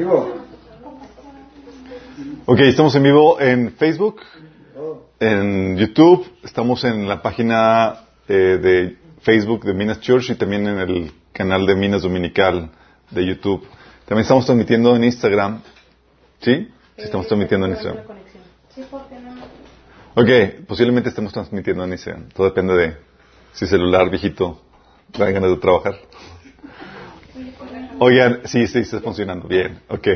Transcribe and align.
Vivo. 0.00 0.34
Ok, 2.46 2.60
estamos 2.60 2.94
en 2.94 3.02
vivo 3.02 3.38
en 3.38 3.72
Facebook, 3.72 4.22
en 5.18 5.76
YouTube, 5.76 6.26
estamos 6.42 6.84
en 6.84 7.06
la 7.06 7.20
página 7.20 8.06
eh, 8.26 8.58
de 8.62 8.96
Facebook 9.20 9.62
de 9.62 9.74
Minas 9.74 10.00
Church 10.00 10.30
y 10.30 10.36
también 10.36 10.66
en 10.66 10.78
el 10.78 11.12
canal 11.34 11.66
de 11.66 11.74
Minas 11.74 12.00
Dominical 12.00 12.70
de 13.10 13.26
YouTube. 13.26 13.62
También 14.06 14.22
estamos 14.22 14.46
transmitiendo 14.46 14.96
en 14.96 15.04
Instagram. 15.04 15.60
¿Sí? 16.40 16.54
Sí, 16.96 17.02
estamos 17.02 17.26
transmitiendo 17.26 17.66
en 17.66 17.72
Instagram. 17.72 18.04
Ok, 20.14 20.64
posiblemente 20.66 21.10
estemos 21.10 21.30
transmitiendo 21.30 21.84
en 21.84 21.92
Instagram. 21.92 22.30
Todo 22.30 22.46
depende 22.46 22.74
de 22.74 22.96
si 23.52 23.66
celular 23.66 24.08
viejito 24.08 24.62
da 25.12 25.30
ganas 25.30 25.50
de 25.50 25.56
trabajar. 25.58 25.96
Oigan, 28.02 28.40
sí, 28.46 28.66
sí, 28.66 28.78
está 28.78 28.98
funcionando. 29.00 29.46
Bien, 29.46 29.78
ok. 29.86 30.08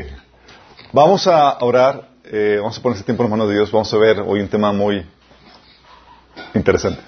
Vamos 0.91 1.27
a 1.27 1.59
orar, 1.59 2.09
eh, 2.23 2.57
vamos 2.59 2.79
a 2.79 2.81
poner 2.81 2.95
este 2.95 3.05
tiempo 3.05 3.21
en 3.21 3.29
las 3.29 3.37
manos 3.37 3.47
de 3.47 3.53
Dios. 3.53 3.71
Vamos 3.71 3.93
a 3.93 3.97
ver 3.97 4.21
hoy 4.21 4.39
un 4.39 4.47
tema 4.47 4.73
muy 4.73 5.05
interesante. 6.55 6.99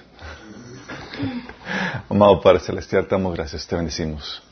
Amado 2.10 2.40
Padre 2.42 2.60
Celestial, 2.60 3.08
te 3.08 3.16
damos 3.16 3.34
gracias, 3.34 3.66
te 3.66 3.76
bendecimos. 3.76 4.44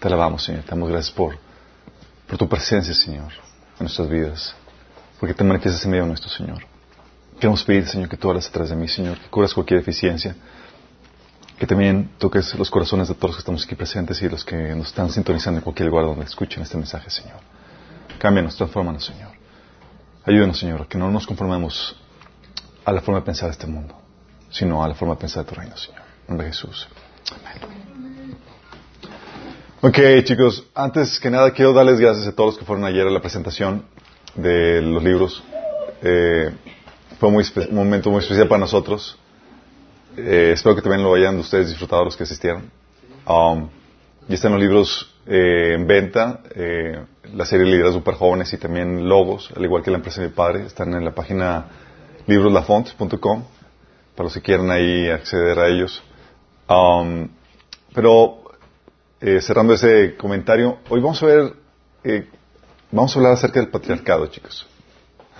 Te 0.00 0.08
alabamos, 0.08 0.42
Señor. 0.42 0.62
Te 0.62 0.70
damos 0.70 0.88
gracias 0.88 1.14
por, 1.14 1.36
por 2.26 2.38
tu 2.38 2.48
presencia, 2.48 2.94
Señor, 2.94 3.30
en 3.30 3.80
nuestras 3.80 4.08
vidas. 4.08 4.56
Porque 5.20 5.34
te 5.34 5.44
manifiestas 5.44 5.84
en 5.84 5.90
medio 5.90 6.04
de 6.04 6.08
nuestro, 6.08 6.30
Señor. 6.30 6.64
Queremos 7.38 7.62
pedir, 7.62 7.86
Señor, 7.86 8.08
que 8.08 8.16
tú 8.16 8.30
hables 8.30 8.48
atrás 8.48 8.70
de 8.70 8.76
mí, 8.76 8.88
Señor, 8.88 9.18
que 9.18 9.28
curas 9.28 9.52
cualquier 9.52 9.80
deficiencia. 9.80 10.34
Que 11.58 11.66
también 11.66 12.10
toques 12.18 12.54
los 12.54 12.70
corazones 12.70 13.08
de 13.08 13.14
todos 13.14 13.30
los 13.30 13.36
que 13.36 13.40
estamos 13.40 13.64
aquí 13.64 13.74
presentes 13.74 14.22
y 14.22 14.28
los 14.28 14.44
que 14.44 14.56
nos 14.74 14.88
están 14.88 15.10
sintonizando 15.10 15.58
en 15.58 15.64
cualquier 15.64 15.88
lugar 15.88 16.04
donde 16.04 16.24
escuchen 16.24 16.62
este 16.62 16.76
mensaje, 16.76 17.10
Señor. 17.10 17.38
Cámbianos, 18.18 18.56
transfórmanos, 18.56 19.04
Señor. 19.04 19.30
Ayúdenos, 20.24 20.58
Señor, 20.58 20.86
que 20.86 20.98
no 20.98 21.10
nos 21.10 21.26
conformemos 21.26 21.96
a 22.84 22.92
la 22.92 23.00
forma 23.00 23.20
de 23.20 23.26
pensar 23.26 23.48
de 23.48 23.52
este 23.52 23.66
mundo, 23.66 23.94
sino 24.50 24.84
a 24.84 24.88
la 24.88 24.94
forma 24.94 25.14
de 25.14 25.20
pensar 25.20 25.44
de 25.44 25.50
tu 25.50 25.54
reino, 25.54 25.76
Señor. 25.76 26.02
En 26.02 26.28
nombre 26.28 26.46
de 26.46 26.52
Jesús. 26.52 26.88
Amén. 27.32 27.78
Ok, 29.80 29.98
chicos, 30.24 30.64
antes 30.74 31.20
que 31.20 31.30
nada 31.30 31.52
quiero 31.52 31.72
darles 31.72 32.00
gracias 32.00 32.26
a 32.26 32.32
todos 32.32 32.54
los 32.54 32.58
que 32.58 32.64
fueron 32.64 32.84
ayer 32.84 33.06
a 33.06 33.10
la 33.10 33.20
presentación 33.20 33.84
de 34.34 34.82
los 34.82 35.02
libros. 35.02 35.42
Eh, 36.02 36.52
fue 37.20 37.28
un 37.28 37.74
momento 37.74 38.10
muy 38.10 38.20
especial 38.20 38.48
para 38.48 38.58
nosotros. 38.58 39.16
Eh, 40.20 40.52
espero 40.54 40.74
que 40.74 40.82
también 40.82 41.04
lo 41.04 41.14
hayan 41.14 41.38
ustedes 41.38 41.68
disfrutado 41.68 42.04
los 42.04 42.16
que 42.16 42.24
asistieron. 42.24 42.70
Um, 43.26 43.68
y 44.28 44.34
están 44.34 44.52
los 44.52 44.60
libros 44.60 45.14
eh, 45.26 45.74
en 45.74 45.86
venta, 45.86 46.40
eh, 46.54 47.04
la 47.34 47.46
serie 47.46 47.66
Líderes 47.66 47.94
Super 47.94 48.14
Jóvenes 48.14 48.52
y 48.52 48.58
también 48.58 49.08
Logos, 49.08 49.50
al 49.54 49.64
igual 49.64 49.82
que 49.82 49.90
la 49.90 49.98
empresa 49.98 50.20
de 50.20 50.28
mi 50.28 50.34
padre, 50.34 50.66
están 50.66 50.92
en 50.94 51.04
la 51.04 51.12
página 51.12 51.66
libroslafont.com 52.26 53.44
para 54.14 54.24
los 54.24 54.34
que 54.34 54.42
quieran 54.42 54.70
ahí 54.70 55.08
acceder 55.08 55.58
a 55.58 55.68
ellos. 55.68 56.02
Um, 56.68 57.28
pero 57.94 58.42
eh, 59.20 59.40
cerrando 59.40 59.74
ese 59.74 60.16
comentario, 60.16 60.78
hoy 60.88 61.00
vamos 61.00 61.22
a 61.22 61.26
ver, 61.26 61.52
eh, 62.04 62.28
vamos 62.90 63.14
a 63.14 63.18
hablar 63.18 63.32
acerca 63.34 63.60
del 63.60 63.70
patriarcado, 63.70 64.26
chicos. 64.26 64.66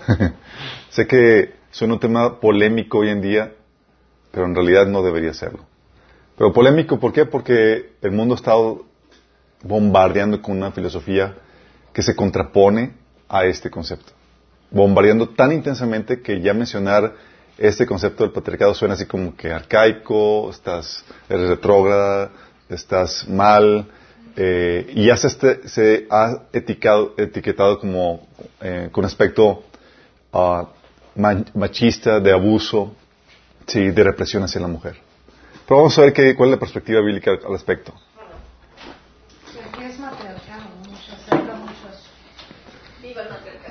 sé 0.89 1.05
que 1.05 1.55
suena 1.71 1.95
un 1.95 1.99
tema 1.99 2.39
polémico 2.39 2.99
hoy 2.99 3.09
en 3.09 3.21
día, 3.21 3.53
pero 4.31 4.45
en 4.45 4.55
realidad 4.55 4.87
no 4.87 5.01
debería 5.01 5.33
serlo. 5.33 5.65
Pero 6.37 6.53
polémico, 6.53 6.99
¿por 6.99 7.11
qué? 7.11 7.25
Porque 7.25 7.93
el 8.01 8.11
mundo 8.11 8.33
ha 8.33 8.37
estado 8.37 8.85
bombardeando 9.63 10.41
con 10.41 10.57
una 10.57 10.71
filosofía 10.71 11.35
que 11.91 12.01
se 12.01 12.15
contrapone 12.15 12.93
a 13.27 13.45
este 13.45 13.69
concepto. 13.69 14.13
Bombardeando 14.71 15.29
tan 15.29 15.51
intensamente 15.51 16.21
que 16.21 16.39
ya 16.41 16.53
mencionar 16.53 17.13
este 17.57 17.85
concepto 17.85 18.23
del 18.23 18.31
patriarcado 18.31 18.73
suena 18.73 18.93
así 18.93 19.05
como 19.05 19.35
que 19.35 19.51
arcaico, 19.51 20.49
estás, 20.49 21.03
eres 21.27 21.49
retrógrada, 21.49 22.31
estás 22.69 23.27
mal, 23.27 23.87
eh, 24.35 24.89
y 24.95 25.07
ya 25.07 25.17
se, 25.17 25.27
este, 25.27 25.67
se 25.67 26.07
ha 26.09 26.43
eticado, 26.53 27.13
etiquetado 27.17 27.79
como 27.79 28.25
eh, 28.61 28.87
con 28.91 29.03
aspecto 29.03 29.63
uh, 30.31 30.63
machista, 31.53 32.21
de 32.21 32.31
abuso, 32.31 32.95
sí, 33.69 33.91
de 33.91 34.03
represión 34.03 34.43
hacia 34.43 34.59
la 34.59 34.67
mujer. 34.67 34.97
Pero 35.67 35.77
vamos 35.77 35.97
a 35.97 36.01
ver 36.01 36.13
qué, 36.13 36.35
cuál 36.35 36.49
es 36.49 36.55
la 36.55 36.59
perspectiva 36.59 36.99
bíblica 37.01 37.31
al 37.31 37.51
respecto. 37.51 37.93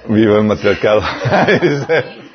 Viva 0.09 0.39
el 0.39 0.45
matriarcado. 0.45 1.03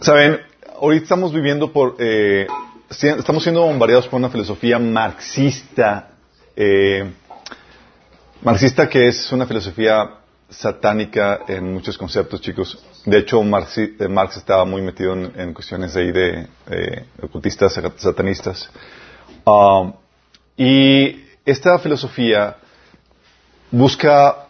Saben, 0.00 0.40
ahorita 0.80 1.02
estamos 1.02 1.32
viviendo 1.32 1.72
por, 1.72 1.96
eh, 1.98 2.46
estamos 2.88 3.42
siendo 3.42 3.62
bombardeados 3.62 4.08
por 4.08 4.18
una 4.18 4.30
filosofía 4.30 4.78
marxista, 4.78 6.12
eh, 6.56 7.12
marxista 8.42 8.88
que 8.88 9.08
es 9.08 9.30
una 9.30 9.44
filosofía 9.46 10.19
satánica 10.50 11.40
en 11.48 11.72
muchos 11.72 11.96
conceptos, 11.96 12.40
chicos. 12.40 12.84
De 13.04 13.18
hecho, 13.18 13.42
Marx, 13.42 13.78
eh, 13.78 13.96
estaba 14.36 14.64
muy 14.64 14.82
metido 14.82 15.14
en, 15.14 15.54
cuestiones 15.54 15.94
de 15.94 16.00
ahí 16.00 16.12
de 16.12 16.46
eh, 16.70 17.06
ocultistas, 17.22 17.80
satanistas. 17.96 18.70
Um, 19.44 19.92
y 20.56 21.24
esta 21.44 21.78
filosofía 21.78 22.56
busca 23.70 24.48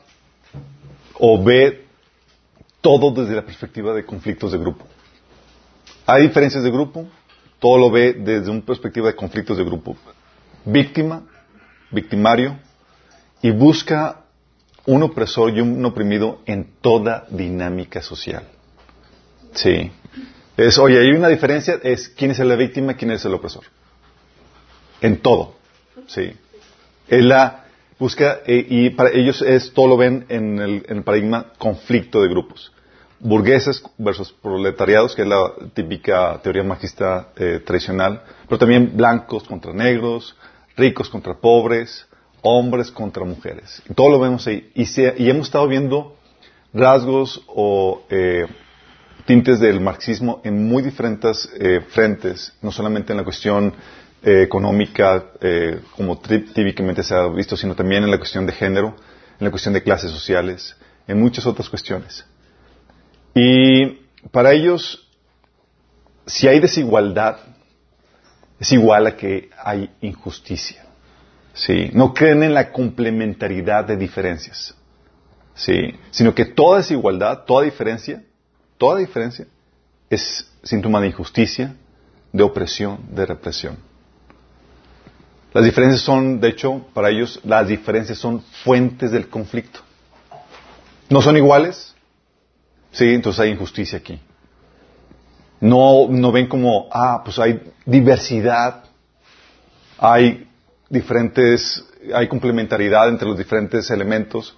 o 1.15 1.43
ve 1.43 1.87
todo 2.81 3.11
desde 3.13 3.37
la 3.37 3.43
perspectiva 3.43 3.93
de 3.95 4.05
conflictos 4.05 4.53
de 4.53 4.59
grupo. 4.59 4.87
Hay 6.07 6.23
diferencias 6.23 6.65
de 6.65 6.71
grupo, 6.71 7.07
todo 7.59 7.79
lo 7.79 7.91
ve 7.91 8.15
desde 8.15 8.51
una 8.51 8.63
perspectiva 8.63 9.09
de 9.09 9.15
conflictos 9.15 9.59
de 9.59 9.65
grupo. 9.65 9.97
Víctima, 10.65 11.23
victimario, 11.91 12.59
y 13.43 13.51
busca 13.51 14.20
un 14.87 15.03
opresor 15.03 15.51
y 15.57 15.61
un 15.61 15.85
oprimido 15.85 16.41
en 16.47 16.73
toda 16.81 17.27
dinámica 17.31 18.03
social. 18.03 18.45
Sí. 19.55 19.91
Es, 20.57 20.79
oye, 20.79 20.99
hay 20.99 21.11
una 21.11 21.29
diferencia, 21.29 21.79
es 21.83 22.09
quién 22.09 22.31
es 22.31 22.39
la 22.39 22.57
víctima 22.57 22.95
quién 22.95 23.11
es 23.11 23.25
el 23.25 23.35
opresor. 23.35 23.65
En 25.01 25.19
todo. 25.19 25.55
Sí. 26.07 26.33
Es 27.09 27.25
la 27.25 27.65
busca, 27.99 28.41
eh, 28.47 28.67
y 28.69 28.91
para 28.91 29.11
ellos 29.11 29.43
es, 29.43 29.73
todo 29.73 29.89
lo 29.89 29.97
ven 29.97 30.27
en 30.29 30.59
el, 30.59 30.85
en 30.89 30.99
el 30.99 31.03
paradigma 31.05 31.53
conflicto 31.59 32.23
de 32.23 32.29
grupos. 32.29 32.73
Burgueses 33.21 33.83
versus 33.99 34.33
proletariados, 34.33 35.15
que 35.15 35.23
es 35.23 35.29
la 35.29 35.53
típica 35.75 36.41
teoría 36.43 36.63
marxista 36.63 37.29
eh, 37.37 37.61
tradicional, 37.65 38.23
pero 38.49 38.59
también 38.59 38.97
blancos 38.97 39.45
contra 39.45 39.75
negros, 39.75 40.35
ricos 40.77 41.11
contra 41.11 41.35
pobres, 41.35 42.07
hombres 42.43 42.91
contra 42.91 43.25
mujeres. 43.25 43.83
Todo 43.95 44.11
lo 44.11 44.21
vemos 44.21 44.47
ahí. 44.47 44.71
Y, 44.75 44.87
se, 44.87 45.15
y 45.19 45.29
hemos 45.29 45.47
estado 45.47 45.69
viendo 45.69 46.17
rasgos 46.73 47.43
o 47.49 48.03
eh, 48.09 48.47
tintes 49.27 49.61
del 49.61 49.81
marxismo 49.81 50.41
en 50.45 50.67
muy 50.67 50.83
diferentes 50.83 51.51
eh, 51.59 51.81
frentes, 51.89 52.53
no 52.63 52.73
solamente 52.73 53.13
en 53.13 53.19
la 53.19 53.25
cuestión 53.25 53.75
eh, 54.23 54.43
económica, 54.43 55.25
como 55.97 56.19
típicamente 56.19 57.03
se 57.03 57.15
ha 57.15 57.27
visto, 57.29 57.57
sino 57.57 57.75
también 57.75 58.05
en 58.05 58.11
la 58.11 58.19
cuestión 58.19 58.47
de 58.47 58.53
género, 58.53 58.97
en 59.39 59.45
la 59.45 59.51
cuestión 59.51 59.75
de 59.75 59.83
clases 59.83 60.11
sociales, 60.11 60.77
en 61.07 61.19
muchas 61.19 61.47
otras 61.47 61.69
cuestiones. 61.69 62.25
Y 63.35 64.01
para 64.31 64.53
ellos, 64.53 65.09
si 66.27 66.49
hay 66.49 66.61
desigualdad, 66.61 67.39
es 68.59 68.73
igual 68.73 69.07
a 69.07 69.17
que 69.17 69.49
hay 69.63 69.91
injusticia. 70.03 70.90
¿Sí? 71.61 71.91
No 71.93 72.15
creen 72.15 72.43
en 72.43 72.55
la 72.55 72.73
complementariedad 72.73 73.85
de 73.85 73.97
diferencias, 73.97 74.75
¿sí? 75.55 75.95
Sino 76.11 76.35
que 76.35 76.47
toda 76.47 76.79
desigualdad, 76.79 77.45
toda 77.45 77.65
diferencia, 77.65 78.23
toda 78.79 78.99
diferencia 78.99 79.47
es 80.09 80.51
síntoma 80.63 81.01
de 81.03 81.09
injusticia, 81.09 81.75
de 82.33 82.43
opresión, 82.43 83.01
de 83.11 83.27
represión. 83.27 83.77
Las 85.53 85.65
diferencias 85.65 86.01
son, 86.01 86.41
de 86.41 86.49
hecho, 86.49 86.87
para 86.95 87.11
ellos, 87.11 87.41
las 87.45 87.69
diferencias 87.69 88.17
son 88.17 88.41
fuentes 88.65 89.11
del 89.11 89.29
conflicto. 89.29 89.81
No 91.11 91.21
son 91.21 91.37
iguales, 91.37 91.95
sí, 92.93 93.13
entonces 93.13 93.41
hay 93.41 93.51
injusticia 93.51 93.99
aquí. 93.99 94.19
No, 95.61 96.07
no 96.09 96.33
ven 96.33 96.49
como, 96.49 96.89
ah, 96.91 97.21
pues 97.23 97.39
hay 97.39 97.61
diversidad, 97.85 98.85
hay 99.99 100.50
diferentes, 100.91 101.83
hay 102.13 102.29
complementariedad 102.29 103.09
entre 103.09 103.27
los 103.27 103.39
diferentes 103.39 103.91
elementos. 103.91 104.57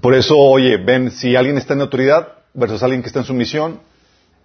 Por 0.00 0.14
eso, 0.14 0.36
oye, 0.36 0.78
ven, 0.78 1.12
si 1.12 1.36
alguien 1.36 1.58
está 1.58 1.74
en 1.74 1.82
autoridad 1.82 2.26
versus 2.54 2.82
alguien 2.82 3.02
que 3.02 3.08
está 3.08 3.20
en 3.20 3.26
sumisión, 3.26 3.80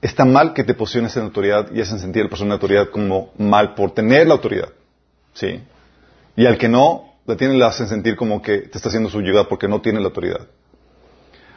está 0.02 0.26
mal 0.26 0.54
que 0.54 0.64
te 0.64 0.74
posiciones 0.76 1.16
en 1.18 1.24
autoridad 1.24 1.72
y 1.74 1.82
hacen 1.82 2.00
sentir 2.00 2.22
a 2.22 2.26
la 2.26 2.30
persona 2.30 2.50
en 2.50 2.54
autoridad 2.54 2.90
como 2.90 3.34
mal 3.38 3.74
por 3.74 3.92
tener 3.92 4.28
la 4.28 4.34
autoridad. 4.36 4.70
¿Sí? 5.34 5.62
Y 6.36 6.46
al 6.46 6.58
que 6.58 6.68
no, 6.68 7.16
la 7.26 7.38
tiene, 7.38 7.56
la 7.56 7.68
hacen 7.68 7.88
sentir 7.88 8.16
como 8.16 8.42
que 8.42 8.60
te 8.60 8.78
está 8.78 8.90
haciendo 8.90 9.10
su 9.10 9.20
ayuda 9.20 9.48
porque 9.48 9.68
no 9.68 9.82
tiene 9.82 10.00
la 10.00 10.08
autoridad. 10.08 10.48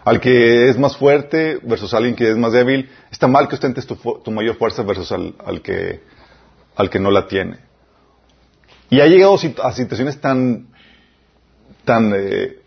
Al 0.05 0.21
que 0.21 0.69
es 0.69 0.79
más 0.79 0.97
fuerte 0.97 1.59
versus 1.63 1.93
alguien 1.93 2.15
que 2.15 2.31
es 2.31 2.37
más 2.37 2.53
débil, 2.53 2.89
está 3.11 3.27
mal 3.27 3.49
que 3.49 3.57
ostentes 3.57 3.87
tu, 3.87 3.97
tu 3.97 4.31
mayor 4.31 4.57
fuerza 4.57 4.83
versus 4.83 5.13
al, 5.13 5.61
que, 5.63 6.01
al 6.77 6.89
que 6.89 7.01
no 7.01 7.11
la 7.11 7.27
tiene. 7.27 7.68
Y 8.91 9.01
ha 9.01 9.07
llegado 9.07 9.37
a 9.63 9.73
situaciones 9.73 10.21
tan, 10.21 10.69
tan 11.85 12.13
eh, 12.17 12.59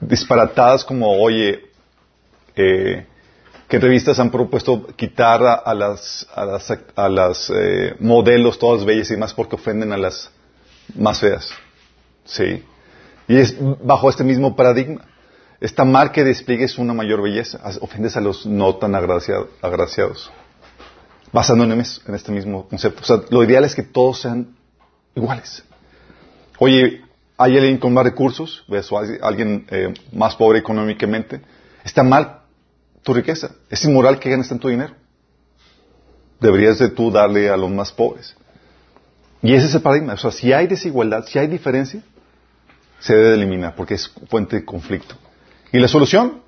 disparatadas 0.00 0.84
como, 0.84 1.10
oye, 1.20 1.60
eh, 2.56 3.06
que 3.68 3.78
revistas 3.78 4.18
han 4.18 4.30
propuesto 4.30 4.86
quitar 4.96 5.42
a, 5.42 5.74
las, 5.74 6.26
a 6.34 6.44
las, 6.44 6.78
a 6.94 7.08
las 7.08 7.50
eh, 7.50 7.96
modelos 8.00 8.58
todas 8.58 8.84
bellas 8.84 9.10
y 9.10 9.16
más 9.16 9.32
porque 9.32 9.56
ofenden 9.56 9.92
a 9.92 9.96
las 9.96 10.30
más 10.94 11.20
feas. 11.20 11.48
Sí. 12.24 12.62
Y 13.28 13.36
es 13.36 13.56
bajo 13.82 14.10
este 14.10 14.24
mismo 14.24 14.56
paradigma. 14.56 15.06
Está 15.60 15.84
mal 15.84 16.12
que 16.12 16.24
despliegues 16.24 16.76
una 16.76 16.92
mayor 16.92 17.22
belleza. 17.22 17.60
Ofendes 17.80 18.16
a 18.16 18.20
los 18.20 18.44
no 18.44 18.76
tan 18.76 18.94
agraciado, 18.94 19.48
agraciados. 19.62 20.30
Basándonos 21.32 22.02
en 22.06 22.14
este 22.14 22.32
mismo 22.32 22.68
concepto. 22.68 23.00
O 23.00 23.04
sea, 23.04 23.22
lo 23.30 23.42
ideal 23.42 23.64
es 23.64 23.74
que 23.74 23.84
todos 23.84 24.20
sean 24.20 24.54
iguales. 25.14 25.62
Oye, 26.58 27.02
hay 27.36 27.56
alguien 27.56 27.78
con 27.78 27.92
más 27.92 28.04
recursos, 28.04 28.64
hay 28.68 29.18
alguien 29.22 29.66
eh, 29.70 29.94
más 30.12 30.36
pobre 30.36 30.58
económicamente. 30.58 31.40
Está 31.84 32.02
mal 32.02 32.40
tu 33.02 33.12
riqueza. 33.14 33.52
Es 33.68 33.84
inmoral 33.84 34.18
que 34.18 34.30
ganes 34.30 34.48
tanto 34.48 34.68
dinero. 34.68 34.94
Deberías 36.40 36.78
de 36.78 36.90
tú 36.90 37.10
darle 37.10 37.48
a 37.50 37.56
los 37.56 37.70
más 37.70 37.92
pobres. 37.92 38.34
Y 39.42 39.54
ese 39.54 39.66
es 39.66 39.74
el 39.74 39.82
paradigma. 39.82 40.14
O 40.14 40.18
sea, 40.18 40.30
si 40.30 40.52
hay 40.52 40.66
desigualdad, 40.66 41.26
si 41.26 41.38
hay 41.38 41.48
diferencia, 41.48 42.02
se 43.00 43.14
debe 43.14 43.34
eliminar 43.34 43.74
porque 43.74 43.94
es 43.94 44.08
fuente 44.28 44.56
de 44.56 44.64
conflicto. 44.64 45.16
¿Y 45.72 45.78
la 45.78 45.88
solución? 45.88 46.42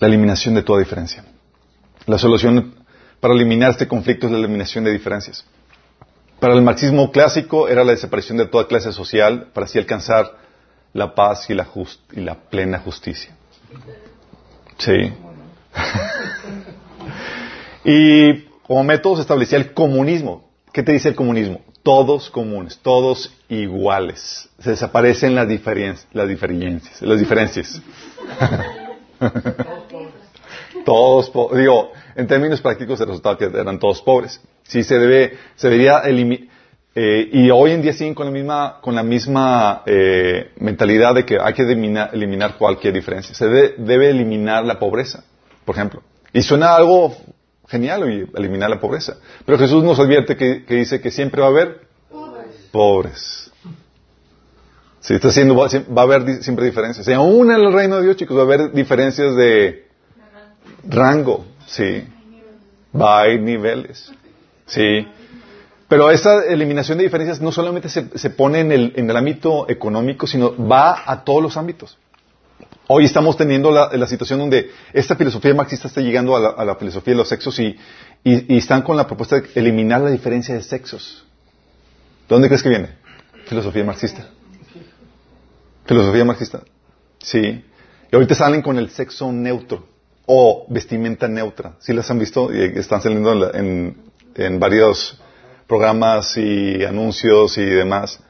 La 0.00 0.08
eliminación 0.08 0.54
de 0.54 0.62
toda 0.62 0.80
diferencia. 0.80 1.24
La 2.06 2.18
solución 2.18 2.74
para 3.20 3.34
eliminar 3.34 3.70
este 3.70 3.86
conflicto 3.86 4.26
es 4.26 4.32
la 4.32 4.38
eliminación 4.38 4.84
de 4.84 4.90
diferencias. 4.90 5.44
Para 6.44 6.56
el 6.56 6.60
marxismo 6.60 7.10
clásico 7.10 7.68
era 7.68 7.84
la 7.84 7.92
desaparición 7.92 8.36
de 8.36 8.44
toda 8.44 8.66
clase 8.66 8.92
social 8.92 9.46
para 9.54 9.64
así 9.64 9.78
alcanzar 9.78 10.30
la 10.92 11.14
paz 11.14 11.48
y 11.48 11.54
la, 11.54 11.66
y 12.12 12.20
la 12.20 12.34
plena 12.34 12.80
justicia. 12.80 13.34
Sí. 14.76 15.10
y 17.86 18.42
como 18.62 18.84
método 18.84 19.16
se 19.16 19.22
establecía 19.22 19.56
el 19.56 19.72
comunismo. 19.72 20.50
¿Qué 20.70 20.82
te 20.82 20.92
dice 20.92 21.08
el 21.08 21.14
comunismo? 21.14 21.62
Todos 21.82 22.28
comunes, 22.28 22.76
todos 22.76 23.32
iguales. 23.48 24.50
Se 24.58 24.68
desaparecen 24.68 25.34
las, 25.34 25.48
diferencias, 25.48 26.06
las 26.12 26.28
diferencias, 26.28 27.00
las 27.00 27.18
diferencias. 27.18 27.80
todos, 30.84 31.32
digo, 31.56 31.92
en 32.14 32.26
términos 32.26 32.60
prácticos 32.60 33.00
el 33.00 33.06
resultado 33.06 33.38
que 33.38 33.46
eran 33.46 33.78
todos 33.78 34.02
pobres. 34.02 34.42
Sí, 34.64 34.82
se 34.82 34.98
debe, 34.98 35.36
se 35.56 35.68
debería 35.68 35.98
eliminar, 36.00 36.48
eh, 36.96 37.28
y 37.32 37.50
hoy 37.50 37.72
en 37.72 37.82
día 37.82 37.92
siguen 37.92 38.14
con 38.14 38.26
la 38.26 38.32
misma, 38.32 38.78
con 38.80 38.94
la 38.94 39.02
misma 39.02 39.82
eh, 39.84 40.52
mentalidad 40.58 41.14
de 41.14 41.24
que 41.24 41.38
hay 41.40 41.52
que 41.52 41.62
eliminar, 41.62 42.10
eliminar 42.12 42.56
cualquier 42.56 42.94
diferencia. 42.94 43.34
Se 43.34 43.46
debe, 43.46 43.74
debe, 43.78 44.10
eliminar 44.10 44.64
la 44.64 44.78
pobreza, 44.78 45.24
por 45.64 45.74
ejemplo. 45.74 46.02
Y 46.32 46.42
suena 46.42 46.76
algo 46.76 47.16
genial 47.66 48.28
eliminar 48.36 48.70
la 48.70 48.78
pobreza. 48.78 49.16
Pero 49.44 49.58
Jesús 49.58 49.82
nos 49.82 49.98
advierte 49.98 50.36
que, 50.36 50.64
que 50.64 50.74
dice 50.76 51.00
que 51.00 51.10
siempre 51.10 51.40
va 51.40 51.48
a 51.48 51.50
haber 51.50 51.80
pobres. 52.10 52.68
pobres. 52.70 53.50
Sí, 55.00 55.14
está 55.14 55.28
haciendo, 55.28 55.56
va, 55.56 55.66
va, 55.66 56.02
a 56.02 56.04
haber 56.04 56.42
siempre 56.42 56.64
diferencias. 56.64 57.06
Y 57.08 57.12
aún 57.12 57.50
en 57.50 57.60
el 57.60 57.72
reino 57.72 57.96
de 57.96 58.04
Dios, 58.04 58.16
chicos, 58.16 58.36
va 58.36 58.42
a 58.42 58.44
haber 58.44 58.72
diferencias 58.72 59.34
de 59.34 59.88
rango. 60.88 61.44
Sí. 61.66 62.04
Va 62.98 63.22
a 63.22 63.26
niveles. 63.26 64.12
Sí. 64.66 65.06
Pero 65.88 66.10
esa 66.10 66.44
eliminación 66.44 66.98
de 66.98 67.04
diferencias 67.04 67.40
no 67.40 67.52
solamente 67.52 67.88
se, 67.88 68.18
se 68.18 68.30
pone 68.30 68.60
en 68.60 68.72
el, 68.72 68.92
en 68.96 69.08
el, 69.08 69.16
ámbito 69.16 69.68
económico, 69.68 70.26
sino 70.26 70.56
va 70.56 71.04
a 71.06 71.24
todos 71.24 71.42
los 71.42 71.56
ámbitos. 71.56 71.98
Hoy 72.86 73.04
estamos 73.04 73.36
teniendo 73.36 73.70
la, 73.70 73.90
la 73.92 74.06
situación 74.06 74.38
donde 74.38 74.70
esta 74.92 75.16
filosofía 75.16 75.54
marxista 75.54 75.88
está 75.88 76.00
llegando 76.00 76.36
a 76.36 76.40
la, 76.40 76.48
a 76.48 76.64
la 76.64 76.76
filosofía 76.76 77.12
de 77.12 77.18
los 77.18 77.28
sexos 77.28 77.58
y, 77.58 77.76
y, 78.24 78.54
y, 78.54 78.58
están 78.58 78.82
con 78.82 78.96
la 78.96 79.06
propuesta 79.06 79.40
de 79.40 79.48
eliminar 79.54 80.00
la 80.00 80.10
diferencia 80.10 80.54
de 80.54 80.62
sexos. 80.62 81.24
¿Dónde 82.28 82.48
crees 82.48 82.62
que 82.62 82.70
viene? 82.70 82.88
Filosofía 83.46 83.84
marxista. 83.84 84.28
Filosofía 85.86 86.24
marxista. 86.24 86.62
Sí. 87.18 87.64
Y 88.10 88.14
ahorita 88.14 88.34
salen 88.34 88.62
con 88.62 88.78
el 88.78 88.90
sexo 88.90 89.30
neutro 89.32 89.86
o 90.26 90.66
vestimenta 90.68 91.28
neutra. 91.28 91.76
¿Sí 91.80 91.92
las 91.92 92.10
han 92.10 92.18
visto? 92.18 92.50
Están 92.50 93.02
saliendo 93.02 93.54
en, 93.54 93.96
en 94.34 94.58
varios 94.58 95.20
programas 95.66 96.36
y 96.36 96.84
anuncios 96.84 97.56
y 97.58 97.64
demás. 97.64 98.20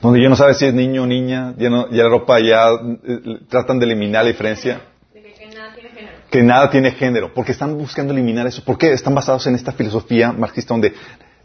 Donde 0.00 0.22
ya 0.22 0.28
no 0.28 0.36
sabes 0.36 0.58
si 0.58 0.66
es 0.66 0.74
niño 0.74 1.04
o 1.04 1.06
niña, 1.06 1.54
ya, 1.56 1.70
no, 1.70 1.90
ya 1.90 2.02
la 2.02 2.10
ropa 2.10 2.38
ya 2.38 2.68
eh, 2.72 3.38
tratan 3.48 3.78
de 3.78 3.86
eliminar 3.86 4.24
la 4.24 4.28
diferencia. 4.28 4.82
que 5.12 5.46
nada 5.48 5.72
tiene 5.74 5.88
género. 5.90 6.16
Que 6.30 6.42
nada 6.42 6.70
tiene 6.70 6.90
género, 6.92 7.34
porque 7.34 7.52
están 7.52 7.78
buscando 7.78 8.12
eliminar 8.12 8.46
eso. 8.46 8.62
¿Por 8.62 8.76
qué? 8.76 8.92
Están 8.92 9.14
basados 9.14 9.46
en 9.46 9.54
esta 9.54 9.72
filosofía 9.72 10.30
marxista 10.32 10.74
donde 10.74 10.92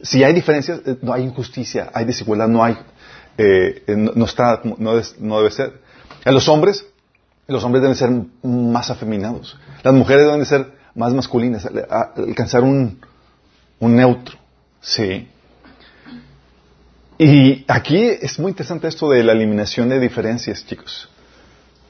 si 0.01 0.23
hay 0.23 0.33
diferencias, 0.33 0.81
eh, 0.85 0.97
no 1.01 1.13
hay 1.13 1.23
injusticia, 1.23 1.89
hay 1.93 2.03
desigualdad, 2.05 2.49
no 2.49 2.63
hay, 2.63 2.77
eh, 3.37 3.83
no, 3.87 4.11
no, 4.15 4.25
está, 4.25 4.61
no, 4.63 4.95
des, 4.95 5.19
no 5.19 5.37
debe 5.37 5.51
ser. 5.51 5.79
En 6.25 6.33
los 6.33 6.49
hombres, 6.49 6.85
los 7.47 7.63
hombres 7.63 7.81
deben 7.81 7.95
ser 7.95 8.09
más 8.43 8.89
afeminados. 8.89 9.57
Las 9.83 9.93
mujeres 9.93 10.25
deben 10.25 10.45
ser 10.45 10.78
más 10.99 11.13
masculinas, 11.13 11.65
alcanzar 12.17 12.61
un, 12.61 12.99
un 13.79 13.95
neutro. 13.95 14.37
Sí. 14.81 15.29
Y 17.17 17.63
aquí 17.67 17.97
es 17.97 18.37
muy 18.37 18.49
interesante 18.51 18.87
esto 18.89 19.09
de 19.09 19.23
la 19.23 19.31
eliminación 19.31 19.87
de 19.87 19.99
diferencias, 19.99 20.65
chicos. 20.65 21.09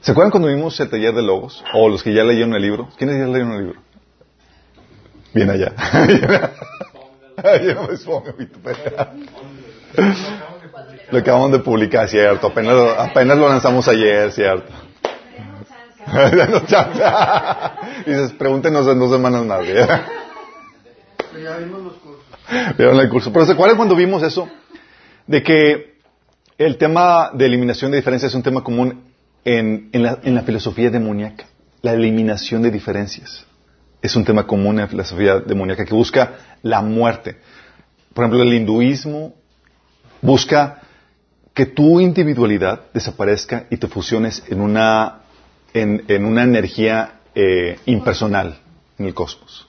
¿Se 0.00 0.12
acuerdan 0.12 0.30
cuando 0.30 0.48
vimos 0.48 0.78
el 0.78 0.88
taller 0.88 1.12
de 1.12 1.22
logos? 1.22 1.62
O 1.74 1.88
los 1.88 2.04
que 2.04 2.14
ya 2.14 2.22
leyeron 2.22 2.54
el 2.54 2.62
libro. 2.62 2.88
¿Quiénes 2.96 3.18
ya 3.18 3.26
leyeron 3.26 3.52
el 3.52 3.64
libro? 3.64 3.80
Bien 5.34 5.50
allá. 5.50 5.72
Lo 11.10 11.18
acabamos 11.18 11.50
de 11.50 11.58
publicar, 11.58 12.08
cierto. 12.08 12.46
Apenas, 12.46 12.76
apenas 12.96 13.36
lo 13.36 13.48
lanzamos 13.48 13.88
ayer, 13.88 14.30
cierto. 14.30 14.72
Danos 16.12 16.66
chance. 16.66 17.02
Dices, 18.06 18.32
pregúntenos 18.32 18.86
en 18.88 18.98
dos 18.98 19.10
semanas 19.10 19.44
más. 19.44 19.66
Ya 19.66 21.56
vimos 21.58 21.82
los 21.82 21.94
cursos. 21.94 22.24
Vieron 22.76 22.98
el 22.98 23.08
curso. 23.08 23.32
Pero 23.32 23.46
¿se 23.46 23.52
acuerdan 23.52 23.76
cuando 23.76 23.94
vimos 23.94 24.22
eso? 24.22 24.48
De 25.26 25.42
que 25.42 25.98
el 26.58 26.76
tema 26.76 27.30
de 27.32 27.46
eliminación 27.46 27.90
de 27.90 27.98
diferencias 27.98 28.32
es 28.32 28.34
un 28.34 28.42
tema 28.42 28.62
común 28.62 29.04
en, 29.44 29.88
en, 29.92 30.02
la, 30.02 30.18
en 30.22 30.34
la 30.34 30.42
filosofía 30.42 30.90
demoníaca. 30.90 31.46
La 31.82 31.92
eliminación 31.92 32.62
de 32.62 32.70
diferencias. 32.70 33.46
Es 34.02 34.16
un 34.16 34.24
tema 34.24 34.46
común 34.46 34.76
en 34.76 34.82
la 34.82 34.88
filosofía 34.88 35.40
demoníaca 35.40 35.84
que 35.84 35.94
busca 35.94 36.34
la 36.62 36.82
muerte. 36.82 37.36
Por 38.12 38.24
ejemplo, 38.24 38.42
el 38.42 38.52
hinduismo 38.52 39.34
busca 40.20 40.80
que 41.54 41.66
tu 41.66 42.00
individualidad 42.00 42.86
desaparezca 42.92 43.66
y 43.70 43.76
te 43.76 43.86
fusiones 43.86 44.42
en 44.48 44.60
una 44.60 45.19
en, 45.74 46.04
en 46.08 46.24
una 46.24 46.42
energía 46.42 47.20
eh, 47.34 47.78
impersonal 47.86 48.58
en 48.98 49.06
el 49.06 49.14
cosmos. 49.14 49.68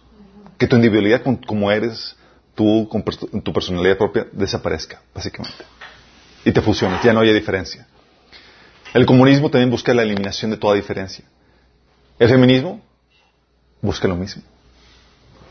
Que 0.57 0.67
tu 0.67 0.75
individualidad, 0.75 1.21
como 1.45 1.71
eres 1.71 2.15
tú, 2.55 2.87
con 2.89 3.03
tu 3.41 3.53
personalidad 3.53 3.97
propia, 3.97 4.27
desaparezca, 4.31 5.01
básicamente. 5.13 5.63
Y 6.45 6.51
te 6.51 6.61
fusiones, 6.61 7.01
ya 7.03 7.13
no 7.13 7.19
haya 7.21 7.33
diferencia. 7.33 7.87
El 8.93 9.05
comunismo 9.05 9.49
también 9.49 9.69
busca 9.69 9.93
la 9.93 10.03
eliminación 10.03 10.51
de 10.51 10.57
toda 10.57 10.75
diferencia. 10.75 11.25
El 12.19 12.29
feminismo 12.29 12.81
busca 13.81 14.07
lo 14.07 14.15
mismo. 14.15 14.43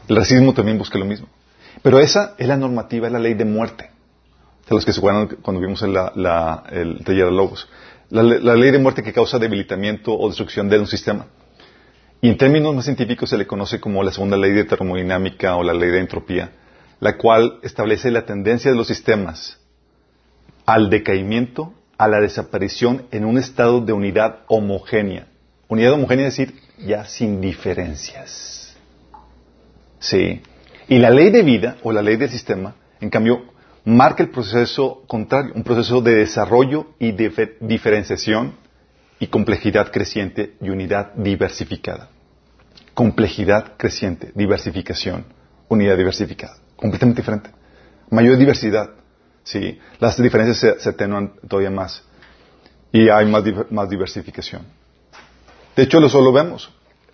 El 0.09 0.16
racismo 0.16 0.52
también 0.52 0.78
busca 0.78 0.99
lo 0.99 1.04
mismo. 1.04 1.28
Pero 1.83 1.99
esa 2.00 2.35
es 2.37 2.47
la 2.47 2.57
normativa, 2.57 3.07
es 3.07 3.12
la 3.12 3.19
ley 3.19 3.35
de 3.35 3.45
muerte. 3.45 3.90
De 4.69 4.75
los 4.75 4.85
que 4.85 4.92
se 4.92 4.99
acuerdan 4.99 5.28
cuando 5.42 5.61
vimos 5.61 5.80
la, 5.83 6.12
la, 6.14 6.64
el 6.71 7.02
taller 7.04 7.26
de 7.26 7.33
lobos 7.33 7.69
la, 8.11 8.23
la, 8.23 8.57
ley 8.57 8.71
de 8.71 8.79
muerte 8.79 9.02
que 9.02 9.12
causa 9.12 9.38
debilitamiento 9.38 10.12
o 10.12 10.29
destrucción 10.29 10.69
de 10.69 10.79
un 10.79 10.87
sistema. 10.87 11.26
Y 12.21 12.29
en 12.29 12.37
términos 12.37 12.75
más 12.75 12.85
científicos 12.85 13.31
se 13.31 13.38
le 13.38 13.47
conoce 13.47 13.81
como 13.81 14.02
la 14.02 14.12
segunda 14.12 14.37
ley 14.37 14.52
de 14.52 14.64
termodinámica 14.64 15.57
o 15.57 15.62
la 15.62 15.73
ley 15.73 15.90
de 15.90 16.00
entropía, 16.00 16.52
la 16.99 17.17
cual 17.17 17.59
establece 17.62 18.11
la 18.11 18.26
tendencia 18.26 18.71
de 18.71 18.76
los 18.76 18.88
sistemas 18.88 19.59
al 20.67 20.90
decaimiento, 20.90 21.73
a 21.97 22.09
la 22.09 22.21
desaparición 22.21 23.07
en 23.11 23.25
un 23.25 23.38
estado 23.38 23.81
de 23.81 23.93
unidad 23.93 24.40
homogénea. 24.49 25.26
Unidad 25.69 25.93
homogénea 25.93 26.29
es 26.29 26.37
decir, 26.37 26.61
ya 26.79 27.05
sin 27.05 27.40
diferencias. 27.40 28.76
Sí. 29.99 30.43
Y 30.88 30.99
la 30.99 31.11
ley 31.11 31.31
de 31.31 31.43
vida 31.43 31.76
o 31.83 31.93
la 31.93 32.02
ley 32.02 32.17
del 32.17 32.31
sistema, 32.31 32.75
en 33.00 33.11
cambio, 33.11 33.45
marca 33.84 34.22
el 34.22 34.30
proceso 34.30 35.02
contrario, 35.06 35.52
un 35.54 35.62
proceso 35.62 36.00
de 36.00 36.14
desarrollo 36.14 36.88
y 36.99 37.12
diferenciación 37.12 38.54
y 39.18 39.26
complejidad 39.28 39.90
creciente 39.90 40.56
y 40.60 40.70
unidad 40.70 41.12
diversificada. 41.14 42.08
Complejidad 42.94 43.76
creciente, 43.76 44.32
diversificación, 44.34 45.25
unidad 45.68 45.96
diversificada. 45.96 46.56
Completamente 46.76 47.20
diferente. 47.20 47.50
Mayor 48.10 48.37
diversidad. 48.37 48.90
Sí. 49.44 49.78
Las 49.99 50.20
diferencias 50.20 50.82
se, 50.82 50.88
atenuan 50.88 51.34
todavía 51.49 51.70
más. 51.70 52.02
Y 52.92 53.08
hay 53.08 53.26
más 53.26 53.88
diversificación. 53.88 54.62
De 55.76 55.84
hecho, 55.84 56.04
eso 56.04 56.20
lo 56.20 56.32
vemos. 56.32 56.70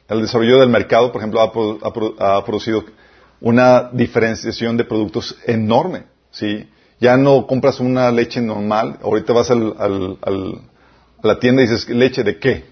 El 0.09 0.23
desarrollo 0.23 0.61
del 0.61 0.69
mercado, 0.69 1.11
por 1.11 1.21
ejemplo, 1.21 1.41
ha, 1.41 2.45
producido 2.45 2.85
una 3.41 3.91
diferenciación 3.93 4.77
de 4.77 4.85
productos 4.85 5.37
enorme. 5.47 6.05
¿Sí? 6.37 6.69
Ya 7.01 7.17
no 7.17 7.47
compras 7.47 7.81
una 7.81 8.11
leche 8.11 8.41
normal. 8.41 8.99
Ahorita 9.03 9.33
vas 9.33 9.51
al, 9.51 9.75
a 9.79 11.27
la 11.27 11.39
tienda 11.41 11.63
y 11.63 11.67
dices, 11.67 11.89
¿leche 11.89 12.23
de 12.25 12.39
qué? 12.39 12.65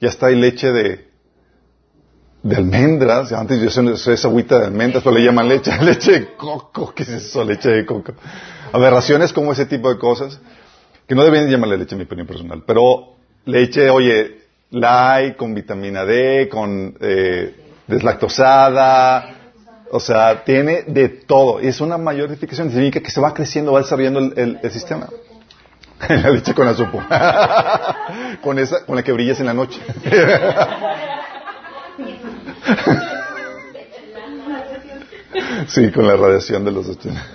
Ya 0.00 0.08
está 0.08 0.26
hay 0.26 0.36
leche 0.36 0.72
de, 0.72 1.08
de 2.42 2.56
almendras. 2.56 3.32
Antes 3.32 3.60
yo 3.60 3.70
sé 3.96 4.12
esa 4.12 4.28
agüita 4.28 4.58
de 4.58 4.66
almendras, 4.66 5.02
pero 5.02 5.16
le 5.16 5.24
llaman 5.24 5.48
leche. 5.48 5.70
Leche 5.82 6.12
de 6.12 6.34
coco. 6.36 6.92
¿Qué 6.94 7.04
es 7.04 7.08
eso? 7.10 7.44
Leche 7.44 7.70
de 7.70 7.86
coco. 7.86 8.14
Aberraciones 8.72 9.32
como 9.32 9.52
ese 9.52 9.66
tipo 9.66 9.88
de 9.92 9.98
cosas. 9.98 10.40
Que 11.06 11.14
no 11.14 11.24
deben 11.24 11.48
llamarle 11.48 11.78
leche 11.78 11.94
en 11.94 11.98
mi 11.98 12.04
opinión 12.04 12.26
personal. 12.26 12.62
Pero 12.66 13.16
leche, 13.44 13.90
oye, 13.90 14.42
light, 14.70 15.36
con 15.36 15.54
vitamina 15.54 16.04
D, 16.04 16.48
con 16.48 16.96
eh, 17.00 17.54
deslactosada. 17.86 19.43
O 19.90 20.00
sea, 20.00 20.44
tiene 20.44 20.84
de 20.86 21.08
todo. 21.08 21.62
Y 21.62 21.68
es 21.68 21.80
una 21.80 21.98
mayor 21.98 22.30
edificación. 22.30 22.70
Significa 22.70 23.00
que 23.00 23.10
se 23.10 23.20
va 23.20 23.34
creciendo, 23.34 23.72
va 23.72 23.80
desarrollando 23.80 24.20
el, 24.20 24.58
el 24.62 24.70
sistema. 24.70 25.08
la 26.08 26.30
leche 26.30 26.54
con 26.54 26.66
la 26.66 26.74
con 28.42 28.58
esa, 28.58 28.84
con 28.84 28.96
la 28.96 29.02
que 29.02 29.12
brillas 29.12 29.40
en 29.40 29.46
la 29.46 29.54
noche. 29.54 29.80
sí, 35.68 35.90
con 35.92 36.06
la 36.06 36.16
radiación 36.16 36.62
de 36.64 36.72
los 36.72 36.86
80. 36.88 37.26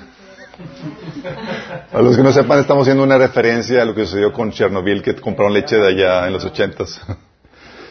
A 1.93 2.01
los 2.01 2.17
que 2.17 2.23
no 2.23 2.31
sepan, 2.31 2.59
estamos 2.59 2.83
haciendo 2.83 3.03
una 3.03 3.17
referencia 3.17 3.81
a 3.81 3.85
lo 3.85 3.95
que 3.95 4.05
sucedió 4.05 4.31
con 4.33 4.51
Chernobyl, 4.51 5.01
que 5.01 5.15
compraron 5.15 5.53
leche 5.53 5.77
de 5.77 5.87
allá 5.87 6.27
en 6.27 6.33
los 6.33 6.45
ochentas. 6.45 7.01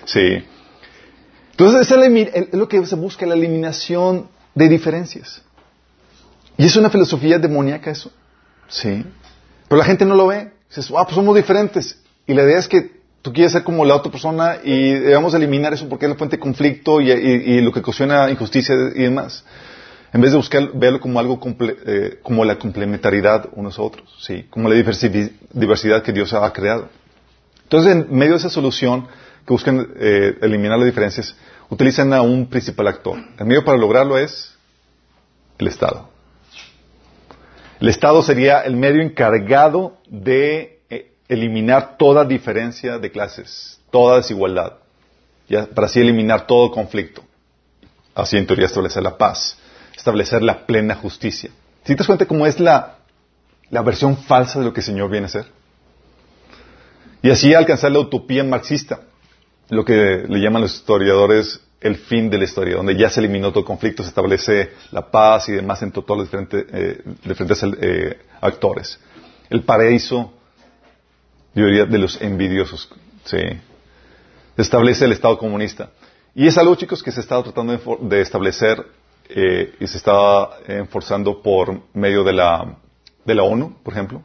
Sí. 0.05 0.45
Entonces, 1.53 1.91
es 1.91 2.53
lo 2.53 2.69
que 2.69 2.85
se 2.87 2.95
busca, 2.95 3.27
la 3.27 3.35
eliminación 3.35 4.29
de 4.59 4.69
diferencias. 4.69 5.41
Y 6.57 6.65
es 6.67 6.77
una 6.77 6.91
filosofía 6.91 7.39
demoníaca 7.39 7.91
eso. 7.91 8.11
Sí. 8.69 9.05
Pero 9.69 9.79
la 9.79 9.85
gente 9.85 10.05
no 10.05 10.17
lo 10.17 10.27
ve. 10.27 10.51
Dices, 10.69 10.93
ah, 10.97 11.05
pues 11.05 11.15
somos 11.15 11.37
diferentes. 11.37 11.99
Y 12.27 12.35
la 12.35 12.43
idea 12.43 12.59
es 12.59 12.67
que 12.67 12.99
tú 13.23 13.33
quieres 13.33 13.53
ser 13.53 13.63
como 13.63 13.85
la 13.85 13.95
otra 13.95 14.11
persona 14.11 14.59
y 14.63 14.95
debemos 14.95 15.33
eliminar 15.35 15.73
eso 15.73 15.89
porque 15.89 16.07
es 16.07 16.11
la 16.11 16.17
fuente 16.17 16.37
de 16.37 16.41
conflicto 16.41 17.01
y, 17.01 17.61
lo 17.61 17.73
que 17.73 17.81
ocasiona 17.81 18.31
injusticia 18.31 18.75
y 18.95 19.03
demás. 19.03 19.45
En 20.13 20.21
vez 20.21 20.33
de 20.33 20.37
buscar, 20.37 20.71
verlo 20.75 21.01
como 21.01 21.21
algo, 21.21 21.39
eh, 21.61 22.19
como 22.23 22.45
la 22.45 22.59
complementariedad 22.59 23.49
unos 23.53 23.79
a 23.79 23.83
otros, 23.83 24.09
¿sí? 24.27 24.47
Como 24.51 24.69
la 24.69 24.75
diversidad 24.75 26.03
que 26.03 26.13
Dios 26.13 26.33
ha 26.33 26.53
creado. 26.53 26.89
Entonces, 27.65 27.93
en 27.93 28.07
medio 28.11 28.33
de 28.33 28.39
esa 28.39 28.49
solución 28.49 29.07
que 29.47 29.53
buscan 29.53 29.87
eh, 29.97 30.39
eliminar 30.41 30.79
las 30.79 30.87
diferencias, 30.87 31.37
utilizan 31.71 32.13
a 32.13 32.23
un 32.23 32.47
principal 32.47 32.89
actor. 32.89 33.19
El 33.39 33.47
medio 33.47 33.65
para 33.65 33.79
lograrlo 33.79 34.19
es 34.19 34.55
el 35.59 35.69
Estado. 35.69 36.09
El 37.81 37.89
Estado 37.89 38.23
sería 38.23 38.61
el 38.61 38.77
medio 38.77 39.03
encargado 39.03 39.99
de 40.09 40.81
eh, 40.91 41.13
eliminar 41.29 41.97
toda 41.97 42.25
diferencia 42.25 42.99
de 42.99 43.11
clases, 43.11 43.81
toda 43.91 44.17
desigualdad, 44.17 44.75
para 45.75 45.87
así 45.87 46.01
eliminar 46.01 46.47
todo 46.47 46.71
conflicto. 46.71 47.23
Así 48.15 48.37
en 48.37 48.47
teoría 48.47 48.67
establecer 48.67 49.03
la 49.03 49.17
paz, 49.17 49.57
establecer 49.97 50.43
la 50.43 50.67
plena 50.67 50.97
justicia. 50.97 51.51
¿Si 51.85 51.95
te 51.95 51.99
das 51.99 52.07
cuenta 52.07 52.27
cómo 52.27 52.47
es 52.47 52.59
la, 52.59 52.97
la 53.71 53.83
versión 53.83 54.17
falsa 54.17 54.59
de 54.59 54.65
lo 54.65 54.73
que 54.73 54.81
el 54.81 54.87
Señor 54.87 55.09
viene 55.09 55.27
a 55.27 55.29
hacer? 55.29 55.47
Y 57.23 57.31
así 57.31 57.55
alcanzar 57.55 57.93
la 57.93 58.01
utopía 58.01 58.43
marxista, 58.43 59.01
lo 59.69 59.85
que 59.85 60.25
le 60.29 60.41
llaman 60.41 60.63
los 60.63 60.75
historiadores 60.75 61.61
el 61.81 61.97
fin 61.97 62.29
de 62.29 62.39
la 62.39 62.45
historia, 62.45 62.77
donde 62.77 62.97
ya 62.97 63.09
se 63.09 63.21
eliminó 63.21 63.53
todo 63.53 63.65
conflicto, 63.65 64.03
se 64.03 64.09
establece 64.09 64.71
la 64.91 65.11
paz 65.11 65.49
y 65.49 65.53
demás 65.53 65.81
entre 65.83 66.03
todos 66.03 66.19
los 66.19 66.27
diferentes, 66.27 66.67
eh, 66.73 67.03
diferentes 67.25 67.63
eh, 67.81 68.19
actores. 68.41 68.99
El 69.49 69.63
paraíso, 69.63 70.33
yo 71.55 71.67
diría, 71.67 71.85
de 71.85 71.99
los 71.99 72.21
envidiosos. 72.21 72.89
Sí. 73.25 73.39
Se 74.57 74.63
establece 74.63 75.05
el 75.05 75.13
Estado 75.13 75.39
comunista. 75.39 75.91
Y 76.35 76.47
es 76.47 76.59
algo, 76.59 76.75
chicos, 76.75 77.03
que 77.03 77.13
se 77.13 77.21
está 77.21 77.43
tratando 77.43 77.79
de, 78.01 78.21
establecer 78.21 78.85
eh, 79.29 79.75
y 79.79 79.87
se 79.87 79.99
está 79.99 80.51
enforzando 80.67 81.41
por 81.43 81.81
medio 81.95 82.25
de 82.25 82.33
la, 82.33 82.77
de 83.25 83.35
la 83.35 83.45
ONU, 83.45 83.77
por 83.83 83.93
ejemplo. 83.93 84.23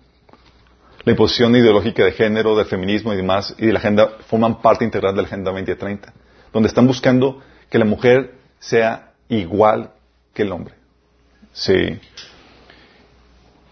La 1.05 1.11
imposición 1.11 1.55
ideológica 1.55 2.05
de 2.05 2.13
género, 2.13 2.55
del 2.55 2.65
feminismo 2.65 3.13
y 3.13 3.17
demás, 3.17 3.55
y 3.57 3.65
de 3.65 3.73
la 3.73 3.79
agenda, 3.79 4.09
forman 4.27 4.61
parte 4.61 4.85
integral 4.85 5.15
de 5.15 5.21
la 5.21 5.27
Agenda 5.27 5.51
2030 5.51 6.13
donde 6.53 6.69
están 6.69 6.87
buscando 6.87 7.41
que 7.69 7.79
la 7.79 7.85
mujer 7.85 8.35
sea 8.59 9.13
igual 9.27 9.91
que 10.33 10.43
el 10.43 10.51
hombre. 10.51 10.75
Sí. 11.51 11.99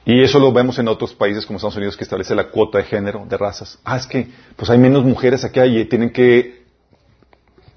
Y 0.04 0.24
eso 0.24 0.40
lo 0.40 0.52
vemos 0.52 0.80
en 0.80 0.88
otros 0.88 1.14
países 1.14 1.46
como 1.46 1.58
Estados 1.58 1.78
Unidos 1.78 1.96
que 1.96 2.04
establece 2.04 2.34
la 2.34 2.50
cuota 2.50 2.80
de 2.80 2.86
género, 2.86 3.26
de 3.30 3.38
razas. 3.38 3.78
Ah, 3.84 3.98
es 3.98 4.08
que 4.08 4.28
pues 4.56 4.70
hay 4.72 4.80
menos 4.80 5.06
mujeres 5.06 5.44
aquí 5.44 5.62
y 5.62 5.86
tienen 5.86 6.10
que 6.10 6.66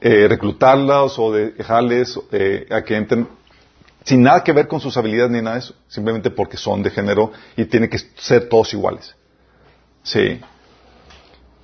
eh, 0.01 0.27
reclutarlas 0.27 1.19
o 1.19 1.33
dejarles 1.33 2.19
eh, 2.33 2.67
a 2.71 2.83
que 2.83 2.97
entren 2.97 3.29
sin 4.05 4.23
nada 4.23 4.43
que 4.43 4.53
ver 4.53 4.69
con 4.69 4.81
sus 4.81 4.97
habilidades 4.97 5.31
ni 5.31 5.41
nada 5.41 5.57
de 5.57 5.61
eso, 5.61 5.75
simplemente 5.89 6.31
porque 6.31 6.57
son 6.57 6.83
de 6.83 6.91
género 6.91 7.33
y 7.57 7.65
tienen 7.67 7.89
que 7.89 7.99
ser 8.17 8.49
todos 8.49 8.73
iguales. 8.73 9.15
Sí. 10.05 10.41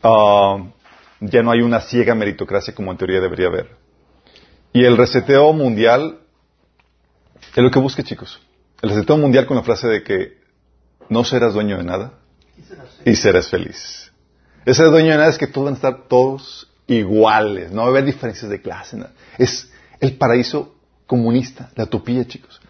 Ah, 0.03 0.57
ya 1.21 1.43
no 1.43 1.53
hay 1.53 1.61
una 1.61 1.81
ciega 1.81 2.15
meritocracia 2.15 2.75
como 2.75 2.91
en 2.91 2.99
teoría 2.99 3.21
debería 3.21 3.47
haber. 3.47 3.77
Y 4.73 4.85
el 4.85 4.97
reseteo 4.97 5.53
mundial 5.53 6.19
es 7.55 7.63
lo 7.63 7.71
que 7.71 7.79
busque, 7.79 8.03
chicos. 8.03 8.41
El 8.83 8.91
reseteo 8.91 9.17
mundial 9.19 9.47
con 9.47 9.57
la 9.57 9.63
frase 9.63 9.87
de 9.87 10.03
que 10.03 10.39
no 11.09 11.23
serás 11.25 11.55
dueño 11.55 11.77
de 11.77 11.85
nada 11.85 12.15
y 13.05 13.15
serás 13.15 13.49
feliz. 13.49 14.11
Ese 14.65 14.85
dueño 14.85 15.11
de 15.11 15.19
nada 15.19 15.29
es 15.31 15.39
que 15.39 15.47
todos 15.47 15.67
van 15.67 15.75
a 15.75 15.77
estar 15.77 16.09
todos 16.09 16.69
iguales, 16.87 17.71
no 17.71 17.83
va 17.83 17.89
a 17.89 17.91
haber 17.91 18.05
diferencias 18.05 18.51
de 18.51 18.61
clase. 18.61 18.99
Es 19.39 19.71
el 20.01 20.17
paraíso 20.17 20.75
comunista, 21.07 21.71
la 21.77 21.85
utopía, 21.85 22.27
chicos. 22.27 22.61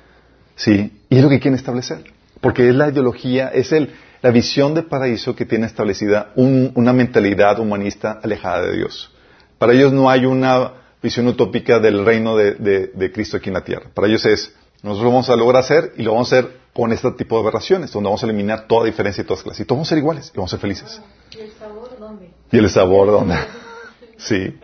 Sí, 0.56 1.00
y 1.08 1.16
es 1.16 1.22
lo 1.22 1.28
que 1.28 1.38
quieren 1.38 1.58
establecer. 1.58 2.04
Porque 2.40 2.68
es 2.68 2.74
la 2.74 2.88
ideología, 2.88 3.48
es 3.48 3.72
el, 3.72 3.94
la 4.22 4.30
visión 4.30 4.74
de 4.74 4.82
paraíso 4.82 5.34
que 5.34 5.46
tiene 5.46 5.66
establecida 5.66 6.32
una 6.36 6.92
mentalidad 6.92 7.58
humanista 7.58 8.20
alejada 8.22 8.62
de 8.62 8.76
Dios. 8.76 9.10
Para 9.58 9.72
ellos 9.72 9.92
no 9.92 10.10
hay 10.10 10.26
una 10.26 10.72
visión 11.02 11.26
utópica 11.26 11.78
del 11.78 12.04
reino 12.04 12.36
de, 12.36 13.10
Cristo 13.12 13.38
aquí 13.38 13.48
en 13.48 13.54
la 13.54 13.64
tierra. 13.64 13.90
Para 13.94 14.08
ellos 14.08 14.24
es, 14.26 14.54
nosotros 14.82 15.04
lo 15.04 15.10
vamos 15.10 15.30
a 15.30 15.36
lograr 15.36 15.62
hacer 15.62 15.92
y 15.96 16.02
lo 16.02 16.12
vamos 16.12 16.32
a 16.32 16.38
hacer 16.38 16.60
con 16.72 16.92
este 16.92 17.10
tipo 17.12 17.36
de 17.36 17.42
aberraciones, 17.42 17.90
donde 17.92 18.08
vamos 18.08 18.22
a 18.22 18.26
eliminar 18.26 18.66
toda 18.66 18.86
diferencia 18.86 19.22
y 19.22 19.26
todas 19.26 19.42
clases. 19.42 19.60
Y 19.60 19.64
todos 19.64 19.78
vamos 19.78 19.88
a 19.88 19.90
ser 19.90 19.98
iguales 19.98 20.30
y 20.32 20.36
vamos 20.36 20.52
a 20.52 20.56
ser 20.56 20.60
felices. 20.60 21.00
¿Y 21.32 21.40
el 21.40 21.52
sabor 21.52 21.98
dónde? 21.98 22.30
¿Y 22.52 22.58
el 22.58 22.70
sabor 22.70 23.06
dónde? 23.10 23.36
sí. 24.18 24.54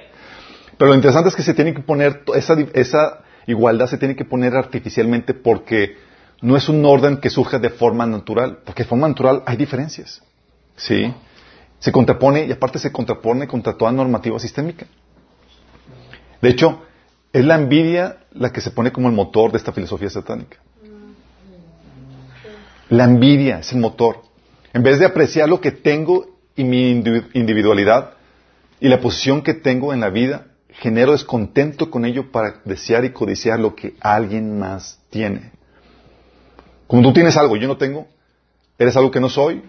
Pero 0.79 0.91
lo 0.91 0.95
interesante 0.95 1.31
es 1.31 1.35
que 1.35 1.43
se 1.43 1.55
tiene 1.55 1.75
que 1.75 1.81
poner, 1.81 2.23
esa, 2.35 2.57
esa 2.75 3.25
igualdad 3.47 3.87
se 3.87 3.97
tiene 3.97 4.15
que 4.15 4.25
poner 4.25 4.55
artificialmente 4.55 5.35
porque 5.35 5.97
no 6.41 6.57
es 6.57 6.69
un 6.69 6.85
orden 6.85 7.19
que 7.19 7.31
surge 7.31 7.59
de 7.59 7.71
forma 7.71 8.07
natural, 8.07 8.59
porque 8.65 8.83
de 8.83 8.89
forma 8.89 9.09
natural 9.09 9.43
hay 9.47 9.57
diferencias. 9.57 10.23
¿Sí? 10.77 11.13
Se 11.79 11.93
contrapone, 11.93 12.47
y 12.47 12.53
aparte 12.53 12.79
se 12.79 12.93
contrapone 12.93 13.47
contra 13.47 13.77
toda 13.77 13.93
normativa 13.93 14.39
sistémica. 14.39 14.87
De 16.41 16.51
hecho, 16.51 16.83
es 17.33 17.45
la 17.45 17.57
envidia 17.57 18.19
la 18.33 18.53
que 18.53 18.61
se 18.61 18.71
pone 18.71 18.93
como 18.93 19.09
el 19.09 19.15
motor 19.15 19.53
de 19.53 19.59
esta 19.59 19.73
filosofía 19.73 20.11
satánica. 20.11 20.59
La 22.89 23.05
envidia 23.05 23.59
es 23.59 23.73
el 23.73 23.79
motor. 23.79 24.23
En 24.73 24.83
vez 24.83 24.99
de 24.99 25.07
apreciar 25.07 25.49
lo 25.49 25.61
que 25.61 25.73
tengo 25.73 26.39
y 26.55 26.65
mi 26.65 26.91
individualidad 26.91 28.13
y 28.79 28.89
la 28.89 29.01
posición 29.01 29.43
que 29.43 29.55
tengo 29.55 29.93
en 29.93 30.01
la 30.01 30.11
vida, 30.11 30.47
genero 30.69 31.13
descontento 31.13 31.91
con 31.91 32.05
ello 32.05 32.31
para 32.31 32.61
desear 32.65 33.05
y 33.05 33.11
codiciar 33.11 33.59
lo 33.59 33.75
que 33.75 33.95
alguien 34.01 34.59
más 34.59 35.01
tiene. 35.11 35.56
Como 36.87 37.03
tú 37.03 37.13
tienes 37.13 37.37
algo 37.37 37.57
y 37.57 37.61
yo 37.61 37.69
no 37.69 37.77
tengo, 37.77 38.07
eres 38.79 38.97
algo 38.97 39.11
que 39.11 39.21
no 39.21 39.29
soy, 39.29 39.63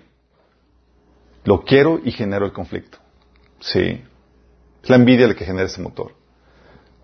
lo 1.44 1.64
quiero 1.64 2.00
y 2.04 2.12
genero 2.12 2.46
el 2.46 2.52
conflicto. 2.52 2.98
Sí. 3.60 4.04
Es 4.84 4.90
la 4.90 4.98
envidia 4.98 5.28
la 5.28 5.34
que 5.34 5.46
genera 5.46 5.66
ese 5.66 5.82
motor. 5.82 6.14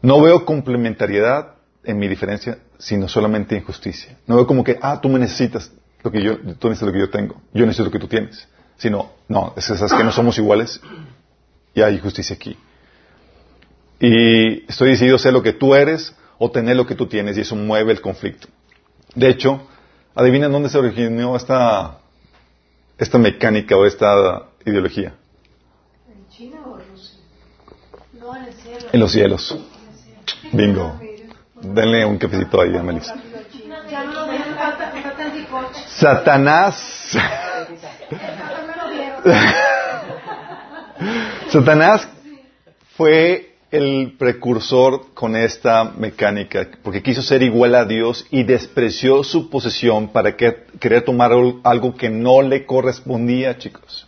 No 0.02 0.22
veo 0.22 0.46
complementariedad 0.46 1.56
en 1.84 1.98
mi 1.98 2.08
diferencia, 2.08 2.60
sino 2.78 3.08
solamente 3.08 3.56
injusticia. 3.56 4.18
No 4.28 4.36
veo 4.36 4.48
como 4.48 4.64
que, 4.64 4.78
ah, 4.82 5.00
tú 5.02 5.10
me 5.10 5.20
necesitas 5.20 5.72
lo 6.04 6.12
que 6.12 6.22
yo, 6.22 6.38
tú 6.38 6.70
necesitas 6.70 6.88
lo 6.88 6.92
que 6.94 7.00
yo 7.00 7.10
tengo, 7.10 7.42
yo 7.54 7.66
necesito 7.66 7.86
lo 7.86 7.92
que 7.92 8.00
tú 8.00 8.08
tienes. 8.08 8.48
Sino, 8.78 9.12
no, 9.28 9.54
es 9.56 9.70
esas 9.70 9.94
que 9.94 10.04
no 10.04 10.12
somos 10.12 10.38
iguales 10.38 10.82
y 11.74 11.82
hay 11.82 12.00
justicia 12.00 12.36
aquí. 12.36 12.58
Y 14.00 14.70
estoy 14.70 14.90
decidido 14.90 15.16
a 15.16 15.20
ser 15.20 15.32
lo 15.32 15.42
que 15.42 15.54
tú 15.54 15.76
eres 15.76 16.14
o 16.38 16.52
tener 16.52 16.76
lo 16.76 16.86
que 16.86 16.96
tú 16.96 17.08
tienes 17.08 17.38
y 17.38 17.42
eso 17.42 17.56
mueve 17.56 17.94
el 17.94 18.02
conflicto. 18.02 18.50
De 19.16 19.30
hecho, 19.30 19.66
adivinen 20.16 20.52
dónde 20.52 20.70
se 20.70 20.78
originó 20.78 21.36
esta, 21.36 21.98
esta 22.98 23.18
mecánica 23.18 23.76
o 23.76 23.86
esta 23.86 24.44
ideología. 24.66 25.14
¿En 26.08 26.30
China 26.30 26.58
o 26.66 26.78
Rusia? 26.78 27.20
No, 28.14 28.36
en 28.36 28.44
el 28.46 28.54
cielo. 28.54 28.88
En 28.92 29.00
los 29.00 29.12
cielos. 29.12 29.58
Bingo. 30.52 31.00
Denle 31.62 32.06
un 32.06 32.18
cafecito 32.18 32.62
ahí 32.62 32.76
a 32.76 32.84
Melissa. 32.84 33.16
Satanás. 35.88 37.12
Satanás 41.50 42.08
fue 42.98 43.53
el 43.74 44.14
precursor 44.20 45.16
con 45.16 45.36
esta 45.36 45.84
mecánica, 45.98 46.70
porque 46.84 47.02
quiso 47.02 47.24
ser 47.24 47.42
igual 47.42 47.74
a 47.74 47.86
Dios 47.86 48.28
y 48.30 48.44
despreció 48.44 49.24
su 49.24 49.50
posesión 49.50 50.10
para 50.10 50.38
que, 50.38 50.68
querer 50.80 51.04
tomar 51.04 51.32
algo 51.64 51.96
que 51.96 52.12
no 52.12 52.44
le 52.44 52.68
correspondía, 52.68 53.58
chicos. 53.58 54.08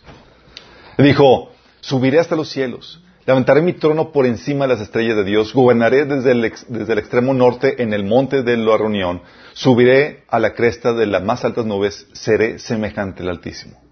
Dijo, 0.96 1.50
subiré 1.80 2.20
hasta 2.20 2.36
los 2.36 2.48
cielos, 2.48 3.02
levantaré 3.26 3.60
mi 3.60 3.72
trono 3.72 4.12
por 4.12 4.24
encima 4.24 4.68
de 4.68 4.74
las 4.74 4.82
estrellas 4.82 5.16
de 5.16 5.24
Dios, 5.24 5.52
gobernaré 5.52 6.04
desde 6.04 6.30
el, 6.30 6.44
extremo 6.44 7.34
norte 7.34 7.82
en 7.82 7.92
el 7.92 8.04
monte 8.04 8.44
de 8.44 8.56
la 8.56 8.76
reunión, 8.76 9.20
subiré 9.52 10.22
a 10.28 10.38
la 10.38 10.54
cresta 10.54 10.92
de 10.92 11.06
las 11.06 11.24
más 11.24 11.44
altas 11.44 11.66
nubes, 11.66 12.06
seré 12.12 12.60
semejante 12.60 13.24
al 13.24 13.30
Altísimo. 13.30 13.82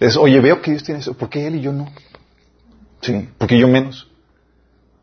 Es, 0.00 0.16
oye, 0.16 0.40
veo 0.40 0.60
que 0.60 0.72
Dios 0.72 0.82
tiene 0.82 0.98
eso, 0.98 1.14
¿por 1.14 1.30
qué 1.30 1.46
él 1.46 1.54
y 1.54 1.60
yo 1.60 1.72
no? 1.72 1.86
Sí, 3.02 3.28
porque 3.38 3.56
yo 3.56 3.68
menos. 3.68 4.09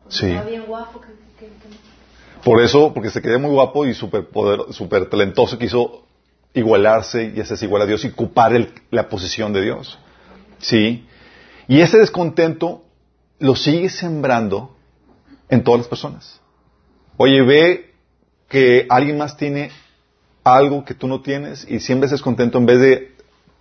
Sí. 0.10 0.28
Bien 0.48 0.66
guapo. 0.66 1.02
Que, 1.02 1.08
que, 1.40 1.46
que- 1.48 2.44
Por 2.44 2.62
eso, 2.62 2.94
porque 2.94 3.10
se 3.10 3.22
quedó 3.22 3.40
muy 3.40 3.52
guapo 3.52 3.86
y 3.86 3.94
súper 3.94 4.28
poder, 4.28 4.74
súper 4.74 5.10
talentoso, 5.10 5.58
quiso 5.58 6.04
igualarse 6.54 7.34
y 7.36 7.40
hacerse 7.40 7.66
igual 7.66 7.82
a 7.84 7.86
Dios 7.86 8.04
y 8.06 8.08
ocupar 8.08 8.54
el- 8.54 8.72
la 8.92 9.10
posición 9.10 9.54
de 9.54 9.62
Dios. 9.62 10.00
¿Sí? 10.60 11.06
Y 11.68 11.82
ese 11.82 11.98
descontento 11.98 12.84
lo 13.40 13.56
sigue 13.56 13.90
sembrando 13.90 14.76
en 15.50 15.64
todas 15.64 15.80
las 15.82 15.88
personas. 15.88 16.40
Oye, 17.18 17.42
ve 17.42 17.94
que 18.48 18.86
alguien 18.90 19.18
más 19.18 19.38
tiene 19.38 19.70
algo 20.44 20.86
que 20.86 20.94
tú 20.94 21.08
no 21.08 21.22
tienes 21.22 21.66
y 21.70 21.80
siempre 21.80 22.06
estás 22.06 22.22
contento 22.22 22.58
en 22.58 22.66
vez 22.66 22.80
de 22.80 23.16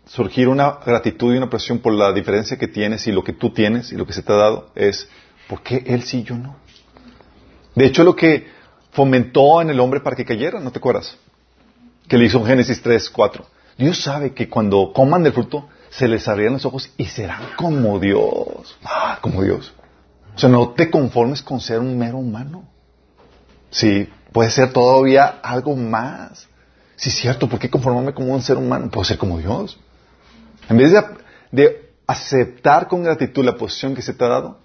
surgir 0.06 0.46
una 0.48 0.78
gratitud 0.86 1.34
y 1.34 1.36
una 1.36 1.50
presión 1.50 1.80
por 1.80 1.92
la 1.92 2.12
diferencia 2.12 2.56
que 2.56 2.68
tienes 2.68 3.06
y 3.08 3.12
lo 3.12 3.24
que 3.24 3.32
tú 3.32 3.50
tienes 3.50 3.90
y 3.90 3.96
lo 3.96 4.06
que 4.06 4.12
se 4.12 4.22
te 4.22 4.32
ha 4.32 4.36
dado, 4.36 4.70
es 4.76 5.08
¿por 5.48 5.62
qué 5.62 5.84
él 5.86 6.02
sí 6.02 6.18
y 6.18 6.22
yo 6.24 6.36
no? 6.36 6.56
De 7.74 7.86
hecho, 7.86 8.04
lo 8.04 8.16
que 8.16 8.48
fomentó 8.92 9.60
en 9.60 9.70
el 9.70 9.80
hombre 9.80 10.00
para 10.00 10.16
que 10.16 10.24
cayera, 10.24 10.60
¿no 10.60 10.72
te 10.72 10.78
acuerdas? 10.78 11.16
Que 12.08 12.16
le 12.16 12.24
hizo 12.24 12.38
en 12.38 12.46
Génesis 12.46 12.80
3, 12.80 13.10
4. 13.10 13.44
Dios 13.76 14.02
sabe 14.02 14.32
que 14.32 14.48
cuando 14.48 14.92
coman 14.94 15.22
del 15.22 15.34
fruto, 15.34 15.68
se 15.90 16.08
les 16.08 16.26
abrirán 16.28 16.54
los 16.54 16.64
ojos 16.64 16.90
y 16.96 17.04
serán 17.04 17.42
como 17.56 17.98
Dios. 17.98 18.78
Ah, 18.84 19.18
como 19.20 19.42
Dios. 19.42 19.72
O 20.34 20.38
sea, 20.38 20.48
no 20.48 20.70
te 20.70 20.90
conformes 20.90 21.42
con 21.42 21.60
ser 21.60 21.80
un 21.80 21.98
mero 21.98 22.18
humano. 22.18 22.64
Sí, 23.70 24.08
puede 24.32 24.50
ser 24.50 24.72
todavía 24.72 25.26
algo 25.42 25.76
más. 25.76 26.48
Sí, 26.96 27.10
cierto, 27.10 27.48
¿por 27.48 27.58
qué 27.58 27.68
conformarme 27.68 28.14
como 28.14 28.32
un 28.32 28.42
ser 28.42 28.56
humano? 28.56 28.90
Puedo 28.90 29.04
ser 29.04 29.18
como 29.18 29.38
Dios. 29.38 29.78
En 30.68 30.78
vez 30.78 30.92
de, 30.92 31.02
de 31.52 31.90
aceptar 32.06 32.88
con 32.88 33.02
gratitud 33.02 33.44
la 33.44 33.56
posición 33.56 33.94
que 33.94 34.02
se 34.02 34.14
te 34.14 34.24
ha 34.24 34.28
dado, 34.28 34.60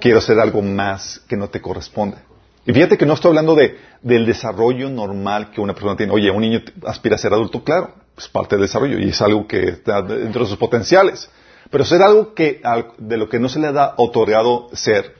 quiero 0.00 0.18
hacer 0.18 0.38
algo 0.38 0.62
más 0.62 1.20
que 1.28 1.36
no 1.36 1.48
te 1.48 1.60
corresponde. 1.60 2.18
Y 2.66 2.72
fíjate 2.72 2.98
que 2.98 3.06
no 3.06 3.14
estoy 3.14 3.30
hablando 3.30 3.54
de, 3.54 3.78
del 4.02 4.26
desarrollo 4.26 4.90
normal 4.90 5.50
que 5.52 5.60
una 5.60 5.72
persona 5.72 5.96
tiene. 5.96 6.12
Oye, 6.12 6.30
un 6.30 6.42
niño 6.42 6.62
aspira 6.84 7.16
a 7.16 7.18
ser 7.18 7.32
adulto, 7.32 7.64
claro, 7.64 7.94
es 8.16 8.28
parte 8.28 8.56
del 8.56 8.62
desarrollo 8.66 8.98
y 8.98 9.08
es 9.08 9.22
algo 9.22 9.46
que 9.46 9.68
está 9.68 10.02
dentro 10.02 10.42
de 10.42 10.50
sus 10.50 10.58
potenciales. 10.58 11.30
Pero 11.70 11.84
ser 11.84 12.02
algo 12.02 12.34
que, 12.34 12.60
de 12.98 13.16
lo 13.16 13.28
que 13.28 13.38
no 13.38 13.48
se 13.48 13.58
le 13.58 13.68
ha 13.68 13.94
otorgado 13.96 14.68
ser, 14.72 15.14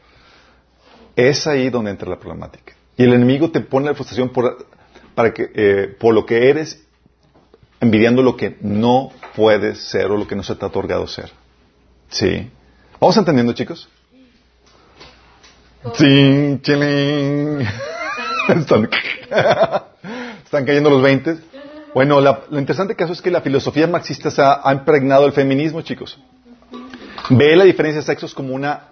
es 1.17 1.47
ahí 1.47 1.71
donde 1.71 1.91
entra 1.91 2.09
la 2.09 2.19
problemática. 2.19 2.75
Y 2.97 3.05
el 3.05 3.13
enemigo 3.13 3.51
te 3.51 3.61
pone 3.61 3.87
la 3.87 3.95
frustración 3.95 4.31
por, 4.31 4.67
para 5.15 5.33
que, 5.33 5.51
eh, 5.55 5.97
por 5.99 6.15
lo 6.15 6.27
que 6.27 6.49
eres, 6.51 6.85
envidiando 7.81 8.23
lo 8.23 8.37
que 8.37 8.57
no 8.61 9.11
puedes 9.37 9.79
ser 9.79 10.07
o 10.07 10.17
lo 10.17 10.27
que 10.27 10.37
no 10.37 10.43
se 10.43 10.55
te 10.55 10.65
ha 10.65 10.69
otorgado 10.69 11.07
ser. 11.07 11.31
¿Sí? 12.09 12.51
¿Vamos 13.01 13.17
entendiendo, 13.17 13.53
chicos? 13.53 13.89
Chin, 15.93 16.61
chilín. 16.63 17.67
Están, 18.49 18.89
están 20.45 20.65
cayendo 20.65 20.89
los 20.89 21.03
20. 21.03 21.37
Bueno, 21.95 22.21
la- 22.21 22.45
lo 22.51 22.59
interesante 22.59 22.95
caso 22.97 23.13
es 23.13 23.21
que 23.21 23.31
la 23.31 23.43
filosofía 23.43 23.87
marxista 23.87 24.31
se 24.31 24.41
ha, 24.41 24.61
ha 24.65 24.73
impregnado 24.73 25.27
el 25.27 25.33
feminismo, 25.33 25.83
chicos. 25.83 26.19
Ve 27.31 27.55
la 27.57 27.65
diferencia 27.65 28.01
de 28.01 28.07
sexos 28.07 28.35
como 28.35 28.55
una 28.55 28.85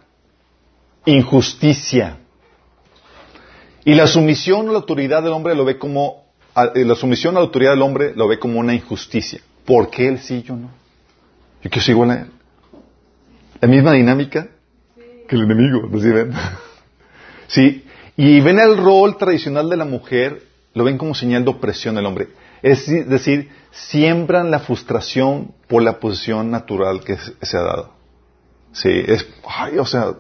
injusticia. 1.07 2.19
Y 3.85 3.95
la 3.95 4.07
sumisión 4.07 4.69
a 4.69 4.73
la 4.73 4.79
autoridad 4.79 5.23
del 5.23 5.33
hombre 5.33 5.55
lo 5.55 5.65
ve 5.65 5.79
como, 5.79 6.25
a- 6.55 6.73
eh, 6.75 6.85
la 6.85 6.95
sumisión 6.95 7.35
a 7.37 7.41
la 7.41 7.47
autoridad 7.47 7.71
del 7.73 7.83
hombre 7.83 8.13
lo 8.15 8.29
ve 8.29 8.39
como 8.39 8.61
una 8.61 8.75
injusticia. 8.75 9.41
¿Por 9.65 9.89
qué 9.91 10.09
él 10.09 10.19
sí 10.19 10.37
y 10.37 10.43
yo 10.43 10.55
no? 10.57 10.69
Yo 11.63 11.71
quiero 11.71 11.81
ser 11.81 11.93
igual 11.95 12.11
a 12.11 12.15
él. 12.21 12.27
La 13.63 13.69
misma 13.69 13.93
dinámica 13.93 14.49
que 15.27 15.35
el 15.35 15.43
enemigo, 15.43 15.89
¿no 15.91 15.99
sí 15.99 16.11
ven? 16.11 16.33
Sí, 17.49 17.85
y 18.17 18.41
ven 18.41 18.59
el 18.59 18.77
rol 18.77 19.17
tradicional 19.19 19.69
de 19.69 19.77
la 19.77 19.85
mujer, 19.85 20.43
lo 20.75 20.85
ven 20.85 20.99
como 20.99 21.15
señal 21.15 21.45
de 21.45 21.51
opresión 21.51 21.95
del 21.95 22.07
hombre. 22.07 22.29
Es 22.63 22.87
decir, 23.09 23.51
siembran 23.71 24.51
la 24.51 24.59
frustración 24.61 25.53
por 25.69 25.83
la 25.83 26.01
posición 26.01 26.51
natural 26.51 27.03
que 27.05 27.17
se 27.17 27.57
ha 27.57 27.63
dado. 27.63 27.93
Sí, 28.73 28.91
es, 28.91 29.27
ay, 29.47 29.79
o 29.79 29.87
sea, 29.87 30.15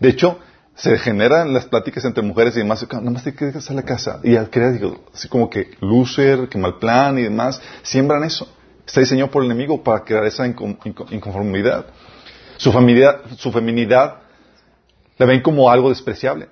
de 0.00 0.08
hecho, 0.08 0.38
se 0.74 0.96
generan 0.98 1.52
las 1.52 1.66
pláticas 1.66 2.04
entre 2.04 2.22
mujeres 2.22 2.56
y 2.56 2.60
demás, 2.60 2.86
nada 2.90 3.10
más 3.10 3.24
te 3.24 3.34
quedas 3.34 3.70
a 3.70 3.74
la 3.74 3.82
casa. 3.82 4.20
Y 4.22 4.36
al 4.36 4.48
crear, 4.48 4.72
digo, 4.72 5.04
así 5.12 5.28
como 5.28 5.50
que 5.50 5.72
loser, 5.80 6.48
que 6.48 6.58
mal 6.58 6.78
plan 6.78 7.18
y 7.18 7.22
demás, 7.22 7.60
siembran 7.82 8.24
eso. 8.24 8.48
Está 8.86 9.00
diseñado 9.00 9.30
por 9.30 9.42
el 9.44 9.50
enemigo 9.50 9.82
para 9.82 10.04
crear 10.04 10.24
esa 10.24 10.46
incon- 10.46 10.78
incon- 10.84 11.12
inconformidad. 11.12 11.86
Su, 12.56 12.72
familia, 12.72 13.20
su 13.36 13.52
feminidad 13.52 14.16
la 15.22 15.26
ven 15.26 15.40
como 15.40 15.70
algo 15.70 15.88
despreciable. 15.88 16.48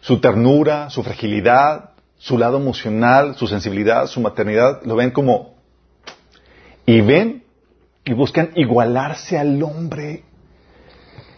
Su 0.00 0.20
ternura, 0.20 0.88
su 0.88 1.02
fragilidad, 1.02 1.90
su 2.16 2.38
lado 2.38 2.58
emocional, 2.58 3.34
su 3.34 3.48
sensibilidad, 3.48 4.06
su 4.06 4.20
maternidad, 4.20 4.82
lo 4.84 4.94
ven 4.94 5.10
como... 5.10 5.56
Y 6.86 7.00
ven 7.00 7.44
y 8.04 8.12
buscan 8.12 8.50
igualarse 8.54 9.36
al 9.36 9.60
hombre 9.62 10.24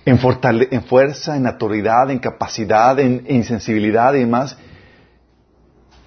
en, 0.05 0.19
fortale- 0.19 0.69
en 0.71 0.85
fuerza, 0.85 1.37
en 1.37 1.47
autoridad, 1.47 2.11
en 2.11 2.19
capacidad, 2.19 2.99
en, 2.99 3.25
en 3.27 3.45
sensibilidad 3.45 4.13
y 4.15 4.21
demás. 4.21 4.59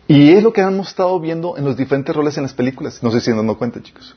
Y 0.07 0.33
es 0.33 0.43
lo 0.43 0.53
que 0.53 0.61
hemos 0.61 0.89
estado 0.89 1.19
viendo 1.19 1.57
en 1.57 1.65
los 1.65 1.77
diferentes 1.77 2.15
roles 2.15 2.37
en 2.37 2.43
las 2.43 2.53
películas. 2.53 3.01
No 3.01 3.09
sé 3.11 3.21
si 3.21 3.31
han 3.31 3.37
dado 3.37 3.57
cuenta, 3.57 3.81
chicos. 3.81 4.15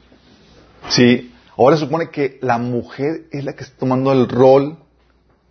Sí, 0.89 1.33
ahora 1.57 1.77
se 1.77 1.85
supone 1.85 2.11
que 2.11 2.39
la 2.43 2.59
mujer 2.59 3.27
es 3.31 3.45
la 3.45 3.55
que 3.55 3.65
está 3.65 3.79
tomando 3.79 4.13
el 4.13 4.29
rol 4.29 4.79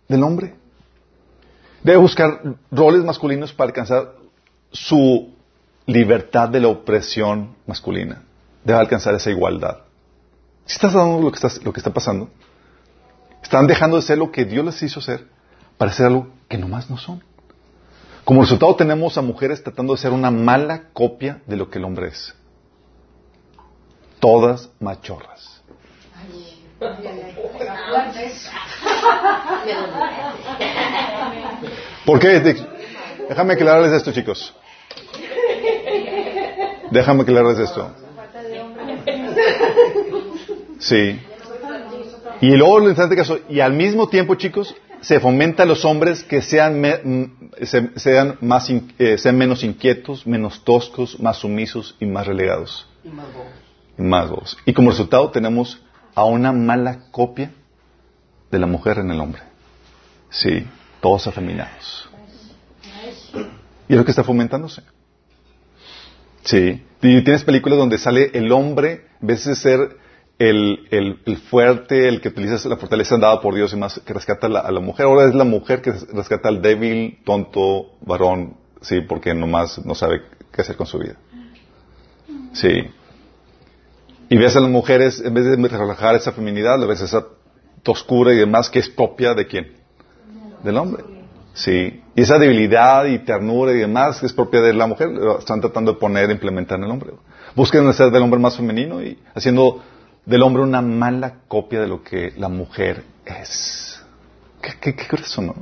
del 0.08 0.22
hombre. 0.22 0.59
Debe 1.82 1.98
buscar 1.98 2.42
roles 2.70 3.04
masculinos 3.04 3.52
para 3.52 3.68
alcanzar 3.68 4.14
su 4.70 5.34
libertad 5.86 6.48
de 6.48 6.60
la 6.60 6.68
opresión 6.68 7.56
masculina. 7.66 8.22
Debe 8.64 8.78
alcanzar 8.78 9.14
esa 9.14 9.30
igualdad. 9.30 9.78
Si 10.66 10.74
estás 10.74 10.92
dando 10.92 11.20
lo 11.20 11.32
que, 11.32 11.40
lo 11.64 11.72
que 11.72 11.80
está 11.80 11.92
pasando, 11.92 12.30
están 13.42 13.66
dejando 13.66 13.96
de 13.96 14.02
ser 14.02 14.18
lo 14.18 14.30
que 14.30 14.44
Dios 14.44 14.64
les 14.64 14.82
hizo 14.82 15.00
ser 15.00 15.26
para 15.78 15.92
ser 15.92 16.06
algo 16.06 16.28
que 16.48 16.58
nomás 16.58 16.90
no 16.90 16.98
son. 16.98 17.22
Como 18.24 18.42
resultado 18.42 18.76
tenemos 18.76 19.16
a 19.16 19.22
mujeres 19.22 19.62
tratando 19.62 19.94
de 19.94 20.00
ser 20.00 20.12
una 20.12 20.30
mala 20.30 20.90
copia 20.92 21.42
de 21.46 21.56
lo 21.56 21.70
que 21.70 21.78
el 21.78 21.84
hombre 21.84 22.08
es. 22.08 22.34
Todas 24.20 24.70
machorras. 24.78 25.62
¿Por 32.06 32.18
qué? 32.18 32.56
Déjame 33.28 33.52
aclararles 33.54 33.92
esto, 33.92 34.12
chicos. 34.12 34.54
Déjame 36.90 37.22
aclararles 37.22 37.58
esto. 37.58 37.90
Sí. 40.78 41.20
Y 42.40 42.56
luego 42.56 42.78
lo 42.78 42.84
interesante 42.88 43.16
caso, 43.16 43.38
y 43.48 43.60
al 43.60 43.74
mismo 43.74 44.08
tiempo, 44.08 44.34
chicos, 44.34 44.74
se 45.02 45.20
fomenta 45.20 45.62
a 45.64 45.66
los 45.66 45.84
hombres 45.84 46.24
que 46.24 46.40
sean, 46.42 46.80
me- 46.80 47.00
se- 47.62 47.90
sean, 47.98 48.38
más 48.40 48.70
in- 48.70 48.92
eh, 48.98 49.18
sean 49.18 49.36
menos 49.36 49.62
inquietos, 49.62 50.26
menos 50.26 50.64
toscos, 50.64 51.20
más 51.20 51.36
sumisos 51.38 51.96
y 52.00 52.06
más 52.06 52.26
relegados. 52.26 52.86
Y 53.04 53.08
más 53.10 53.26
bobos. 53.32 53.48
Y 53.98 54.02
más 54.02 54.30
bobos. 54.30 54.56
Y 54.64 54.72
como 54.72 54.90
resultado 54.90 55.30
tenemos 55.30 55.80
a 56.20 56.24
una 56.26 56.52
mala 56.52 57.06
copia 57.10 57.50
de 58.50 58.58
la 58.58 58.66
mujer 58.66 58.98
en 58.98 59.10
el 59.10 59.20
hombre. 59.20 59.42
Sí, 60.30 60.66
todos 61.00 61.26
afeminados. 61.26 62.08
Y 63.88 63.92
es 63.92 63.98
lo 63.98 64.04
que 64.04 64.10
está 64.12 64.22
fomentándose. 64.24 64.82
Sí. 66.44 66.82
Y 67.02 67.22
tienes 67.24 67.44
películas 67.44 67.78
donde 67.78 67.98
sale 67.98 68.30
el 68.34 68.52
hombre, 68.52 69.06
en 69.20 69.26
vez 69.26 69.44
de 69.44 69.56
ser 69.56 69.96
el, 70.38 70.86
el- 70.90 71.36
fuerte, 71.38 72.08
el 72.08 72.20
que 72.20 72.28
utiliza 72.28 72.68
la 72.68 72.76
fortaleza 72.76 73.16
dada 73.18 73.40
por 73.40 73.54
Dios 73.54 73.72
y 73.72 73.76
más, 73.76 74.00
que 74.00 74.12
rescata 74.12 74.46
a 74.46 74.50
la, 74.50 74.60
a 74.60 74.70
la 74.70 74.80
mujer. 74.80 75.06
Ahora 75.06 75.28
es 75.28 75.34
la 75.34 75.44
mujer 75.44 75.80
que 75.82 75.92
rescata 76.12 76.48
al 76.48 76.62
débil, 76.62 77.18
tonto, 77.24 77.92
varón, 78.02 78.56
sí, 78.80 79.00
porque 79.00 79.34
nomás 79.34 79.84
no 79.84 79.94
sabe 79.94 80.22
qué 80.52 80.60
hacer 80.62 80.76
con 80.76 80.86
su 80.86 80.98
vida. 80.98 81.16
Sí. 82.52 82.84
Y 84.30 84.38
ves 84.38 84.54
a 84.54 84.60
las 84.60 84.70
mujeres, 84.70 85.20
en 85.20 85.34
vez 85.34 85.44
de 85.44 85.56
relajar 85.56 86.14
esa 86.14 86.30
feminidad, 86.30 86.78
lo 86.78 86.86
ves 86.86 87.00
esa 87.00 87.26
toscura 87.82 88.32
y 88.32 88.36
demás 88.36 88.70
que 88.70 88.78
es 88.78 88.88
propia 88.88 89.34
de 89.34 89.44
quién? 89.48 89.72
Del 90.62 90.76
hombre. 90.76 91.02
Sí. 91.52 92.00
Y 92.14 92.22
esa 92.22 92.38
debilidad 92.38 93.06
y 93.06 93.18
ternura 93.18 93.72
y 93.72 93.78
demás 93.78 94.20
que 94.20 94.26
es 94.26 94.32
propia 94.32 94.60
de 94.60 94.72
la 94.72 94.86
mujer, 94.86 95.08
lo 95.08 95.40
están 95.40 95.60
tratando 95.60 95.94
de 95.94 95.98
poner 95.98 96.30
implementar 96.30 96.78
en 96.78 96.84
el 96.84 96.90
hombre. 96.92 97.10
Busquen 97.56 97.84
hacer 97.88 98.12
del 98.12 98.22
hombre 98.22 98.38
más 98.38 98.56
femenino 98.56 99.02
y 99.02 99.18
haciendo 99.34 99.82
del 100.24 100.42
hombre 100.42 100.62
una 100.62 100.80
mala 100.80 101.40
copia 101.48 101.80
de 101.80 101.88
lo 101.88 102.04
que 102.04 102.32
la 102.36 102.48
mujer 102.48 103.02
es. 103.26 104.00
¿Qué, 104.62 104.74
qué, 104.80 104.94
qué 104.94 105.06
no? 105.42 105.54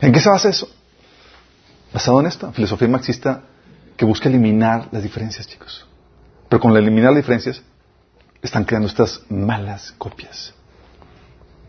¿En 0.00 0.12
qué 0.12 0.18
se 0.18 0.28
basa 0.28 0.48
eso? 0.48 0.68
Basado 1.92 2.18
en 2.18 2.26
esta 2.26 2.50
filosofía 2.50 2.88
marxista 2.88 3.42
que 3.96 4.04
busca 4.04 4.28
eliminar 4.28 4.88
las 4.90 5.04
diferencias, 5.04 5.46
chicos. 5.46 5.86
Pero 6.50 6.60
con 6.60 6.76
eliminar 6.76 7.12
las 7.12 7.22
diferencias, 7.22 7.62
están 8.42 8.64
creando 8.64 8.88
estas 8.88 9.22
malas 9.30 9.92
copias. 9.96 10.52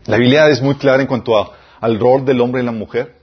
La 0.06 0.16
Biblia 0.16 0.48
es 0.48 0.60
muy 0.60 0.74
clara 0.74 1.00
en 1.00 1.06
cuanto 1.06 1.34
al 1.80 2.00
rol 2.00 2.24
del 2.24 2.40
hombre 2.40 2.62
y 2.62 2.64
la 2.64 2.72
mujer. 2.72 3.14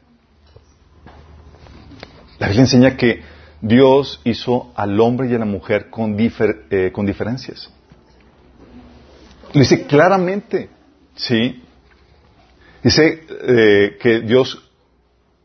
La 2.37 2.47
Biblia 2.47 2.61
enseña 2.61 2.95
que 2.95 3.21
Dios 3.59 4.21
hizo 4.23 4.71
al 4.73 4.97
hombre 5.01 5.27
y 5.27 5.35
a 5.35 5.39
la 5.39 5.45
mujer 5.45 5.89
con, 5.89 6.17
eh, 6.17 6.91
diferencias. 7.05 7.69
Lo 9.51 9.59
dice 9.59 9.85
claramente, 9.85 10.69
¿sí? 11.13 11.61
Dice 12.81 13.25
eh, 13.29 13.97
que 14.01 14.21
Dios 14.21 14.63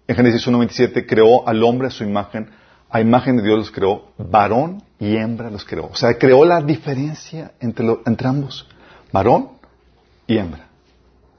en 0.06 0.14
Génesis 0.14 0.46
1.27 0.46 1.06
creó 1.08 1.48
al 1.48 1.64
hombre 1.64 1.88
a 1.88 1.90
su 1.90 2.04
imagen, 2.04 2.50
a 2.88 3.00
imagen 3.00 3.36
de 3.38 3.42
Dios 3.42 3.58
los 3.58 3.70
creó, 3.72 4.12
varón 4.16 4.84
y 5.04 5.16
hembra 5.16 5.50
los 5.50 5.64
creó. 5.64 5.86
O 5.92 5.96
sea, 5.96 6.16
creó 6.18 6.44
la 6.44 6.60
diferencia 6.62 7.52
entre, 7.60 7.84
lo- 7.84 8.02
entre 8.06 8.26
ambos, 8.28 8.66
varón 9.12 9.50
y 10.26 10.38
hembra. 10.38 10.66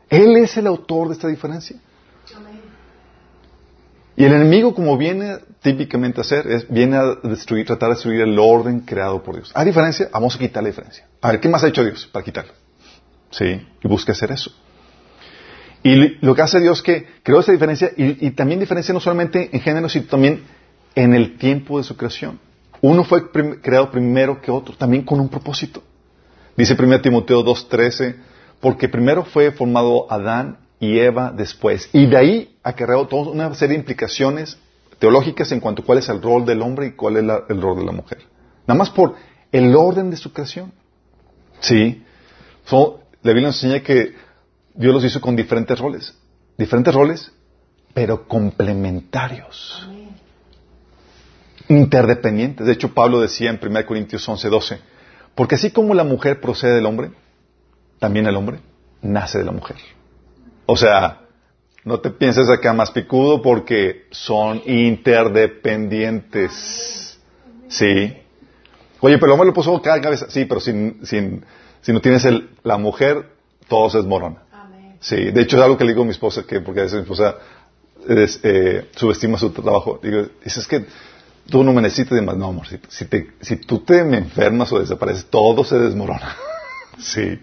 Él 0.10 0.36
es 0.38 0.56
el 0.58 0.68
autor 0.68 1.08
de 1.08 1.14
esta 1.14 1.28
diferencia. 1.28 1.78
Y 4.18 4.24
el 4.24 4.34
enemigo, 4.34 4.74
como 4.74 4.98
viene 4.98 5.38
típicamente 5.62 6.20
a 6.20 6.22
hacer, 6.22 6.48
es, 6.48 6.70
viene 6.70 6.96
a 6.96 7.16
destruir, 7.24 7.66
tratar 7.66 7.90
de 7.90 7.96
destruir 7.96 8.22
el 8.22 8.38
orden 8.40 8.82
creado 8.82 9.22
por 9.24 9.36
Dios. 9.36 9.52
¿Hay 9.56 9.66
diferencia? 9.66 10.08
Vamos 10.14 10.36
a 10.36 10.40
quitar 10.40 10.64
la 10.64 10.70
diferencia. 10.70 11.06
A 11.22 11.32
ver, 11.32 11.40
¿qué 11.42 11.50
más 11.50 11.64
ha 11.64 11.68
hecho 11.68 11.84
Dios 11.84 12.08
para 12.12 12.24
quitarlo? 12.24 12.54
Sí, 13.32 13.46
y 13.84 13.88
busca 13.88 14.12
hacer 14.14 14.32
eso. 14.32 14.52
Y 15.84 16.18
lo 16.26 16.34
que 16.34 16.42
hace 16.42 16.60
Dios 16.60 16.78
es 16.78 16.84
que 16.84 17.08
creó 17.24 17.40
esa 17.42 17.52
diferencia 17.52 17.92
y, 17.98 18.28
y 18.28 18.32
también 18.32 18.60
diferencia 18.60 18.94
no 18.94 19.00
solamente 19.00 19.50
en 19.52 19.60
género, 19.60 19.90
sino 19.90 20.06
también 20.06 20.44
en 20.96 21.14
el 21.14 21.38
tiempo 21.38 21.78
de 21.78 21.84
su 21.84 21.98
creación. 21.98 22.40
Uno 22.88 23.04
fue 23.04 23.32
creado 23.32 23.90
primero 23.90 24.40
que 24.40 24.52
otro, 24.52 24.76
también 24.76 25.04
con 25.04 25.20
un 25.20 25.28
propósito. 25.28 25.82
Dice 26.56 26.76
1 26.78 27.02
Timoteo 27.02 27.44
2.13, 27.44 28.16
porque 28.60 28.88
primero 28.88 29.26
fue 29.26 29.52
formado 29.52 30.06
Adán 30.08 30.60
y 30.80 31.00
Eva 31.00 31.34
después. 31.36 31.90
Y 31.94 32.06
de 32.06 32.16
ahí 32.16 32.58
creado 32.76 33.08
toda 33.08 33.32
una 33.32 33.52
serie 33.56 33.74
de 33.74 33.80
implicaciones 33.80 34.60
teológicas 35.00 35.52
en 35.52 35.62
cuanto 35.62 35.82
a 35.82 35.86
cuál 35.86 35.98
es 35.98 36.10
el 36.10 36.22
rol 36.22 36.46
del 36.46 36.62
hombre 36.62 36.86
y 36.86 36.92
cuál 36.92 37.18
es 37.18 37.24
el 37.50 37.60
rol 37.60 37.80
de 37.80 37.86
la 37.86 37.92
mujer. 37.92 38.20
Nada 38.68 38.78
más 38.78 38.92
por 38.92 39.16
el 39.52 39.76
orden 39.76 40.12
de 40.12 40.18
su 40.18 40.32
creación. 40.32 40.72
Sí. 41.62 42.04
So, 42.66 43.00
la 43.24 43.32
Biblia 43.32 43.48
nos 43.48 43.64
enseña 43.64 43.82
que 43.82 44.14
Dios 44.76 44.94
los 44.94 45.04
hizo 45.04 45.20
con 45.20 45.36
diferentes 45.36 45.80
roles. 45.80 46.14
Diferentes 46.56 46.94
roles, 46.94 47.32
pero 47.96 48.28
complementarios. 48.28 49.90
Interdependientes. 51.68 52.66
De 52.66 52.74
hecho, 52.74 52.94
Pablo 52.94 53.22
decía 53.22 53.50
en 53.50 53.60
1 53.62 53.86
Corintios 53.86 54.28
11, 54.28 54.50
12, 54.50 54.80
porque 55.34 55.56
así 55.56 55.72
como 55.72 55.94
la 55.94 56.04
mujer 56.04 56.42
procede 56.42 56.76
del 56.76 56.86
hombre, 56.86 57.12
también 58.00 58.28
el 58.28 58.36
hombre 58.36 58.60
nace 59.02 59.38
de 59.40 59.46
la 59.46 59.52
mujer. 59.52 59.78
O 60.66 60.76
sea, 60.78 61.22
no 61.84 62.00
te 62.00 62.10
pienses 62.10 62.50
acá 62.50 62.74
más 62.74 62.90
picudo 62.92 63.42
porque 63.42 64.06
son 64.12 64.62
interdependientes. 64.66 67.20
Sí. 67.68 68.14
Oye, 69.00 69.18
pero 69.18 69.28
el 69.28 69.32
hombre 69.34 69.48
lo 69.48 69.54
puso 69.54 69.82
cada 69.82 70.02
cabeza. 70.02 70.28
Sí, 70.30 70.44
pero 70.46 70.60
sin, 70.60 71.06
sin, 71.06 71.46
si 71.82 71.94
no 71.94 72.02
tienes 72.02 72.26
el, 72.26 72.50
la 72.64 72.78
mujer, 72.78 73.30
todo 73.68 73.90
se 73.90 74.00
desmorona. 74.00 74.42
Sí, 75.00 75.32
de 75.32 75.42
hecho 75.42 75.58
es 75.58 75.64
algo 75.64 75.78
que 75.78 75.84
le 75.84 75.92
digo 75.92 76.02
a 76.02 76.06
mi 76.06 76.12
esposa, 76.12 76.44
que 76.48 76.62
porque 76.62 76.80
a 76.80 76.84
veces 76.84 76.98
mi 76.98 77.04
esposa 77.04 77.36
es, 78.08 78.40
eh, 78.42 78.90
subestima 78.96 79.38
su 79.38 79.52
trabajo. 79.52 80.00
Digo, 80.02 80.26
es 80.44 80.68
que 80.68 80.86
tú 81.50 81.64
no 81.64 81.74
me 81.74 81.82
necesitas 81.82 82.16
de 82.16 82.22
más. 82.22 82.38
No, 82.38 82.48
amor, 82.48 82.68
si, 82.68 82.80
si, 82.90 83.06
te- 83.06 83.32
si 83.42 83.58
tú 83.58 83.80
te 83.80 84.04
me 84.04 84.18
enfermas 84.18 84.72
o 84.72 84.80
desapareces, 84.80 85.26
todo 85.26 85.64
se 85.64 85.78
desmorona. 85.78 86.36
sí. 87.00 87.40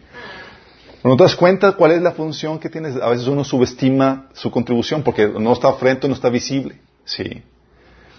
No 1.05 1.17
te 1.17 1.25
das 1.25 1.35
cuenta 1.35 1.73
cuál 1.73 1.93
es 1.93 2.03
la 2.03 2.13
función 2.13 2.59
que 2.61 2.69
tienes. 2.71 2.97
A 2.97 3.09
veces 3.09 3.27
uno 3.27 3.43
subestima 3.45 4.29
su 4.35 4.51
contribución 4.51 5.03
porque 5.03 5.27
no 5.29 5.53
está 5.53 5.73
frente, 5.75 6.07
no 6.09 6.15
está 6.15 6.29
visible. 6.29 6.79
Sí. 7.05 7.43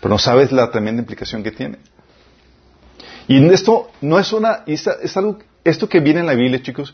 Pero 0.02 0.10
no 0.15 0.19
sabes 0.19 0.52
la 0.52 0.69
tremenda 0.69 1.02
implicación 1.02 1.43
que 1.43 1.52
tiene. 1.52 1.78
Y 3.28 3.46
esto 3.54 3.89
no 4.02 4.19
es 4.19 4.34
una, 4.34 4.63
es, 4.67 4.89
esto 5.63 5.88
que 5.88 6.00
viene 6.02 6.19
en 6.19 6.26
la 6.26 6.34
Biblia, 6.34 6.62
chicos, 6.62 6.93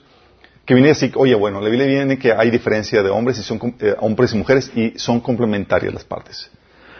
que 0.64 0.76
viene 0.76 0.92
así, 0.92 1.12
oye, 1.16 1.34
bueno, 1.34 1.60
la 1.60 1.70
Biblia 1.70 1.88
viene 1.88 2.20
que 2.20 2.32
hay 2.32 2.52
diferencia 2.52 3.02
de 3.02 3.10
hombres 3.10 3.40
y 3.40 3.44
son 3.44 3.60
eh, 3.80 3.96
hombres 4.00 4.34
y 4.34 4.38
mujeres 4.38 4.72
y 4.76 4.94
son 5.00 5.20
complementarias 5.22 5.92
las 5.92 6.04
partes. 6.04 6.52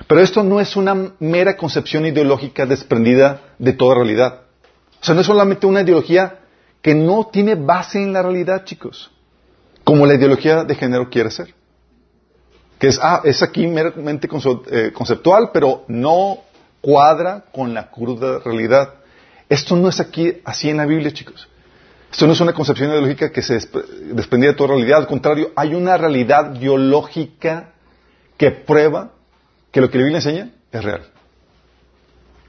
Pero 0.10 0.22
esto 0.22 0.42
no 0.42 0.60
es 0.60 0.76
una 0.76 1.12
mera 1.20 1.56
concepción 1.56 2.04
ideológica 2.04 2.66
desprendida 2.66 3.42
de 3.60 3.74
toda 3.74 3.94
realidad. 3.94 4.42
O 5.00 5.06
sea, 5.06 5.14
no 5.14 5.22
es 5.22 5.28
solamente 5.28 5.68
una 5.68 5.82
ideología 5.82 6.40
que 6.82 6.96
no 6.96 7.28
tiene 7.32 7.54
base 7.54 8.02
en 8.02 8.12
la 8.12 8.24
realidad, 8.24 8.66
chicos, 8.66 9.12
como 9.84 10.08
la 10.08 10.16
ideología 10.16 10.64
de 10.64 10.74
género 10.74 11.12
quiere 11.12 11.30
ser. 11.30 11.54
Que 12.80 12.88
es, 12.88 13.00
ah, 13.00 13.22
es 13.24 13.44
aquí 13.44 13.68
meramente 13.68 14.28
eh, 14.72 14.92
conceptual, 14.96 15.52
pero 15.54 15.84
no 15.88 16.40
cuadra 16.82 17.46
con 17.52 17.76
la 17.76 17.92
cruda 17.92 18.40
realidad. 18.40 18.96
Esto 19.48 19.76
no 19.76 19.90
es 19.90 20.00
aquí 20.00 20.38
así 20.44 20.72
en 20.72 20.78
la 20.78 20.88
Biblia, 20.88 21.12
chicos. 21.12 21.48
Esto 22.12 22.26
no 22.26 22.34
es 22.34 22.42
una 22.42 22.54
concepción 22.54 22.90
ideológica 22.90 23.32
que 23.32 23.44
se 23.44 23.60
despre- 23.60 23.86
desprendía 24.16 24.50
de 24.50 24.56
toda 24.56 24.70
realidad. 24.70 24.98
Al 25.02 25.08
contrario, 25.08 25.52
hay 25.56 25.76
una 25.76 25.98
realidad 25.98 26.58
biológica 26.60 27.74
que 28.38 28.50
prueba 28.50 29.12
que 29.72 29.82
lo 29.82 29.90
que 29.90 29.98
la 29.98 30.04
Biblia 30.06 30.18
enseña 30.18 30.52
es 30.72 30.84
real. 30.84 31.04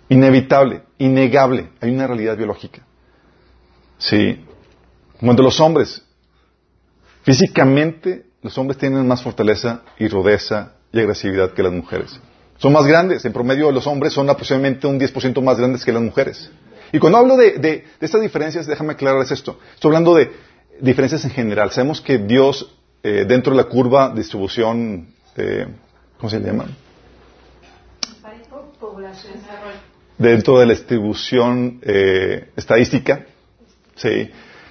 Inevitable, 0.08 0.82
innegable. 0.98 1.70
Hay 1.80 1.90
una 1.90 2.06
realidad 2.06 2.36
biológica. 2.36 2.82
Sí. 3.98 4.44
Cuando 5.20 5.42
los 5.42 5.60
hombres, 5.60 6.02
físicamente, 7.22 8.26
los 8.42 8.56
hombres 8.58 8.78
tienen 8.78 9.06
más 9.06 9.22
fortaleza 9.22 9.82
y 9.98 10.08
rudeza 10.08 10.72
y 10.92 10.98
agresividad 10.98 11.52
que 11.52 11.62
las 11.62 11.72
mujeres. 11.72 12.18
Son 12.58 12.72
más 12.72 12.86
grandes. 12.86 13.24
En 13.24 13.32
promedio, 13.32 13.70
los 13.70 13.86
hombres 13.86 14.12
son 14.12 14.28
aproximadamente 14.28 14.86
un 14.86 14.98
10% 14.98 15.40
más 15.42 15.58
grandes 15.58 15.84
que 15.84 15.92
las 15.92 16.02
mujeres. 16.02 16.50
Y 16.92 16.98
cuando 16.98 17.18
hablo 17.18 17.36
de, 17.36 17.84
estas 18.00 18.20
diferencias, 18.20 18.66
déjame 18.66 18.94
aclararles 18.94 19.30
esto. 19.30 19.58
Estoy 19.74 19.90
hablando 19.90 20.14
de 20.14 20.32
diferencias 20.80 21.24
en 21.24 21.30
general. 21.30 21.70
Sabemos 21.70 22.00
que 22.00 22.18
Dios, 22.18 22.74
eh, 23.02 23.24
dentro 23.28 23.52
de 23.52 23.58
la 23.58 23.68
curva 23.68 24.12
distribución, 24.14 25.08
eh, 25.36 25.68
¿cómo 26.18 26.28
se 26.28 26.40
llama? 26.40 26.66
Dentro 30.18 30.58
de 30.58 30.66
la 30.66 30.72
distribución 30.72 31.80
eh, 31.82 32.50
estadística, 32.56 33.24
¿sí? 33.94 34.30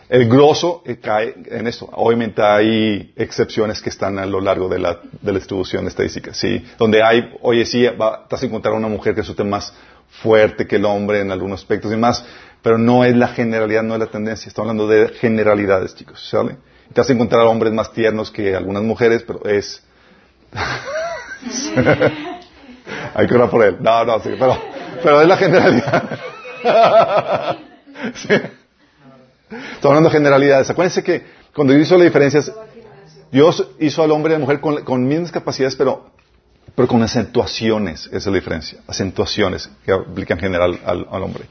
el 0.10 0.28
grosso 0.28 0.84
eh, 0.86 0.98
cae 0.98 1.36
en 1.46 1.68
esto. 1.68 1.90
Obviamente 1.94 2.42
hay 2.42 3.14
excepciones 3.16 3.82
que 3.82 3.90
están 3.90 4.20
a 4.20 4.26
lo 4.26 4.42
largo 4.42 4.68
de 4.68 4.80
la, 4.80 5.00
de 5.22 5.32
la 5.32 5.40
distribución 5.40 5.88
estadística, 5.88 6.34
¿sí? 6.34 6.66
donde 6.78 7.04
hay, 7.04 7.32
oye, 7.42 7.66
sí, 7.66 7.86
va, 7.86 8.28
vas 8.30 8.44
a 8.44 8.46
encontrar 8.46 8.74
una 8.74 8.88
mujer 8.88 9.14
que 9.14 9.22
resulte 9.22 9.44
más 9.44 9.74
fuerte 10.22 10.68
que 10.68 10.78
el 10.78 10.86
hombre 10.86 11.22
en 11.22 11.32
algunos 11.32 11.62
aspectos 11.62 11.94
y 11.94 11.98
más, 11.98 12.26
Pero 12.62 12.78
no 12.78 13.06
es 13.06 13.16
la 13.16 13.30
generalidad, 13.30 13.84
no 13.84 13.94
es 13.94 14.00
la 14.00 14.08
tendencia. 14.08 14.50
Estamos 14.50 14.70
hablando 14.70 14.88
de 14.88 15.10
generalidades, 15.10 15.96
chicos, 15.96 16.28
¿sale? 16.28 16.58
Te 16.94 17.02
vas 17.02 17.10
a 17.10 17.14
encontrar 17.14 17.46
hombres 17.46 17.72
más 17.72 17.94
tiernos 17.94 18.32
que 18.32 18.56
algunas 18.56 18.84
mujeres, 18.84 19.24
pero 19.26 19.46
es... 19.46 19.84
Hay 23.14 23.28
que 23.28 23.36
orar 23.36 23.50
por 23.50 23.64
él. 23.64 23.78
No, 23.80 24.06
no, 24.06 24.20
sí, 24.20 24.30
pero, 24.38 24.58
pero 25.04 25.22
es 25.22 25.28
la 25.28 25.38
generalidad. 25.38 26.04
sí. 28.16 28.34
Estamos 29.50 29.86
hablando 29.86 30.10
de 30.10 30.16
generalidades. 30.16 30.70
Acuérdense 30.70 31.04
que 31.04 31.24
cuando 31.54 31.74
Dios 31.74 31.88
hizo 31.88 31.98
las 31.98 32.06
diferencias, 32.06 32.52
Dios 33.32 33.68
hizo 33.80 34.04
al 34.04 34.12
hombre 34.12 34.34
y 34.34 34.36
a 34.36 34.40
la 34.40 34.46
mujer 34.46 34.60
con, 34.60 34.84
con 34.84 35.08
mismas 35.08 35.32
capacidades, 35.32 35.76
pero, 35.76 36.12
pero 36.76 36.88
con 36.88 37.02
acentuaciones. 37.02 38.08
Esa 38.08 38.18
es 38.18 38.26
la 38.28 38.34
diferencia. 38.34 38.80
Acentuaciones 38.88 39.70
que 39.86 39.92
aplican 39.92 40.38
en 40.38 40.44
general 40.44 40.80
al, 40.86 41.08
al 41.10 41.24
hombre. 41.24 41.46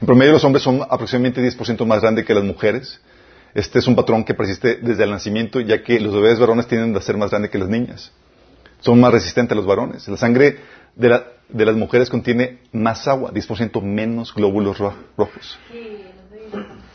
En 0.00 0.06
promedio 0.06 0.32
los 0.32 0.44
hombres 0.44 0.62
son 0.62 0.82
aproximadamente 0.82 1.40
10% 1.40 1.84
más 1.86 2.00
grandes 2.00 2.24
que 2.24 2.34
las 2.34 2.44
mujeres. 2.44 3.00
Este 3.54 3.78
es 3.78 3.86
un 3.86 3.94
patrón 3.94 4.24
que 4.24 4.34
persiste 4.34 4.76
desde 4.76 5.04
el 5.04 5.10
nacimiento, 5.10 5.60
ya 5.60 5.82
que 5.82 6.00
los 6.00 6.14
bebés 6.14 6.38
varones 6.38 6.66
tienden 6.66 6.96
a 6.96 7.00
ser 7.00 7.16
más 7.16 7.30
grandes 7.30 7.50
que 7.50 7.58
las 7.58 7.68
niñas. 7.68 8.10
Son 8.80 8.98
más 8.98 9.12
resistentes 9.12 9.52
a 9.52 9.54
los 9.56 9.66
varones. 9.66 10.08
La 10.08 10.16
sangre 10.16 10.58
de, 10.94 11.08
la, 11.08 11.26
de 11.48 11.66
las 11.66 11.76
mujeres 11.76 12.10
contiene 12.10 12.60
más 12.72 13.06
agua, 13.08 13.32
10% 13.32 13.82
menos 13.82 14.34
glóbulos 14.34 14.78
ro 14.78 14.94
rojos. 15.16 15.58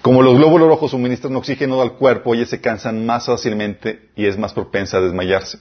Como 0.01 0.21
los 0.21 0.37
glóbulos 0.37 0.67
rojos 0.69 0.91
suministran 0.91 1.35
oxígeno 1.35 1.81
al 1.81 1.93
cuerpo, 1.93 2.33
ellas 2.33 2.49
se 2.49 2.61
cansan 2.61 3.05
más 3.05 3.25
fácilmente 3.25 4.09
y 4.15 4.25
es 4.25 4.37
más 4.37 4.53
propensa 4.53 4.97
a 4.97 5.01
desmayarse. 5.01 5.59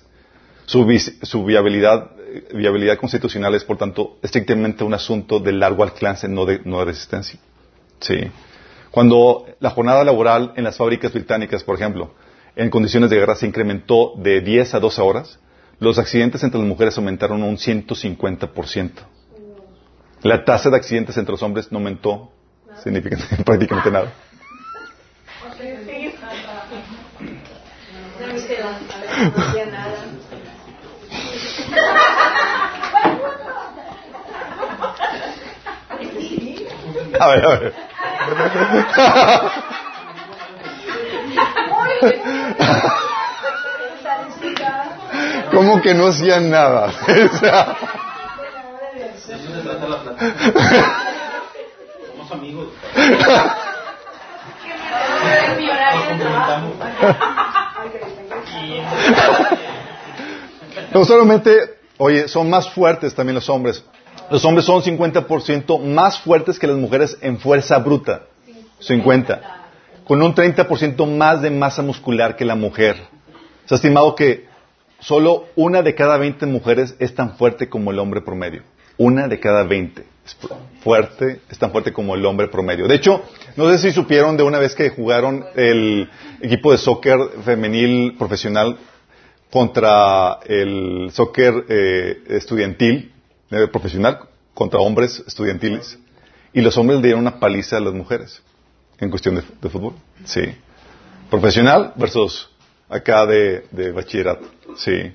Su, 0.67 0.87
su 1.23 1.45
viabilidad, 1.45 2.11
viabilidad, 2.53 2.99
constitucional 2.99 3.55
es, 3.55 3.65
por 3.65 3.77
tanto, 3.77 4.19
estrictamente 4.23 4.85
un 4.85 4.95
asunto 4.95 5.41
de 5.41 5.53
largo 5.53 5.83
alcance, 5.83 6.29
no 6.29 6.45
de, 6.45 6.61
no 6.65 6.81
de 6.81 6.85
resistencia. 6.85 7.41
Sí. 8.01 8.21
Cuando 8.91 9.47
la 9.61 9.71
jornada 9.71 10.05
laboral 10.05 10.53
en 10.57 10.65
las 10.65 10.77
fábricas 10.77 11.13
británicas, 11.13 11.65
por 11.65 11.77
ejemplo, 11.77 12.15
en 12.57 12.71
condiciones 12.71 13.11
de 13.11 13.17
guerra 13.17 13.37
se 13.37 13.47
incrementó 13.47 14.15
de 14.17 14.41
10 14.41 14.75
a 14.75 14.81
12 14.81 15.03
horas, 15.03 15.39
los 15.79 15.99
accidentes 15.99 16.43
entre 16.43 16.59
las 16.59 16.69
mujeres 16.69 16.97
aumentaron 16.97 17.43
un 17.43 17.57
150%. 17.57 18.91
La 20.23 20.45
tasa 20.45 20.71
de 20.71 20.77
accidentes 20.77 21.17
entre 21.17 21.33
los 21.33 21.43
hombres 21.43 21.71
no 21.71 21.79
aumentó 21.79 22.33
significativamente, 22.83 23.45
prácticamente 23.45 23.91
nada. 23.91 24.13
A 37.19 37.29
ver, 37.29 37.47
a 37.47 37.49
ver. 37.49 37.75
¿Cómo 45.57 45.81
que 45.81 45.95
no 45.95 46.09
hacían 46.09 46.51
nada? 46.51 46.93
Somos 52.13 52.31
amigos. 52.31 52.69
No 60.93 61.05
solamente, 61.05 61.79
oye, 61.99 62.29
son 62.29 62.49
más 62.51 62.69
fuertes 62.71 63.15
también 63.15 63.35
los 63.35 63.49
hombres. 63.49 63.85
Los 64.31 64.45
hombres 64.45 64.67
son 64.67 64.83
50% 64.83 65.81
más 65.81 66.21
fuertes 66.21 66.59
que 66.59 66.67
las 66.67 66.77
mujeres 66.77 67.17
en 67.23 67.39
fuerza 67.39 67.79
bruta. 67.79 68.23
50. 68.81 69.41
Con 70.05 70.23
un 70.23 70.35
30% 70.35 71.07
más 71.17 71.41
de 71.43 71.51
masa 71.51 71.83
muscular 71.83 72.37
que 72.37 72.45
la 72.45 72.55
mujer. 72.55 72.97
Se 73.67 73.75
ha 73.75 73.77
estimado 73.77 74.15
que 74.15 74.47
solo 75.01 75.47
una 75.57 75.83
de 75.83 75.95
cada 75.95 76.17
20 76.17 76.47
mujeres 76.47 76.97
es 76.99 77.15
tan 77.15 77.37
fuerte 77.37 77.69
como 77.69 77.91
el 77.91 77.99
hombre 77.99 78.21
promedio. 78.21 78.63
Una 78.99 79.29
de 79.29 79.39
cada 79.39 79.65
20 79.65 80.05
es 80.25 80.37
fuerte, 80.81 81.41
es 81.49 81.59
tan 81.59 81.71
fuerte 81.71 81.93
como 81.93 82.15
el 82.15 82.25
hombre 82.25 82.49
promedio. 82.49 82.89
De 82.89 82.97
hecho, 82.97 83.23
no 83.57 83.71
sé 83.71 83.79
si 83.79 83.93
supieron 83.93 84.37
de 84.37 84.43
una 84.43 84.59
vez 84.59 84.75
que 84.75 84.91
jugaron 84.91 85.45
el 85.55 86.09
equipo 86.41 86.73
de 86.73 86.79
soccer 86.79 87.19
femenil 87.45 88.17
profesional 88.19 88.77
contra 89.51 90.39
el 90.47 91.11
soccer 91.13 91.67
eh, 91.69 92.23
estudiantil, 92.29 93.13
eh, 93.51 93.69
profesional, 93.69 94.21
contra 94.55 94.81
hombres 94.81 95.23
estudiantiles, 95.27 95.99
y 96.53 96.63
los 96.63 96.77
hombres 96.79 97.03
dieron 97.03 97.21
una 97.21 97.39
paliza 97.39 97.77
a 97.77 97.81
las 97.81 97.93
mujeres 97.93 98.43
en 98.99 99.11
cuestión 99.11 99.37
de, 99.37 99.43
de 99.61 99.69
fútbol. 99.69 99.95
Sí. 100.25 100.43
Profesional 101.31 101.93
versus 101.97 102.49
acá 102.89 103.27
de, 103.27 103.65
de, 103.71 103.93
bachillerato. 103.93 104.47
Sí. 104.77 105.13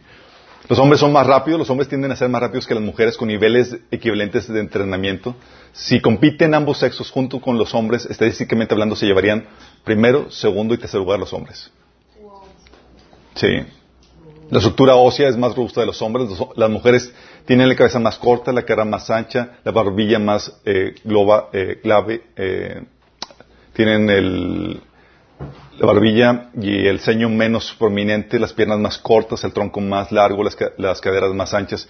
Los 0.67 0.79
hombres 0.79 0.99
son 0.99 1.11
más 1.11 1.25
rápidos, 1.27 1.59
los 1.59 1.69
hombres 1.69 1.89
tienden 1.89 2.11
a 2.11 2.15
ser 2.15 2.29
más 2.29 2.41
rápidos 2.41 2.67
que 2.67 2.75
las 2.75 2.83
mujeres 2.83 3.17
con 3.17 3.27
niveles 3.27 3.77
equivalentes 3.89 4.47
de 4.47 4.59
entrenamiento. 4.59 5.35
Si 5.73 5.99
compiten 5.99 6.53
ambos 6.53 6.79
sexos 6.79 7.09
junto 7.09 7.41
con 7.41 7.57
los 7.57 7.73
hombres, 7.73 8.05
estadísticamente 8.05 8.73
hablando, 8.73 8.95
se 8.95 9.05
llevarían 9.05 9.45
primero, 9.83 10.29
segundo 10.31 10.73
y 10.73 10.77
tercer 10.77 10.99
lugar 10.99 11.19
los 11.19 11.33
hombres. 11.33 11.71
Sí. 13.35 13.47
La 14.49 14.57
estructura 14.57 14.95
ósea 14.95 15.29
es 15.29 15.37
más 15.37 15.55
robusta 15.55 15.79
de 15.81 15.87
los 15.87 16.01
hombres. 16.01 16.29
Las 16.57 16.69
mujeres 16.69 17.13
tienen 17.45 17.69
la 17.69 17.75
cabeza 17.75 17.99
más 17.99 18.17
corta, 18.17 18.51
la 18.51 18.63
cara 18.63 18.83
más 18.83 19.09
ancha, 19.09 19.53
la 19.63 19.71
barbilla 19.71 20.19
más 20.19 20.59
eh, 20.65 20.95
globa, 21.03 21.49
eh, 21.53 21.79
clave. 21.81 22.21
Eh, 22.35 22.83
tienen 23.73 24.09
el, 24.09 24.81
la 25.77 25.87
barbilla 25.87 26.49
y 26.53 26.87
el 26.87 26.99
ceño 26.99 27.29
menos 27.29 27.75
prominente, 27.77 28.37
las 28.39 28.53
piernas 28.53 28.77
más 28.79 28.97
cortas, 28.99 29.43
el 29.43 29.51
tronco 29.51 29.81
más 29.81 30.11
largo, 30.11 30.43
las, 30.43 31.01
caderas 31.01 31.33
más 31.33 31.55
anchas. 31.55 31.89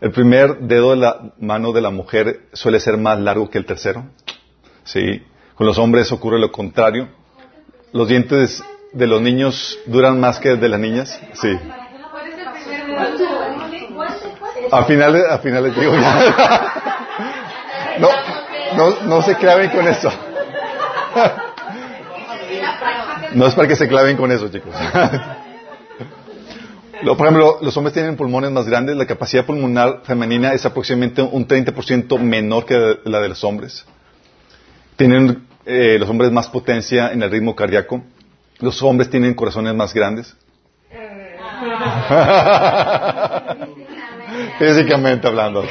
El 0.00 0.12
primer 0.12 0.58
dedo 0.60 0.90
de 0.90 0.96
la 0.96 1.32
mano 1.38 1.72
de 1.72 1.80
la 1.80 1.90
mujer 1.90 2.42
suele 2.52 2.78
ser 2.78 2.96
más 2.96 3.18
largo 3.18 3.50
que 3.50 3.58
el 3.58 3.66
tercero. 3.66 4.04
Sí. 4.84 5.22
Con 5.54 5.66
los 5.66 5.78
hombres 5.78 6.12
ocurre 6.12 6.38
lo 6.38 6.52
contrario. 6.52 7.08
Los 7.92 8.06
dientes 8.08 8.62
de 8.92 9.06
los 9.06 9.20
niños 9.20 9.78
duran 9.86 10.20
más 10.20 10.38
que 10.38 10.56
de 10.56 10.68
las 10.68 10.78
niñas. 10.78 11.20
Sí. 11.34 11.58
A 14.70 14.84
finales, 14.84 15.24
a 15.28 15.38
finales 15.38 15.74
digo 15.76 15.92
No, 17.98 18.08
no, 18.76 18.90
no 19.06 19.22
se 19.22 19.36
claven 19.36 19.70
con 19.70 19.88
eso. 19.88 20.12
No 23.34 23.46
es 23.46 23.54
para 23.54 23.68
que 23.68 23.76
se 23.76 23.88
claven 23.88 24.16
con 24.16 24.32
eso, 24.32 24.48
chicos. 24.48 24.74
Por 27.04 27.20
ejemplo, 27.20 27.58
los 27.60 27.76
hombres 27.76 27.92
tienen 27.92 28.16
pulmones 28.16 28.50
más 28.50 28.66
grandes. 28.66 28.96
La 28.96 29.06
capacidad 29.06 29.44
pulmonar 29.44 30.00
femenina 30.04 30.52
es 30.52 30.64
aproximadamente 30.64 31.22
un 31.22 31.46
30% 31.46 32.18
menor 32.18 32.64
que 32.64 32.98
la 33.04 33.20
de 33.20 33.28
los 33.28 33.44
hombres. 33.44 33.84
Tienen 34.96 35.46
eh, 35.66 35.98
los 35.98 36.08
hombres 36.08 36.30
más 36.30 36.48
potencia 36.48 37.12
en 37.12 37.22
el 37.22 37.30
ritmo 37.30 37.54
cardíaco. 37.54 38.02
Los 38.60 38.82
hombres 38.82 39.10
tienen 39.10 39.34
corazones 39.34 39.74
más 39.74 39.92
grandes. 39.92 40.34
Físicamente 44.58 45.28
hablando. 45.28 45.64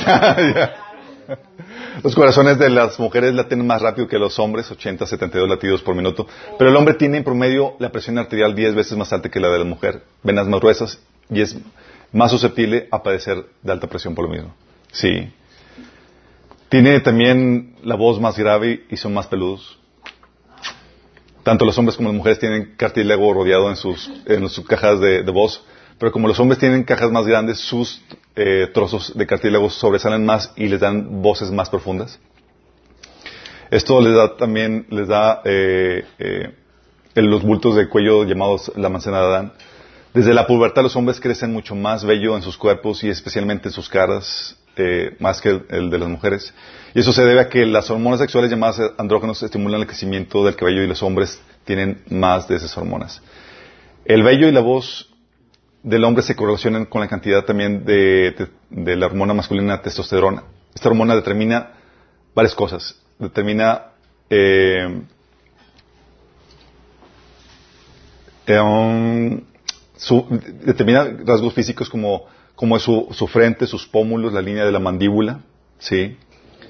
Los 2.02 2.16
corazones 2.16 2.58
de 2.58 2.70
las 2.70 3.00
mujeres 3.00 3.34
laten 3.34 3.66
más 3.68 3.82
rápido 3.82 4.08
que 4.08 4.18
los 4.18 4.40
hombres, 4.40 4.72
80, 4.72 5.06
72 5.06 5.48
latidos 5.48 5.82
por 5.82 5.96
minuto. 5.96 6.28
Pero 6.58 6.70
el 6.70 6.76
hombre 6.76 6.96
tiene 6.96 7.18
en 7.18 7.24
promedio 7.24 7.76
la 7.80 7.92
presión 7.92 8.18
arterial 8.18 8.56
10 8.56 8.74
veces 8.74 8.98
más 8.98 9.14
alta 9.14 9.30
que 9.30 9.40
la 9.40 9.50
de 9.50 9.60
la 9.60 9.66
mujer. 9.66 10.04
Venas 10.24 10.48
más 10.48 10.60
gruesas 10.60 11.00
y 11.30 11.42
es 11.42 11.56
más 12.12 12.32
susceptible 12.32 12.88
a 12.92 13.04
padecer 13.04 13.46
de 13.62 13.72
alta 13.72 13.88
presión 13.88 14.16
por 14.16 14.26
lo 14.26 14.32
mismo. 14.32 14.56
Sí. 14.92 15.30
Tiene 16.70 17.00
también 17.02 17.76
la 17.84 17.96
voz 17.96 18.20
más 18.20 18.38
grave 18.38 18.86
y 18.90 18.98
son 18.98 19.14
más 19.14 19.28
peludos. 19.28 19.78
Tanto 21.44 21.66
los 21.66 21.78
hombres 21.78 21.98
como 21.98 22.10
las 22.10 22.18
mujeres 22.18 22.40
tienen 22.40 22.74
cartílago 22.78 23.34
rodeado 23.34 23.70
en 23.70 23.76
sus, 23.76 24.10
cajas 24.68 25.00
de 25.00 25.22
voz. 25.24 25.64
Pero 26.00 26.12
como 26.12 26.28
los 26.28 26.40
hombres 26.40 26.60
tienen 26.60 26.84
cajas 26.84 27.12
más 27.12 27.26
grandes, 27.26 27.60
sus 27.60 28.02
eh, 28.36 28.69
trozos 28.74 29.15
de 29.15 29.28
cartílago 29.28 29.69
sobresalen 29.69 30.26
más 30.26 30.52
y 30.56 30.67
les 30.67 30.80
dan 30.80 31.22
voces 31.22 31.52
más 31.52 31.69
profundas. 31.69 32.19
Esto 33.74 34.00
les 34.02 34.13
da 34.13 34.38
también, 34.38 34.86
les 34.89 35.08
da 35.08 35.41
eh, 35.46 36.06
eh, 36.19 36.54
los 37.15 37.41
bultos 37.41 37.76
de 37.76 37.89
cuello 37.89 38.24
llamados 38.24 38.72
la 38.76 38.89
manzana 38.89 39.19
de 39.19 39.26
Adán. 39.26 39.54
Desde 40.13 40.34
la 40.34 40.46
pubertad 40.46 40.84
los 40.84 40.96
hombres 40.96 41.19
crecen 41.19 41.52
mucho 41.52 41.74
más 41.74 42.06
bello 42.06 42.36
en 42.36 42.43
sus 42.43 42.56
cuerpos 42.56 43.04
y 43.04 43.10
especialmente 43.10 43.69
en 43.69 43.74
sus 43.74 43.89
caras, 43.89 44.60
eh, 44.76 45.15
más 45.19 45.41
que 45.41 45.60
el, 45.69 45.89
de 45.89 45.98
las 45.98 46.08
mujeres. 46.08 46.54
Y 46.93 47.00
eso 47.00 47.12
se 47.13 47.26
debe 47.26 47.41
a 47.41 47.50
que 47.50 47.65
las 47.65 47.89
hormonas 47.89 48.19
sexuales 48.19 48.52
llamadas 48.52 48.80
andrógenos 49.00 49.41
estimulan 49.41 49.82
el 49.82 49.88
crecimiento 49.88 50.46
del 50.46 50.56
cabello 50.56 50.84
y 50.84 50.88
los 50.88 51.02
hombres 51.02 51.41
tienen 51.65 52.04
más 52.10 52.48
de 52.48 52.58
esas 52.58 52.78
hormonas. 52.78 53.24
El 54.06 54.22
vello 54.22 54.48
y 54.48 54.52
la 54.52 54.62
voz 54.62 55.10
del 55.84 56.04
hombre 56.06 56.24
se 56.24 56.36
correlacionan 56.36 56.86
con 56.86 57.02
la 57.02 57.08
cantidad 57.08 57.43
también 57.43 57.84
de, 57.86 58.50
de, 58.69 58.96
la 58.96 59.06
hormona 59.06 59.34
masculina 59.34 59.82
testosterona. 59.82 60.43
Esta 60.74 60.89
hormona 60.89 61.15
determina 61.15 61.74
varias 62.34 62.56
cosas. 62.56 63.00
Determina 63.19 63.91
eh, 64.30 65.02
um, 68.48 69.41
su- 69.98 70.26
determina 70.65 71.04
rasgos 71.26 71.54
físicos 71.54 71.89
como, 71.89 72.26
como 72.56 72.78
es 72.78 72.84
su, 72.84 73.08
su 73.12 73.28
frente, 73.28 73.67
sus 73.67 73.86
pómulos, 73.86 74.34
la 74.34 74.41
línea 74.41 74.65
de 74.65 74.72
la 74.72 74.80
mandíbula, 74.80 75.41
¿sí? 75.80 76.17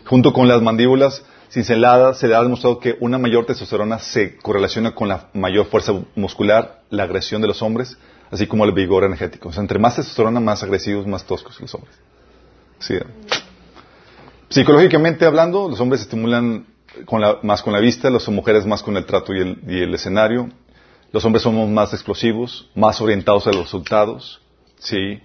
Junto 0.06 0.34
con 0.34 0.48
las 0.48 0.62
mandíbulas 0.62 1.24
cinceladas 1.50 2.18
se 2.20 2.28
le 2.28 2.36
ha 2.36 2.42
demostrado 2.42 2.80
que 2.80 2.98
una 3.00 3.20
mayor 3.20 3.46
testosterona 3.46 4.00
se 4.00 4.38
correlaciona 4.38 4.96
con 4.96 5.08
la 5.08 5.30
mayor 5.34 5.68
fuerza 5.68 5.94
muscular, 6.16 6.82
la 6.90 7.04
agresión 7.04 7.42
de 7.42 7.48
los 7.48 7.62
hombres, 7.62 7.98
así 8.34 8.48
como 8.48 8.66
el 8.66 8.72
vigor 8.72 9.04
energético. 9.04 9.50
O 9.50 9.54
sea, 9.54 9.62
entre 9.62 9.78
más 9.80 9.96
testosterona, 9.96 10.40
más 10.40 10.64
agresivos, 10.64 11.06
más 11.06 11.24
toscos 11.24 11.62
los 11.62 11.74
hombres. 11.76 11.96
Sí. 12.80 12.96
Psicológicamente 14.50 15.26
hablando, 15.26 15.70
los 15.70 15.80
hombres 15.80 16.02
estimulan 16.02 16.66
con 17.06 17.22
la- 17.22 17.40
más 17.44 17.62
con 17.64 17.74
la 17.74 17.80
vista, 17.80 18.10
las 18.10 18.28
mujeres 18.30 18.66
más 18.66 18.84
con 18.84 18.98
el 18.98 19.06
trato 19.06 19.34
y 19.34 19.40
el, 19.40 19.60
y 19.68 19.82
el 19.82 19.94
escenario. 19.94 20.50
Los 21.12 21.24
hombres 21.26 21.44
somos 21.44 21.70
más 21.70 21.94
explosivos, 21.94 22.70
más 22.76 23.00
orientados 23.02 23.46
a 23.48 23.52
los 23.52 23.64
resultados. 23.66 24.42
Sí. 24.80 25.20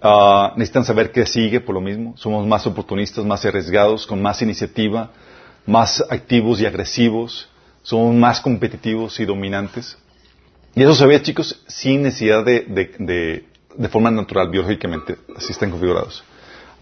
Ah, 0.00 0.52
necesitan 0.56 0.84
saber 0.84 1.10
qué 1.12 1.26
sigue 1.26 1.60
por 1.60 1.74
lo 1.74 1.80
mismo. 1.80 2.14
Somos 2.16 2.46
más 2.46 2.66
oportunistas, 2.66 3.24
más 3.24 3.44
arriesgados, 3.44 4.06
con 4.06 4.20
más 4.20 4.40
iniciativa, 4.42 5.10
más 5.66 6.02
activos 6.10 6.60
y 6.60 6.66
agresivos. 6.66 7.48
Somos 7.82 8.14
más 8.14 8.40
competitivos 8.40 9.20
y 9.20 9.24
dominantes. 9.26 9.96
Y 10.76 10.82
eso 10.82 10.94
se 10.94 11.06
ve, 11.06 11.20
chicos, 11.22 11.64
sin 11.66 12.02
necesidad 12.02 12.44
de, 12.44 12.60
de, 12.68 12.94
de, 12.98 13.44
de 13.76 13.88
forma 13.88 14.10
natural, 14.10 14.50
biológicamente. 14.50 15.16
Así 15.34 15.50
están 15.52 15.70
configurados. 15.70 16.22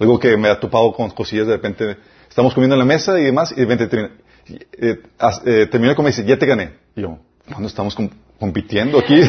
Algo 0.00 0.18
que 0.18 0.37
me 0.37 0.48
ha 0.48 0.59
topado 0.59 0.92
con 0.92 1.09
cosillas, 1.11 1.46
de 1.46 1.52
repente 1.54 1.96
estamos 2.28 2.52
comiendo 2.52 2.74
en 2.74 2.80
la 2.80 2.85
mesa 2.85 3.18
y 3.20 3.24
demás, 3.24 3.52
y 3.52 3.54
de 3.54 3.61
repente 3.62 3.87
termina, 3.87 4.14
eh, 4.78 4.98
eh, 5.46 5.94
comer 5.94 6.12
y 6.12 6.16
dice, 6.16 6.24
ya 6.26 6.37
te 6.37 6.44
gané. 6.46 6.72
Y 6.96 7.02
yo, 7.02 7.18
¿cuándo 7.48 7.68
estamos 7.68 7.94
com- 7.94 8.11
compitiendo 8.40 8.98
aquí? 8.98 9.14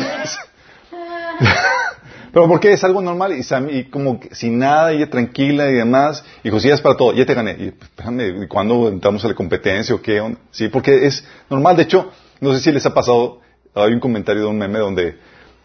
Pero 2.33 2.47
porque 2.49 2.73
es 2.73 2.83
algo 2.83 3.01
normal 3.01 3.33
y, 3.33 3.45
y 3.77 3.83
como 3.85 4.19
sin 4.31 4.57
nada, 4.57 4.91
ella 4.91 5.09
tranquila 5.09 5.69
y 5.69 5.73
demás, 5.75 6.25
y 6.43 6.49
cosillas 6.49 6.81
para 6.81 6.97
todo, 6.97 7.13
ya 7.13 7.25
te 7.25 7.33
gané. 7.33 7.51
Y 7.51 7.71
pues, 7.71 7.89
espérame, 7.91 8.43
¿y 8.43 8.47
¿cuándo 8.47 8.89
entramos 8.89 9.23
a 9.23 9.27
la 9.29 9.35
competencia 9.35 9.95
o 9.95 10.01
qué? 10.01 10.19
onda? 10.19 10.39
Sí, 10.51 10.67
porque 10.67 11.05
es 11.05 11.23
normal. 11.49 11.77
De 11.77 11.83
hecho, 11.83 12.11
no 12.41 12.51
sé 12.53 12.59
si 12.59 12.71
les 12.73 12.85
ha 12.85 12.93
pasado, 12.93 13.39
hay 13.75 13.93
un 13.93 13.99
comentario 13.99 14.41
de 14.43 14.47
un 14.47 14.57
meme 14.57 14.79
donde, 14.79 15.17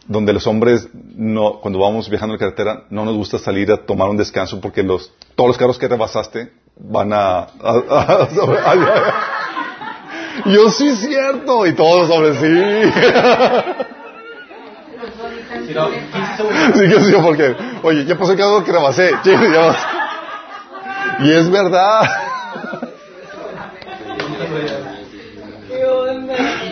donde 0.06 0.32
los 0.32 0.46
hombres, 0.46 0.88
no, 0.92 1.60
cuando 1.60 1.78
vamos 1.78 2.08
viajando 2.10 2.34
en 2.34 2.40
la 2.40 2.46
carretera, 2.46 2.84
no 2.90 3.04
nos 3.04 3.14
gusta 3.16 3.38
salir 3.38 3.70
a 3.72 3.76
tomar 3.78 4.08
un 4.08 4.16
descanso 4.16 4.60
porque 4.60 4.82
los, 4.82 5.12
todos 5.36 5.48
los 5.48 5.58
carros 5.58 5.78
que 5.78 5.88
rebasaste 5.88 6.52
van 6.76 7.12
a, 7.12 7.38
a- 7.40 7.46
a- 7.88 8.28
sobre- 8.34 8.58
a- 8.58 9.14
yo 10.46 10.70
sí 10.70 10.94
cierto, 10.96 11.66
y 11.66 11.74
todos 11.74 12.08
los 12.08 12.16
hombres 12.16 12.36
sí. 12.36 12.46
Si 15.66 15.74
no, 15.74 15.88
15 15.90 16.36
segundos. 16.36 16.64
Sí, 16.74 16.88
que 16.88 17.00
sí, 17.00 17.12
porque, 17.22 17.56
oye, 17.82 18.04
ya 18.04 18.16
pasó 18.18 18.32
el 18.32 18.38
carro 18.38 18.64
que 18.64 18.72
rebasé. 18.72 19.10
Y 21.22 21.30
es 21.32 21.50
verdad. 21.50 22.00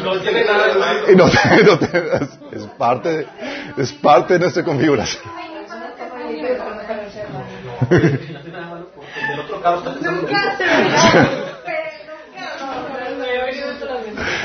No 0.05 0.21
tiene 0.21 0.45
nada 0.45 0.67
de 0.69 0.75
malo. 0.79 1.13
Y 1.13 1.17
no 1.17 1.25
no 1.27 1.33
es, 2.53 2.67
parte, 2.79 3.09
de- 3.19 3.27
es 3.77 3.93
parte 3.93 4.35
de 4.35 4.41
nuestra 4.41 4.65
configuración. 4.65 5.23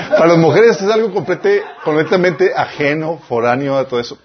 Para 0.10 0.28
las 0.28 0.38
mujeres 0.38 0.82
es 0.82 0.90
algo 0.92 1.12
complete- 1.14 1.64
completamente 1.84 2.52
ajeno, 2.56 3.20
foráneo 3.28 3.78
a 3.78 3.86
todo 3.88 4.00
eso. 4.00 4.18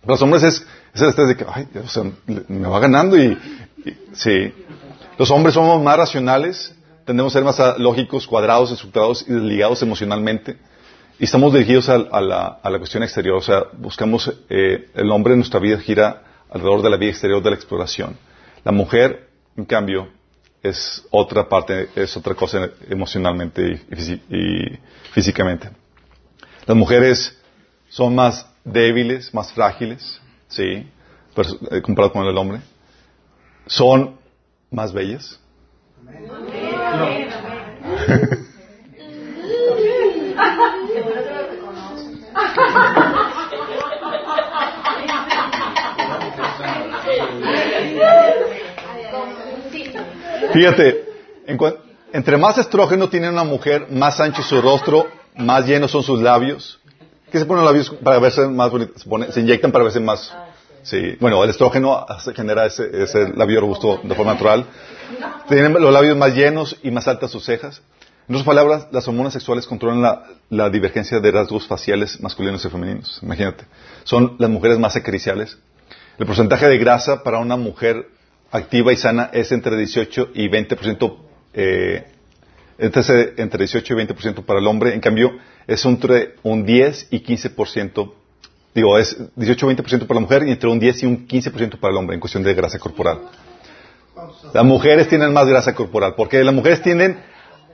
Para 0.00 0.12
los 0.14 0.22
hombres 0.22 0.42
es, 0.42 0.66
es 0.94 1.02
el 1.02 1.08
estrés 1.08 1.28
de 1.28 1.36
que, 1.36 1.46
ay, 1.52 1.68
o 1.84 1.88
sea, 1.88 2.04
me 2.26 2.68
va 2.68 2.78
ganando 2.80 3.16
y, 3.16 3.38
y- 3.84 3.96
sí. 4.14 4.54
Los 5.18 5.30
hombres 5.30 5.54
somos 5.54 5.82
más 5.82 5.96
racionales, 5.96 6.74
tendemos 7.04 7.34
a 7.34 7.38
ser 7.38 7.44
más 7.44 7.78
lógicos, 7.78 8.26
cuadrados, 8.26 8.70
estructurados 8.70 9.24
y 9.28 9.32
desligados 9.32 9.82
emocionalmente. 9.82 10.56
Y 11.18 11.24
estamos 11.24 11.52
dirigidos 11.52 11.88
a, 11.88 11.98
la, 12.20 12.78
cuestión 12.78 13.02
exterior, 13.02 13.36
o 13.36 13.42
sea, 13.42 13.64
buscamos, 13.78 14.32
eh, 14.48 14.88
el 14.94 15.10
hombre 15.10 15.34
en 15.34 15.40
nuestra 15.40 15.60
vida 15.60 15.78
gira 15.78 16.22
alrededor 16.50 16.82
de 16.82 16.90
la 16.90 16.96
vida 16.96 17.10
exterior 17.10 17.42
de 17.42 17.50
la 17.50 17.56
exploración. 17.56 18.16
La 18.64 18.72
mujer, 18.72 19.28
en 19.56 19.64
cambio, 19.64 20.08
es 20.62 21.04
otra 21.10 21.48
parte, 21.48 21.88
es 21.94 22.16
otra 22.16 22.34
cosa 22.34 22.70
emocionalmente 22.88 23.80
y, 24.30 24.78
físicamente. 25.12 25.70
Las 26.66 26.76
mujeres 26.76 27.36
son 27.88 28.14
más 28.14 28.46
débiles, 28.64 29.34
más 29.34 29.52
frágiles, 29.52 30.20
sí, 30.48 30.88
pers- 31.34 31.58
eh, 31.70 31.82
comparado 31.82 32.12
con 32.12 32.26
el 32.26 32.36
hombre. 32.36 32.60
Son 33.66 34.16
más 34.70 34.92
bellas. 34.92 35.40
Fíjate, 50.52 51.04
entre 52.12 52.36
más 52.36 52.58
estrógeno 52.58 53.08
tiene 53.08 53.28
una 53.30 53.44
mujer, 53.44 53.86
más 53.90 54.20
ancho 54.20 54.42
es 54.42 54.46
su 54.46 54.60
rostro, 54.60 55.06
más 55.36 55.66
llenos 55.66 55.90
son 55.90 56.02
sus 56.02 56.20
labios. 56.20 56.78
¿Qué 57.30 57.38
se 57.38 57.46
ponen 57.46 57.64
los 57.64 57.72
labios 57.72 57.90
para 58.02 58.18
verse 58.18 58.46
más 58.48 58.70
bonitos? 58.70 59.06
Se 59.30 59.40
inyectan 59.40 59.72
para 59.72 59.84
verse 59.84 60.00
más. 60.00 60.32
Sí, 60.82 61.16
bueno, 61.20 61.42
el 61.44 61.50
estrógeno 61.50 62.06
genera 62.34 62.66
ese, 62.66 63.02
ese 63.02 63.28
labio 63.34 63.60
robusto 63.60 64.00
de 64.02 64.14
forma 64.14 64.32
natural. 64.32 64.66
Tienen 65.48 65.72
los 65.72 65.92
labios 65.92 66.16
más 66.16 66.34
llenos 66.34 66.76
y 66.82 66.90
más 66.90 67.06
altas 67.06 67.30
sus 67.30 67.44
cejas. 67.44 67.82
En 68.28 68.34
otras 68.34 68.46
palabras, 68.46 68.86
las 68.92 69.06
hormonas 69.08 69.32
sexuales 69.32 69.66
controlan 69.66 70.00
la, 70.00 70.24
la 70.48 70.70
divergencia 70.70 71.20
de 71.20 71.30
rasgos 71.30 71.66
faciales 71.66 72.20
masculinos 72.20 72.64
y 72.64 72.68
femeninos. 72.68 73.20
Imagínate. 73.22 73.64
Son 74.04 74.36
las 74.38 74.50
mujeres 74.50 74.78
más 74.78 74.96
acariciables. 74.96 75.58
El 76.18 76.26
porcentaje 76.26 76.68
de 76.68 76.78
grasa 76.78 77.22
para 77.22 77.38
una 77.38 77.56
mujer 77.56 78.06
activa 78.50 78.92
y 78.92 78.96
sana 78.96 79.30
es 79.32 79.50
entre 79.50 79.76
18 79.76 80.30
y 80.34 80.48
20%, 80.48 81.16
eh, 81.54 82.06
entre, 82.78 83.34
entre 83.38 83.58
18 83.58 83.94
y 83.94 83.96
20% 84.06 84.44
para 84.44 84.60
el 84.60 84.66
hombre. 84.66 84.94
En 84.94 85.00
cambio, 85.00 85.32
es 85.66 85.84
entre 85.84 86.36
un 86.42 86.64
10 86.64 87.08
y 87.10 87.22
15%, 87.24 88.12
digo, 88.74 88.98
es 88.98 89.16
18 89.36 89.70
y 89.70 89.74
20% 89.76 90.06
para 90.06 90.14
la 90.14 90.20
mujer 90.20 90.46
y 90.46 90.50
entre 90.52 90.68
un 90.68 90.78
10 90.78 91.02
y 91.02 91.06
un 91.06 91.26
15% 91.28 91.78
para 91.78 91.92
el 91.92 91.98
hombre 91.98 92.14
en 92.14 92.20
cuestión 92.20 92.42
de 92.42 92.54
grasa 92.54 92.78
corporal. 92.78 93.18
Las 94.54 94.64
mujeres 94.64 95.08
tienen 95.08 95.32
más 95.32 95.46
grasa 95.46 95.74
corporal, 95.74 96.14
porque 96.16 96.42
las 96.44 96.54
mujeres 96.54 96.80
tienden 96.82 97.18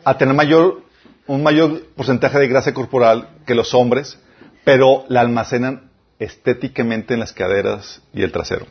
a 0.04 0.16
tener 0.16 0.34
mayor, 0.34 0.82
un 1.26 1.42
mayor 1.42 1.82
porcentaje 1.96 2.38
de 2.38 2.48
grasa 2.48 2.72
corporal 2.72 3.28
que 3.46 3.54
los 3.54 3.74
hombres, 3.74 4.18
pero 4.64 5.04
la 5.08 5.20
almacenan 5.20 5.90
estéticamente 6.18 7.14
en 7.14 7.20
las 7.20 7.32
caderas 7.32 8.00
y 8.12 8.22
el 8.22 8.32
trasero. 8.32 8.66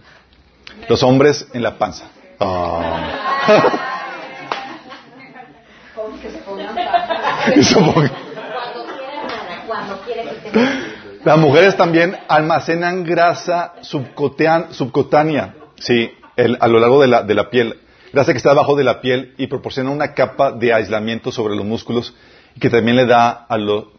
Los 0.89 1.03
hombres 1.03 1.47
en 1.53 1.63
la 1.63 1.77
panza. 1.77 2.05
Ah. 2.39 3.11
Y 7.55 7.63
supongo- 7.63 8.09
Cuando 9.67 10.01
quieren 10.01 10.27
que 10.43 10.96
Las 11.27 11.37
mujeres 11.37 11.75
también 11.75 12.15
almacenan 12.29 13.03
grasa 13.03 13.73
subcutánea, 13.81 15.55
sí, 15.77 16.09
el- 16.37 16.57
a 16.61 16.67
lo 16.69 16.79
largo 16.79 17.01
de 17.01 17.07
la, 17.07 17.21
de 17.23 17.33
la 17.35 17.49
piel. 17.49 17.81
Grasa 18.13 18.31
que 18.31 18.37
está 18.37 18.51
debajo 18.51 18.77
de 18.77 18.85
la 18.85 19.01
piel 19.01 19.33
y 19.37 19.47
proporciona 19.47 19.89
una 19.91 20.13
capa 20.13 20.53
de 20.53 20.73
aislamiento 20.73 21.29
sobre 21.33 21.53
los 21.55 21.65
músculos 21.65 22.13
y 22.55 22.61
que 22.61 22.69
también 22.69 22.95
le 22.95 23.05
da 23.05 23.29
a, 23.29 23.57
lo- 23.57 23.91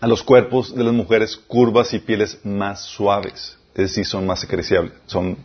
a 0.00 0.06
los 0.06 0.22
cuerpos 0.22 0.74
de 0.74 0.82
las 0.82 0.94
mujeres 0.94 1.36
curvas 1.36 1.92
y 1.92 1.98
pieles 1.98 2.38
más 2.44 2.80
suaves. 2.80 3.58
Es 3.74 3.82
decir, 3.90 4.06
son 4.06 4.26
más 4.26 4.42
acariciables. 4.42 4.94
Son 5.04 5.36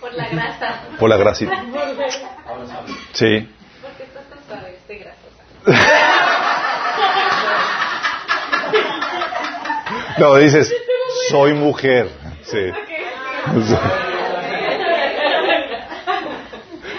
Por 0.00 0.14
la 0.14 0.26
grasa. 0.28 0.80
por 0.98 1.10
la 1.10 1.16
grasa. 1.18 1.44
Sí. 3.12 3.46
¿Por 3.82 3.90
qué 3.98 4.04
estás 4.04 4.24
tan 4.30 4.38
suave? 4.48 4.74
Estoy 4.78 4.96
grasosa. 5.00 6.32
No, 10.18 10.36
dices, 10.36 10.72
soy 11.30 11.54
mujer. 11.54 12.08
Sí. 12.42 12.70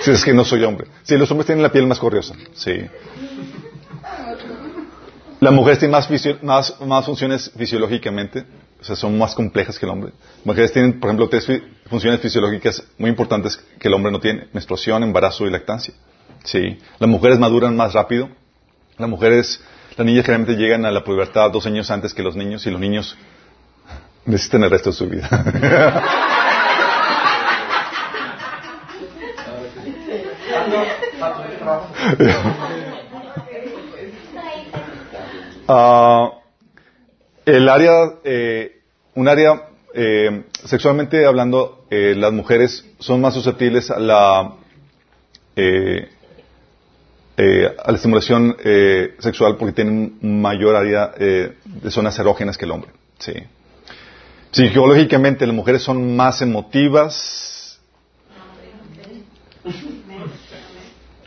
Sí, 0.02 0.12
es 0.12 0.24
que 0.24 0.34
no 0.34 0.46
soy 0.46 0.64
hombre. 0.64 0.88
Sí, 1.04 1.18
los 1.18 1.30
hombres 1.32 1.48
tienen 1.48 1.64
la 1.64 1.72
piel 1.72 1.88
más 1.88 2.00
corriosa. 2.00 2.36
Sí. 2.54 2.86
Las 5.40 5.54
mujeres 5.54 5.80
tienen 5.80 5.98
más, 6.42 6.76
funciones 7.06 7.52
fisiológicamente, 7.56 8.46
o 8.82 8.84
sea, 8.84 8.96
son 8.96 9.18
más 9.18 9.36
complejas 9.36 9.78
que 9.78 9.86
el 9.86 9.92
hombre. 9.92 10.12
Las 10.38 10.46
mujeres 10.46 10.72
tienen, 10.72 11.00
por 11.00 11.10
ejemplo, 11.10 11.30
tres 11.30 11.48
funciones 11.88 12.20
fisiológicas 12.22 12.84
muy 12.98 13.10
importantes 13.10 13.60
que 13.80 13.88
el 13.88 13.94
hombre 13.94 14.12
no 14.12 14.20
tiene: 14.20 14.48
menstruación, 14.54 15.04
embarazo 15.04 15.46
y 15.46 15.52
lactancia. 15.52 15.94
Sí. 16.44 16.80
Las 17.00 17.10
mujeres 17.10 17.38
maduran 17.40 17.76
más 17.76 17.94
rápido. 17.94 18.30
Las 18.98 19.10
mujeres, 19.10 19.62
Las 19.98 20.06
niñas 20.06 20.26
generalmente 20.26 20.62
llegan 20.62 20.86
a 20.86 20.92
la 20.92 21.04
pubertad 21.04 21.50
dos 21.50 21.66
años 21.66 21.90
antes 21.90 22.14
que 22.14 22.22
los 22.22 22.36
niños 22.36 22.68
y 22.68 22.70
los 22.70 22.80
niños 22.80 23.18
necesitan 24.26 24.64
el 24.64 24.70
resto 24.70 24.92
de 24.92 24.96
su 24.96 25.10
vida. 25.10 25.28
Ah, 35.70 36.32
el 37.46 37.68
área, 37.68 38.14
eh, 38.24 38.80
un 39.16 39.28
área 39.28 39.68
eh, 39.94 40.44
sexualmente 40.64 41.26
hablando, 41.26 41.86
eh, 41.90 42.14
las 42.16 42.32
mujeres 42.32 42.86
son 43.00 43.20
más 43.20 43.34
susceptibles 43.34 43.92
a 43.92 44.00
la 44.00 44.54
eh, 45.58 46.08
eh, 47.38 47.76
a 47.84 47.92
la 47.92 47.98
estimulación 47.98 48.58
eh, 48.64 49.16
sexual 49.20 49.58
porque 49.58 49.74
tienen 49.74 50.18
mayor 50.22 50.76
área 50.76 51.12
eh, 51.18 51.56
de 51.66 51.92
zonas 51.92 52.18
erógenas 52.18 52.58
que 52.58 52.66
el 52.66 52.72
hombre. 52.72 52.92
Sí. 53.20 53.34
Psicológicamente 54.52 55.46
las 55.46 55.56
mujeres 55.56 55.84
son 55.84 56.16
más 56.16 56.42
emotivas. 56.42 57.80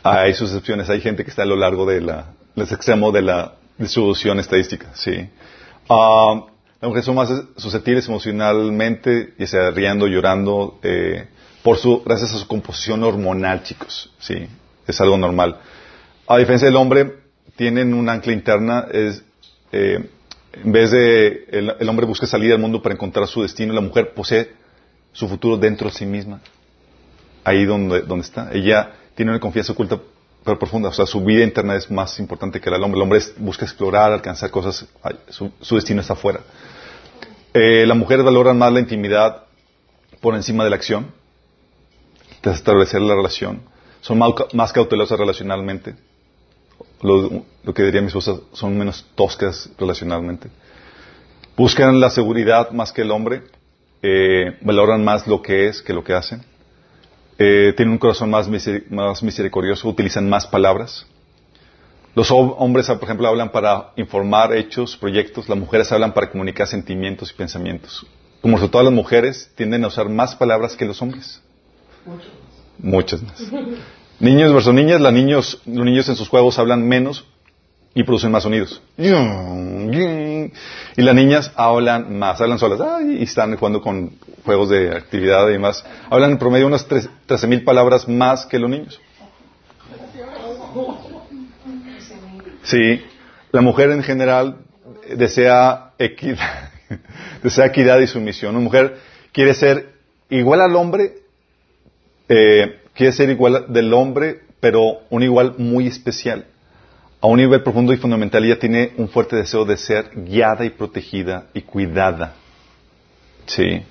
Hay 0.03 0.33
sus 0.33 0.49
excepciones. 0.49 0.89
Hay 0.89 0.99
gente 0.99 1.23
que 1.23 1.29
está 1.29 1.43
a 1.43 1.45
lo 1.45 1.55
largo 1.55 1.85
de 1.85 2.01
la, 2.01 2.33
los 2.55 2.71
extremos 2.71 3.13
de 3.13 3.21
la 3.21 3.53
distribución 3.77 4.39
estadística. 4.39 4.89
Sí. 4.93 5.29
Ah, 5.89 6.45
las 6.81 6.87
mujeres 6.87 7.05
son 7.05 7.15
más 7.15 7.29
susceptibles 7.57 8.07
emocionalmente, 8.07 9.33
ya 9.37 9.47
sea 9.47 9.71
riendo, 9.71 10.07
llorando, 10.07 10.79
eh, 10.81 11.27
por 11.63 11.77
su, 11.77 12.01
gracias 12.03 12.33
a 12.33 12.39
su 12.39 12.47
composición 12.47 13.03
hormonal, 13.03 13.63
chicos. 13.63 14.11
Sí, 14.19 14.47
es 14.87 14.99
algo 14.99 15.17
normal. 15.17 15.59
A 16.31 16.37
diferencia 16.37 16.65
del 16.65 16.77
hombre, 16.77 17.13
tienen 17.57 17.93
un 17.93 18.07
ancla 18.07 18.31
interna, 18.31 18.87
es, 18.89 19.21
eh, 19.73 20.09
en 20.53 20.71
vez 20.71 20.89
de 20.89 21.45
el, 21.51 21.89
hombre 21.89 22.05
busca 22.05 22.25
salir 22.25 22.53
al 22.53 22.59
mundo 22.59 22.81
para 22.81 22.95
encontrar 22.95 23.27
su 23.27 23.41
destino, 23.41 23.73
la 23.73 23.81
mujer 23.81 24.13
posee 24.13 24.53
su 25.11 25.27
futuro 25.27 25.57
dentro 25.57 25.89
de 25.89 25.93
sí 25.93 26.05
misma. 26.05 26.39
Ahí 27.43 27.65
donde, 27.65 28.03
donde 28.03 28.23
está. 28.23 28.49
Ella 28.53 28.93
tiene 29.13 29.31
una 29.31 29.41
confianza 29.41 29.73
oculta 29.73 29.99
pero 30.45 30.57
profunda. 30.57 30.87
O 30.87 30.93
sea, 30.93 31.05
su 31.05 31.21
vida 31.21 31.43
interna 31.43 31.75
es 31.75 31.91
más 31.91 32.17
importante 32.17 32.61
que 32.61 32.69
la 32.69 32.77
del 32.77 32.85
hombre. 32.85 32.99
El 32.99 33.03
hombre 33.03 33.19
busca 33.35 33.65
explorar, 33.65 34.13
alcanzar 34.13 34.51
cosas. 34.51 34.87
Su, 35.27 35.75
destino 35.75 35.99
está 35.99 36.13
afuera. 36.13 36.39
Eh, 37.53 37.85
las 37.85 37.97
mujeres 37.97 38.23
valoran 38.23 38.57
más 38.57 38.71
la 38.71 38.79
intimidad 38.79 39.47
por 40.21 40.35
encima 40.35 40.63
de 40.63 40.69
la 40.69 40.77
acción. 40.77 41.11
De 42.41 42.51
establecer 42.51 43.01
la 43.01 43.15
relación. 43.15 43.63
Son 43.99 44.17
más 44.53 44.71
cautelosas 44.71 45.19
relacionalmente. 45.19 45.93
Lo, 47.01 47.43
lo 47.63 47.73
que 47.73 47.83
diría 47.83 48.01
mi 48.01 48.07
esposa, 48.07 48.35
son 48.53 48.77
menos 48.77 49.05
toscas 49.15 49.69
relacionalmente. 49.77 50.49
Buscan 51.57 51.99
la 51.99 52.09
seguridad 52.09 52.71
más 52.71 52.91
que 52.91 53.01
el 53.01 53.11
hombre. 53.11 53.43
Eh, 54.03 54.57
valoran 54.61 55.03
más 55.03 55.27
lo 55.27 55.41
que 55.41 55.67
es 55.67 55.81
que 55.81 55.93
lo 55.93 56.03
que 56.03 56.13
hacen. 56.13 56.43
Eh, 57.37 57.73
tienen 57.75 57.93
un 57.93 57.97
corazón 57.97 58.29
más, 58.29 58.49
miseri- 58.49 58.87
más 58.89 59.21
misericordioso, 59.23 59.87
utilizan 59.89 60.29
más 60.29 60.45
palabras. 60.47 61.05
Los 62.13 62.29
hom- 62.31 62.55
hombres, 62.57 62.87
por 62.87 63.03
ejemplo, 63.03 63.27
hablan 63.27 63.51
para 63.51 63.91
informar 63.95 64.55
hechos, 64.55 64.97
proyectos. 64.97 65.47
Las 65.49 65.57
mujeres 65.57 65.91
hablan 65.91 66.13
para 66.13 66.29
comunicar 66.29 66.67
sentimientos 66.67 67.31
y 67.31 67.33
pensamientos. 67.35 68.05
Como 68.41 68.57
resultado, 68.57 68.83
las 68.83 68.93
mujeres 68.93 69.51
tienden 69.55 69.83
a 69.83 69.87
usar 69.87 70.09
más 70.09 70.35
palabras 70.35 70.75
que 70.75 70.85
los 70.85 71.01
hombres. 71.01 71.41
Muchas 72.79 73.21
más. 73.21 73.39
Niños 74.21 74.53
versus 74.53 74.73
niñas, 74.73 75.01
las 75.01 75.13
niños, 75.13 75.61
los 75.65 75.83
niños 75.83 76.07
en 76.07 76.15
sus 76.15 76.29
juegos 76.29 76.59
hablan 76.59 76.87
menos 76.87 77.25
y 77.95 78.03
producen 78.03 78.31
más 78.31 78.43
sonidos. 78.43 78.79
Y 78.95 79.09
las 81.01 81.15
niñas 81.15 81.51
hablan 81.55 82.19
más, 82.19 82.39
hablan 82.39 82.59
solas 82.59 82.79
ay, 82.81 83.17
y 83.19 83.23
están 83.23 83.57
jugando 83.57 83.81
con 83.81 84.11
juegos 84.45 84.69
de 84.69 84.95
actividad 84.95 85.49
y 85.49 85.53
demás. 85.53 85.83
Hablan 86.09 86.33
en 86.33 86.37
promedio 86.37 86.67
unas 86.67 86.87
13.000 86.87 87.63
palabras 87.63 88.07
más 88.07 88.45
que 88.45 88.59
los 88.59 88.69
niños. 88.69 89.01
Sí, 92.63 93.03
la 93.51 93.61
mujer 93.61 93.89
en 93.89 94.03
general 94.03 94.57
desea 95.15 95.93
equidad, 95.97 96.69
desea 97.43 97.65
equidad 97.65 97.99
y 97.99 98.05
sumisión. 98.05 98.55
Una 98.55 98.63
mujer 98.63 98.99
quiere 99.31 99.55
ser 99.55 99.93
igual 100.29 100.61
al 100.61 100.75
hombre, 100.75 101.15
eh, 102.29 102.80
quiere 102.93 103.11
ser 103.11 103.29
igual 103.29 103.65
del 103.69 103.93
hombre, 103.93 104.41
pero 104.59 104.99
un 105.09 105.23
igual 105.23 105.55
muy 105.57 105.87
especial. 105.87 106.45
A 107.21 107.27
un 107.27 107.37
nivel 107.37 107.61
profundo 107.61 107.93
y 107.93 107.97
fundamental, 107.97 108.43
ella 108.43 108.57
tiene 108.59 108.93
un 108.97 109.07
fuerte 109.07 109.35
deseo 109.35 109.63
de 109.65 109.77
ser 109.77 110.09
guiada 110.15 110.65
y 110.65 110.71
protegida 110.71 111.45
y 111.53 111.61
cuidada. 111.61 112.33
Sí. 113.45 113.83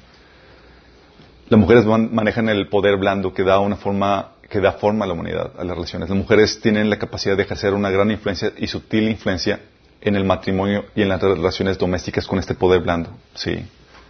Las 1.49 1.61
mujeres 1.61 1.85
man- 1.85 2.11
manejan 2.13 2.49
el 2.49 2.69
poder 2.69 2.97
blando 2.97 3.33
que 3.33 3.43
da 3.45 3.59
una 3.61 3.77
forma, 3.77 4.33
que 4.49 4.61
da 4.61 4.73
forma 4.73 5.05
a 5.05 5.09
la 5.09 5.15
humanidad, 5.15 5.53
a 5.59 5.65
las 5.65 5.77
relaciones. 5.77 6.09
Las 6.09 6.19
mujeres 6.19 6.61
tienen 6.61 6.91
la 6.91 6.99
capacidad 6.99 7.37
de 7.37 7.43
ejercer 7.45 7.73
una 7.75 7.91
gran 7.91 8.11
influencia 8.11 8.53
y 8.57 8.67
sutil 8.67 9.09
influencia 9.09 9.61
en 10.01 10.17
el 10.17 10.25
matrimonio 10.25 10.87
y 10.95 11.03
en 11.03 11.09
las 11.09 11.21
relaciones 11.21 11.79
domésticas 11.79 12.27
con 12.27 12.39
este 12.39 12.55
poder 12.55 12.81
blando. 12.83 13.11
Sí. 13.35 13.65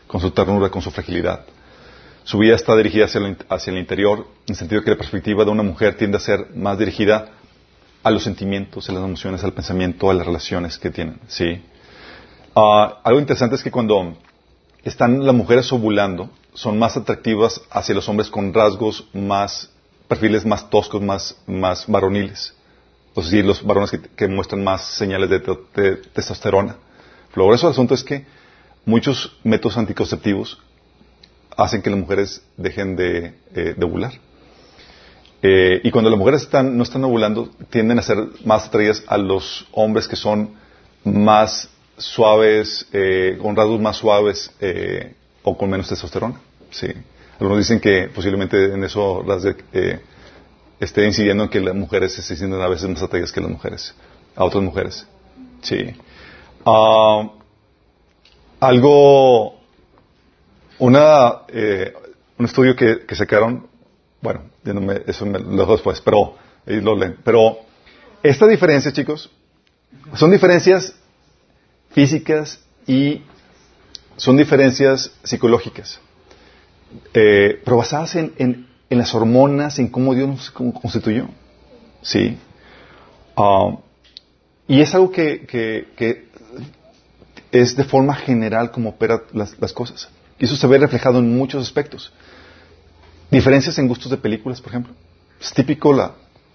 Con 0.06 0.20
su 0.20 0.30
ternura, 0.30 0.70
con 0.70 0.82
su 0.82 0.90
fragilidad. 0.90 1.44
Su 2.24 2.38
vida 2.38 2.54
está 2.54 2.76
dirigida 2.76 3.06
hacia 3.06 3.20
el, 3.20 3.36
hacia 3.48 3.72
el 3.72 3.78
interior, 3.78 4.18
en 4.46 4.50
el 4.52 4.56
sentido 4.56 4.82
que 4.82 4.90
la 4.90 4.96
perspectiva 4.96 5.44
de 5.44 5.50
una 5.50 5.62
mujer 5.62 5.96
tiende 5.96 6.16
a 6.18 6.20
ser 6.20 6.48
más 6.54 6.78
dirigida 6.78 7.30
a 8.02 8.10
los 8.10 8.22
sentimientos, 8.22 8.88
a 8.88 8.92
las 8.92 9.02
emociones, 9.04 9.42
al 9.44 9.52
pensamiento, 9.52 10.10
a 10.10 10.14
las 10.14 10.26
relaciones 10.26 10.78
que 10.78 10.90
tienen. 10.90 11.18
Sí. 11.28 11.62
Ah, 12.54 13.00
algo 13.04 13.20
interesante 13.20 13.56
es 13.56 13.62
que 13.62 13.70
cuando 13.70 14.16
están 14.84 15.24
las 15.24 15.34
mujeres 15.34 15.72
ovulando, 15.72 16.30
son 16.54 16.78
más 16.78 16.96
atractivas 16.96 17.60
hacia 17.70 17.94
los 17.94 18.08
hombres 18.08 18.28
con 18.30 18.52
rasgos 18.52 19.06
más, 19.12 19.70
perfiles 20.08 20.44
más 20.44 20.68
toscos, 20.70 21.00
más, 21.02 21.36
más 21.46 21.86
varoniles. 21.86 22.54
Es 23.16 23.24
decir, 23.24 23.44
los 23.44 23.62
varones 23.64 23.90
que, 24.16 24.28
muestran 24.28 24.62
más 24.62 24.84
señales 24.84 25.28
de, 25.30 25.40
te- 25.40 25.58
de 25.82 25.96
testosterona. 25.96 26.76
Lo 27.34 27.46
grueso 27.46 27.66
del 27.66 27.72
asunto 27.72 27.94
es 27.94 28.02
que 28.04 28.24
muchos 28.84 29.36
métodos 29.44 29.76
anticonceptivos 29.76 30.58
hacen 31.64 31.82
que 31.82 31.90
las 31.90 31.98
mujeres 31.98 32.42
dejen 32.56 32.96
de, 32.96 33.34
eh, 33.54 33.74
ovular. 33.82 34.12
Eh, 35.42 35.80
y 35.84 35.90
cuando 35.90 36.10
las 36.10 36.18
mujeres 36.18 36.42
están, 36.42 36.76
no 36.76 36.82
están 36.82 37.04
ovulando, 37.04 37.50
tienden 37.70 37.98
a 37.98 38.02
ser 38.02 38.18
más 38.44 38.66
atraídas 38.66 39.02
a 39.06 39.16
los 39.16 39.66
hombres 39.72 40.06
que 40.06 40.16
son 40.16 40.54
más 41.04 41.70
suaves, 41.96 42.86
eh, 42.92 43.38
con 43.40 43.56
rasgos 43.56 43.80
más 43.80 43.96
suaves 43.96 44.50
eh, 44.60 45.14
o 45.42 45.56
con 45.56 45.70
menos 45.70 45.88
testosterona. 45.88 46.40
Sí. 46.70 46.88
Algunos 47.38 47.58
dicen 47.58 47.80
que 47.80 48.10
posiblemente 48.14 48.74
en 48.74 48.84
eso 48.84 49.24
esté 50.78 51.06
incidiendo 51.06 51.44
en 51.44 51.50
que 51.50 51.60
las 51.60 51.74
mujeres 51.74 52.12
se 52.12 52.22
sienten 52.22 52.60
a 52.60 52.68
veces 52.68 52.88
más 52.88 53.02
atraídas 53.02 53.32
que 53.32 53.40
las 53.40 53.50
mujeres, 53.50 53.94
a 54.36 54.44
otras 54.44 54.62
mujeres. 54.62 55.06
Sí. 55.62 55.94
Ah, 56.66 57.30
algo, 58.60 59.59
una, 60.80 61.42
eh, 61.48 61.92
un 62.38 62.46
estudio 62.46 62.74
que, 62.74 63.06
que 63.06 63.14
sacaron, 63.14 63.66
bueno, 64.20 64.42
me- 64.64 65.02
eso 65.06 65.24
me 65.26 65.38
lo 65.38 65.56
dejo 65.56 65.72
después, 65.72 66.00
pero, 66.00 66.36
ahí 66.66 66.80
lo 66.80 66.96
leen. 66.96 67.16
Pero, 67.24 67.58
esta 68.22 68.46
diferencia, 68.46 68.92
chicos, 68.92 69.30
son 70.14 70.30
diferencias 70.30 70.94
físicas 71.90 72.60
y 72.86 73.22
son 74.16 74.36
diferencias 74.36 75.12
psicológicas, 75.22 76.00
eh, 77.14 77.60
pero 77.64 77.76
basadas 77.78 78.16
en, 78.16 78.32
en- 78.38 78.66
en 78.90 78.98
las 78.98 79.14
hormonas, 79.14 79.78
en 79.78 79.88
cómo 79.88 80.14
Dios 80.14 80.28
nos 80.28 80.50
con- 80.50 80.72
constituyó. 80.72 81.28
Sí. 82.02 82.36
Ah, 83.36 83.76
y 84.66 84.80
es 84.80 84.94
algo 84.94 85.10
que, 85.10 85.46
que- 85.46 85.88
que 85.96 86.28
es 87.52 87.76
de 87.76 87.84
forma 87.84 88.14
general 88.14 88.70
como 88.70 88.90
opera 88.90 89.22
las, 89.32 89.58
las 89.60 89.72
cosas. 89.72 90.08
Y 90.40 90.46
eso 90.46 90.56
se 90.56 90.66
ve 90.66 90.78
reflejado 90.78 91.18
en 91.18 91.36
muchos 91.36 91.62
aspectos. 91.62 92.12
Diferencias 93.30 93.78
en 93.78 93.86
gustos 93.86 94.10
de 94.10 94.16
películas, 94.16 94.60
por 94.60 94.70
ejemplo. 94.72 94.94
Es 95.40 95.52
típico 95.52 95.92
las 95.92 96.10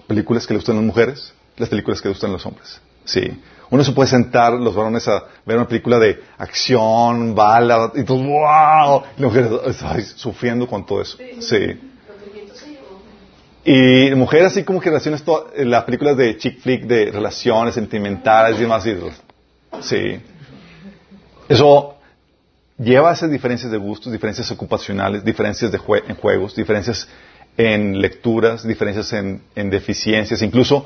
películas 0.07 0.45
que 0.45 0.53
le 0.53 0.57
gustan 0.57 0.75
a 0.75 0.79
las 0.79 0.87
mujeres, 0.87 1.33
las 1.55 1.69
películas 1.69 2.01
que 2.01 2.09
le 2.09 2.13
gustan 2.13 2.31
a 2.31 2.33
los 2.33 2.45
hombres. 2.45 2.81
Sí. 3.05 3.21
Uno 3.69 3.83
se 3.83 3.91
puede 3.91 4.09
sentar, 4.09 4.53
los 4.53 4.75
varones, 4.75 5.07
a 5.07 5.23
ver 5.45 5.57
una 5.57 5.67
película 5.67 5.99
de 5.99 6.19
acción, 6.37 7.35
bala, 7.35 7.91
y 7.95 8.03
todo, 8.03 8.17
¡wow! 8.23 9.03
Y 9.17 9.21
las 9.21 9.31
mujeres 9.33 9.83
ay, 9.83 10.01
sufriendo 10.01 10.67
con 10.67 10.85
todo 10.85 11.01
eso. 11.01 11.17
Sí. 11.39 11.79
Y 13.63 14.13
mujeres 14.15 14.47
así 14.47 14.63
como 14.63 14.79
que 14.79 14.89
relaciones 14.89 15.23
eh, 15.55 15.65
las 15.65 15.83
películas 15.85 16.17
de 16.17 16.37
chick 16.37 16.59
flick, 16.59 16.83
de 16.85 17.11
relaciones 17.11 17.73
sentimentales 17.75 18.57
y 18.59 18.61
demás. 18.61 18.85
y- 18.85 18.97
sí. 19.81 20.19
Eso 21.49 21.94
lleva 22.77 23.09
a 23.09 23.13
esas 23.13 23.31
diferencias 23.31 23.71
de 23.71 23.77
gustos, 23.77 24.11
diferencias 24.11 24.51
ocupacionales, 24.51 25.23
diferencias 25.23 25.71
de 25.71 25.79
jue- 25.79 26.03
en 26.07 26.15
juegos, 26.15 26.55
diferencias 26.55 27.07
en 27.57 27.99
lecturas, 28.01 28.67
diferencias 28.67 29.13
en, 29.13 29.41
en 29.55 29.69
deficiencias, 29.69 30.41
incluso 30.41 30.85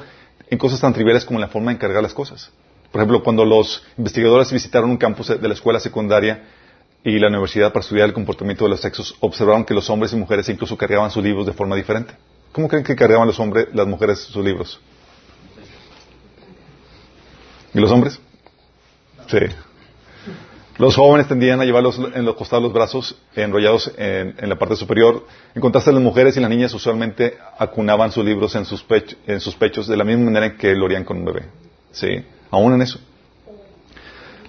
en 0.50 0.58
cosas 0.58 0.80
tan 0.80 0.94
triviales 0.94 1.26
como 1.26 1.40
la 1.40 1.48
forma 1.48 1.72
de 1.72 1.76
encargar 1.76 2.04
las 2.04 2.14
cosas. 2.14 2.52
Por 2.92 3.02
ejemplo, 3.02 3.24
cuando 3.24 3.46
los 3.46 3.84
investigadores 3.98 4.52
visitaron 4.52 4.90
un 4.90 4.98
campus 4.98 5.28
de 5.28 5.48
la 5.48 5.54
escuela 5.54 5.80
secundaria 5.80 6.44
y 7.04 7.18
la 7.20 7.28
universidad 7.28 7.72
para 7.72 7.82
estudiar 7.82 8.08
el 8.08 8.14
comportamiento 8.14 8.66
de 8.66 8.72
los 8.72 8.82
sexos, 8.82 9.16
observaron 9.20 9.64
que 9.66 9.74
los 9.74 9.90
hombres 9.90 10.12
y 10.14 10.16
mujeres 10.16 10.50
incluso 10.50 10.76
cargaban 10.78 11.10
sus 11.12 11.24
libros 11.24 11.46
de 11.46 11.54
forma 11.54 11.76
diferente. 11.76 12.14
¿Cómo 12.52 12.68
creen 12.68 12.84
que 12.84 12.96
cargaban 12.96 13.28
los 13.28 13.40
hombres, 13.40 13.68
las 13.74 13.88
mujeres 13.88 14.20
sus 14.20 14.44
libros? 14.44 14.80
¿Y 17.74 17.80
los 17.80 17.92
hombres? 17.92 18.20
Sí. 19.28 19.38
Los 20.80 20.96
jóvenes 20.96 21.28
tendían 21.28 21.60
a 21.60 21.66
llevarlos 21.66 22.00
en 22.16 22.24
los 22.24 22.36
costados 22.36 22.64
los 22.64 22.72
brazos 22.72 23.18
enrollados 23.36 23.92
en, 23.98 24.48
la 24.48 24.58
parte 24.58 24.78
superior. 24.78 25.28
En 25.54 25.62
contraste, 25.62 25.92
las 25.92 26.02
mujeres 26.02 26.38
y 26.38 26.40
las 26.40 26.50
niñas 26.50 26.74
usualmente 26.74 27.38
acunaban 27.58 28.14
sus 28.14 28.24
libros 28.24 28.56
en 28.56 28.64
sus, 28.64 28.86
en 29.28 29.42
sus 29.42 29.56
pechos 29.56 29.88
de 29.88 29.98
la 29.98 30.06
misma 30.06 30.32
manera 30.32 30.56
que 30.56 30.74
lo 30.74 30.86
harían 30.86 31.04
con 31.04 31.18
un 31.18 31.26
bebé. 31.26 31.48
¿Sí? 31.92 32.24
Aún 32.50 32.76
en 32.76 32.82
eso. 32.82 32.98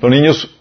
Los 0.00 0.08
niños, 0.08 0.56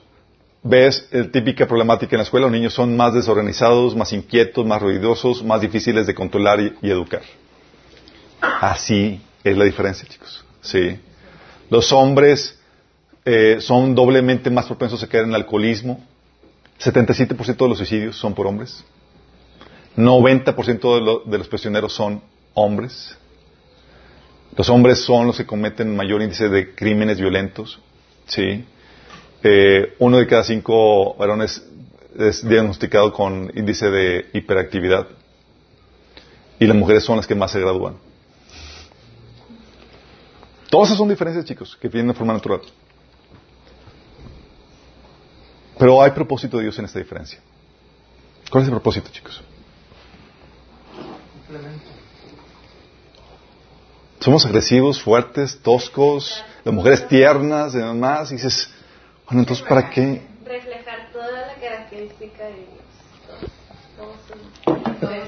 ves 0.63 1.07
el 1.11 1.29
típica 1.29 1.67
problemática 1.67 2.15
en 2.15 2.17
la 2.17 2.23
escuela, 2.23 2.47
los 2.47 2.51
niños 2.51 2.73
son 2.73 2.97
más 2.97 3.13
desorganizados, 3.13 3.95
más 3.95 4.11
inquietos, 4.11 4.65
más 4.65 4.81
ruidosos, 4.81 5.43
más 5.43 5.61
difíciles 5.61 6.07
de 6.07 6.15
controlar 6.15 6.59
y, 6.61 6.73
y 6.81 6.89
educar. 6.89 7.21
Así 8.41 9.21
es 9.43 9.55
la 9.55 9.65
diferencia, 9.65 10.09
chicos. 10.09 10.43
Sí. 10.61 10.99
Los 11.69 11.91
hombres 11.91 12.58
eh, 13.25 13.57
son 13.59 13.95
doblemente 13.95 14.49
más 14.49 14.65
propensos 14.65 15.01
a 15.03 15.07
caer 15.07 15.23
en 15.23 15.29
el 15.29 15.35
alcoholismo. 15.35 16.03
77% 16.79 17.57
de 17.57 17.67
los 17.67 17.77
suicidios 17.77 18.15
son 18.17 18.33
por 18.33 18.47
hombres. 18.47 18.83
90% 19.97 21.23
de, 21.25 21.31
de 21.31 21.37
los 21.37 21.47
prisioneros 21.47 21.93
son 21.93 22.21
hombres. 22.53 23.17
Los 24.55 24.69
hombres 24.69 24.99
son 24.99 25.27
los 25.27 25.37
que 25.37 25.45
cometen 25.45 25.95
mayor 25.95 26.21
índice 26.21 26.49
de 26.49 26.73
crímenes 26.73 27.19
violentos. 27.19 27.79
¿sí? 28.27 28.65
Eh, 29.43 29.95
uno 29.99 30.17
de 30.17 30.27
cada 30.27 30.43
cinco 30.43 31.15
varones 31.15 31.65
es 32.17 32.47
diagnosticado 32.47 33.13
con 33.13 33.51
índice 33.55 33.89
de 33.89 34.25
hiperactividad. 34.33 35.07
Y 36.59 36.65
las 36.65 36.75
mujeres 36.75 37.03
son 37.03 37.17
las 37.17 37.27
que 37.27 37.35
más 37.35 37.51
se 37.51 37.59
gradúan. 37.59 37.95
Todas 40.69 40.89
esas 40.89 40.97
son 40.97 41.09
diferencias, 41.09 41.45
chicos, 41.45 41.77
que 41.79 41.87
vienen 41.87 42.09
de 42.09 42.13
forma 42.13 42.33
natural. 42.33 42.61
Pero 45.79 46.03
hay 46.03 46.11
propósito 46.11 46.57
de 46.57 46.63
Dios 46.63 46.77
en 46.77 46.85
esta 46.85 46.99
diferencia. 46.99 47.39
¿Cuál 48.51 48.63
es 48.63 48.67
el 48.67 48.73
propósito, 48.73 49.09
chicos? 49.11 49.41
Somos 54.19 54.45
agresivos, 54.45 55.01
fuertes, 55.01 55.61
toscos, 55.61 56.43
las 56.65 56.75
mujeres 56.75 57.07
tiernas 57.07 57.73
y 57.73 57.77
demás. 57.77 58.29
Y 58.31 58.35
dices, 58.35 58.69
bueno, 59.25 59.43
entonces, 59.43 59.65
¿para 59.65 59.89
qué? 59.89 60.21
Reflejar 60.45 61.11
toda 61.13 61.47
la 61.47 61.53
característica 61.55 62.43
de 62.43 62.55
Dios. 62.55 62.83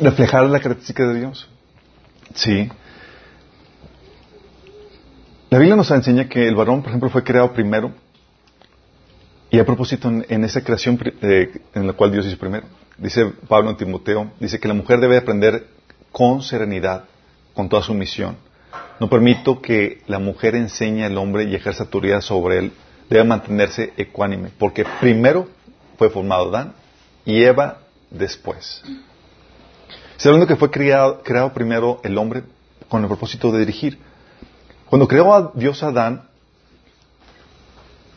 Reflejar 0.01 0.43
la 0.47 0.59
característica 0.59 1.07
de 1.07 1.13
Dios. 1.19 1.47
Sí. 2.35 2.69
La 5.49 5.59
Biblia 5.59 5.77
nos 5.77 5.89
enseña 5.91 6.27
que 6.27 6.45
el 6.45 6.55
varón, 6.55 6.81
por 6.81 6.89
ejemplo, 6.89 7.09
fue 7.09 7.23
creado 7.23 7.53
primero. 7.53 7.93
Y 9.51 9.59
a 9.59 9.65
propósito, 9.65 10.07
en, 10.07 10.43
esa 10.45 10.63
creación 10.63 10.97
eh, 11.21 11.59
en 11.75 11.85
la 11.85 11.91
cual 11.91 12.13
Dios 12.13 12.25
hizo 12.25 12.37
primero, 12.37 12.65
dice 12.97 13.25
Pablo 13.49 13.69
en 13.69 13.75
Timoteo, 13.75 14.31
dice 14.39 14.61
que 14.61 14.67
la 14.69 14.73
mujer 14.73 15.01
debe 15.01 15.17
aprender 15.17 15.67
con 16.13 16.41
serenidad, 16.41 17.03
con 17.53 17.67
toda 17.67 17.81
sumisión. 17.83 18.37
No 19.01 19.09
permito 19.09 19.61
que 19.61 20.01
la 20.07 20.19
mujer 20.19 20.55
enseñe 20.55 21.03
al 21.03 21.17
hombre 21.17 21.43
y 21.43 21.55
ejerza 21.55 21.83
autoridad 21.83 22.21
sobre 22.21 22.59
él. 22.59 22.71
Debe 23.09 23.25
mantenerse 23.25 23.91
ecuánime, 23.97 24.51
porque 24.57 24.85
primero 25.01 25.49
fue 25.97 26.09
formado 26.09 26.47
Adán 26.47 26.73
y 27.25 27.43
Eva 27.43 27.79
después. 28.09 28.81
Está 30.15 30.29
hablando 30.29 30.47
que 30.47 30.55
fue 30.55 30.71
creado, 30.71 31.23
creado 31.23 31.51
primero 31.51 31.99
el 32.05 32.17
hombre 32.17 32.43
con 32.87 33.01
el 33.01 33.07
propósito 33.09 33.51
de 33.51 33.59
dirigir. 33.59 33.99
Cuando 34.89 35.09
creó 35.09 35.33
a 35.33 35.51
Dios 35.55 35.83
a 35.83 35.87
Adán, 35.87 36.30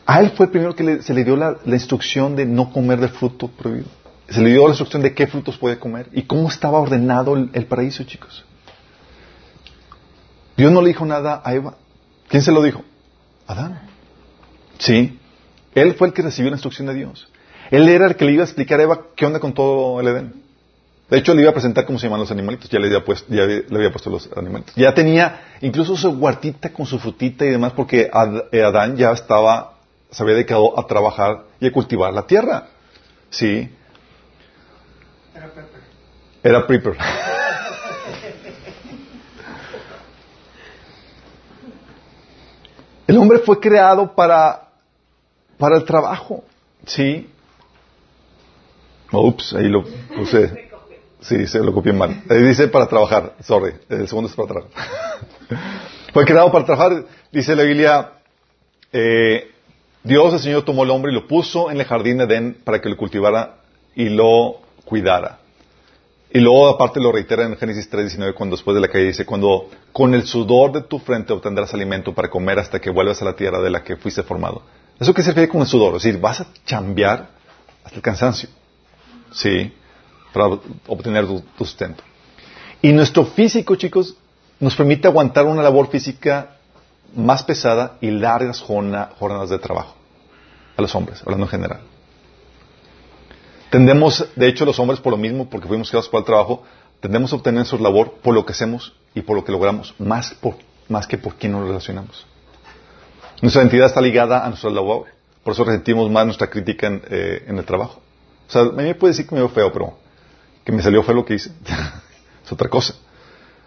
a 0.05 0.19
él 0.21 0.31
fue 0.31 0.45
el 0.47 0.51
primero 0.51 0.75
que 0.75 0.83
le- 0.83 1.01
se 1.01 1.13
le 1.13 1.23
dio 1.23 1.35
la, 1.35 1.57
instrucción 1.65 2.35
de 2.35 2.45
no 2.45 2.71
comer 2.71 2.99
del 2.99 3.09
fruto 3.09 3.47
prohibido. 3.47 3.87
Se 4.29 4.41
le 4.41 4.49
dio 4.51 4.63
la 4.63 4.69
instrucción 4.69 5.01
de 5.01 5.13
qué 5.13 5.27
frutos 5.27 5.57
puede 5.57 5.77
comer 5.77 6.09
y 6.13 6.23
cómo 6.23 6.47
estaba 6.49 6.79
ordenado 6.79 7.35
el, 7.35 7.65
paraíso, 7.65 8.03
chicos. 8.03 8.43
Dios 10.57 10.71
no 10.71 10.81
le 10.81 10.87
dijo 10.89 11.05
nada 11.05 11.41
a 11.43 11.53
Eva. 11.53 11.75
¿Quién 12.27 12.41
se 12.41 12.51
lo 12.51 12.63
dijo? 12.63 12.83
Adán. 13.47 13.81
Sí. 14.79 15.19
Él 15.73 15.93
fue 15.95 16.07
el 16.07 16.13
que 16.13 16.21
recibió 16.21 16.49
la 16.49 16.55
instrucción 16.55 16.87
de 16.87 16.93
Dios. 16.93 17.27
Él 17.71 17.87
era 17.89 18.07
el 18.07 18.15
que 18.15 18.25
le 18.25 18.31
iba 18.31 18.43
a 18.43 18.45
explicar 18.45 18.79
a 18.79 18.83
Eva 18.83 19.01
qué 19.15 19.25
onda 19.25 19.39
con 19.39 19.53
todo 19.53 19.99
el 19.99 20.07
Edén. 20.07 20.45
De 21.09 21.17
hecho, 21.19 21.35
le 21.35 21.41
iba 21.41 21.51
a 21.51 21.53
presentar 21.53 21.85
cómo 21.85 21.99
se 21.99 22.07
llaman 22.07 22.21
los 22.21 22.31
animalitos. 22.31 22.69
Ya 22.69 22.79
le 22.79 22.87
había 22.87 23.03
puesto, 23.05 23.31
ya 23.33 23.45
le 23.45 23.65
había 23.69 23.91
puesto 23.91 24.09
los 24.09 24.29
animalitos. 24.35 24.73
Ya 24.75 24.93
tenía 24.93 25.41
incluso 25.61 25.95
su 25.95 26.09
huertita 26.09 26.73
con 26.73 26.85
su 26.87 26.97
frutita 26.97 27.45
y 27.45 27.49
demás, 27.49 27.73
porque 27.73 28.09
eh, 28.51 28.63
Adán 28.63 28.95
ya 28.97 29.11
estaba, 29.11 29.74
se 30.15 30.23
había 30.23 30.35
dedicado 30.35 30.79
a 30.79 30.87
trabajar 30.87 31.43
y 31.59 31.67
a 31.67 31.71
cultivar 31.73 32.13
la 32.13 32.25
tierra. 32.25 32.67
Sí. 33.29 33.69
Era 35.35 35.47
Pepe. 35.47 35.77
Era 36.41 36.65
prepper. 36.65 36.97
El 43.07 43.17
hombre 43.17 43.39
fue 43.39 43.59
creado 43.59 44.15
para, 44.15 44.69
para 45.57 45.75
el 45.75 45.83
trabajo. 45.83 46.45
Sí. 46.85 47.29
Ups, 49.11 49.53
ahí 49.53 49.67
lo 49.67 49.83
puse. 50.15 50.69
Sí, 51.19 51.45
se 51.45 51.59
lo 51.59 51.73
copié 51.73 51.91
mal. 51.91 52.23
Ahí 52.29 52.41
dice 52.41 52.69
para 52.69 52.87
trabajar. 52.87 53.33
Sorry, 53.41 53.73
el 53.89 54.07
segundo 54.07 54.29
es 54.29 54.35
para 54.35 54.47
trabajar. 54.47 54.71
fue 56.13 56.23
creado 56.23 56.49
para 56.53 56.65
trabajar. 56.65 57.03
Dice 57.33 57.53
la 57.53 57.63
Biblia, 57.63 58.11
eh, 58.93 59.54
Dios, 60.05 60.33
el 60.35 60.39
Señor, 60.39 60.63
tomó 60.63 60.83
al 60.83 60.91
hombre 60.91 61.11
y 61.11 61.15
lo 61.15 61.27
puso 61.27 61.71
en 61.71 61.79
el 61.79 61.85
jardín 61.87 62.19
de 62.19 62.25
Edén 62.25 62.57
para 62.63 62.79
que 62.79 62.89
lo 62.89 62.95
cultivara 62.95 63.55
y 63.95 64.09
lo 64.09 64.61
cuidara. 64.85 65.39
Y 66.31 66.39
luego 66.41 66.67
aparte 66.67 66.99
lo 66.99 67.11
reitera 67.11 67.43
en 67.43 67.57
Génesis 67.57 67.89
3.19 67.91 68.35
cuando 68.35 68.55
después 68.55 68.75
de 68.75 68.81
la 68.81 68.87
caída 68.87 69.07
dice, 69.07 69.25
cuando 69.25 69.67
con 69.91 70.13
el 70.13 70.27
sudor 70.27 70.73
de 70.73 70.81
tu 70.81 70.99
frente 70.99 71.33
obtendrás 71.33 71.73
alimento 71.73 72.13
para 72.13 72.29
comer 72.29 72.59
hasta 72.59 72.79
que 72.79 72.91
vuelvas 72.91 73.19
a 73.23 73.25
la 73.25 73.35
tierra 73.35 73.59
de 73.61 73.71
la 73.71 73.83
que 73.83 73.95
fuiste 73.95 74.21
formado. 74.21 74.61
¿Eso 74.99 75.11
qué 75.11 75.23
refiere 75.23 75.49
con 75.49 75.61
el 75.61 75.67
sudor? 75.67 75.95
Es 75.95 76.03
decir, 76.03 76.21
vas 76.21 76.41
a 76.41 76.47
chambear 76.67 77.29
hasta 77.83 77.95
el 77.95 78.03
cansancio. 78.03 78.49
Sí, 79.31 79.73
para 80.31 80.59
obtener 80.85 81.25
tu 81.25 81.43
sustento. 81.57 82.03
Y 82.79 82.93
nuestro 82.93 83.25
físico, 83.25 83.75
chicos, 83.75 84.15
nos 84.59 84.75
permite 84.75 85.07
aguantar 85.07 85.47
una 85.47 85.63
labor 85.63 85.87
física 85.89 86.54
más 87.15 87.43
pesada 87.43 87.97
y 88.01 88.11
largas 88.11 88.61
jorna- 88.61 89.09
jornadas 89.19 89.49
de 89.49 89.59
trabajo. 89.59 89.95
A 90.77 90.81
los 90.81 90.93
hombres, 90.95 91.21
hablando 91.21 91.45
en 91.45 91.49
general. 91.49 91.79
Tendemos, 93.69 94.25
de 94.35 94.47
hecho, 94.47 94.65
los 94.65 94.79
hombres 94.79 94.99
por 94.99 95.11
lo 95.11 95.17
mismo, 95.17 95.49
porque 95.49 95.67
fuimos 95.67 95.89
creados 95.89 96.09
para 96.09 96.19
el 96.19 96.25
trabajo, 96.25 96.63
tendemos 96.99 97.31
a 97.33 97.35
obtener 97.37 97.59
nuestra 97.59 97.79
labor 97.79 98.13
por 98.21 98.33
lo 98.33 98.45
que 98.45 98.53
hacemos 98.53 98.93
y 99.13 99.21
por 99.21 99.35
lo 99.35 99.43
que 99.43 99.51
logramos, 99.51 99.93
más, 99.99 100.33
por, 100.35 100.55
más 100.87 101.07
que 101.07 101.17
por 101.17 101.35
quién 101.35 101.53
nos 101.53 101.67
relacionamos. 101.67 102.25
Nuestra 103.41 103.61
identidad 103.63 103.87
está 103.87 104.01
ligada 104.01 104.45
a 104.45 104.49
nuestra 104.49 104.69
labor. 104.69 105.07
Por 105.43 105.53
eso 105.53 105.63
resentimos 105.63 106.09
más 106.09 106.25
nuestra 106.25 106.49
crítica 106.49 106.87
en, 106.87 107.01
eh, 107.09 107.43
en 107.47 107.57
el 107.57 107.65
trabajo. 107.65 108.01
O 108.47 108.51
sea, 108.51 108.61
a 108.61 108.65
mí 108.65 108.83
me 108.83 108.95
puede 108.95 109.11
decir 109.11 109.27
que 109.27 109.35
me 109.35 109.41
veo 109.41 109.49
feo, 109.49 109.71
pero 109.71 109.97
que 110.63 110.71
me 110.71 110.81
salió 110.81 111.03
fue 111.03 111.13
lo 111.13 111.25
que 111.25 111.35
hice. 111.35 111.51
es 112.45 112.51
otra 112.51 112.69
cosa. 112.69 112.95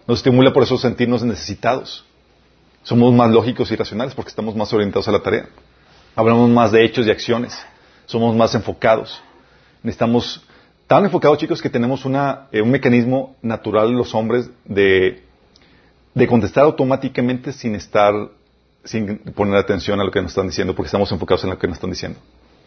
Nos 0.06 0.18
estimula 0.18 0.52
por 0.52 0.62
eso 0.62 0.78
sentirnos 0.78 1.22
necesitados. 1.22 2.04
Somos 2.88 3.12
más 3.12 3.30
lógicos 3.30 3.70
y 3.70 3.76
racionales 3.76 4.14
porque 4.14 4.30
estamos 4.30 4.56
más 4.56 4.72
orientados 4.72 5.06
a 5.08 5.12
la 5.12 5.20
tarea. 5.20 5.46
Hablamos 6.16 6.48
más 6.48 6.72
de 6.72 6.82
hechos 6.82 7.06
y 7.06 7.10
acciones. 7.10 7.54
Somos 8.06 8.34
más 8.34 8.54
enfocados. 8.54 9.22
Necesitamos 9.82 10.42
tan 10.86 11.04
enfocados, 11.04 11.36
chicos, 11.36 11.60
que 11.60 11.68
tenemos 11.68 12.06
una, 12.06 12.46
eh, 12.50 12.62
un 12.62 12.70
mecanismo 12.70 13.36
natural 13.42 13.90
los 13.90 14.14
hombres 14.14 14.48
de, 14.64 15.22
de 16.14 16.26
contestar 16.26 16.64
automáticamente 16.64 17.52
sin 17.52 17.74
estar, 17.74 18.14
sin 18.84 19.18
poner 19.34 19.56
atención 19.56 20.00
a 20.00 20.04
lo 20.04 20.10
que 20.10 20.22
nos 20.22 20.30
están 20.30 20.46
diciendo, 20.46 20.74
porque 20.74 20.86
estamos 20.86 21.12
enfocados 21.12 21.44
en 21.44 21.50
lo 21.50 21.58
que 21.58 21.66
nos 21.66 21.76
están 21.76 21.90
diciendo. 21.90 22.18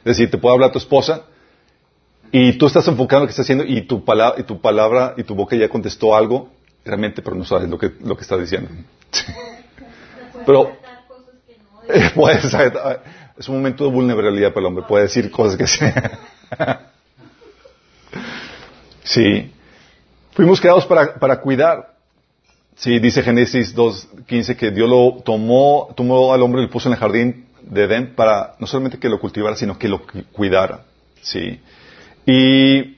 Es 0.05 0.17
decir, 0.17 0.29
te 0.29 0.37
puede 0.37 0.53
hablar 0.53 0.71
tu 0.71 0.77
esposa 0.77 1.23
y 2.31 2.59
tú 2.59 2.67
estás 2.67 2.87
enfocado 2.87 3.21
en 3.21 3.23
lo 3.23 3.27
que 3.27 3.31
está 3.31 3.41
haciendo 3.41 3.63
y 3.65 3.81
tu, 3.87 4.05
palabra, 4.05 4.39
y 4.39 4.43
tu 4.43 4.61
palabra 4.61 5.15
y 5.17 5.23
tu 5.23 5.33
boca 5.33 5.55
ya 5.55 5.67
contestó 5.67 6.15
algo, 6.15 6.51
realmente, 6.85 7.23
pero 7.23 7.35
no 7.35 7.43
sabes 7.43 7.67
lo 7.67 7.79
que, 7.79 7.91
lo 8.03 8.15
que 8.15 8.21
está 8.21 8.37
diciendo. 8.37 8.69
pero 10.45 10.77
puede 12.15 12.39
es 13.37 13.49
un 13.49 13.55
momento 13.55 13.85
de 13.85 13.91
vulnerabilidad 13.91 14.49
para 14.49 14.61
el 14.61 14.65
hombre, 14.67 14.85
puede 14.87 15.03
decir 15.03 15.31
cosas 15.31 15.57
que 15.57 15.67
sí. 15.67 15.85
sí. 19.03 19.51
Fuimos 20.33 20.59
creados 20.61 20.85
para, 20.85 21.15
para 21.15 21.39
cuidar. 21.41 21.91
Sí, 22.75 22.99
dice 22.99 23.21
Génesis 23.21 23.75
2.15 23.75 24.55
que 24.55 24.71
Dios 24.71 24.89
lo 24.89 25.21
tomó, 25.23 25.89
tomó 25.95 26.33
al 26.33 26.41
hombre 26.41 26.61
y 26.61 26.65
lo 26.65 26.71
puso 26.71 26.89
en 26.89 26.93
el 26.93 26.99
jardín 26.99 27.45
de 27.61 27.83
Edén 27.83 28.15
para 28.15 28.55
no 28.59 28.65
solamente 28.65 28.97
que 28.97 29.09
lo 29.09 29.19
cultivara, 29.19 29.55
sino 29.55 29.77
que 29.77 29.87
lo 29.87 30.01
cu- 30.05 30.23
cuidara. 30.31 30.81
¿sí? 31.21 31.59
Y 32.25 32.97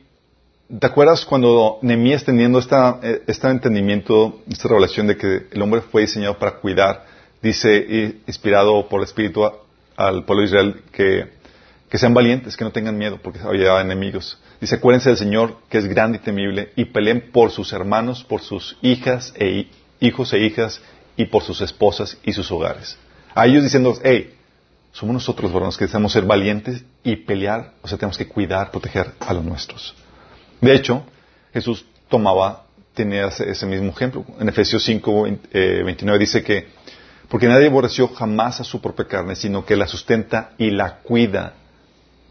¿te 0.79 0.87
acuerdas 0.87 1.25
cuando 1.25 1.79
Nehemías 1.81 2.23
teniendo 2.23 2.59
esta, 2.59 2.99
eh, 3.03 3.23
este 3.27 3.47
entendimiento, 3.49 4.41
esta 4.49 4.69
revelación 4.69 5.07
de 5.07 5.17
que 5.17 5.47
el 5.51 5.61
hombre 5.61 5.81
fue 5.81 6.01
diseñado 6.03 6.37
para 6.37 6.53
cuidar, 6.57 7.05
dice, 7.43 8.15
inspirado 8.25 8.87
por 8.89 9.01
el 9.01 9.05
Espíritu 9.05 9.43
al 9.95 10.25
pueblo 10.25 10.41
de 10.41 10.47
Israel, 10.47 10.81
que, 10.91 11.29
que 11.89 11.97
sean 11.99 12.13
valientes, 12.15 12.57
que 12.57 12.63
no 12.63 12.71
tengan 12.71 12.97
miedo, 12.97 13.19
porque 13.21 13.39
había 13.39 13.79
enemigos. 13.81 14.39
Dice, 14.59 14.75
acuérdense 14.75 15.09
del 15.09 15.17
Señor, 15.17 15.57
que 15.69 15.77
es 15.77 15.87
grande 15.87 16.17
y 16.17 16.21
temible, 16.21 16.71
y 16.75 16.85
peleen 16.85 17.29
por 17.31 17.51
sus 17.51 17.73
hermanos, 17.73 18.23
por 18.23 18.41
sus 18.41 18.77
hijas 18.81 19.33
e 19.37 19.45
hi- 19.49 19.71
hijos 19.99 20.33
e 20.33 20.39
hijas, 20.39 20.81
y 21.15 21.25
por 21.25 21.43
sus 21.43 21.61
esposas 21.61 22.17
y 22.23 22.33
sus 22.33 22.51
hogares. 22.51 22.97
A 23.35 23.45
ellos 23.45 23.61
diciendo, 23.63 23.93
hey, 24.03 24.33
somos 24.93 25.13
nosotros, 25.13 25.51
varones, 25.51 25.77
que 25.77 25.85
debemos 25.85 26.11
ser 26.11 26.23
valientes 26.23 26.83
y 27.03 27.17
pelear, 27.17 27.73
o 27.83 27.87
sea, 27.87 27.97
tenemos 27.99 28.17
que 28.17 28.27
cuidar, 28.27 28.71
proteger 28.71 29.11
a 29.19 29.33
los 29.33 29.43
nuestros. 29.43 29.93
De 30.61 30.73
hecho, 30.73 31.05
Jesús 31.53 31.85
tomaba, 32.09 32.65
tenía 32.95 33.27
ese, 33.27 33.49
ese 33.49 33.65
mismo 33.67 33.89
ejemplo. 33.91 34.25
En 34.39 34.49
Efesios 34.49 34.83
5, 34.83 35.27
eh, 35.51 35.81
29 35.85 36.17
dice 36.19 36.43
que, 36.43 36.67
porque 37.34 37.47
nadie 37.47 37.65
aborreció 37.65 38.09
jamás 38.09 38.59
a 38.59 38.63
su 38.63 38.79
propia 38.79 39.07
carne, 39.07 39.36
sino 39.36 39.65
que 39.65 39.75
la 39.75 39.88
sustenta 39.88 40.51
y 40.59 40.69
la 40.69 40.99
cuida, 40.99 41.53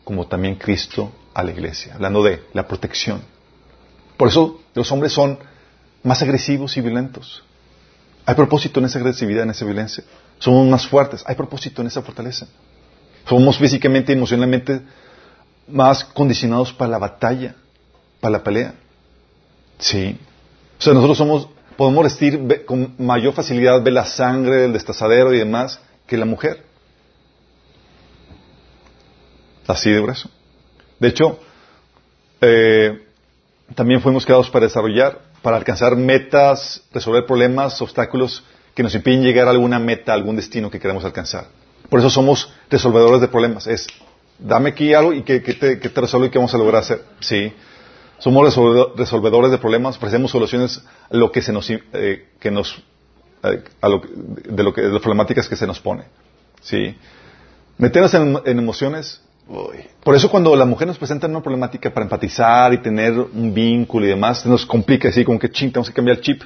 como 0.04 0.28
también 0.28 0.54
Cristo 0.54 1.10
a 1.34 1.42
la 1.42 1.50
iglesia, 1.50 1.96
hablando 1.96 2.22
de 2.22 2.44
la 2.52 2.68
protección. 2.68 3.20
Por 4.16 4.28
eso 4.28 4.60
los 4.74 4.92
hombres 4.92 5.12
son 5.12 5.40
más 6.04 6.22
agresivos 6.22 6.76
y 6.76 6.82
violentos. 6.82 7.42
Hay 8.26 8.36
propósito 8.36 8.78
en 8.78 8.86
esa 8.86 9.00
agresividad, 9.00 9.42
en 9.42 9.50
esa 9.50 9.64
violencia. 9.64 10.04
Somos 10.38 10.68
más 10.68 10.86
fuertes. 10.86 11.24
Hay 11.26 11.34
propósito 11.34 11.82
en 11.82 11.88
esa 11.88 12.02
fortaleza. 12.02 12.46
Somos 13.28 13.58
físicamente 13.58 14.12
y 14.12 14.14
emocionalmente 14.14 14.82
más 15.66 16.04
condicionados 16.04 16.72
para 16.72 16.92
la 16.92 16.98
batalla, 16.98 17.56
para 18.20 18.38
la 18.38 18.44
pelea. 18.44 18.74
Sí. 19.80 20.16
O 20.78 20.80
sea, 20.80 20.94
nosotros 20.94 21.18
somos, 21.18 21.48
podemos 21.82 22.04
vestir 22.04 22.38
ve- 22.38 22.64
con 22.64 22.94
mayor 22.96 23.34
facilidad, 23.34 23.82
ver 23.82 23.94
la 23.94 24.04
sangre, 24.04 24.66
el 24.66 24.72
destazadero 24.72 25.34
y 25.34 25.38
demás, 25.38 25.80
que 26.06 26.16
la 26.16 26.24
mujer. 26.24 26.62
Así 29.66 29.90
de 29.90 30.00
grueso. 30.00 30.30
De 31.00 31.08
hecho, 31.08 31.40
eh, 32.40 33.02
también 33.74 34.00
fuimos 34.00 34.24
creados 34.24 34.48
para 34.48 34.66
desarrollar, 34.66 35.22
para 35.42 35.56
alcanzar 35.56 35.96
metas, 35.96 36.84
resolver 36.92 37.26
problemas, 37.26 37.82
obstáculos 37.82 38.44
que 38.76 38.84
nos 38.84 38.94
impiden 38.94 39.24
llegar 39.24 39.48
a 39.48 39.50
alguna 39.50 39.80
meta, 39.80 40.12
a 40.12 40.14
algún 40.14 40.36
destino 40.36 40.70
que 40.70 40.78
queremos 40.78 41.04
alcanzar. 41.04 41.46
Por 41.90 41.98
eso 41.98 42.10
somos 42.10 42.48
resolvedores 42.70 43.20
de 43.20 43.26
problemas. 43.26 43.66
Es, 43.66 43.88
dame 44.38 44.68
aquí 44.70 44.94
algo 44.94 45.12
y 45.14 45.24
que, 45.24 45.40
te, 45.40 45.80
que 45.80 45.88
te 45.88 46.00
y 46.00 46.30
que 46.30 46.38
vamos 46.38 46.54
a 46.54 46.58
lograr 46.58 46.82
hacer. 46.82 47.02
Sí. 47.18 47.52
Somos 48.24 48.42
resolvedo- 48.46 48.92
resolvedores 48.96 49.50
de 49.50 49.58
problemas, 49.58 49.96
ofrecemos 49.96 50.30
soluciones 50.30 50.80
a 51.10 51.16
lo 51.16 51.32
que 51.32 51.42
se 51.42 51.52
nos, 51.52 51.68
eh, 51.70 52.28
que 52.38 52.50
nos, 52.52 52.80
eh, 53.42 53.64
a 53.80 53.88
lo, 53.88 54.00
que- 54.00 54.08
de, 54.58 54.62
lo 54.62 54.72
que, 54.72 54.80
de 54.82 54.90
las 54.90 55.02
problemáticas 55.02 55.48
que 55.48 55.56
se 55.56 55.66
nos 55.66 55.80
pone. 55.80 56.04
Sí. 56.60 56.94
Meternos 57.78 58.14
en, 58.14 58.38
en 58.44 58.58
emociones. 58.60 59.20
uy. 59.48 59.78
Por 60.04 60.14
eso 60.14 60.30
cuando 60.30 60.54
la 60.54 60.64
mujer 60.66 60.86
nos 60.86 60.98
presenta 60.98 61.26
una 61.26 61.42
problemática 61.42 61.92
para 61.92 62.04
empatizar 62.04 62.72
y 62.72 62.78
tener 62.78 63.12
un 63.18 63.52
vínculo 63.52 64.06
y 64.06 64.10
demás, 64.10 64.42
se 64.42 64.48
nos 64.48 64.64
complica 64.64 65.08
así 65.08 65.24
como 65.24 65.40
que 65.40 65.50
ching, 65.50 65.72
tenemos 65.72 65.88
que 65.88 65.94
cambiar 65.94 66.18
el 66.18 66.22
chip. 66.22 66.42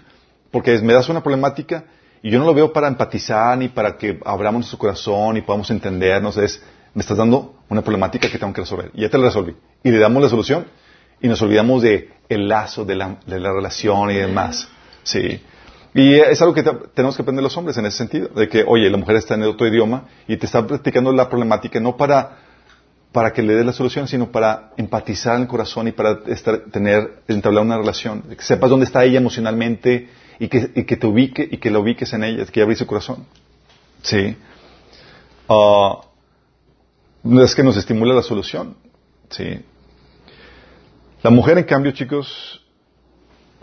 Porque 0.51 0.73
es, 0.75 0.83
me 0.83 0.95
das 0.95 1.09
una 1.11 1.23
problemática 1.23 1.85
y 2.23 2.31
yo 2.31 2.39
no 2.39 2.47
lo 2.47 2.55
veo 2.55 2.73
para 2.73 2.89
empatizar 2.89 3.59
ni 3.59 3.69
para 3.69 3.99
que 3.99 4.19
abramos 4.25 4.61
nuestro 4.61 4.79
corazón 4.79 5.37
y 5.37 5.43
podamos 5.43 5.71
entendernos. 5.71 6.39
Es, 6.39 6.63
me 6.95 7.03
estás 7.03 7.19
dando 7.19 7.55
una 7.69 7.83
problemática 7.83 8.31
que 8.31 8.39
tengo 8.39 8.55
que 8.55 8.63
resolver. 8.63 8.91
Y 8.95 9.03
ya 9.03 9.11
te 9.11 9.19
la 9.19 9.27
resolví. 9.27 9.55
Y 9.85 9.91
le 9.91 9.99
damos 9.99 10.23
la 10.23 10.31
solución 10.31 10.65
y 11.21 11.29
nos 11.29 11.41
olvidamos 11.43 11.83
de 11.83 12.11
el 12.29 12.49
lazo 12.49 12.85
de 12.85 12.95
la, 12.97 13.17
de 13.27 13.41
la 13.41 13.53
relación 13.53 14.11
y 14.11 14.15
demás. 14.15 14.69
Sí. 15.03 15.41
Y 15.95 16.15
es 16.17 16.43
algo 16.43 16.53
que 16.53 16.63
te- 16.63 16.75
tenemos 16.95 17.17
que 17.17 17.23
aprender 17.23 17.43
los 17.43 17.57
hombres 17.57 17.77
en 17.79 17.87
ese 17.87 17.97
sentido, 17.99 18.29
de 18.29 18.49
que, 18.49 18.65
oye, 18.67 18.91
la 18.91 18.97
mujer 18.99 19.17
está 19.17 19.35
en 19.35 19.45
otro 19.45 19.67
idioma 19.67 20.05
y 20.29 20.37
te 20.37 20.45
está 20.47 20.67
practicando 20.67 21.11
la 21.13 21.29
problemática 21.29 21.81
no 21.81 21.97
para, 21.97 22.39
para 23.13 23.33
que 23.33 23.41
le 23.43 23.55
des 23.55 23.65
la 23.65 23.73
solución, 23.73 24.07
sino 24.07 24.31
para 24.31 24.73
empatizar 24.77 25.37
en 25.37 25.43
el 25.43 25.49
corazón 25.49 25.89
y 25.89 25.93
para 25.93 26.19
estar, 26.27 26.65
tener, 26.71 27.23
entablar 27.29 27.65
una 27.65 27.79
relación, 27.79 28.23
que 28.23 28.43
sepas 28.43 28.69
dónde 28.69 28.85
está 28.85 29.05
ella 29.05 29.19
emocionalmente 29.19 30.09
y 30.39 30.49
que, 30.49 30.71
y 30.75 30.85
que 30.85 30.97
te 30.99 31.07
ubique 31.07 31.49
y 31.51 31.57
que 31.57 31.71
la 31.71 31.79
ubiques 31.79 32.13
en 32.13 32.25
ella, 32.25 32.45
que 32.45 32.61
abrir 32.61 32.77
su 32.77 32.87
corazón. 32.87 33.25
Sí. 34.03 34.37
Ah, 35.49 36.01
es 37.25 37.55
que 37.55 37.63
nos 37.63 37.77
estimula 37.77 38.13
la 38.15 38.23
solución. 38.23 38.77
Sí. 39.31 39.61
La 41.23 41.31
mujer, 41.31 41.59
en 41.59 41.65
cambio, 41.65 41.93
chicos, 41.93 42.63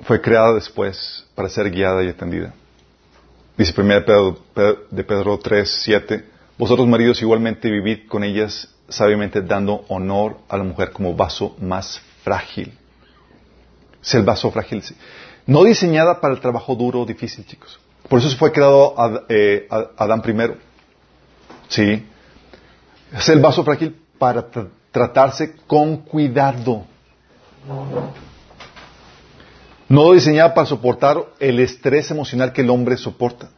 fue 0.03 0.19
creada 0.21 0.53
después 0.53 1.25
para 1.35 1.49
ser 1.49 1.69
guiada 1.71 2.03
y 2.03 2.09
atendida. 2.09 2.53
Dice 3.57 3.73
1 3.79 4.05
Pedro, 4.05 4.39
de 4.89 5.03
Pedro 5.03 5.37
3, 5.37 5.69
7, 5.83 6.25
vosotros 6.57 6.87
maridos 6.87 7.21
igualmente 7.21 7.69
vivid 7.69 8.07
con 8.07 8.23
ellas 8.23 8.69
sabiamente 8.89 9.41
dando 9.41 9.85
honor 9.87 10.37
a 10.49 10.57
la 10.57 10.63
mujer 10.63 10.91
como 10.91 11.13
vaso 11.15 11.55
más 11.59 12.01
frágil. 12.23 12.77
Es 14.03 14.13
el 14.15 14.23
vaso 14.23 14.51
frágil. 14.51 14.83
No 15.45 15.63
diseñada 15.63 16.19
para 16.19 16.33
el 16.33 16.41
trabajo 16.41 16.75
duro 16.75 17.01
o 17.01 17.05
difícil, 17.05 17.45
chicos. 17.45 17.79
Por 18.09 18.19
eso 18.19 18.29
se 18.29 18.35
fue 18.35 18.51
creado 18.51 18.99
Ad- 18.99 19.23
eh, 19.29 19.67
Ad- 19.69 19.89
Adán 19.97 20.21
primero. 20.21 20.57
Sí. 21.69 22.05
Es 23.13 23.29
el 23.29 23.39
vaso 23.39 23.63
frágil 23.63 23.95
para 24.17 24.49
tra- 24.51 24.69
tratarse 24.91 25.55
con 25.67 25.97
cuidado. 25.97 26.85
No 29.89 30.11
diseñada 30.13 30.53
para 30.53 30.67
soportar 30.67 31.17
el 31.39 31.59
estrés 31.59 32.09
emocional 32.11 32.51
que 32.53 32.61
el 32.61 32.69
hombre 32.69 32.97
soporta. 32.97 33.49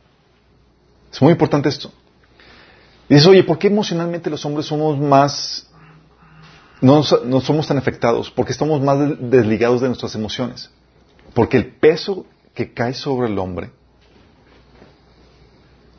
Es 1.12 1.22
muy 1.22 1.32
importante 1.32 1.70
esto. 1.70 1.92
Dices, 3.08 3.26
oye, 3.28 3.44
¿por 3.44 3.58
qué 3.60 3.68
emocionalmente 3.68 4.30
los 4.30 4.44
hombres 4.46 4.66
somos 4.66 5.00
más, 5.00 5.68
no, 6.82 7.04
no 7.26 7.42
somos 7.42 7.68
tan 7.68 7.78
afectados? 7.78 8.32
Porque 8.32 8.52
estamos 8.52 8.82
más 8.82 9.00
de- 9.00 9.16
desligados 9.16 9.82
de 9.82 9.88
nuestras 9.88 10.16
emociones. 10.16 10.70
Porque 11.34 11.58
el 11.58 11.68
peso 11.68 12.26
que 12.54 12.74
cae 12.74 12.94
sobre 12.94 13.28
el 13.28 13.38
hombre 13.38 13.70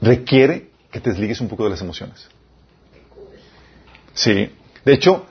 requiere 0.00 0.70
que 0.90 1.00
te 1.00 1.10
desligues 1.10 1.40
un 1.40 1.48
poco 1.48 1.64
de 1.64 1.70
las 1.70 1.80
emociones. 1.80 2.28
Sí. 4.14 4.50
De 4.84 4.92
hecho, 4.94 5.26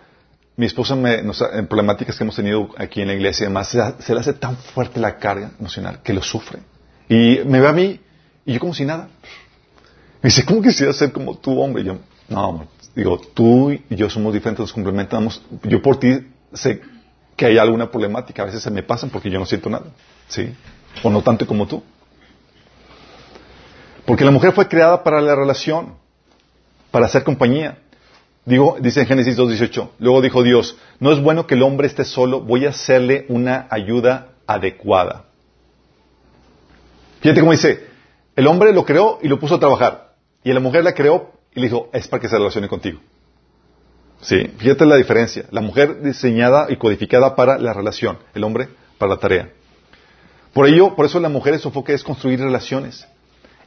mi 0.58 0.66
esposa, 0.66 0.96
me, 0.96 1.22
nos 1.22 1.42
en 1.42 1.68
problemáticas 1.68 2.18
que 2.18 2.24
hemos 2.24 2.36
tenido 2.36 2.70
aquí 2.78 3.02
en 3.02 3.08
la 3.08 3.14
iglesia 3.14 3.50
y 3.50 3.66
se, 3.66 4.14
le 4.14 4.20
hace 4.20 4.34
tan 4.34 4.56
fuerte 4.56 5.00
la 5.00 5.18
carga 5.18 5.52
emocional 5.60 6.02
que 6.02 6.14
lo 6.14 6.22
sufre. 6.22 6.60
Y 7.10 7.40
me 7.46 7.60
ve 7.60 7.68
a 7.68 7.74
mí 7.74 8.00
y 8.46 8.54
yo 8.54 8.60
como 8.60 8.74
si 8.74 8.86
nada. 8.86 9.10
Me 10.22 10.30
dice, 10.30 10.46
¿cómo 10.46 10.62
quisiera 10.62 10.94
ser 10.94 11.12
como 11.12 11.38
tú, 11.38 11.60
hombre? 11.60 11.84
Yo, 11.84 11.98
no. 12.30 12.68
Digo, 12.96 13.20
tú 13.20 13.72
y 13.72 13.84
yo 13.90 14.10
somos 14.10 14.34
diferentes, 14.34 14.62
nos 14.62 14.74
complementamos. 14.74 15.42
Yo 15.64 15.82
por 15.82 16.00
ti 16.00 16.28
sé 16.54 16.82
que 17.36 17.46
hay 17.46 17.58
alguna 17.58 17.92
problemática. 17.92 18.44
A 18.44 18.46
veces 18.46 18.64
se 18.64 18.72
me 18.72 18.82
pasan 18.82 19.10
porque 19.10 19.30
yo 19.30 19.38
no 19.38 19.46
siento 19.46 19.70
nada. 19.70 19.86
¿Sí? 20.30 20.56
O 21.04 21.10
no 21.10 21.22
tanto 21.22 21.46
como 21.46 21.68
tú. 21.68 21.84
Porque 24.06 24.24
la 24.24 24.32
mujer 24.32 24.54
fue 24.54 24.68
creada 24.68 25.04
para 25.04 25.20
la 25.20 25.36
relación, 25.36 25.96
para 26.92 27.08
hacer 27.08 27.24
compañía. 27.24 27.80
Digo, 28.46 28.78
dice 28.80 29.02
en 29.02 29.08
Génesis 29.08 29.38
2.18, 29.38 29.90
luego 30.00 30.22
dijo 30.22 30.44
Dios, 30.44 30.78
no 31.00 31.12
es 31.12 31.20
bueno 31.20 31.48
que 31.48 31.56
el 31.56 31.64
hombre 31.64 31.88
esté 31.88 32.06
solo, 32.06 32.42
voy 32.42 32.66
a 32.66 32.70
hacerle 32.70 33.26
una 33.30 33.68
ayuda 33.72 34.30
adecuada. 34.46 35.26
Fíjate 37.22 37.40
cómo 37.40 37.54
dice, 37.54 37.88
el 38.36 38.46
hombre 38.46 38.72
lo 38.72 38.86
creó 38.86 39.18
y 39.24 39.28
lo 39.28 39.40
puso 39.40 39.56
a 39.56 39.60
trabajar, 39.60 40.14
y 40.44 40.54
la 40.54 40.60
mujer 40.60 40.84
la 40.84 40.94
creó 40.94 41.32
y 41.56 41.60
le 41.60 41.68
dijo, 41.68 41.90
es 41.92 42.08
para 42.08 42.22
que 42.22 42.30
se 42.30 42.38
relacione 42.38 42.68
contigo. 42.68 43.00
Sí, 44.22 44.48
fíjate 44.58 44.86
la 44.86 44.96
diferencia. 44.96 45.46
La 45.52 45.62
mujer 45.62 46.02
diseñada 46.02 46.68
y 46.70 46.78
codificada 46.78 47.36
para 47.36 47.58
la 47.58 47.74
relación, 47.74 48.18
el 48.34 48.44
hombre 48.44 48.70
para 48.98 49.14
la 49.14 49.20
tarea. 49.20 49.50
Por 50.54 50.68
ello, 50.68 50.96
por 50.96 51.06
eso 51.06 51.20
la 51.20 51.30
mujer 51.30 51.60
su 51.60 51.68
enfoque 51.68 51.94
es 51.94 52.04
construir 52.04 52.40
relaciones. 52.40 53.08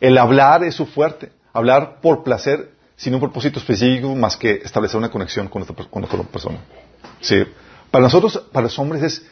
El 0.01 0.17
hablar 0.19 0.65
es 0.65 0.75
su 0.75 0.87
fuerte. 0.87 1.31
Hablar 1.53 2.01
por 2.01 2.25
placer, 2.25 2.71
sin 2.99 3.15
un 3.15 3.21
propósito 3.21 3.61
específico 3.61 4.15
más 4.17 4.37
que 4.37 4.55
establecer 4.57 4.99
una 4.99 5.09
conexión 5.09 5.47
con 5.49 5.63
otra, 5.63 5.87
con 5.89 6.05
otra 6.05 6.21
persona. 6.25 6.59
Sí. 7.21 7.45
Para 7.93 8.03
nosotros, 8.03 8.43
para 8.53 8.65
los 8.65 8.77
hombres 8.79 9.03
es, 9.05 9.23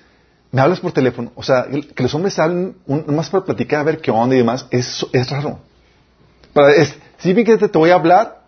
me 0.53 0.61
hablas 0.61 0.79
por 0.79 0.93
teléfono. 0.93 1.33
O 1.35 1.43
sea, 1.43 1.67
que 1.67 2.03
los 2.03 2.15
hombres 2.15 2.39
hablen 2.39 2.77
un- 2.87 3.05
más 3.15 3.29
para 3.29 3.45
platicar, 3.45 3.81
a 3.81 3.83
ver 3.83 4.01
qué 4.01 4.13
onda 4.13 4.37
y 4.37 4.39
demás, 4.39 4.69
es, 4.71 5.05
raro. 5.29 5.59
Para, 6.53 6.73
es, 6.75 6.97
sí, 7.19 7.35
que 7.35 7.59
te, 7.59 7.67
voy 7.77 7.91
a 7.91 7.97
hablar 7.97 8.45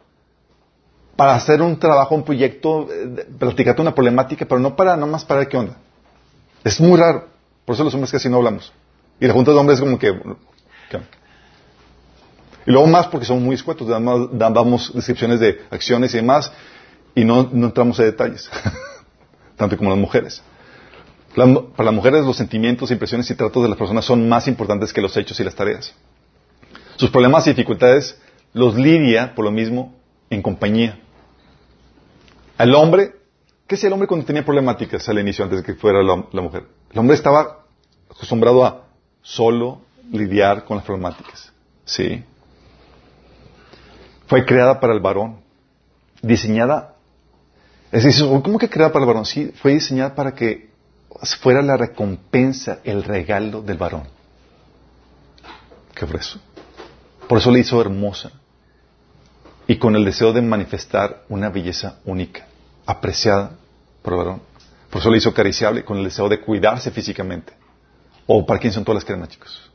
para 1.17 1.35
hacer 1.35 1.61
un 1.63 1.77
trabajo, 1.81 2.15
un 2.15 2.23
proyecto, 2.23 2.87
eh, 2.89 3.27
platicarte 3.41 3.83
una 3.83 3.95
problemática, 3.97 4.47
pero 4.47 4.61
no 4.61 4.77
para, 4.77 4.97
nomás 4.97 5.25
para 5.25 5.41
ver 5.41 5.49
qué 5.49 5.57
onda. 5.57 5.77
Es 6.63 6.81
muy 6.81 6.97
raro. 6.97 7.27
Por 7.65 7.75
eso 7.75 7.83
los 7.83 7.93
hombres 7.93 8.13
casi 8.13 8.29
no 8.29 8.37
hablamos. 8.37 8.73
Y 9.19 9.27
la 9.27 9.35
junta 9.35 9.51
de 9.51 9.59
hombres 9.59 9.81
es 9.81 9.85
como 9.85 9.99
que... 9.99 10.13
Y 12.69 12.71
luego 12.71 12.87
más 12.87 13.07
porque 13.07 13.25
somos 13.25 13.43
muy 13.43 13.55
escuetos, 13.55 13.89
damos, 13.89 14.93
descripciones 14.93 15.41
de 15.41 15.63
acciones 15.71 16.13
y 16.13 16.19
demás, 16.19 16.53
y 17.15 17.25
no, 17.25 17.41
entramos 17.51 17.99
en 17.99 18.05
detalles, 18.05 18.51
tanto 19.57 19.79
como 19.79 19.89
las 19.89 19.99
mujeres. 19.99 20.43
Para 21.35 21.85
las 21.85 21.95
mujeres 21.95 22.27
los 22.27 22.37
sentimientos, 22.37 22.91
impresiones 22.91 23.31
y 23.31 23.35
tratos 23.35 23.63
de 23.63 23.71
las 23.71 23.79
personas 23.79 24.05
son 24.05 24.29
más 24.29 24.49
importantes 24.49 24.93
que 24.93 25.01
los 25.01 25.17
hechos 25.17 25.41
y 25.41 25.45
las 25.45 25.55
tareas. 25.55 25.95
Sus 26.97 27.09
problemas 27.09 27.47
y 27.47 27.51
dificultades 27.51 28.21
los 28.53 28.75
lidia, 28.75 29.35
por 29.35 29.47
lo 29.47 29.51
mismo, 29.51 29.95
en 30.29 30.43
compañía. 30.43 31.01
Al 32.59 32.75
hombre, 32.75 33.15
¿qué 33.67 33.77
hacía 33.77 33.87
el 33.87 33.95
hombre 33.95 34.09
cuando 34.09 34.27
tenía 34.27 34.45
problemáticas 34.45 35.09
al 35.09 35.19
inicio, 35.19 35.43
antes 35.43 35.61
de 35.61 35.65
que 35.65 35.75
fuera 35.75 36.03
la, 36.03 36.23
la 36.33 36.43
mujer? 36.43 36.67
El 36.93 36.99
hombre 36.99 37.17
estaba 37.17 37.65
acostumbrado 38.11 38.63
a 38.63 38.85
solo 39.23 39.81
lidiar 40.13 40.67
con 40.67 40.77
las 40.77 40.85
problemáticas. 40.85 41.51
Sí. 41.87 42.23
Fue 44.29 44.45
creada 44.45 44.79
para 44.79 44.93
el 44.93 45.01
varón. 45.01 45.41
Diseñada. 46.23 46.95
Es 47.91 48.05
decir, 48.05 48.27
¿cómo 48.27 48.59
que 48.59 48.69
creada 48.69 48.93
para 48.93 49.05
el 49.05 49.09
varón? 49.09 49.25
Sí, 49.25 49.53
fue 49.61 49.73
diseñada 49.73 50.15
para 50.15 50.35
que 50.35 50.69
fuera 51.41 51.63
la 51.63 51.77
recompensa, 51.77 52.81
el 52.85 53.03
regalo 53.03 53.63
del 53.63 53.79
varón. 53.79 54.05
Qué 55.95 56.07
grueso. 56.07 56.39
Por 57.27 57.39
eso 57.39 57.51
le 57.51 57.61
hizo 57.61 57.81
hermosa. 57.81 58.31
Y 59.67 59.77
con 59.79 59.97
el 59.97 60.05
deseo 60.05 60.33
de 60.33 60.43
manifestar 60.43 61.25
una 61.29 61.51
belleza 61.51 61.99
única, 62.05 62.47
apreciada 62.87 63.53
por 64.03 64.13
el 64.15 64.19
varón. 64.19 64.43
Por 64.91 65.01
eso 65.01 65.11
le 65.11 65.19
hizo 65.19 65.31
acariciable 65.31 65.85
con 65.85 65.99
el 65.99 66.05
deseo 66.05 66.29
de 66.29 66.41
cuidarse 66.41 66.91
físicamente. 66.91 67.53
¿O 68.27 68.45
para 68.45 68.61
quién 68.61 68.73
son 68.73 68.85
todas 68.85 69.03
las 69.03 69.05
cremas, 69.05 69.29
chicos? 69.29 69.71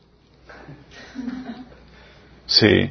Sí. 2.46 2.90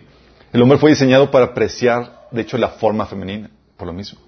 El 0.54 0.62
hombre 0.62 0.78
fue 0.78 0.92
diseñado 0.92 1.32
para 1.32 1.46
apreciar, 1.46 2.28
de 2.30 2.42
hecho, 2.44 2.60
la 2.60 2.70
forma 2.70 3.08
femenina, 3.08 3.50
por 3.76 3.88
lo 3.88 3.94
mismo. 3.94 4.20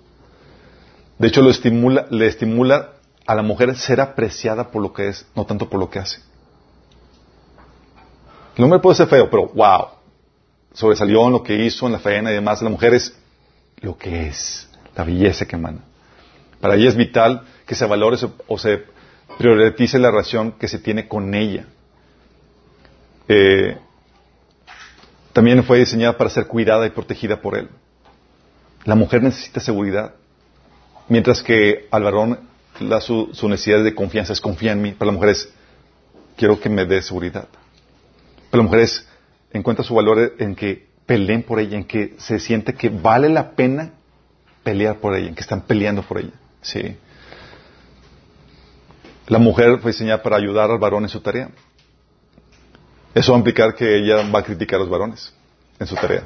De 1.19 1.27
hecho, 1.27 1.43
lo 1.43 1.51
estimula, 1.51 2.07
le 2.09 2.25
estimula 2.25 2.93
a 3.27 3.35
la 3.35 3.43
mujer 3.43 3.75
ser 3.75 4.01
apreciada 4.01 4.71
por 4.71 4.81
lo 4.81 4.91
que 4.91 5.09
es, 5.09 5.27
no 5.35 5.45
tanto 5.45 5.69
por 5.69 5.79
lo 5.79 5.89
que 5.89 5.99
hace. 5.99 6.19
El 8.57 8.63
hombre 8.63 8.79
puede 8.79 8.95
ser 8.95 9.07
feo, 9.07 9.29
pero 9.29 9.47
wow, 9.49 9.87
sobresalió 10.73 11.25
en 11.27 11.33
lo 11.33 11.43
que 11.43 11.63
hizo, 11.63 11.85
en 11.85 11.91
la 11.91 11.99
faena 11.99 12.31
y 12.31 12.35
demás. 12.35 12.61
La 12.61 12.69
mujer 12.69 12.95
es 12.95 13.15
lo 13.81 13.95
que 13.95 14.27
es, 14.27 14.67
la 14.95 15.03
belleza 15.03 15.45
que 15.45 15.55
emana. 15.55 15.81
Para 16.59 16.75
ella 16.75 16.89
es 16.89 16.95
vital 16.95 17.43
que 17.67 17.75
se 17.75 17.85
valore 17.85 18.17
o 18.47 18.57
se 18.57 18.83
prioritice 19.37 19.99
la 19.99 20.09
relación 20.09 20.53
que 20.53 20.67
se 20.67 20.79
tiene 20.79 21.07
con 21.07 21.35
ella. 21.35 21.67
Eh, 23.27 23.77
también 25.35 25.65
fue 25.65 25.79
diseñada 25.79 26.17
para 26.17 26.29
ser 26.29 26.47
cuidada 26.47 26.85
y 26.85 26.91
protegida 26.91 27.41
por 27.41 27.57
él. 27.57 27.67
La 28.85 28.95
mujer 28.95 29.21
necesita 29.21 29.59
seguridad, 29.59 30.15
mientras 31.09 31.43
que 31.43 31.89
al 31.91 32.03
varón 32.03 32.39
su, 33.01 33.31
su, 33.33 33.49
necesidad 33.49 33.83
de 33.83 33.93
confianza 33.93 34.31
es 34.31 34.39
confía 34.39 34.71
en 34.71 34.81
mí. 34.81 34.93
Para 34.93 35.07
la 35.07 35.17
mujer 35.17 35.31
es 35.31 35.53
quiero 36.37 36.57
que 36.57 36.69
me 36.69 36.85
dé 36.85 37.01
seguridad. 37.01 37.49
Para 38.49 38.63
la 38.63 38.69
mujer 38.69 38.79
es 38.79 39.09
encuentra 39.51 39.83
su 39.83 39.93
valor 39.93 40.35
en 40.39 40.55
que 40.55 40.87
peleen 41.05 41.43
por 41.43 41.59
ella, 41.59 41.75
en 41.75 41.83
que 41.83 42.13
se 42.17 42.39
siente 42.39 42.73
que 42.73 42.87
vale 42.87 43.27
la 43.27 43.51
pena 43.51 43.91
pelear 44.63 44.99
por 44.99 45.17
ella, 45.17 45.27
en 45.27 45.35
que 45.35 45.41
están 45.41 45.63
peleando 45.63 46.01
por 46.01 46.19
ella. 46.19 46.31
Sí. 46.61 46.95
La 49.27 49.39
mujer 49.39 49.79
fue 49.79 49.91
diseñada 49.91 50.23
para 50.23 50.37
ayudar 50.37 50.71
al 50.71 50.79
varón 50.79 51.03
en 51.03 51.09
su 51.09 51.19
tarea. 51.19 51.49
Eso 53.15 53.31
va 53.31 53.37
a 53.37 53.39
implicar 53.39 53.73
que 53.73 53.97
ella 53.97 54.29
va 54.29 54.39
a 54.39 54.43
criticar 54.43 54.75
a 54.75 54.79
los 54.81 54.89
varones 54.89 55.33
en 55.79 55.87
su 55.87 55.95
tarea. 55.95 56.25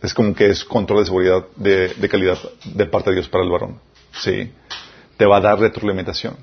Es 0.00 0.14
como 0.14 0.34
que 0.34 0.48
es 0.48 0.64
control 0.64 1.00
de 1.00 1.04
seguridad 1.04 1.44
de, 1.54 2.08
calidad 2.10 2.38
de 2.64 2.86
parte 2.86 3.10
de 3.10 3.16
Dios 3.16 3.28
para 3.28 3.44
el 3.44 3.50
varón. 3.50 3.78
Sí. 4.12 4.50
Te 5.18 5.26
va 5.26 5.36
a 5.36 5.40
dar 5.40 5.60
retroalimentación. 5.60 6.38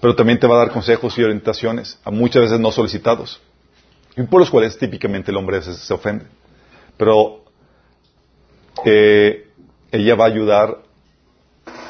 Pero 0.00 0.14
también 0.14 0.38
te 0.38 0.46
va 0.46 0.54
a 0.54 0.58
dar 0.58 0.70
consejos 0.70 1.18
y 1.18 1.24
orientaciones, 1.24 1.98
a 2.04 2.12
muchas 2.12 2.42
veces 2.42 2.60
no 2.60 2.70
solicitados. 2.70 3.40
Y 4.16 4.22
por 4.22 4.38
los 4.38 4.48
cuales 4.48 4.78
típicamente 4.78 5.32
el 5.32 5.36
hombre 5.36 5.60
se, 5.60 5.74
se 5.74 5.92
ofende. 5.92 6.26
Pero 6.96 7.44
eh, 8.84 9.48
ella 9.90 10.14
va 10.14 10.24
a 10.26 10.28
ayudar 10.28 10.78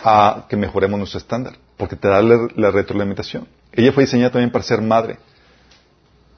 a 0.04 0.46
que 0.48 0.56
mejoremos 0.56 0.98
nuestro 0.98 1.18
estándar, 1.18 1.58
porque 1.76 1.96
te 1.96 2.08
da 2.08 2.22
la 2.22 2.70
retroalimentación. 2.70 3.46
Ella 3.72 3.92
fue 3.92 4.04
diseñada 4.04 4.30
también 4.30 4.50
para 4.50 4.64
ser 4.64 4.80
madre. 4.80 5.18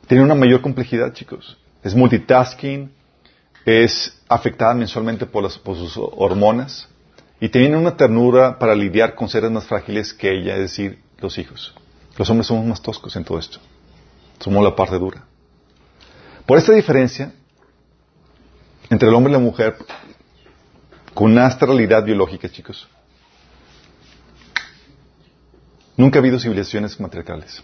Tiene 0.08 0.24
una 0.24 0.34
mayor 0.34 0.62
complejidad, 0.62 1.12
chicos. 1.12 1.58
Es 1.82 1.94
multitasking, 1.94 2.90
es 3.64 4.18
afectada 4.26 4.72
mensualmente 4.72 5.26
por, 5.26 5.48
sus 5.50 5.92
hormonas 5.96 6.88
y 7.38 7.50
tiene 7.50 7.76
una 7.76 7.96
ternura 7.96 8.58
para 8.58 8.74
lidiar 8.74 9.14
con 9.14 9.28
seres 9.28 9.50
más 9.50 9.66
frágiles 9.66 10.14
que 10.14 10.32
ella, 10.32 10.54
es 10.54 10.60
decir, 10.60 11.02
los 11.18 11.36
hijos. 11.36 11.74
Los 12.16 12.28
hombres 12.30 12.46
somos 12.46 12.64
más 12.64 12.80
toscos 12.80 13.14
en 13.16 13.24
todo 13.24 13.38
esto. 13.38 13.58
Somos 14.40 14.64
la 14.64 14.74
parte 14.74 14.98
dura. 14.98 15.24
Por 16.46 16.56
esta 16.56 16.72
diferencia 16.72 17.32
entre 18.88 19.10
el 19.10 19.14
hombre 19.14 19.30
y 19.30 19.34
la 19.34 19.40
mujer, 19.40 19.76
con 21.12 21.32
una 21.32 21.44
astralidad 21.44 22.02
biológica, 22.02 22.48
chicos, 22.48 22.88
nunca 25.98 26.18
ha 26.18 26.20
habido 26.20 26.40
civilizaciones 26.40 26.98
matriarcales. 26.98 27.62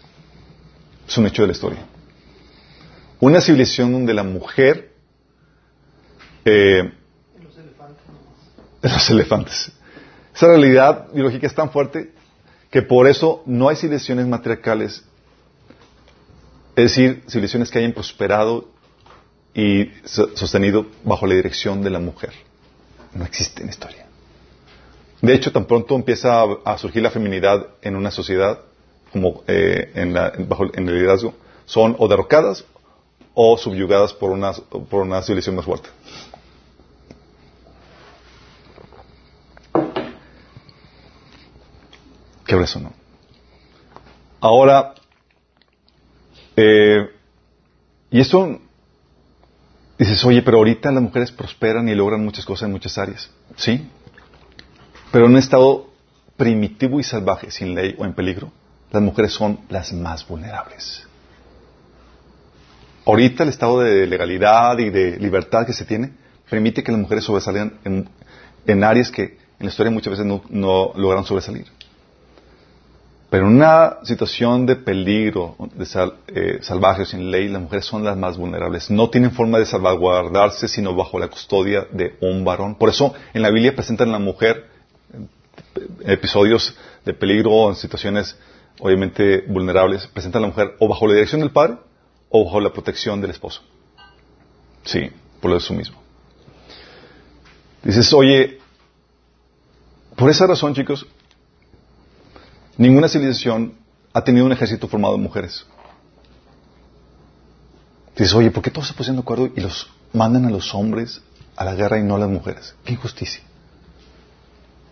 Es 1.07 1.17
un 1.17 1.25
hecho 1.25 1.41
de 1.41 1.47
la 1.47 1.53
historia. 1.53 1.94
Una 3.19 3.41
civilización 3.41 3.91
donde 3.91 4.13
la 4.13 4.23
mujer... 4.23 4.91
Eh, 6.43 6.91
Los 8.81 9.09
elefantes. 9.09 9.71
Esa 10.35 10.47
realidad 10.47 11.07
biológica 11.11 11.47
es 11.47 11.55
tan 11.55 11.71
fuerte 11.71 12.11
que 12.69 12.81
por 12.81 13.07
eso 13.07 13.41
no 13.45 13.69
hay 13.69 13.77
civilizaciones 13.77 14.27
matriarcales. 14.27 15.03
Es 16.75 16.83
decir, 16.83 17.23
civilizaciones 17.27 17.71
que 17.71 17.79
hayan 17.79 17.93
prosperado 17.93 18.69
y 19.53 19.89
sostenido 20.03 20.85
bajo 21.03 21.25
la 21.25 21.35
dirección 21.35 21.81
de 21.81 21.89
la 21.89 21.99
mujer. 21.99 22.33
No 23.13 23.23
existe 23.23 23.63
en 23.63 23.69
historia. 23.69 24.05
De 25.21 25.33
hecho, 25.33 25.51
tan 25.53 25.65
pronto 25.65 25.95
empieza 25.95 26.41
a, 26.41 26.45
a 26.65 26.77
surgir 26.77 27.01
la 27.01 27.09
feminidad 27.09 27.67
en 27.81 27.95
una 27.95 28.11
sociedad, 28.11 28.59
como 29.13 29.43
eh, 29.47 29.91
en, 29.95 30.13
la, 30.13 30.33
bajo, 30.37 30.65
en 30.73 30.89
el 30.89 30.95
liderazgo, 30.95 31.33
son 31.65 31.95
o 31.97 32.09
derrocadas 32.09 32.65
o 33.35 33.57
subyugadas 33.57 34.13
por 34.13 34.31
una, 34.31 34.53
por 34.53 35.01
una 35.01 35.21
civilización 35.21 35.57
más 35.57 35.65
fuerte. 35.65 35.89
Qué 42.45 42.55
eso 42.55 42.79
no. 42.79 42.93
Ahora, 44.39 44.93
eh, 46.55 47.09
y 48.11 48.19
esto, 48.19 48.59
dices, 49.97 50.23
oye, 50.23 50.41
pero 50.41 50.57
ahorita 50.57 50.91
las 50.91 51.03
mujeres 51.03 51.31
prosperan 51.31 51.89
y 51.89 51.95
logran 51.95 52.23
muchas 52.23 52.45
cosas 52.45 52.67
en 52.67 52.71
muchas 52.71 52.97
áreas. 52.97 53.29
Sí, 53.57 53.89
pero 55.11 55.25
en 55.25 55.31
un 55.31 55.37
estado 55.37 55.87
primitivo 56.37 56.99
y 56.99 57.03
salvaje, 57.03 57.49
sin 57.51 57.73
ley 57.73 57.95
o 57.97 58.05
en 58.05 58.13
peligro, 58.13 58.51
las 58.91 59.01
mujeres 59.01 59.33
son 59.33 59.59
las 59.69 59.91
más 59.91 60.27
vulnerables. 60.27 61.04
Ahorita 63.05 63.43
el 63.43 63.49
estado 63.49 63.81
de 63.81 64.07
legalidad 64.07 64.79
y 64.79 64.89
de 64.89 65.17
libertad 65.19 65.65
que 65.65 65.73
se 65.73 65.85
tiene 65.85 66.11
permite 66.49 66.83
que 66.83 66.91
las 66.91 66.99
mujeres 66.99 67.23
sobresalgan 67.23 67.79
en, 67.85 68.83
áreas 68.83 69.11
que 69.11 69.37
en 69.59 69.65
la 69.65 69.67
historia 69.67 69.91
muchas 69.91 70.17
veces 70.17 70.25
no, 70.25 70.91
lograron 70.95 71.23
sobresalir. 71.23 71.67
Pero 73.29 73.47
en 73.47 73.55
una 73.55 73.97
situación 74.03 74.65
de 74.65 74.75
peligro, 74.75 75.55
de 75.75 75.85
eh, 76.27 76.59
salvaje 76.61 77.03
o 77.03 77.05
sin 77.05 77.29
ley, 77.29 77.47
las 77.47 77.61
mujeres 77.61 77.85
son 77.85 78.03
las 78.03 78.17
más 78.17 78.37
vulnerables. 78.37 78.89
No 78.89 79.09
tienen 79.09 79.31
forma 79.31 79.59
de 79.59 79.65
salvaguardarse 79.65 80.67
sino 80.67 80.95
bajo 80.95 81.19
la 81.19 81.27
custodia 81.27 81.85
de 81.91 82.15
un 82.21 82.43
varón. 82.43 82.75
Por 82.75 82.89
eso 82.89 83.13
en 83.33 83.41
la 83.41 83.51
Biblia 83.51 83.75
presentan 83.75 84.09
a 84.09 84.13
la 84.13 84.19
mujer 84.19 84.67
episodios 86.05 86.75
de 87.03 87.13
peligro 87.13 87.51
o 87.51 87.69
en 87.69 87.75
situaciones 87.75 88.35
obviamente 88.79 89.43
vulnerables, 89.47 90.07
presentan 90.07 90.43
a 90.43 90.47
la 90.47 90.53
mujer 90.53 90.75
o 90.79 90.87
bajo 90.87 91.07
la 91.07 91.13
dirección 91.13 91.41
del 91.41 91.51
padre 91.51 91.77
o 92.43 92.59
la 92.59 92.71
protección 92.71 93.21
del 93.21 93.31
esposo. 93.31 93.61
Sí, 94.83 95.09
por 95.41 95.59
su 95.61 95.73
mismo. 95.73 95.97
Dices, 97.83 98.11
oye, 98.13 98.59
por 100.15 100.29
esa 100.29 100.47
razón, 100.47 100.73
chicos, 100.73 101.05
Ninguna 102.77 103.07
civilización 103.07 103.73
ha 104.13 104.23
tenido 104.23 104.45
un 104.45 104.51
ejército 104.51 104.87
formado 104.87 105.15
de 105.15 105.21
mujeres. 105.21 105.65
Dices, 108.17 108.33
oye, 108.33 108.51
¿por 108.51 108.63
qué 108.63 108.71
todos 108.71 108.87
se 108.87 108.93
pusieron 108.93 109.17
de 109.17 109.21
acuerdo 109.21 109.49
y 109.55 109.61
los 109.61 109.89
mandan 110.13 110.45
a 110.45 110.49
los 110.49 110.73
hombres 110.73 111.21
a 111.55 111.63
la 111.63 111.75
guerra 111.75 111.99
y 111.99 112.03
no 112.03 112.15
a 112.15 112.19
las 112.19 112.29
mujeres? 112.29 112.75
¡Qué 112.83 112.93
injusticia! 112.93 113.43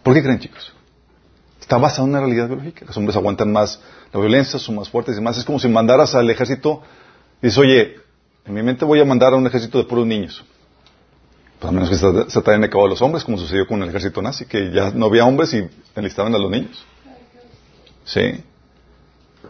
¿Por 0.02 0.14
qué 0.14 0.22
creen, 0.22 0.40
chicos? 0.40 0.74
Está 1.60 1.78
basado 1.78 2.04
en 2.04 2.12
una 2.12 2.20
realidad 2.20 2.48
biológica. 2.48 2.86
Los 2.86 2.96
hombres 2.98 3.16
aguantan 3.16 3.52
más 3.52 3.80
la 4.12 4.20
violencia, 4.20 4.60
son 4.60 4.76
más 4.76 4.90
fuertes 4.90 5.14
y 5.14 5.16
demás. 5.16 5.38
Es 5.38 5.46
como 5.46 5.60
si 5.60 5.68
mandaras 5.68 6.14
al 6.16 6.30
ejército 6.30 6.82
y 7.44 7.48
dices, 7.48 7.58
oye, 7.58 7.96
en 8.46 8.54
mi 8.54 8.64
mente 8.64 8.86
voy 8.86 9.02
a 9.02 9.06
mandar 9.06 9.34
a 9.34 9.36
un 9.36 9.46
ejército 9.46 9.78
de 9.78 9.84
puros 9.84 10.08
niños. 10.08 10.42
Pues 11.60 11.70
a 11.70 11.74
menos 11.74 11.90
que 11.90 11.98
se, 12.32 12.42
traen 12.42 12.64
a 12.64 12.70
cabo 12.70 12.86
a 12.86 12.88
los 12.88 13.02
hombres, 13.02 13.26
como 13.26 13.38
sucedió 13.38 13.68
con 13.68 13.84
el 13.84 13.90
ejército 13.90 14.22
nazi, 14.22 14.46
que 14.46 14.72
ya 14.72 14.92
no 14.92 15.08
había 15.08 15.26
hombres 15.26 15.54
y 15.54 15.70
enlistaban 15.94 16.34
a 16.34 16.38
los 16.38 16.50
niños. 16.50 16.86
Sí. 18.06 18.42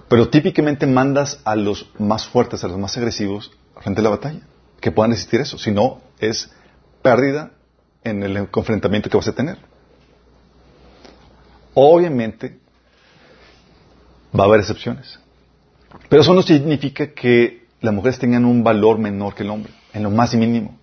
Pero 0.10 0.28
típicamente 0.28 0.88
mandas 0.88 1.40
a 1.44 1.56
los 1.56 1.88
más 2.00 2.28
fuertes, 2.28 2.64
a 2.64 2.68
los 2.68 2.80
más 2.80 2.98
agresivos, 2.98 3.52
frente 3.80 4.02
a 4.02 4.04
la 4.04 4.10
batalla, 4.10 4.42
que 4.82 4.92
puedan 4.92 5.12
resistir 5.12 5.42
eso. 5.42 5.60
Si 5.60 5.70
no, 5.70 6.02
es 6.18 6.50
pérdida 7.04 7.52
en 8.04 8.24
el 8.24 8.38
enfrentamiento 8.38 9.08
que 9.08 9.18
vas 9.18 9.28
a 9.28 9.36
tener. 9.36 9.60
Obviamente, 11.76 12.58
va 14.36 14.46
a 14.46 14.48
haber 14.48 14.62
excepciones. 14.62 15.20
Pero 16.10 16.24
eso 16.24 16.34
no 16.34 16.42
significa 16.42 17.14
que 17.14 17.63
las 17.84 17.94
mujeres 17.94 18.18
tengan 18.18 18.46
un 18.46 18.64
valor 18.64 18.98
menor 18.98 19.36
que 19.36 19.44
el 19.44 19.50
hombre, 19.50 19.74
en 19.92 20.04
lo 20.04 20.10
más 20.10 20.34
mínimo. 20.36 20.80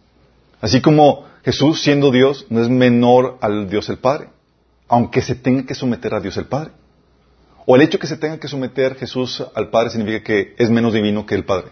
Así 0.61 0.83
como 0.83 1.25
Jesús, 1.43 1.81
siendo 1.81 2.11
Dios, 2.11 2.47
no 2.51 2.61
es 2.61 2.69
menor 2.69 3.39
al 3.41 3.71
Dios 3.71 3.89
el 3.89 3.97
Padre, 3.97 4.29
aunque 4.87 5.23
se 5.23 5.35
tenga 5.35 5.65
que 5.65 5.75
someter 5.75 6.15
a 6.15 6.21
Dios 6.21 6.37
el 6.37 6.45
Padre. 6.45 6.73
O 7.65 7.75
el 7.75 7.81
hecho 7.81 7.99
que 7.99 8.07
se 8.07 8.19
tenga 8.19 8.39
que 8.39 8.49
someter 8.49 8.97
Jesús 8.97 9.43
al 9.55 9.71
Padre 9.71 9.89
significa 9.89 10.23
que 10.23 10.55
es 10.59 10.69
menos 10.69 10.93
divino 10.93 11.25
que 11.25 11.35
el 11.35 11.47
Padre. 11.47 11.69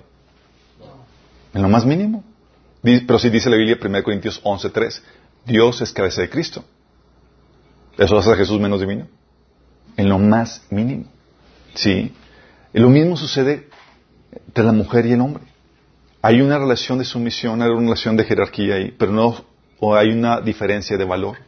En 1.53 1.61
lo 1.61 1.68
más 1.68 1.85
mínimo. 1.85 2.24
Pero 2.81 3.18
sí 3.18 3.29
dice 3.29 3.51
la 3.51 3.57
Biblia, 3.57 3.76
1 3.79 4.03
Corintios 4.03 4.43
11.3, 4.43 5.03
Dios 5.45 5.83
es 5.83 5.93
cabeza 5.93 6.22
de 6.22 6.31
Cristo. 6.31 6.64
¿Eso 7.99 8.16
hace 8.16 8.33
a 8.33 8.37
Jesús 8.37 8.59
menos 8.59 8.81
divino? 8.81 9.09
En 9.99 10.09
lo 10.09 10.18
más 10.18 10.62
mínimo. 10.70 11.05
Sí. 11.74 12.14
Y 12.72 12.79
lo 12.79 12.89
mismo 12.89 13.16
sucede 13.18 13.68
entre 14.33 14.64
la 14.64 14.72
mujer 14.72 15.07
y 15.07 15.12
el 15.12 15.20
hombre. 15.20 15.45
Hay 16.20 16.41
una 16.41 16.59
relación 16.59 16.99
de 16.99 17.05
sumisión, 17.05 17.62
hay 17.62 17.70
una 17.70 17.81
relación 17.81 18.16
de 18.16 18.24
jerarquía 18.24 18.74
ahí, 18.74 18.95
pero 18.97 19.12
no 19.12 19.45
o 19.81 19.95
hay 19.95 20.09
una 20.09 20.41
diferencia 20.41 20.97
de 20.97 21.05
valor. 21.05 21.39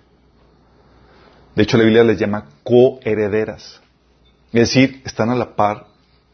De 1.54 1.64
hecho, 1.64 1.76
la 1.76 1.84
Biblia 1.84 2.04
les 2.04 2.18
llama 2.18 2.46
coherederas. 2.62 3.80
Es 4.52 4.68
decir, 4.68 5.02
están 5.04 5.30
a 5.30 5.34
la 5.34 5.56
par, 5.56 5.86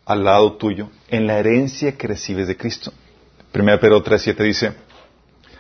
al 0.05 0.24
lado 0.24 0.55
tuyo, 0.55 0.90
en 1.09 1.26
la 1.26 1.38
herencia 1.38 1.97
que 1.97 2.07
recibes 2.07 2.49
de 2.49 2.57
Cristo. 2.57 2.92
1 3.55 3.80
Pedro 3.80 4.05
3.7 4.05 4.44
dice, 4.44 4.72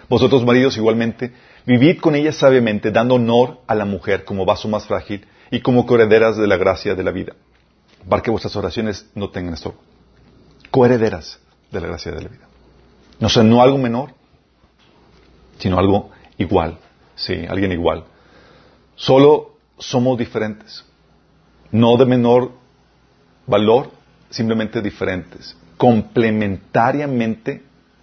Vosotros 0.08 0.44
maridos 0.44 0.76
igualmente, 0.76 1.32
vivid 1.64 1.98
con 2.00 2.14
ella 2.14 2.32
sabiamente, 2.32 2.90
dando 2.90 3.14
honor 3.14 3.60
a 3.66 3.74
la 3.74 3.84
mujer 3.84 4.24
como 4.24 4.44
vaso 4.44 4.68
más 4.68 4.86
frágil 4.86 5.26
y 5.50 5.60
como 5.60 5.86
coherederas 5.86 6.36
de 6.36 6.46
la 6.46 6.56
gracia 6.56 6.94
de 6.94 7.02
la 7.02 7.10
vida, 7.10 7.34
para 8.08 8.22
que 8.22 8.30
vuestras 8.30 8.54
oraciones 8.56 9.06
no 9.14 9.30
tengan 9.30 9.54
esto. 9.54 9.74
Coherederas 10.76 11.38
de 11.72 11.80
la 11.80 11.86
gracia 11.86 12.12
de 12.12 12.20
la 12.20 12.28
vida. 12.28 12.46
No 13.18 13.30
sea, 13.30 13.42
no 13.42 13.62
algo 13.62 13.78
menor, 13.78 14.10
sino 15.58 15.78
algo 15.78 16.10
igual. 16.36 16.76
Sí, 17.14 17.46
alguien 17.48 17.72
igual. 17.72 18.04
Solo 18.94 19.56
somos 19.78 20.18
diferentes. 20.18 20.84
No 21.72 21.96
de 21.96 22.04
menor 22.04 22.52
valor, 23.46 23.90
simplemente 24.28 24.82
diferentes. 24.82 25.56
Complementariamente 25.78 27.62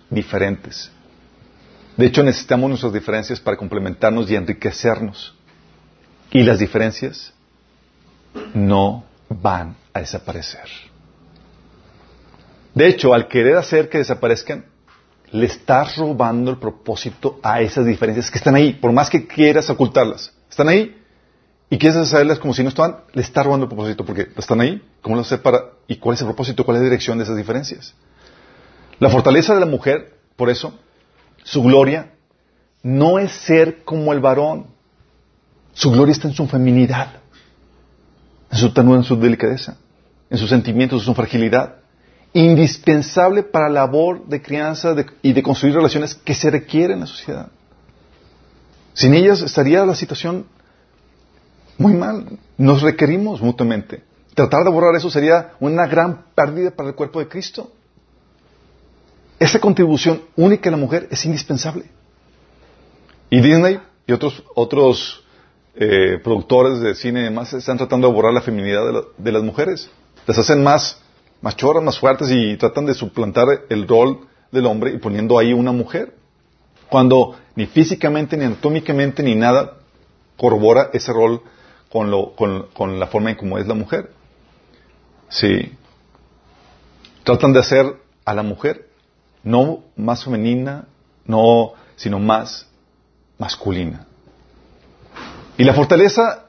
diferentes. 0.09 0.91
De 1.95 2.07
hecho, 2.07 2.23
necesitamos 2.23 2.69
nuestras 2.69 2.91
diferencias 2.91 3.39
para 3.39 3.55
complementarnos 3.55 4.31
y 4.31 4.35
enriquecernos. 4.35 5.35
Y 6.31 6.41
las 6.41 6.57
diferencias 6.57 7.35
no 8.55 9.03
van 9.29 9.75
a 9.93 9.99
desaparecer. 9.99 10.92
De 12.73 12.87
hecho, 12.87 13.13
al 13.13 13.27
querer 13.27 13.57
hacer 13.57 13.89
que 13.89 13.99
desaparezcan, 13.99 14.65
le 15.31 15.45
estás 15.45 15.97
robando 15.97 16.51
el 16.51 16.57
propósito 16.57 17.39
a 17.43 17.61
esas 17.61 17.85
diferencias 17.85 18.29
que 18.31 18.37
están 18.37 18.55
ahí, 18.55 18.73
por 18.73 18.91
más 18.91 19.09
que 19.09 19.27
quieras 19.27 19.69
ocultarlas. 19.69 20.33
Están 20.49 20.69
ahí 20.69 20.95
y 21.69 21.77
quieres 21.77 21.97
hacerlas 21.97 22.39
como 22.39 22.53
si 22.53 22.61
no 22.63 22.69
estaban, 22.69 22.97
le 23.13 23.21
estás 23.21 23.45
robando 23.45 23.65
el 23.65 23.69
propósito 23.69 24.05
porque 24.05 24.29
están 24.37 24.61
ahí. 24.61 24.81
¿Cómo 25.01 25.15
lo 25.15 25.23
separa? 25.23 25.71
¿Y 25.87 25.97
cuál 25.97 26.15
es 26.15 26.21
el 26.21 26.27
propósito? 26.27 26.63
¿Cuál 26.65 26.77
es 26.77 26.83
la 26.83 26.89
dirección 26.89 27.17
de 27.17 27.23
esas 27.23 27.37
diferencias? 27.37 27.95
La 28.99 29.09
fortaleza 29.09 29.53
de 29.53 29.59
la 29.59 29.65
mujer, 29.65 30.17
por 30.35 30.49
eso, 30.49 30.77
su 31.43 31.63
gloria, 31.63 32.13
no 32.83 33.17
es 33.17 33.31
ser 33.31 33.83
como 33.83 34.13
el 34.13 34.19
varón. 34.19 34.67
Su 35.73 35.91
gloria 35.91 36.11
está 36.11 36.27
en 36.27 36.35
su 36.35 36.47
feminidad, 36.47 37.07
en 38.51 38.57
su 38.57 38.71
ternura, 38.71 38.99
en 38.99 39.03
su 39.03 39.15
delicadeza, 39.15 39.77
en 40.29 40.37
sus 40.37 40.49
sentimientos, 40.49 41.01
en 41.01 41.05
su 41.05 41.13
fragilidad 41.15 41.82
indispensable 42.33 43.43
para 43.43 43.69
la 43.69 43.81
labor 43.81 44.25
de 44.25 44.41
crianza 44.41 44.95
y 45.21 45.33
de 45.33 45.43
construir 45.43 45.75
relaciones 45.75 46.15
que 46.15 46.33
se 46.33 46.49
requieren 46.49 46.95
en 46.95 47.01
la 47.01 47.07
sociedad. 47.07 47.47
Sin 48.93 49.13
ellas 49.13 49.41
estaría 49.41 49.85
la 49.85 49.95
situación 49.95 50.45
muy 51.77 51.93
mal. 51.93 52.39
Nos 52.57 52.81
requerimos 52.81 53.41
mutuamente. 53.41 54.03
Tratar 54.33 54.63
de 54.63 54.71
borrar 54.71 54.95
eso 54.95 55.11
sería 55.11 55.53
una 55.59 55.85
gran 55.85 56.25
pérdida 56.33 56.71
para 56.71 56.89
el 56.89 56.95
cuerpo 56.95 57.19
de 57.19 57.27
Cristo. 57.27 57.71
Esa 59.39 59.59
contribución 59.59 60.23
única 60.35 60.65
de 60.65 60.71
la 60.71 60.77
mujer 60.77 61.07
es 61.11 61.25
indispensable. 61.25 61.85
Y 63.29 63.41
Disney 63.41 63.79
y 64.07 64.11
otros, 64.11 64.43
otros 64.55 65.23
eh, 65.75 66.19
productores 66.23 66.79
de 66.79 66.95
cine 66.95 67.21
y 67.21 67.23
demás 67.23 67.53
están 67.53 67.77
tratando 67.77 68.07
de 68.07 68.13
borrar 68.13 68.33
la 68.33 68.41
feminidad 68.41 68.85
de, 68.85 69.01
de 69.17 69.31
las 69.31 69.43
mujeres. 69.43 69.89
Las 70.25 70.37
hacen 70.37 70.63
más 70.63 70.99
más 71.43 71.57
chorras, 71.57 71.83
más 71.83 71.99
fuertes 71.99 72.29
y 72.31 72.55
tratan 72.55 72.85
de 72.85 72.93
suplantar 72.93 73.47
el 73.69 73.85
rol 73.85 74.21
del 74.49 74.65
hombre 74.65 74.91
y 74.91 74.97
poniendo 74.97 75.37
ahí 75.37 75.51
una 75.51 75.73
mujer. 75.73 76.15
Cuando 76.89 77.35
ni 77.55 77.65
físicamente, 77.65 78.37
ni 78.37 78.45
anatómicamente, 78.45 79.21
ni 79.23 79.35
nada 79.35 79.73
corrobora 80.37 80.89
ese 80.93 81.11
rol 81.11 81.41
con, 81.91 82.09
lo, 82.09 82.31
con, 82.31 82.67
con 82.73 82.97
la 82.97 83.07
forma 83.07 83.31
en 83.31 83.35
cómo 83.35 83.57
es 83.57 83.67
la 83.67 83.73
mujer. 83.73 84.09
Sí. 85.27 85.73
Tratan 87.25 87.51
de 87.51 87.59
hacer 87.59 87.97
a 88.23 88.33
la 88.33 88.43
mujer 88.43 88.87
no 89.43 89.83
más 89.97 90.23
femenina, 90.23 90.87
no, 91.25 91.73
sino 91.97 92.19
más 92.19 92.69
masculina. 93.37 94.07
Y 95.57 95.65
la 95.65 95.73
fortaleza, 95.73 96.45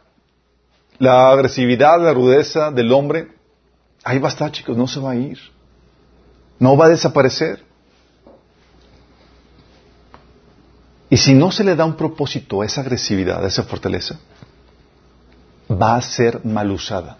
la 0.99 1.31
agresividad, 1.31 2.01
la 2.01 2.15
rudeza 2.15 2.71
del 2.71 2.93
hombre 2.93 3.35
ahí 4.05 4.19
va 4.19 4.29
a 4.29 4.33
estar, 4.33 4.53
chicos, 4.53 4.77
no 4.77 4.87
se 4.87 5.01
va 5.01 5.13
a 5.13 5.17
ir. 5.17 5.39
No 6.59 6.77
va 6.77 6.87
a 6.87 6.89
desaparecer. 6.91 7.65
Y 11.11 11.17
si 11.17 11.35
no 11.35 11.51
se 11.51 11.65
le 11.65 11.75
da 11.75 11.85
un 11.85 11.97
propósito 11.97 12.63
a 12.63 12.67
esa 12.67 12.81
agresividad, 12.81 13.45
a 13.45 13.49
esa 13.49 13.63
fortaleza, 13.65 14.19
va 15.71 15.97
a 15.97 16.03
ser 16.03 16.45
mal 16.45 16.71
usada. 16.71 17.17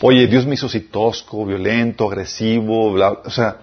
Oye, 0.00 0.26
Dios 0.26 0.46
me 0.46 0.54
hizo 0.54 0.66
así 0.66 0.80
tosco, 0.80 1.46
violento, 1.46 2.06
agresivo, 2.06 2.92
bla, 2.92 3.12
o 3.24 3.30
sea, 3.30 3.58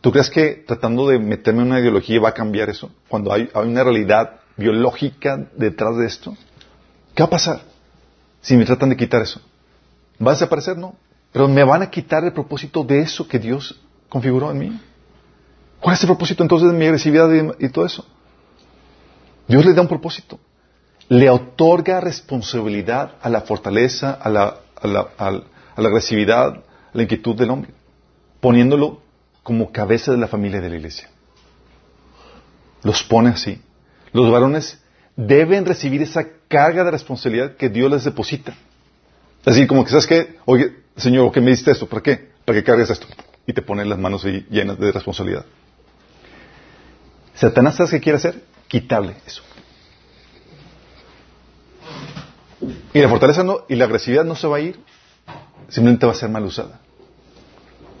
¿tú 0.00 0.10
crees 0.10 0.28
que 0.28 0.64
tratando 0.66 1.08
de 1.08 1.18
meterme 1.18 1.62
en 1.62 1.68
una 1.68 1.80
ideología 1.80 2.20
va 2.20 2.30
a 2.30 2.34
cambiar 2.34 2.70
eso? 2.70 2.90
Cuando 3.08 3.32
hay, 3.32 3.48
hay 3.54 3.68
una 3.68 3.84
realidad 3.84 4.40
biológica 4.56 5.48
detrás 5.56 5.96
de 5.96 6.06
esto, 6.06 6.36
¿qué 7.14 7.22
va 7.22 7.28
a 7.28 7.30
pasar 7.30 7.60
si 8.40 8.56
me 8.56 8.64
tratan 8.64 8.88
de 8.88 8.96
quitar 8.96 9.22
eso? 9.22 9.40
¿Va 10.24 10.32
a 10.32 10.34
desaparecer? 10.34 10.76
No. 10.76 10.94
Pero 11.32 11.48
me 11.48 11.64
van 11.64 11.82
a 11.82 11.90
quitar 11.90 12.24
el 12.24 12.32
propósito 12.32 12.84
de 12.84 13.00
eso 13.00 13.26
que 13.26 13.38
Dios 13.38 13.80
configuró 14.08 14.50
en 14.50 14.58
mí. 14.58 14.80
¿Cuál 15.80 15.94
es 15.94 16.02
el 16.02 16.08
propósito 16.08 16.42
entonces 16.42 16.70
de 16.70 16.76
mi 16.76 16.84
agresividad 16.84 17.28
y, 17.58 17.68
todo 17.70 17.86
eso? 17.86 18.04
Dios 19.48 19.64
le 19.64 19.72
da 19.72 19.80
un 19.80 19.88
propósito. 19.88 20.38
Le 21.08 21.30
otorga 21.30 22.00
responsabilidad 22.00 23.14
a 23.22 23.30
la 23.30 23.40
fortaleza, 23.40 24.12
a 24.12 24.28
la, 24.28 24.56
agresividad, 25.74 26.48
a 26.48 26.62
la 26.92 27.02
inquietud 27.02 27.34
del 27.34 27.50
hombre, 27.50 27.70
poniéndolo 28.40 29.00
como 29.42 29.72
cabeza 29.72 30.12
de 30.12 30.18
la 30.18 30.28
familia 30.28 30.60
de 30.60 30.68
la 30.68 30.76
iglesia. 30.76 31.08
Los 32.82 33.02
pone 33.02 33.30
así. 33.30 33.60
Los 34.12 34.30
varones 34.30 34.78
deben 35.16 35.64
recibir 35.64 36.02
esa 36.02 36.24
carga 36.48 36.84
de 36.84 36.90
responsabilidad 36.90 37.56
que 37.56 37.68
Dios 37.68 37.90
les 37.90 38.04
deposita. 38.04 38.54
Así 39.44 39.66
como 39.66 39.84
que, 39.84 39.90
¿sabes 39.90 40.06
qué? 40.06 40.36
Oye, 40.44 40.76
Señor, 40.96 41.32
¿qué 41.32 41.40
me 41.40 41.50
diste 41.50 41.70
esto? 41.70 41.88
¿Para 41.88 42.02
qué? 42.02 42.30
Para 42.44 42.58
que 42.58 42.64
cargues 42.64 42.90
esto. 42.90 43.06
Y 43.46 43.52
te 43.52 43.62
ponen 43.62 43.88
las 43.88 43.98
manos 43.98 44.24
ahí 44.24 44.46
llenas 44.50 44.78
de 44.78 44.92
responsabilidad. 44.92 45.44
Satanás, 47.34 47.76
¿sabes 47.76 47.92
qué 47.92 48.00
quiere 48.00 48.18
hacer? 48.18 48.44
Quitarle 48.68 49.16
eso. 49.26 49.42
Y 52.92 53.00
la 53.00 53.08
fortaleza 53.08 53.42
no, 53.42 53.64
y 53.68 53.76
la 53.76 53.86
agresividad 53.86 54.24
no 54.24 54.36
se 54.36 54.46
va 54.46 54.58
a 54.58 54.60
ir, 54.60 54.78
simplemente 55.68 56.04
va 56.04 56.12
a 56.12 56.16
ser 56.16 56.28
mal 56.28 56.44
usada. 56.44 56.80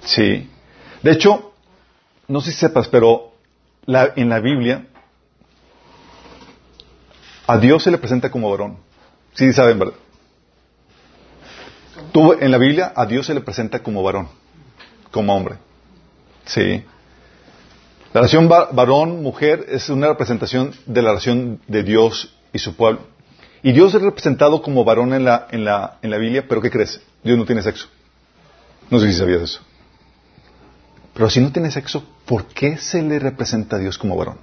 Sí. 0.04 0.50
De 1.02 1.12
hecho, 1.12 1.52
no 2.28 2.40
sé 2.40 2.50
si 2.52 2.58
sepas, 2.58 2.88
pero 2.88 3.32
la, 3.86 4.12
en 4.16 4.28
la 4.28 4.40
Biblia, 4.40 4.86
a 7.46 7.58
Dios 7.58 7.82
se 7.82 7.90
le 7.90 7.98
presenta 7.98 8.30
como 8.30 8.50
varón. 8.50 8.78
Sí, 9.34 9.52
saben, 9.52 9.78
¿verdad? 9.78 9.94
Tú, 12.12 12.32
en 12.32 12.50
la 12.50 12.58
Biblia 12.58 12.92
a 12.94 13.06
Dios 13.06 13.26
se 13.26 13.34
le 13.34 13.40
presenta 13.40 13.82
como 13.82 14.02
varón, 14.02 14.28
como 15.10 15.34
hombre. 15.34 15.56
Sí. 16.46 16.84
La 18.12 18.20
relación 18.22 18.50
va- 18.50 18.70
varón-mujer 18.72 19.66
es 19.68 19.88
una 19.88 20.08
representación 20.08 20.72
de 20.86 21.02
la 21.02 21.10
relación 21.10 21.60
de 21.68 21.82
Dios 21.84 22.34
y 22.52 22.58
su 22.58 22.74
pueblo. 22.74 23.00
Y 23.62 23.72
Dios 23.72 23.94
es 23.94 24.02
representado 24.02 24.62
como 24.62 24.84
varón 24.84 25.12
en 25.12 25.24
la, 25.24 25.46
en 25.50 25.64
la, 25.64 25.98
en 26.02 26.10
la 26.10 26.16
Biblia, 26.18 26.46
pero 26.48 26.60
¿qué 26.60 26.70
crees? 26.70 27.00
Dios 27.22 27.38
no 27.38 27.44
tiene 27.44 27.62
sexo. 27.62 27.86
No 28.88 28.98
sé 28.98 29.06
si 29.12 29.18
sabías 29.18 29.42
eso. 29.42 29.60
Pero 31.14 31.28
si 31.30 31.40
no 31.40 31.52
tiene 31.52 31.70
sexo, 31.70 32.02
¿por 32.24 32.46
qué 32.46 32.78
se 32.78 33.02
le 33.02 33.18
representa 33.18 33.76
a 33.76 33.78
Dios 33.78 33.98
como 33.98 34.16
varón? 34.16 34.38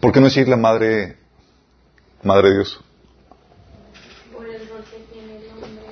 ¿Por 0.00 0.12
qué 0.12 0.20
no 0.20 0.26
decir 0.26 0.48
la 0.48 0.56
madre, 0.56 1.16
madre 2.22 2.48
de 2.48 2.54
Dios? 2.56 2.80
Por 4.32 4.46
el 4.48 4.68
rol 4.68 4.84
que 4.84 4.98
tiene 5.12 5.36
el 5.36 5.50
hombre 5.52 5.86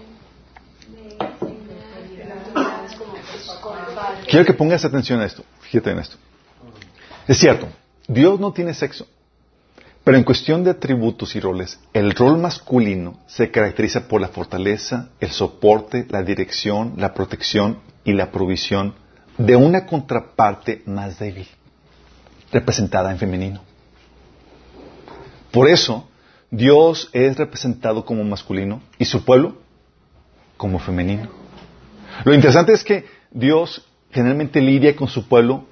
de 0.89 1.11
enseñar. 1.13 2.85
Es 2.87 2.95
como 2.97 3.17
es 3.17 3.49
con 3.61 3.79
el 3.79 3.95
padre. 3.95 4.16
Quiero 4.29 4.45
que 4.45 4.55
pongas 4.55 4.85
atención 4.85 5.21
a 5.21 5.27
esto. 5.27 5.45
Fíjate 5.61 5.91
en 5.91 5.99
esto. 6.01 6.17
Es 7.29 7.39
cierto, 7.39 7.69
Dios 8.09 8.39
no 8.41 8.53
tiene 8.53 8.75
sexo. 8.75 9.07
Pero 10.05 10.19
en 10.19 10.25
cuestión 10.25 10.63
de 10.63 10.71
atributos 10.71 11.35
y 11.35 11.41
roles, 11.41 11.81
el 11.93 12.13
rol 12.13 12.39
masculino 12.39 13.19
se 13.27 13.51
caracteriza 13.51 14.07
por 14.07 14.21
la 14.21 14.29
fortaleza, 14.29 15.09
el 15.19 15.33
soporte, 15.33 16.07
la 16.09 16.23
dirección, 16.23 16.95
la 16.97 17.13
protección 17.13 17.81
y 18.05 18.13
la 18.13 18.31
provisión 18.31 18.95
de 19.37 19.57
una 19.57 19.85
contraparte 19.85 20.83
más 20.87 21.19
débil, 21.19 21.49
representada 22.53 23.11
en 23.11 23.19
femenino. 23.19 23.61
Por 25.51 25.69
eso, 25.69 26.09
Dios 26.51 27.11
es 27.13 27.37
representado 27.37 28.05
como 28.05 28.23
masculino 28.23 28.83
y 28.99 29.07
su 29.07 29.25
pueblo 29.25 29.57
como 30.57 30.79
femenino. 30.79 31.29
Lo 32.25 32.33
interesante 32.33 32.73
es 32.73 32.85
que 32.85 33.07
Dios 33.33 33.86
generalmente 34.17 34.63
lidia 34.63 34.97
con 34.97 35.09
su 35.09 35.29
pueblo 35.29 35.67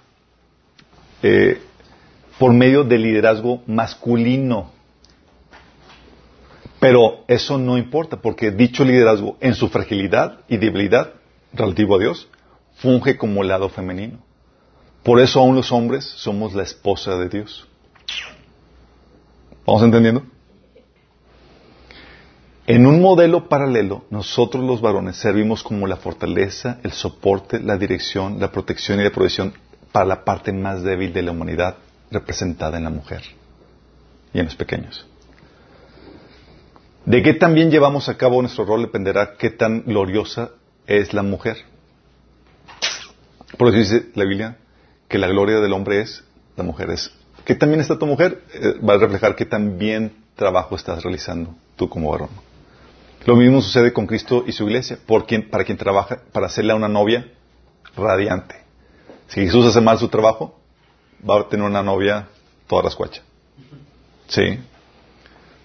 eh, 1.22 1.62
por 2.38 2.53
medio 2.53 2.84
del 2.84 3.01
liderazgo 3.01 3.62
masculino. 3.66 4.70
Pero 6.78 7.24
eso 7.26 7.57
no 7.57 7.78
importa, 7.78 8.18
porque 8.18 8.51
dicho 8.51 8.84
liderazgo, 8.84 9.38
en 9.40 9.55
su 9.55 9.70
fragilidad 9.70 10.40
y 10.47 10.59
debilidad 10.59 11.14
relativo 11.55 11.97
a 11.97 11.99
Dios, 12.01 12.28
funge 12.74 13.16
como 13.16 13.42
lado 13.42 13.70
femenino. 13.70 14.18
Por 15.03 15.20
eso 15.20 15.40
aún 15.40 15.57
los 15.57 15.72
hombres 15.72 16.05
somos 16.05 16.53
la 16.53 16.64
esposa 16.64 17.16
de 17.16 17.30
Dios. 17.30 17.66
¿Vamos 19.64 19.82
entendiendo? 19.82 20.22
En 22.66 22.86
un 22.86 23.02
modelo 23.02 23.46
paralelo, 23.46 24.04
nosotros 24.08 24.64
los 24.64 24.80
varones 24.80 25.16
servimos 25.16 25.62
como 25.62 25.86
la 25.86 25.96
fortaleza, 25.96 26.78
el 26.82 26.92
soporte, 26.92 27.60
la 27.60 27.76
dirección, 27.76 28.40
la 28.40 28.50
protección 28.50 29.00
y 29.00 29.04
la 29.04 29.10
provisión 29.10 29.52
para 29.92 30.06
la 30.06 30.24
parte 30.24 30.50
más 30.50 30.82
débil 30.82 31.12
de 31.12 31.22
la 31.22 31.32
humanidad 31.32 31.76
representada 32.10 32.78
en 32.78 32.84
la 32.84 32.90
mujer 32.90 33.22
y 34.32 34.38
en 34.38 34.46
los 34.46 34.56
pequeños. 34.56 35.06
De 37.04 37.22
qué 37.22 37.34
tan 37.34 37.54
bien 37.54 37.70
llevamos 37.70 38.08
a 38.08 38.16
cabo 38.16 38.40
nuestro 38.40 38.64
rol 38.64 38.80
dependerá 38.80 39.34
qué 39.36 39.50
tan 39.50 39.82
gloriosa 39.82 40.52
es 40.86 41.12
la 41.12 41.22
mujer. 41.22 41.58
Por 43.58 43.68
eso 43.68 43.76
dice 43.76 44.06
la 44.14 44.24
Biblia 44.24 44.56
que 45.06 45.18
la 45.18 45.28
gloria 45.28 45.60
del 45.60 45.74
hombre 45.74 46.00
es 46.00 46.24
la 46.56 46.64
mujer. 46.64 46.88
Es, 46.88 47.12
¿Qué 47.44 47.54
tan 47.54 47.68
bien 47.68 47.82
está 47.82 47.98
tu 47.98 48.06
mujer? 48.06 48.42
Eh, 48.54 48.80
va 48.80 48.94
a 48.94 48.98
reflejar 48.98 49.36
qué 49.36 49.44
tan 49.44 49.76
bien 49.76 50.14
trabajo 50.34 50.76
estás 50.76 51.02
realizando 51.02 51.54
tú 51.76 51.90
como 51.90 52.10
varón. 52.10 52.30
Lo 53.27 53.37
mismo 53.37 53.62
sucede 53.62 53.95
con 53.95 54.07
Cristo 54.07 54.45
y 54.47 54.53
su 54.53 54.64
iglesia, 54.64 54.99
por 55.07 55.27
quien, 55.27 55.49
para 55.49 55.64
quien 55.64 55.79
trabaja, 55.79 56.20
para 56.33 56.47
hacerle 56.47 56.75
una 56.75 56.89
novia 56.89 57.27
radiante. 57.97 58.57
Si 59.29 59.41
Jesús 59.41 59.64
hace 59.64 59.81
mal 59.81 59.99
su 59.99 60.09
trabajo, 60.09 60.61
va 61.29 61.41
a 61.41 61.49
tener 61.49 61.64
una 61.64 61.83
novia 61.83 62.29
toda 62.66 62.83
rascuacha. 62.83 63.22
Sí. 64.29 64.59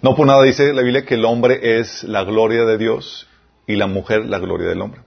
No 0.02 0.16
por 0.16 0.26
nada 0.26 0.44
dice 0.44 0.72
la 0.74 0.82
Biblia 0.82 1.06
que 1.06 1.16
el 1.16 1.26
hombre 1.26 1.80
es 1.80 2.06
la 2.06 2.24
gloria 2.24 2.64
de 2.64 2.78
Dios 2.78 3.28
y 3.68 3.76
la 3.76 3.88
mujer 3.88 4.26
la 4.26 4.40
gloria 4.40 4.70
del 4.70 4.82
hombre. 4.82 5.02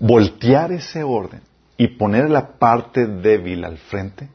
Voltear 0.00 0.72
ese 0.72 1.04
orden 1.04 1.40
y 1.78 1.88
poner 1.88 2.28
la 2.28 2.58
parte 2.58 3.06
débil 3.06 3.64
al 3.64 3.78
frente 3.78 4.28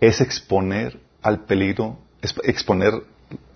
es 0.00 0.20
exponer 0.20 1.00
al 1.22 1.44
peligro, 1.46 1.96
es 2.20 2.34
exponer 2.42 2.92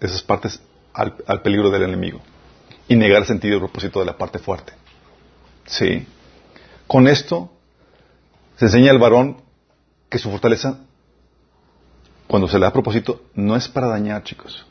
esas 0.00 0.22
partes 0.22 0.62
al 0.94 1.42
peligro 1.42 1.70
del 1.70 1.82
enemigo 1.82 2.22
y 2.88 2.96
negar 2.96 3.20
el 3.20 3.26
sentido 3.26 3.56
y 3.56 3.60
propósito 3.60 4.00
de 4.00 4.06
la 4.06 4.16
parte 4.16 4.38
fuerte. 4.38 4.72
Sí. 5.66 6.06
Con 6.86 7.06
esto 7.06 7.52
se 8.56 8.64
enseña 8.64 8.90
al 8.90 8.98
varón 8.98 9.42
que 10.08 10.18
su 10.18 10.30
fortaleza, 10.30 10.80
cuando 12.26 12.48
se 12.48 12.58
le 12.58 12.64
da 12.64 12.72
propósito, 12.72 13.22
no 13.34 13.54
es 13.56 13.68
para 13.68 13.88
dañar, 13.88 14.24
chicos, 14.24 14.66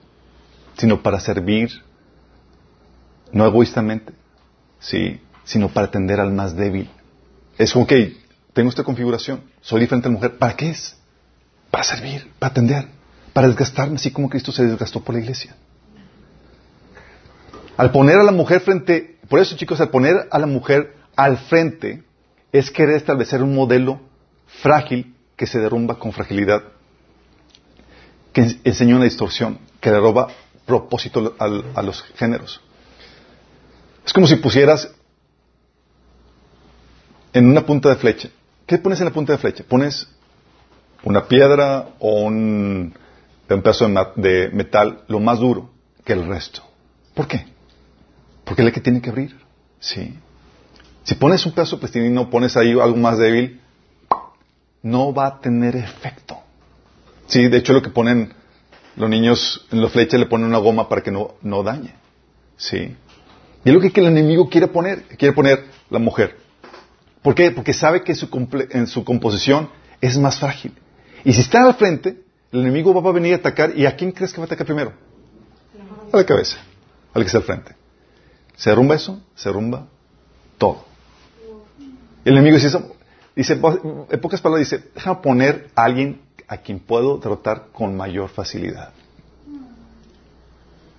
sino 0.77 1.01
para 1.01 1.19
servir, 1.19 1.69
no 3.31 3.45
egoístamente, 3.45 4.13
sí, 4.79 5.21
sino 5.43 5.69
para 5.69 5.87
atender 5.87 6.19
al 6.19 6.33
más 6.33 6.55
débil. 6.55 6.89
Es 7.57 7.73
que 7.87 8.17
tengo 8.53 8.69
esta 8.69 8.83
configuración, 8.83 9.43
soy 9.61 9.81
diferente 9.81 10.07
a 10.07 10.11
mujer, 10.11 10.37
¿para 10.37 10.55
qué 10.55 10.71
es? 10.71 10.97
Para 11.69 11.83
servir, 11.83 12.31
para 12.39 12.51
atender, 12.51 12.87
para 13.33 13.47
desgastarme, 13.47 13.97
así 13.97 14.09
como 14.09 14.29
Cristo 14.29 14.51
se 14.51 14.65
desgastó 14.65 15.03
por 15.03 15.13
la 15.13 15.21
iglesia. 15.21 15.55
Al 17.77 17.91
poner 17.91 18.17
a 18.17 18.23
la 18.23 18.31
mujer 18.31 18.61
frente, 18.61 19.17
por 19.29 19.39
eso 19.39 19.55
chicos, 19.55 19.79
al 19.79 19.89
poner 19.89 20.27
a 20.31 20.39
la 20.39 20.47
mujer 20.47 20.95
al 21.15 21.37
frente, 21.37 22.03
es 22.51 22.71
querer 22.71 22.95
establecer 22.95 23.43
un 23.43 23.53
modelo 23.53 24.01
frágil 24.47 25.15
que 25.35 25.45
se 25.45 25.59
derrumba 25.59 25.99
con 25.99 26.11
fragilidad, 26.11 26.63
que 28.33 28.57
enseña 28.63 28.95
una 28.95 29.05
distorsión, 29.05 29.59
que 29.79 29.91
le 29.91 29.99
roba 29.99 30.27
propósito 30.65 31.35
a 31.39 31.81
los 31.83 32.01
géneros. 32.15 32.61
Es 34.05 34.11
como 34.11 34.25
si 34.25 34.37
pusieras 34.37 34.91
en 37.33 37.45
una 37.45 37.65
punta 37.65 37.89
de 37.89 37.95
flecha. 37.95 38.29
¿Qué 38.65 38.79
pones 38.79 38.99
en 38.99 39.05
la 39.05 39.11
punta 39.11 39.33
de 39.33 39.37
flecha? 39.37 39.63
Pones 39.67 40.07
una 41.03 41.27
piedra 41.27 41.89
o 41.99 42.21
un, 42.21 42.93
un 43.49 43.61
pedazo 43.61 43.87
de 44.15 44.49
metal 44.51 45.03
lo 45.07 45.19
más 45.19 45.39
duro 45.39 45.69
que 46.03 46.13
el 46.13 46.25
resto. 46.25 46.63
¿Por 47.13 47.27
qué? 47.27 47.56
Porque 48.47 48.61
es 48.61 48.65
la 48.65 48.71
que 48.71 48.79
tiene 48.79 49.01
que 49.01 49.09
abrir. 49.09 49.37
Sí. 49.79 50.17
Si 51.03 51.15
pones 51.15 51.45
un 51.45 51.51
pedazo 51.51 51.77
de 51.77 52.07
y 52.07 52.09
no 52.09 52.29
pones 52.29 52.55
ahí 52.55 52.71
algo 52.71 52.95
más 52.95 53.17
débil, 53.17 53.59
no 54.81 55.13
va 55.13 55.27
a 55.27 55.39
tener 55.41 55.75
efecto. 55.75 56.39
Sí, 57.27 57.49
de 57.49 57.57
hecho 57.57 57.73
lo 57.73 57.81
que 57.81 57.89
ponen 57.89 58.33
los 58.95 59.09
niños 59.09 59.67
en 59.71 59.81
la 59.81 59.89
flecha 59.89 60.17
le 60.17 60.25
ponen 60.27 60.47
una 60.47 60.59
goma 60.59 60.87
para 60.87 61.03
que 61.03 61.11
no, 61.11 61.35
no 61.41 61.61
dañe. 61.61 61.93
Sí. 62.55 62.95
Y 63.65 63.69
es 63.69 63.73
lo 63.73 63.81
que 63.81 63.91
el 63.99 64.07
enemigo 64.07 64.49
quiere 64.49 64.67
poner, 64.67 65.03
quiere 65.17 65.33
poner 65.33 65.65
la 65.89 65.99
mujer. 65.99 66.37
¿Por 67.21 67.35
qué? 67.35 67.51
Porque 67.51 67.73
sabe 67.73 68.03
que 68.03 68.15
su 68.15 68.29
en 68.69 68.87
su 68.87 69.03
composición 69.03 69.69
es 69.99 70.17
más 70.17 70.39
frágil. 70.39 70.73
Y 71.25 71.33
si 71.33 71.41
está 71.41 71.65
al 71.65 71.75
frente, 71.75 72.21
el 72.51 72.61
enemigo 72.61 72.93
va 73.01 73.09
a 73.09 73.13
venir 73.13 73.33
a 73.33 73.37
atacar. 73.37 73.73
¿Y 73.75 73.85
a 73.85 73.95
quién 73.95 74.13
crees 74.13 74.31
que 74.31 74.37
va 74.39 74.45
a 74.45 74.47
atacar 74.47 74.65
primero? 74.65 74.93
A 76.11 76.17
la 76.17 76.25
cabeza, 76.25 76.57
al 77.13 77.23
que 77.23 77.27
está 77.27 77.39
al 77.39 77.43
frente. 77.43 77.76
Se 78.57 78.69
derrumba 78.71 78.95
eso, 78.95 79.21
se 79.35 79.47
derrumba 79.49 79.87
todo. 80.57 80.83
El 82.25 82.33
enemigo 82.33 82.57
dice, 82.57 82.77
dice 83.35 83.53
en 83.53 84.19
pocas 84.19 84.41
palabras, 84.41 84.69
dice, 84.69 84.89
déjame 84.93 85.17
poner 85.21 85.69
a 85.75 85.83
alguien 85.85 86.21
a 86.47 86.57
quien 86.57 86.79
puedo 86.79 87.17
derrotar 87.19 87.67
con 87.71 87.95
mayor 87.95 88.29
facilidad. 88.29 88.91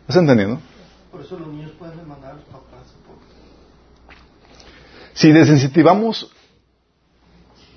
¿Estás 0.02 0.16
entendiendo? 0.22 0.60
Por 1.10 1.20
eso 1.20 1.38
los 1.38 1.48
niños 1.48 1.72
pueden 1.78 1.98
demandar 1.98 2.30
a 2.32 2.34
los 2.36 2.44
papás. 2.44 2.64
Si 5.12 5.32
desincentivamos, 5.32 6.30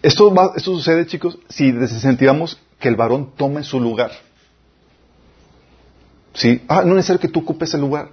esto, 0.03 0.33
va- 0.33 0.53
esto 0.55 0.75
sucede, 0.75 1.05
chicos, 1.07 1.39
si 1.49 1.71
desincentivamos 1.71 2.59
que 2.79 2.87
el 2.87 2.95
varón 2.95 3.31
tome 3.35 3.63
su 3.63 3.79
lugar. 3.79 4.11
¿Sí? 6.33 6.61
Ah, 6.67 6.83
no 6.83 6.91
es 6.91 6.95
necesario 6.97 7.19
que 7.19 7.27
tú 7.27 7.39
ocupes 7.39 7.73
el 7.73 7.81
lugar. 7.81 8.09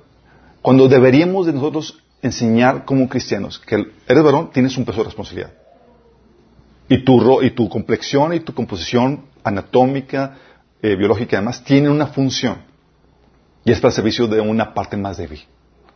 Cuando 0.62 0.88
deberíamos 0.88 1.46
de 1.46 1.52
nosotros 1.52 2.02
enseñar 2.22 2.84
como 2.84 3.08
cristianos 3.08 3.58
que 3.58 3.92
eres 4.06 4.22
varón, 4.24 4.50
tienes 4.52 4.76
un 4.76 4.84
peso 4.84 4.98
de 4.98 5.04
responsabilidad. 5.04 5.52
Y 6.88 7.04
tu, 7.04 7.42
y 7.42 7.50
tu 7.50 7.68
complexión 7.68 8.32
y 8.34 8.40
tu 8.40 8.54
composición 8.54 9.26
anatómica, 9.44 10.36
eh, 10.82 10.96
biológica 10.96 11.36
además, 11.36 11.62
tienen 11.62 11.90
una 11.90 12.06
función. 12.06 12.58
Y 13.64 13.72
es 13.72 13.80
para 13.80 13.90
el 13.90 13.96
servicio 13.96 14.26
de 14.26 14.40
una 14.40 14.72
parte 14.74 14.96
más 14.96 15.18
débil. 15.18 15.44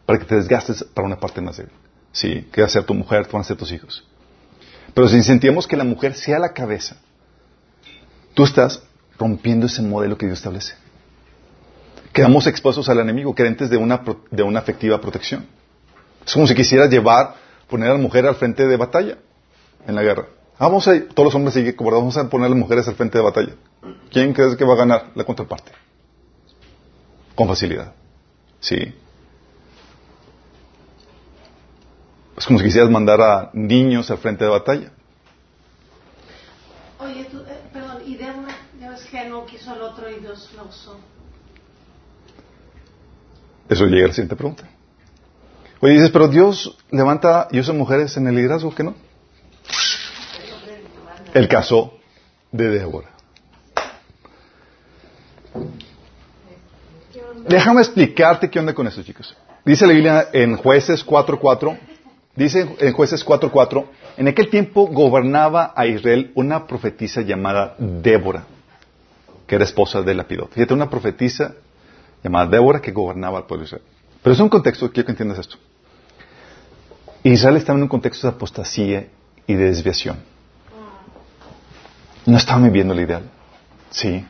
Para 0.05 0.19
que 0.19 0.27
te 0.27 0.37
desgastes 0.37 0.85
para 0.85 1.07
una 1.07 1.19
parte 1.19 1.41
más 1.41 1.57
débil. 1.57 1.73
Sí, 2.13 2.47
que 2.53 2.61
va 2.61 2.67
a 2.67 2.71
ser 2.71 2.85
tu 2.85 2.95
mujer, 2.95 3.27
van 3.33 3.41
a 3.41 3.45
ser 3.45 3.57
tus 3.57 3.73
hijos. 3.73 4.07
Pero 4.93 5.09
si 5.09 5.17
incentivamos 5.17 5.67
que 5.67 5.77
la 5.77 5.85
mujer 5.85 6.15
sea 6.15 6.39
la 6.39 6.53
cabeza, 6.53 6.97
tú 8.35 8.45
estás 8.45 8.83
rompiendo 9.19 9.67
ese 9.67 9.81
modelo 9.81 10.19
que 10.19 10.27
Dios 10.27 10.39
establece. 10.39 10.75
Quedamos 12.13 12.47
expuestos 12.47 12.89
al 12.89 12.99
enemigo, 13.01 13.35
creyentes 13.35 13.71
de 13.71 13.77
una, 13.77 14.03
de 14.31 14.43
una 14.43 14.61
afectiva 14.61 15.01
protección. 15.01 15.47
Es 16.25 16.35
como 16.35 16.47
si 16.47 16.55
quisieras 16.55 16.91
llevar, 16.91 17.35
poner 17.69 17.89
a 17.89 17.93
la 17.93 17.99
mujer 17.99 18.27
al 18.27 18.35
frente 18.35 18.67
de 18.67 18.77
batalla 18.77 19.19
en 19.87 19.95
la 19.95 20.03
guerra. 20.03 20.27
Vamos 20.59 20.87
a, 20.87 20.93
todos 21.09 21.27
los 21.27 21.35
hombres 21.35 21.55
siguen 21.55 21.75
vamos 21.79 22.17
a 22.17 22.29
poner 22.29 22.47
a 22.47 22.49
las 22.51 22.59
mujeres 22.59 22.87
al 22.87 22.95
frente 22.95 23.19
de 23.19 23.25
batalla. 23.25 23.55
¿Quién 24.11 24.33
crees 24.33 24.57
que 24.57 24.65
va 24.65 24.75
a 24.75 24.77
ganar? 24.77 25.11
La 25.15 25.25
contraparte. 25.25 25.73
Con 27.35 27.49
facilidad. 27.49 27.93
Sí. 28.61 28.95
Es 32.37 32.47
como 32.47 32.59
si 32.59 32.67
quisieras 32.67 32.91
mandar 32.91 33.21
a 33.21 33.51
niños 33.55 34.11
al 34.11 34.19
frente 34.19 34.45
de 34.45 34.51
batalla. 34.51 34.93
Oye, 37.01 37.25
tú, 37.25 37.39
eh, 37.39 37.61
perdón, 37.73 38.03
y 38.07 38.17
Débora, 38.17 38.55
ya 38.79 38.91
ves 38.91 39.05
que 39.11 39.25
no 39.25 39.45
quiso 39.47 39.73
al 39.73 39.83
otro 39.83 40.09
y 40.09 40.21
Dios 40.21 40.51
lo 40.57 40.65
usó. 40.65 40.99
Eso 43.73 43.87
llega 43.87 44.05
a 44.05 44.09
la 44.09 44.15
siguiente 44.15 44.37
pregunta. 44.37 44.65
Oye, 45.81 45.95
dices, 45.95 46.11
pero 46.11 46.29
Dios 46.29 46.77
levanta 46.91 47.49
y 47.51 47.59
usa 47.59 47.73
mujeres 47.73 48.15
en 48.19 48.27
el 48.27 48.35
liderazgo, 48.37 48.75
¿qué 48.75 48.85
no? 48.85 48.95
El 51.33 51.49
caso 51.49 51.95
de 52.51 52.69
Débora. 52.69 53.09
Déjame 57.49 57.81
explicarte 57.81 58.51
qué 58.51 58.59
onda 58.59 58.75
con 58.75 58.87
eso, 58.87 59.03
chicos. 59.03 59.35
Dice 59.65 59.87
la 59.87 59.95
Biblia 59.95 60.29
en 60.35 60.57
Jueces 60.57 61.07
4.4, 61.07 61.79
dice 62.37 62.77
en 62.79 62.93
Jueces 62.93 63.25
4.4, 63.25 63.87
en 64.19 64.29
aquel 64.29 64.51
tiempo 64.51 64.87
gobernaba 64.89 65.73
a 65.75 65.87
Israel 65.87 66.31
una 66.35 66.67
profetisa 66.67 67.23
llamada 67.23 67.75
Débora, 67.79 68.45
que 69.47 69.55
era 69.55 69.65
esposa 69.65 70.03
de 70.03 70.13
Lapidot. 70.13 70.53
Fíjate, 70.53 70.75
una 70.75 70.91
profetisa 70.91 71.55
llamada 72.23 72.47
Débora 72.47 72.81
que 72.81 72.93
gobernaba 72.93 73.39
al 73.39 73.47
pueblo 73.47 73.63
de 73.65 73.67
Israel. 73.69 73.85
Pero 74.23 74.35
es 74.35 74.41
un 74.41 74.49
contexto, 74.49 74.91
quiero 74.91 75.07
que 75.07 75.13
entiendas 75.13 75.39
esto. 75.39 75.57
Israel 77.25 77.57
estaba 77.57 77.77
en 77.79 77.85
un 77.85 77.89
contexto 77.89 78.27
de 78.29 78.35
apostasía 78.35 79.09
y 79.47 79.55
de 79.55 79.65
desviación. 79.65 80.17
No 82.27 82.37
estaban 82.37 82.65
viviendo 82.65 82.95
el 82.95 83.01
ideal. 83.01 83.23
Sí. 83.91 84.25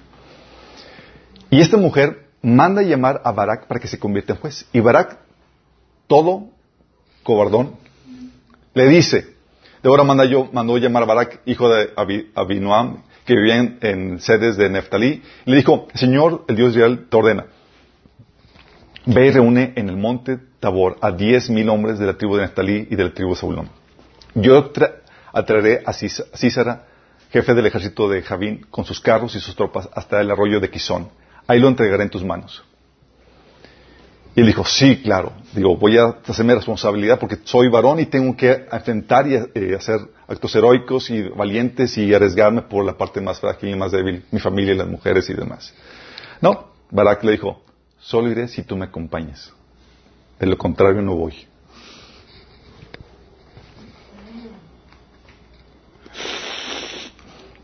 Y 1.51 1.61
esta 1.61 1.77
mujer 1.77 2.29
manda 2.43 2.83
llamar 2.83 3.21
a 3.25 3.33
Barak 3.33 3.67
para 3.67 3.81
que 3.81 3.89
se 3.89 3.99
convierta 3.99 4.33
en 4.35 4.41
juez. 4.41 4.67
Y 4.73 4.81
Barak, 4.81 5.19
todo 6.07 6.49
cobardón, 7.23 7.77
le 8.75 8.89
dice, 8.89 9.35
Débora 9.83 10.05
manda 10.05 10.25
yo, 10.25 10.49
mandó 10.53 10.79
llamar 10.79 11.03
a 11.03 11.07
Barak, 11.07 11.41
hijo 11.45 11.69
de 11.69 11.95
Abi- 11.95 12.31
Abinoam, 12.35 13.03
que 13.27 13.35
vivía 13.35 13.77
en, 13.81 14.19
sedes 14.21 14.57
de 14.57 14.69
Neftalí, 14.71 15.23
le 15.45 15.57
dijo, 15.57 15.89
Señor, 15.95 16.45
el 16.49 16.57
Dios 16.57 16.73
de 16.75 16.81
Israel, 16.81 17.07
te 17.09 17.17
ordena, 17.17 17.47
ve 19.07 19.27
y 19.27 19.31
reúne 19.31 19.73
en 19.77 19.89
el 19.89 19.97
monte 19.97 20.39
Tabor 20.61 20.97
a 21.01 21.11
diez 21.11 21.51
mil 21.51 21.69
hombres 21.69 21.99
de 21.99 22.07
la 22.07 22.15
tribu 22.15 22.37
de 22.37 22.43
Neftalí 22.43 22.89
y 22.91 22.97
de 22.97 23.05
la 23.05 23.13
tribu 23.13 23.31
de 23.31 23.41
Zabulón. 23.41 23.69
Yo 24.35 24.73
tra- 24.73 24.95
atraeré 25.33 25.83
a 25.85 25.93
Císara, 25.93 26.85
jefe 27.31 27.55
del 27.55 27.67
ejército 27.67 28.09
de 28.09 28.23
Javín, 28.23 28.67
con 28.71 28.85
sus 28.85 29.01
carros 29.01 29.35
y 29.35 29.41
sus 29.41 29.57
tropas 29.57 29.89
hasta 29.95 30.21
el 30.21 30.31
arroyo 30.31 30.61
de 30.61 30.71
Quizón. 30.71 31.09
Ahí 31.47 31.59
lo 31.59 31.69
entregaré 31.69 32.05
en 32.05 32.11
tus 32.11 32.25
manos. 32.25 32.63
Y 34.35 34.41
él 34.41 34.47
dijo, 34.47 34.65
sí, 34.65 35.03
claro. 35.03 35.33
Digo, 35.53 35.77
voy 35.77 35.99
a 35.99 36.07
hacerme 36.27 36.55
responsabilidad 36.55 37.19
porque 37.19 37.39
soy 37.45 37.69
varón 37.69 38.01
y 38.01 38.07
tengo 38.07 38.35
que 38.35 38.67
enfrentar 38.71 39.27
y 39.29 39.35
eh, 39.35 39.75
hacer 39.77 40.01
actos 40.27 40.55
heroicos 40.55 41.11
y 41.11 41.23
valientes 41.23 41.99
y 41.99 42.15
arriesgarme 42.15 42.63
por 42.63 42.85
la 42.85 42.97
parte 42.97 43.21
más 43.21 43.41
frágil 43.41 43.71
y 43.71 43.77
más 43.77 43.93
débil, 43.93 44.25
mi 44.31 44.41
familia 44.41 44.75
las 44.75 44.87
mujeres 44.87 45.29
y 45.29 45.35
demás. 45.35 45.75
No, 46.41 46.69
Barak 46.91 47.23
le 47.25 47.33
dijo, 47.33 47.63
solo 48.03 48.31
iré 48.31 48.49
si 48.49 48.63
tú 48.63 48.77
me 48.77 48.85
acompañas. 48.85 49.53
De 50.39 50.47
lo 50.47 50.59
contrario 50.59 51.01
no 51.01 51.15
voy. 51.15 51.47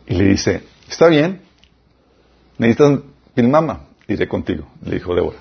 Y 0.07 0.14
le 0.14 0.24
dice, 0.24 0.62
está 0.89 1.09
bien, 1.09 1.43
necesitas 2.57 3.01
pilmama, 3.34 3.89
iré 4.07 4.26
contigo, 4.26 4.66
le 4.82 4.95
dijo 4.95 5.14
Débora. 5.14 5.39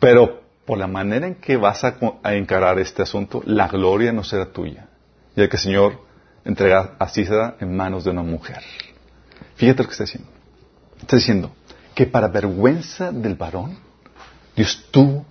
Pero 0.00 0.42
por 0.64 0.78
la 0.78 0.86
manera 0.86 1.26
en 1.26 1.34
que 1.34 1.58
vas 1.58 1.84
a, 1.84 1.98
encarar 2.32 2.78
este 2.78 3.02
asunto, 3.02 3.42
la 3.44 3.68
gloria 3.68 4.12
no 4.12 4.24
será 4.24 4.46
tuya, 4.46 4.88
ya 5.36 5.48
que 5.48 5.56
el 5.56 5.62
Señor 5.62 6.00
entrega 6.44 6.94
a 6.98 7.08
Císara 7.08 7.56
en 7.60 7.76
manos 7.76 8.04
de 8.04 8.10
una 8.10 8.22
mujer. 8.22 8.62
Fíjate 9.56 9.82
lo 9.82 9.88
que 9.88 9.92
está 9.92 10.04
diciendo. 10.04 10.30
Está 11.02 11.16
diciendo 11.16 11.52
que 11.94 12.06
para 12.06 12.28
vergüenza 12.28 13.12
del 13.12 13.34
varón, 13.34 13.78
Dios 14.56 14.86
tuvo 14.90 15.24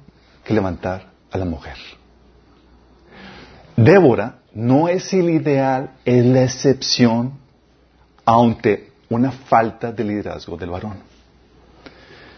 que 0.44 0.54
levantar 0.54 1.12
a 1.32 1.38
la 1.38 1.46
mujer. 1.46 1.78
Débora 3.76 4.40
no 4.54 4.88
es 4.88 5.14
el 5.14 5.30
ideal, 5.30 5.96
es 6.06 6.26
la 6.26 6.44
excepción 6.44 7.34
ante 8.26 8.92
una 9.10 9.32
falta 9.32 9.92
de 9.92 10.04
liderazgo 10.04 10.58
del 10.58 10.70
varón. 10.70 10.98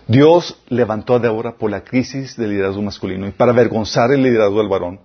Dios 0.07 0.61
levantó 0.69 1.15
a 1.15 1.19
Débora 1.19 1.55
por 1.55 1.71
la 1.71 1.84
crisis 1.84 2.38
del 2.38 2.51
liderazgo 2.51 2.82
masculino 2.82 3.28
y 3.28 3.32
para 3.32 3.51
avergonzar 3.51 4.11
el 4.11 4.21
liderazgo 4.21 4.59
del 4.59 4.69
varón, 4.69 4.99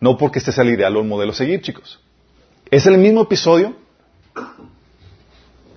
no 0.00 0.16
porque 0.16 0.38
este 0.38 0.50
sea 0.50 0.64
el 0.64 0.70
ideal 0.70 0.96
o 0.96 1.00
el 1.00 1.08
modelo 1.08 1.32
a 1.32 1.34
seguir, 1.34 1.60
chicos. 1.60 2.00
Es 2.70 2.86
el 2.86 2.98
mismo 2.98 3.22
episodio 3.22 3.76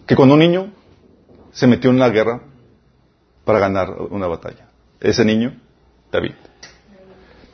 que 0.06 0.16
cuando 0.16 0.34
un 0.34 0.39
niño 0.39 0.72
se 1.52 1.68
metió 1.68 1.89
en 1.91 2.00
la 2.00 2.10
guerra 2.10 2.41
para 3.50 3.58
ganar 3.58 3.89
una 4.12 4.28
batalla. 4.28 4.68
Ese 5.00 5.26
niño, 5.26 5.56
David. 6.12 6.36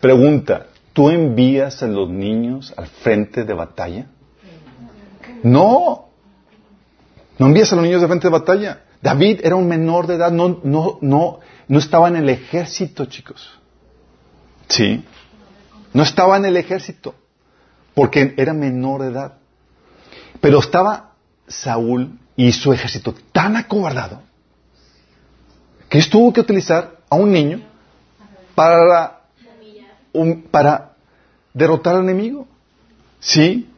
Pregunta, 0.02 0.66
¿tú 0.92 1.10
envías 1.10 1.82
a 1.84 1.88
los 1.88 2.10
niños 2.10 2.74
al 2.76 2.88
frente 2.88 3.46
de 3.46 3.54
batalla? 3.54 4.08
No. 5.42 6.10
No 7.38 7.46
envías 7.46 7.72
a 7.72 7.78
los 7.78 7.86
niños 7.86 8.02
al 8.02 8.10
frente 8.10 8.28
de 8.28 8.32
batalla. 8.34 8.82
David 9.02 9.40
era 9.42 9.56
un 9.56 9.70
menor 9.70 10.06
de 10.06 10.16
edad, 10.16 10.34
no, 10.34 10.60
no, 10.64 10.98
no, 11.00 11.40
no 11.70 11.80
estaba 11.80 12.10
en 12.10 12.18
el 12.18 12.28
ejército, 12.28 13.06
chicos. 13.06 13.58
Sí. 14.68 15.02
No 15.94 16.04
estaba 16.04 16.36
en 16.36 16.44
el 16.44 16.58
ejército, 16.58 17.16
porque 17.94 18.34
era 18.36 18.52
menor 18.52 19.04
de 19.04 19.12
edad. 19.12 19.36
Pero 20.42 20.60
estaba 20.60 21.14
Saúl 21.48 22.20
y 22.36 22.52
su 22.52 22.74
ejército 22.74 23.16
tan 23.32 23.56
acobardado 23.56 24.35
Dios 25.96 26.10
tuvo 26.10 26.34
que 26.34 26.42
utilizar 26.42 26.98
a 27.10 27.16
un 27.16 27.32
niño 27.32 27.62
para, 28.54 29.22
derrotar 31.54 31.96
al 31.96 32.04
enemigo. 32.04 32.48
Sí. 33.22 33.70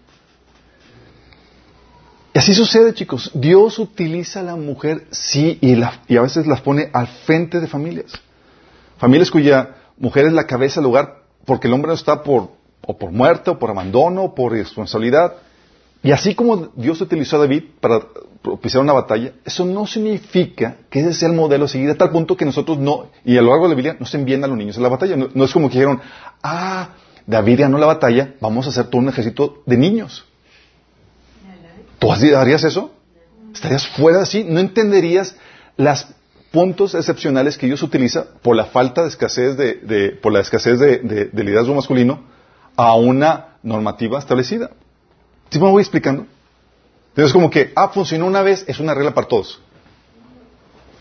Y 2.33 2.39
así 2.39 2.55
sucede, 2.55 2.96
chicos. 2.96 3.29
Dios 3.36 3.78
utiliza 3.78 4.39
a 4.39 4.43
la 4.43 4.55
mujer, 4.55 5.05
sí, 5.12 5.59
y, 5.62 5.75
y 6.08 6.17
a 6.17 6.21
veces 6.21 6.47
las 6.47 6.62
pone 6.62 6.89
al 6.91 7.05
frente 7.05 7.59
de 7.59 7.67
familias. 7.67 8.12
Familias 8.97 9.29
cuya 9.29 9.75
mujer 9.97 10.25
es 10.25 10.33
la 10.33 10.47
cabeza 10.47 10.79
del 10.79 10.89
hogar 10.89 11.21
porque 11.46 11.67
el 11.67 11.74
hombre 11.74 11.89
no 11.89 11.93
está 11.93 12.24
por, 12.24 12.50
o 12.82 12.97
por 12.97 13.12
muerte, 13.12 13.51
o 13.51 13.59
por 13.59 13.70
abandono, 13.70 14.24
o 14.24 14.36
por 14.36 14.55
irresponsabilidad. 14.55 15.36
Y 16.03 16.11
así 16.11 16.36
como 16.36 16.67
Dios 16.75 17.01
utilizó 17.01 17.37
a 17.37 17.39
David 17.39 17.63
para 17.79 17.99
propiciar 18.41 18.82
una 18.83 18.93
batalla, 18.93 19.33
eso 19.43 19.65
no 19.65 19.86
significa 19.87 20.78
que 20.89 20.99
ese 21.01 21.13
sea 21.13 21.29
el 21.29 21.36
modelo 21.36 21.65
a 21.65 21.67
seguir 21.67 21.89
a 21.89 21.95
tal 21.95 22.11
punto 22.11 22.37
que 22.37 22.45
nosotros 22.45 22.78
no, 22.78 23.09
y 23.25 23.37
a 23.37 23.41
lo 23.41 23.49
largo 23.49 23.65
de 23.65 23.69
la 23.69 23.75
Biblia, 23.75 23.97
no 23.99 24.05
se 24.05 24.17
envían 24.17 24.43
a 24.43 24.47
los 24.47 24.57
niños 24.57 24.78
a 24.78 24.82
la 24.82 24.89
batalla. 24.89 25.15
No, 25.17 25.43
es 25.43 25.51
como 25.51 25.69
dijeron, 25.69 25.99
ah, 26.43 26.89
David 27.25 27.59
ganó 27.61 27.78
la 27.78 27.87
batalla, 27.87 28.36
vamos 28.39 28.67
a 28.67 28.69
hacer 28.69 28.86
todo 28.87 29.01
un 29.01 29.09
ejército 29.09 29.63
de 29.65 29.78
niños. 29.78 30.24
¿Tú 31.99 32.11
harías 32.11 32.63
eso? 32.63 32.91
¿Estarías 33.53 33.87
fuera 33.87 34.21
así? 34.21 34.43
¿No 34.43 34.59
entenderías 34.59 35.36
los 35.78 36.07
puntos 36.51 36.93
excepcionales 36.95 37.57
que 37.57 37.65
Dios 37.65 37.82
utiliza 37.83 38.28
por 38.41 38.55
la 38.55 38.65
falta 38.65 39.01
de 39.01 39.07
escasez 39.09 39.57
de, 39.57 39.74
de- 39.75 40.11
por 40.11 40.32
la 40.32 40.39
escasez 40.41 40.79
de, 40.79 40.99
de- 40.99 41.25
de 41.25 41.43
liderazgo 41.43 41.74
masculino 41.74 42.24
a 42.75 42.95
una 42.95 43.57
normativa 43.63 44.19
establecida? 44.19 44.69
¿Sí 45.49 45.59
me 45.59 45.69
voy 45.69 45.82
explicando? 45.82 46.25
Entonces 47.09 47.33
como 47.33 47.49
que, 47.49 47.71
ah, 47.75 47.89
funcionó 47.89 48.28
una 48.28 48.41
vez, 48.41 48.63
es 48.67 48.79
una 48.79 48.93
regla 48.93 49.13
para 49.13 49.28
todos. 49.28 49.59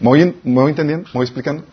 ¿Me 0.00 0.08
voy, 0.08 0.68
entendiendo? 0.68 1.08
¿Me 1.08 1.18
voy 1.18 1.24
explicando? 1.24 1.64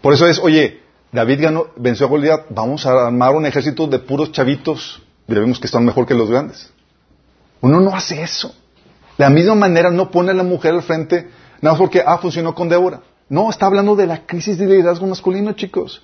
Por 0.00 0.14
eso 0.14 0.26
es, 0.26 0.38
oye, 0.38 0.82
David 1.12 1.42
ganó, 1.42 1.66
venció 1.76 2.06
a 2.06 2.08
Goliat, 2.08 2.46
vamos 2.50 2.86
a 2.86 3.06
armar 3.06 3.34
un 3.34 3.46
ejército 3.46 3.86
de 3.86 3.98
puros 3.98 4.32
chavitos, 4.32 5.02
y 5.26 5.34
vemos 5.34 5.58
que 5.58 5.66
están 5.66 5.84
mejor 5.84 6.06
que 6.06 6.14
los 6.14 6.30
grandes. 6.30 6.70
Uno 7.60 7.80
no 7.80 7.94
hace 7.94 8.22
eso. 8.22 8.54
De 9.16 9.24
la 9.24 9.30
misma 9.30 9.54
manera 9.54 9.90
no 9.90 10.10
pone 10.10 10.30
a 10.30 10.34
la 10.34 10.44
mujer 10.44 10.74
al 10.74 10.82
frente, 10.82 11.28
nada 11.60 11.72
más 11.74 11.78
porque, 11.78 12.02
ah, 12.06 12.18
funcionó 12.18 12.54
con 12.54 12.68
Débora. 12.68 13.00
No, 13.28 13.50
está 13.50 13.66
hablando 13.66 13.96
de 13.96 14.06
la 14.06 14.24
crisis 14.24 14.56
de 14.56 14.66
liderazgo 14.66 15.06
masculino, 15.06 15.52
chicos. 15.52 16.02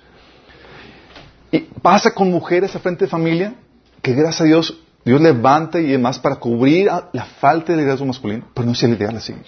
Y 1.51 1.59
pasa 1.59 2.11
con 2.11 2.29
mujeres 2.29 2.75
al 2.75 2.81
frente 2.81 3.05
de 3.05 3.09
familia, 3.09 3.55
que 4.01 4.13
gracias 4.13 4.41
a 4.41 4.43
Dios, 4.43 4.77
Dios 5.05 5.21
levanta 5.21 5.79
y 5.79 5.87
demás 5.87 6.17
para 6.19 6.35
cubrir 6.37 6.89
a- 6.89 7.09
la 7.13 7.25
falta 7.25 7.71
de 7.71 7.77
liderazgo 7.77 8.05
masculino, 8.05 8.45
pero 8.53 8.65
no 8.65 8.71
es 8.73 8.83
el 8.83 8.93
ideal 8.93 9.15
a 9.15 9.19
seguir. 9.21 9.45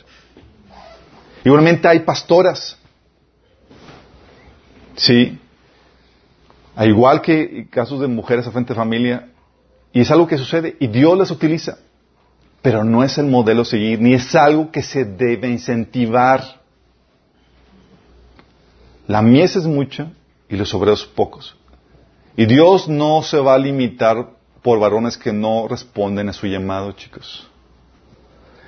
Igualmente 1.43 1.87
hay 1.87 1.99
pastoras. 2.01 2.77
Sí. 4.95 5.39
Al 6.75 6.89
igual 6.89 7.21
que 7.21 7.67
casos 7.69 7.99
de 7.99 8.07
mujeres 8.07 8.45
al 8.45 8.51
frente 8.53 8.73
de 8.73 8.77
familia, 8.77 9.29
y 9.91 10.01
es 10.01 10.11
algo 10.11 10.27
que 10.27 10.37
sucede, 10.37 10.75
y 10.79 10.87
Dios 10.87 11.17
las 11.17 11.31
utiliza. 11.31 11.77
pero 12.59 12.83
no 12.83 13.01
es 13.03 13.17
el 13.17 13.27
modelo 13.27 13.61
a 13.61 13.65
seguir, 13.65 14.01
ni 14.01 14.13
es 14.15 14.35
algo 14.35 14.71
que 14.71 14.81
se 14.83 15.05
debe 15.05 15.47
incentivar. 15.47 16.59
La 19.07 19.21
mies 19.21 19.55
es 19.55 19.65
mucha 19.65 20.11
y 20.49 20.57
los 20.57 20.73
obreros 20.73 21.05
pocos. 21.05 21.55
Y 22.35 22.45
Dios 22.45 22.89
no 22.89 23.23
se 23.23 23.37
va 23.39 23.53
a 23.53 23.57
limitar 23.57 24.31
por 24.67 24.81
varones 24.81 25.17
que 25.17 25.31
no 25.31 25.65
responden 25.69 26.27
a 26.27 26.33
su 26.33 26.45
llamado, 26.45 26.91
chicos. 26.91 27.49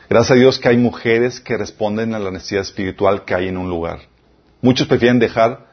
Gracias 0.09 0.31
a 0.31 0.39
Dios 0.39 0.57
que 0.57 0.69
hay 0.69 0.77
mujeres 0.77 1.41
que 1.41 1.57
responden 1.57 2.13
a 2.13 2.19
la 2.19 2.31
necesidad 2.31 2.61
espiritual 2.61 3.25
que 3.25 3.35
hay 3.35 3.49
en 3.49 3.57
un 3.57 3.67
lugar. 3.67 3.99
Muchos 4.61 4.87
prefieren 4.87 5.19
dejar 5.19 5.67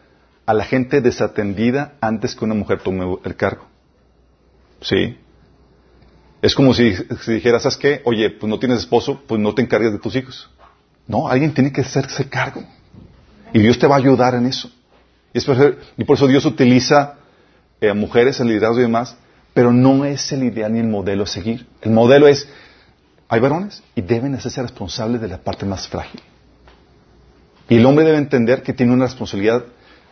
a 0.44 0.52
la 0.52 0.64
gente 0.64 1.00
desatendida 1.00 1.94
antes 2.00 2.34
que 2.34 2.44
una 2.44 2.54
mujer 2.54 2.80
tome 2.80 3.18
el 3.22 3.36
cargo. 3.36 3.68
¿Sí? 4.80 5.16
Es 6.42 6.56
como 6.56 6.74
si, 6.74 6.92
si 6.96 7.34
dijeras, 7.34 7.62
¿sabes 7.62 7.78
qué? 7.78 8.02
Oye, 8.04 8.28
pues 8.30 8.50
no 8.50 8.58
tienes 8.58 8.80
esposo, 8.80 9.22
pues 9.28 9.40
no 9.40 9.54
te 9.54 9.62
encargues 9.62 9.92
de 9.92 10.00
tus 10.00 10.16
hijos. 10.16 10.50
No, 11.06 11.28
alguien 11.28 11.54
tiene 11.54 11.72
que 11.72 11.82
hacerse 11.82 12.28
cargo. 12.28 12.64
Y 13.52 13.60
Dios 13.60 13.78
te 13.78 13.86
va 13.86 13.94
a 13.94 13.98
ayudar 13.98 14.34
en 14.34 14.46
eso. 14.46 14.72
Y, 15.32 15.38
es 15.38 15.44
por, 15.44 15.78
y 15.96 16.02
por 16.02 16.16
eso 16.16 16.26
Dios 16.26 16.44
utiliza 16.44 17.14
eh, 17.80 17.90
a 17.90 17.94
mujeres 17.94 18.40
en 18.40 18.48
liderazgo 18.48 18.80
y 18.80 18.82
demás, 18.82 19.16
pero 19.56 19.72
no 19.72 20.04
es 20.04 20.30
el 20.32 20.42
ideal 20.44 20.70
ni 20.70 20.80
el 20.80 20.86
modelo 20.86 21.22
a 21.24 21.26
seguir. 21.26 21.66
El 21.80 21.90
modelo 21.92 22.28
es, 22.28 22.46
hay 23.26 23.40
varones 23.40 23.82
y 23.94 24.02
deben 24.02 24.34
hacerse 24.34 24.60
responsables 24.60 25.18
de 25.22 25.28
la 25.28 25.38
parte 25.38 25.64
más 25.64 25.88
frágil. 25.88 26.20
Y 27.70 27.76
el 27.76 27.86
hombre 27.86 28.04
debe 28.04 28.18
entender 28.18 28.62
que 28.62 28.74
tiene 28.74 28.92
una 28.92 29.06
responsabilidad 29.06 29.64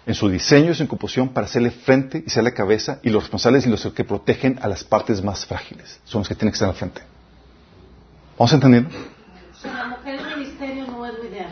en 0.07 0.15
su 0.15 0.31
diseño 0.31 0.71
y 0.71 0.75
su 0.75 0.83
incomposición 0.85 1.29
para 1.29 1.47
hacerle 1.47 1.71
frente 1.71 2.25
y 2.27 2.31
ser 2.31 2.43
la 2.43 2.53
cabeza 2.53 3.01
y 3.03 3.11
los 3.11 3.25
responsables 3.25 3.67
y 3.67 3.69
los 3.69 3.87
que 3.93 4.03
protegen 4.05 4.59
a 4.63 4.67
las 4.67 4.83
partes 4.83 5.23
más 5.23 5.45
frágiles 5.45 6.01
son 6.05 6.21
los 6.23 6.29
que 6.29 6.35
tienen 6.35 6.53
que 6.53 6.57
estar 6.57 6.71
al 6.71 6.75
frente. 6.75 7.03
¿Vamos 8.39 8.51
entendiendo? 8.55 8.89
La 9.63 9.85
mujer 9.91 10.15
en 10.21 10.27
el 10.27 10.37
ministerio 10.39 10.87
no 10.87 11.07
es 11.07 11.13
lo 11.19 11.25
ideal. 11.29 11.49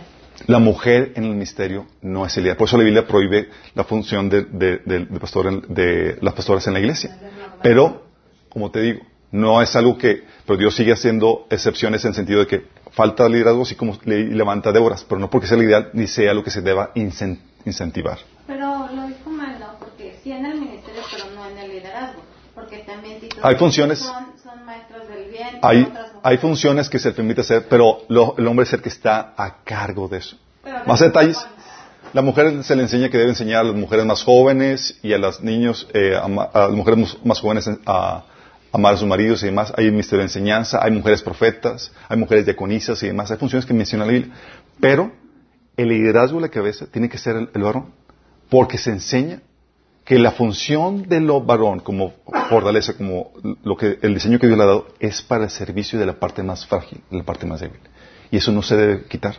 La 0.46 0.58
mujer 0.58 1.12
en 1.14 1.24
el 1.24 1.30
ministerio 1.30 1.86
no 2.00 2.24
es 2.26 2.34
el 2.38 2.44
ideal. 2.44 2.56
Por 2.56 2.68
eso 2.68 2.78
la 2.78 2.84
Biblia 2.84 3.06
prohíbe 3.06 3.50
la 3.74 3.84
función 3.84 4.28
de, 4.30 4.42
de, 4.44 4.78
de, 4.78 5.04
de 5.04 5.20
pastor 5.20 5.46
en- 5.46 5.62
de 5.68 6.18
las 6.22 6.34
pastoras 6.34 6.66
en 6.66 6.72
la 6.72 6.80
iglesia. 6.80 7.16
Pero, 7.62 8.02
como 8.48 8.70
te 8.70 8.80
digo, 8.80 9.00
no 9.30 9.62
es 9.62 9.74
algo 9.76 9.96
que, 9.96 10.24
pero 10.46 10.58
Dios 10.58 10.74
sigue 10.74 10.92
haciendo 10.92 11.46
excepciones 11.50 12.04
en 12.04 12.10
el 12.10 12.14
sentido 12.14 12.40
de 12.40 12.46
que 12.46 12.66
falta 12.90 13.28
liderazgo 13.28 13.62
así 13.62 13.74
como 13.74 13.98
le 14.04 14.24
levanta 14.24 14.70
deudas, 14.72 15.04
pero 15.08 15.18
no 15.20 15.30
porque 15.30 15.46
sea 15.46 15.56
el 15.56 15.64
ideal 15.64 15.90
ni 15.94 16.06
sea 16.06 16.34
lo 16.34 16.44
que 16.44 16.50
se 16.50 16.60
deba 16.60 16.92
incen- 16.94 17.40
incentivar. 17.64 18.18
Pero 18.46 18.86
lo 18.92 19.06
dijo 19.06 19.30
mal, 19.30 19.58
¿no? 19.58 19.78
Porque 19.78 20.18
sí 20.22 20.32
en 20.32 20.44
el 20.44 20.60
ministerio, 20.60 21.00
pero 21.10 21.24
no 21.34 21.46
en 21.48 21.58
el 21.58 21.70
liderazgo. 21.70 22.20
Porque 22.54 22.78
también 22.80 23.18
si 23.20 23.28
Hay 23.40 23.56
funciones- 23.56 24.00
son, 24.00 24.26
son 24.42 24.64
maestros 24.66 25.08
del 25.08 25.30
bien, 25.30 25.58
Hay, 25.62 25.90
hay 26.22 26.36
funciones 26.36 26.90
que 26.90 26.98
se 26.98 27.12
permite 27.12 27.40
hacer, 27.40 27.66
pero 27.68 28.02
lo- 28.08 28.34
el 28.36 28.46
hombre 28.46 28.64
es 28.64 28.72
el 28.74 28.82
que 28.82 28.90
está 28.90 29.32
a 29.36 29.62
cargo 29.64 30.06
de 30.08 30.18
eso. 30.18 30.36
Pero 30.62 30.80
Más 30.86 31.00
de- 31.00 31.06
detalles. 31.06 31.46
La 32.12 32.20
mujer 32.20 32.62
se 32.62 32.76
le 32.76 32.82
enseña 32.82 33.08
que 33.08 33.16
debe 33.16 33.30
enseñar 33.30 33.60
a 33.60 33.64
las 33.64 33.74
mujeres 33.74 34.04
más 34.04 34.22
jóvenes 34.22 34.98
y 35.02 35.14
a 35.14 35.18
los 35.18 35.42
niños, 35.42 35.88
eh, 35.94 36.14
a, 36.14 36.28
las 36.28 36.70
mujeres 36.72 37.16
más 37.24 37.40
jóvenes 37.40 37.70
a, 37.86 38.24
amar 38.70 38.94
a 38.94 38.96
sus 38.98 39.08
maridos 39.08 39.42
y 39.42 39.46
demás. 39.46 39.72
Hay 39.78 39.86
un 39.86 39.92
ministerio 39.92 40.18
de 40.18 40.24
enseñanza, 40.24 40.78
hay 40.82 40.90
mujeres 40.90 41.22
profetas, 41.22 41.90
hay 42.08 42.18
mujeres 42.18 42.44
diaconisas 42.44 43.02
y 43.02 43.06
demás. 43.06 43.30
Hay 43.30 43.38
funciones 43.38 43.64
que 43.64 43.72
menciona 43.72 44.04
la 44.04 44.12
Biblia. 44.12 44.34
Pero 44.78 45.10
el 45.74 45.88
liderazgo 45.88 46.36
de 46.36 46.42
la 46.42 46.48
cabeza 46.50 46.86
tiene 46.86 47.08
que 47.08 47.16
ser 47.16 47.36
el, 47.36 47.50
el 47.54 47.62
varón. 47.62 47.94
Porque 48.50 48.76
se 48.76 48.90
enseña 48.90 49.40
que 50.04 50.18
la 50.18 50.32
función 50.32 51.08
de 51.08 51.18
lo 51.20 51.40
varón 51.40 51.80
como 51.80 52.12
fortaleza, 52.50 52.92
como 52.92 53.32
lo 53.64 53.74
que, 53.78 53.98
el 54.02 54.12
diseño 54.12 54.38
que 54.38 54.48
Dios 54.48 54.58
le 54.58 54.64
ha 54.64 54.66
dado, 54.66 54.88
es 55.00 55.22
para 55.22 55.44
el 55.44 55.50
servicio 55.50 55.98
de 55.98 56.04
la 56.04 56.20
parte 56.20 56.42
más 56.42 56.66
frágil, 56.66 57.00
de 57.10 57.16
la 57.16 57.24
parte 57.24 57.46
más 57.46 57.60
débil. 57.60 57.80
Y 58.30 58.36
eso 58.36 58.52
no 58.52 58.60
se 58.60 58.76
debe 58.76 59.04
quitar. 59.04 59.36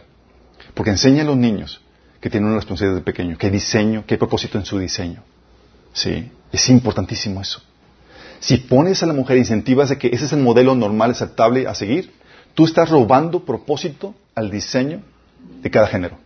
Porque 0.74 0.90
enseña 0.90 1.22
a 1.22 1.26
los 1.26 1.38
niños 1.38 1.84
que 2.24 2.30
tienen 2.30 2.48
una 2.48 2.56
responsabilidad 2.56 2.96
desde 2.96 3.04
pequeño, 3.04 3.38
que 3.38 3.52
diseño, 3.52 4.06
que 4.06 4.18
propósito 4.18 4.58
en 4.58 4.64
su 4.64 4.80
diseño. 4.80 5.26
Sí, 5.92 6.32
es 6.54 6.70
importantísimo 6.70 7.42
eso. 7.42 7.62
Si 8.40 8.56
pones 8.56 9.04
a 9.04 9.08
la 9.08 9.12
mujer 9.12 9.38
incentivas 9.38 9.90
de 9.90 9.98
que 9.98 10.08
ese 10.08 10.24
es 10.24 10.32
el 10.32 10.40
modelo 10.40 10.74
normal, 10.74 11.12
aceptable 11.12 11.68
a 11.68 11.76
seguir, 11.76 12.14
tú 12.54 12.64
estás 12.64 12.90
robando 12.90 13.44
propósito 13.44 14.16
al 14.36 14.50
diseño 14.50 15.02
de 15.62 15.70
cada 15.70 15.88
género. 15.88 16.18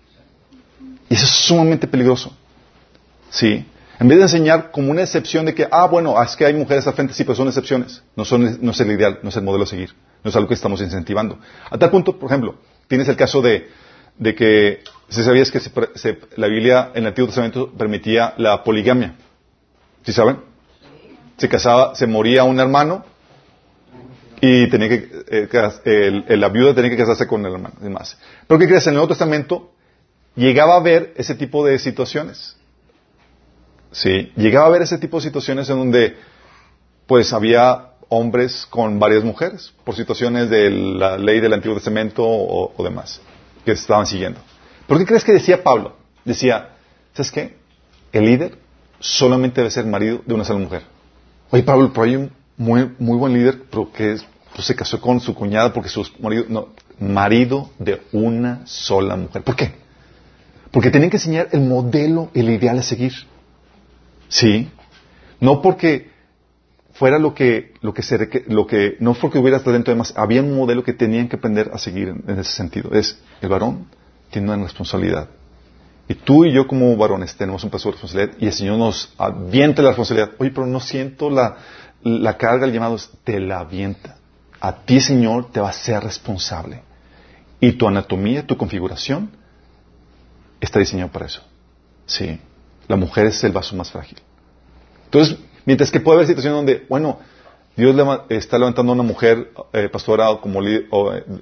Y 1.09 1.15
eso 1.15 1.25
es 1.25 1.31
sumamente 1.31 1.87
peligroso. 1.87 2.31
Sí. 3.31 3.65
En 3.99 4.07
vez 4.07 4.19
de 4.19 4.25
enseñar 4.25 4.69
como 4.69 4.91
una 4.91 5.01
excepción 5.01 5.47
de 5.47 5.55
que, 5.55 5.67
ah, 5.71 5.87
bueno, 5.87 6.21
es 6.21 6.35
que 6.35 6.45
hay 6.45 6.53
mujeres 6.53 6.85
al 6.85 6.93
frente, 6.93 7.15
sí, 7.15 7.23
pero 7.23 7.33
son 7.33 7.47
excepciones. 7.47 8.03
No, 8.15 8.23
son, 8.23 8.59
no 8.61 8.69
es 8.69 8.79
el 8.79 8.91
ideal, 8.91 9.17
no 9.23 9.29
es 9.29 9.35
el 9.35 9.41
modelo 9.41 9.63
a 9.63 9.67
seguir. 9.67 9.95
No 10.23 10.29
es 10.29 10.35
algo 10.35 10.47
que 10.47 10.53
estamos 10.53 10.79
incentivando. 10.79 11.39
A 11.71 11.75
tal 11.79 11.89
punto, 11.89 12.19
por 12.19 12.29
ejemplo, 12.29 12.59
tienes 12.87 13.07
el 13.07 13.15
caso 13.15 13.41
de, 13.41 13.71
de 14.19 14.35
que, 14.35 14.83
si 15.09 15.23
sabías 15.23 15.51
que 15.51 15.59
se 15.59 15.71
se- 15.95 16.19
la 16.35 16.47
Biblia 16.47 16.91
en 16.93 17.03
el 17.03 17.07
Antiguo 17.07 17.27
Testamento 17.27 17.71
permitía 17.71 18.33
la 18.37 18.63
poligamia. 18.63 19.15
¿Sí 20.05 20.11
saben? 20.13 20.39
Se 21.37 21.47
casaba, 21.49 21.95
se 21.95 22.07
moría 22.07 22.43
un 22.43 22.59
hermano 22.59 23.05
y 24.41 24.67
tenía 24.69 24.89
que, 24.89 25.09
eh, 25.29 26.35
la 26.37 26.49
viuda 26.49 26.73
tenía 26.75 26.91
que 26.91 26.97
casarse 26.97 27.27
con 27.27 27.45
el 27.45 27.53
hermano 27.53 27.75
y 27.79 27.83
demás. 27.85 28.17
Pero 28.47 28.59
¿qué 28.59 28.67
crees? 28.67 28.85
En 28.87 28.91
el 28.91 28.95
Nuevo 28.95 29.09
Testamento 29.09 29.71
llegaba 30.35 30.75
a 30.75 30.77
haber 30.77 31.13
ese 31.17 31.35
tipo 31.35 31.65
de 31.65 31.79
situaciones. 31.79 32.55
Sí, 33.91 34.31
llegaba 34.35 34.65
a 34.65 34.69
haber 34.69 34.81
ese 34.83 34.97
tipo 34.97 35.17
de 35.17 35.23
situaciones 35.23 35.69
en 35.69 35.77
donde 35.77 36.17
pues 37.07 37.31
había 37.33 37.91
hombres 38.09 38.65
con 38.69 38.99
varias 38.99 39.23
mujeres 39.23 39.73
por 39.83 39.95
situaciones 39.95 40.49
de 40.49 40.69
la 40.69 41.17
ley 41.17 41.39
del 41.39 41.53
Antiguo 41.53 41.75
Testamento 41.75 42.23
o, 42.25 42.73
o 42.75 42.83
demás 42.83 43.21
que 43.65 43.71
estaban 43.71 44.05
siguiendo. 44.05 44.39
¿Por 44.87 44.97
qué 44.97 45.05
crees 45.05 45.23
que 45.23 45.33
decía 45.33 45.63
Pablo? 45.63 45.95
Decía, 46.25 46.69
¿sabes 47.13 47.31
qué? 47.31 47.55
El 48.11 48.25
líder 48.25 48.57
solamente 48.99 49.61
debe 49.61 49.71
ser 49.71 49.85
marido 49.85 50.21
de 50.25 50.33
una 50.33 50.43
sola 50.45 50.59
mujer. 50.59 50.83
Oye, 51.51 51.63
Pablo, 51.63 51.91
pero 51.93 52.03
hay 52.03 52.15
un 52.15 52.31
muy, 52.57 52.89
buen 52.97 53.33
líder, 53.33 53.63
pero 53.69 53.91
que 53.91 54.13
es- 54.13 54.25
pues, 54.55 54.65
se 54.65 54.75
casó 54.75 54.99
con 54.99 55.19
su 55.19 55.35
cuñada 55.35 55.71
porque 55.73 55.89
su 55.89 56.05
marido, 56.19 56.45
no, 56.49 56.69
marido 56.99 57.69
de 57.79 58.01
una 58.11 58.65
sola 58.65 59.15
mujer. 59.15 59.43
¿Por 59.43 59.55
qué? 59.55 59.71
Porque 60.71 60.89
tienen 60.89 61.09
que 61.09 61.17
enseñar 61.17 61.49
el 61.51 61.61
modelo, 61.61 62.29
el 62.33 62.49
ideal 62.49 62.79
a 62.79 62.83
seguir. 62.83 63.13
Sí. 64.29 64.69
No 65.39 65.61
porque 65.61 66.09
fuera 66.93 67.19
lo 67.19 67.33
que, 67.35 67.73
lo 67.81 67.93
que 67.93 68.97
no 68.99 69.13
porque 69.13 69.37
hubiera 69.37 69.59
talento 69.59 69.91
además, 69.91 70.13
había 70.17 70.41
un 70.41 70.55
modelo 70.55 70.83
que 70.83 70.93
tenían 70.93 71.27
que 71.29 71.35
aprender 71.35 71.69
a 71.73 71.77
seguir 71.77 72.09
en, 72.09 72.23
en 72.27 72.39
ese 72.39 72.51
sentido. 72.51 72.91
Es, 72.93 73.19
el 73.41 73.49
varón 73.49 73.85
tiene 74.29 74.51
una 74.51 74.63
responsabilidad. 74.63 75.29
Y 76.07 76.15
tú 76.15 76.45
y 76.45 76.53
yo 76.53 76.67
como 76.67 76.95
varones 76.95 77.35
tenemos 77.35 77.63
un 77.63 77.69
peso 77.69 77.89
de 77.89 77.93
responsabilidad 77.93 78.37
y 78.39 78.47
el 78.47 78.53
Señor 78.53 78.77
nos 78.77 79.13
avienta 79.17 79.81
la 79.81 79.89
responsabilidad. 79.89 80.31
Oye, 80.39 80.51
pero 80.51 80.65
no 80.65 80.79
siento 80.79 81.29
la, 81.29 81.57
la 82.03 82.37
carga, 82.37 82.65
el 82.65 82.73
llamado, 82.73 82.97
te 83.23 83.39
la 83.39 83.59
avienta. 83.59 84.17
A 84.59 84.73
ti, 84.85 85.01
Señor, 85.01 85.51
te 85.51 85.59
va 85.59 85.69
a 85.69 85.73
ser 85.73 86.03
responsable. 86.03 86.81
Y 87.59 87.73
tu 87.73 87.87
anatomía, 87.87 88.45
tu 88.45 88.55
configuración, 88.55 89.31
está 90.61 90.79
diseñado 90.79 91.11
para 91.11 91.25
eso. 91.25 91.41
Sí. 92.05 92.39
La 92.87 92.95
mujer 92.95 93.27
es 93.27 93.43
el 93.43 93.51
vaso 93.51 93.75
más 93.75 93.91
frágil. 93.91 94.19
Entonces, 95.05 95.37
mientras 95.65 95.91
que 95.91 95.99
puede 95.99 96.17
haber 96.17 96.27
situaciones 96.27 96.57
donde, 96.57 96.85
bueno, 96.87 97.19
Dios 97.77 97.95
está 98.29 98.57
levantando 98.57 98.91
a 98.91 98.95
una 98.95 99.03
mujer 99.03 99.51
eh, 99.71 99.87
pastora 99.87 100.31
o 100.31 100.41
como 100.41 100.63
eh, 100.63 100.87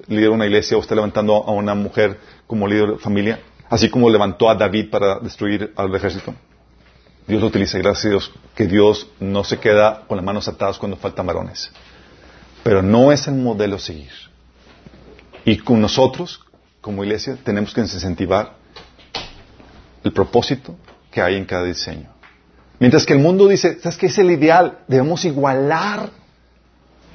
líder 0.06 0.24
de 0.24 0.28
una 0.28 0.44
iglesia 0.44 0.76
o 0.76 0.80
está 0.80 0.94
levantando 0.94 1.34
a 1.34 1.50
una 1.52 1.74
mujer 1.74 2.18
como 2.46 2.68
líder 2.68 2.90
de 2.90 2.98
familia, 2.98 3.40
así 3.70 3.88
como 3.88 4.10
levantó 4.10 4.50
a 4.50 4.54
David 4.54 4.90
para 4.90 5.18
destruir 5.18 5.72
al 5.74 5.94
ejército. 5.94 6.34
Dios 7.26 7.40
lo 7.40 7.46
utiliza, 7.46 7.78
gracias 7.78 8.04
a 8.04 8.08
Dios, 8.10 8.32
que 8.54 8.66
Dios 8.66 9.08
no 9.18 9.44
se 9.44 9.58
queda 9.58 10.02
con 10.06 10.18
las 10.18 10.26
manos 10.26 10.46
atadas 10.46 10.78
cuando 10.78 10.98
faltan 10.98 11.24
varones. 11.24 11.70
Pero 12.62 12.82
no 12.82 13.12
es 13.12 13.26
el 13.28 13.34
modelo 13.36 13.76
a 13.76 13.78
seguir. 13.78 14.12
Y 15.46 15.56
con 15.56 15.80
nosotros, 15.80 16.44
como 16.82 17.02
iglesia, 17.02 17.38
tenemos 17.42 17.72
que 17.72 17.80
incentivar 17.80 18.56
el 20.04 20.12
propósito 20.12 20.76
que 21.10 21.22
hay 21.22 21.36
en 21.36 21.46
cada 21.46 21.64
diseño. 21.64 22.10
Mientras 22.78 23.06
que 23.06 23.14
el 23.14 23.20
mundo 23.20 23.48
dice, 23.48 23.80
¿sabes 23.80 23.96
qué 23.96 24.06
es 24.06 24.18
el 24.18 24.30
ideal? 24.30 24.80
Debemos 24.86 25.24
igualar 25.24 26.10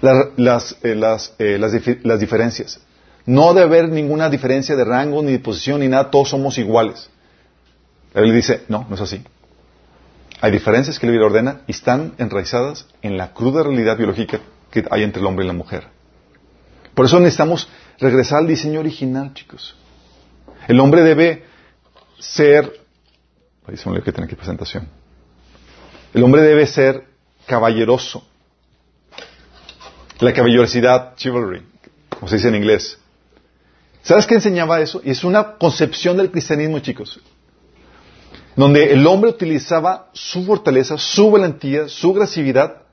la- 0.02 0.30
las, 0.38 0.78
eh, 0.84 0.96
las, 0.96 1.34
eh, 1.40 1.58
las, 1.60 1.74
las 2.04 2.20
diferencias. 2.20 2.80
No 3.26 3.54
debe 3.54 3.68
haber 3.68 3.90
ninguna 3.90 4.30
diferencia 4.30 4.76
de 4.76 4.84
rango, 4.84 5.22
ni 5.22 5.32
de 5.34 5.40
posición, 5.40 5.80
ni 5.82 5.88
nada, 5.88 6.10
todos 6.10 6.30
somos 6.30 6.58
iguales. 6.58 7.10
Biblia 8.14 8.34
dice, 8.36 8.64
no, 8.68 8.86
no 8.90 8.96
es 8.96 9.02
así. 9.02 9.24
Hay 10.42 10.52
diferencias 10.52 10.98
que 11.00 11.06
la 11.06 11.12
Biblia 11.12 11.28
ordena 11.28 11.62
y 11.68 11.72
están 11.72 12.14
enraizadas 12.18 12.88
en 13.04 13.16
la 13.18 13.32
cruda 13.34 13.64
realidad 13.64 13.96
biológica 13.98 14.40
que 14.72 14.84
hay 14.90 15.04
entre 15.04 15.22
el 15.22 15.28
hombre 15.28 15.46
y 15.46 15.48
la 15.48 15.54
mujer. 15.54 15.86
Por 16.96 17.06
eso 17.06 17.20
necesitamos 17.20 17.70
regresar 18.00 18.40
al 18.40 18.48
diseño 18.48 18.80
original, 18.80 19.34
chicos. 19.34 19.76
El 20.68 20.80
hombre 20.80 21.04
debe 21.04 21.46
ser... 22.20 22.74
Ahí 23.68 23.78
se 23.78 23.90
me 23.90 24.02
que 24.02 24.12
tenía 24.12 24.26
aquí 24.26 24.36
presentación. 24.36 24.88
El 26.14 26.24
hombre 26.24 26.42
debe 26.42 26.66
ser 26.66 27.06
caballeroso. 27.46 28.28
La 30.22 30.34
caballerosidad, 30.34 31.16
chivalry, 31.16 31.62
como 32.10 32.28
se 32.30 32.36
dice 32.38 32.48
en 32.48 32.56
inglés. 32.56 32.98
¿Sabes 34.04 34.26
qué 34.28 34.36
enseñaba 34.36 34.80
eso? 34.80 35.02
Y 35.04 35.10
es 35.12 35.24
una 35.24 35.54
concepción 35.58 36.16
del 36.18 36.32
cristianismo, 36.32 36.80
chicos. 36.80 37.20
Donde 38.56 38.92
el 38.94 39.06
hombre 39.08 39.30
utilizaba 39.32 40.10
su 40.14 40.44
fortaleza, 40.46 40.98
su 40.98 41.32
valentía, 41.32 41.88
su 41.88 42.12
agresividad 42.12 42.84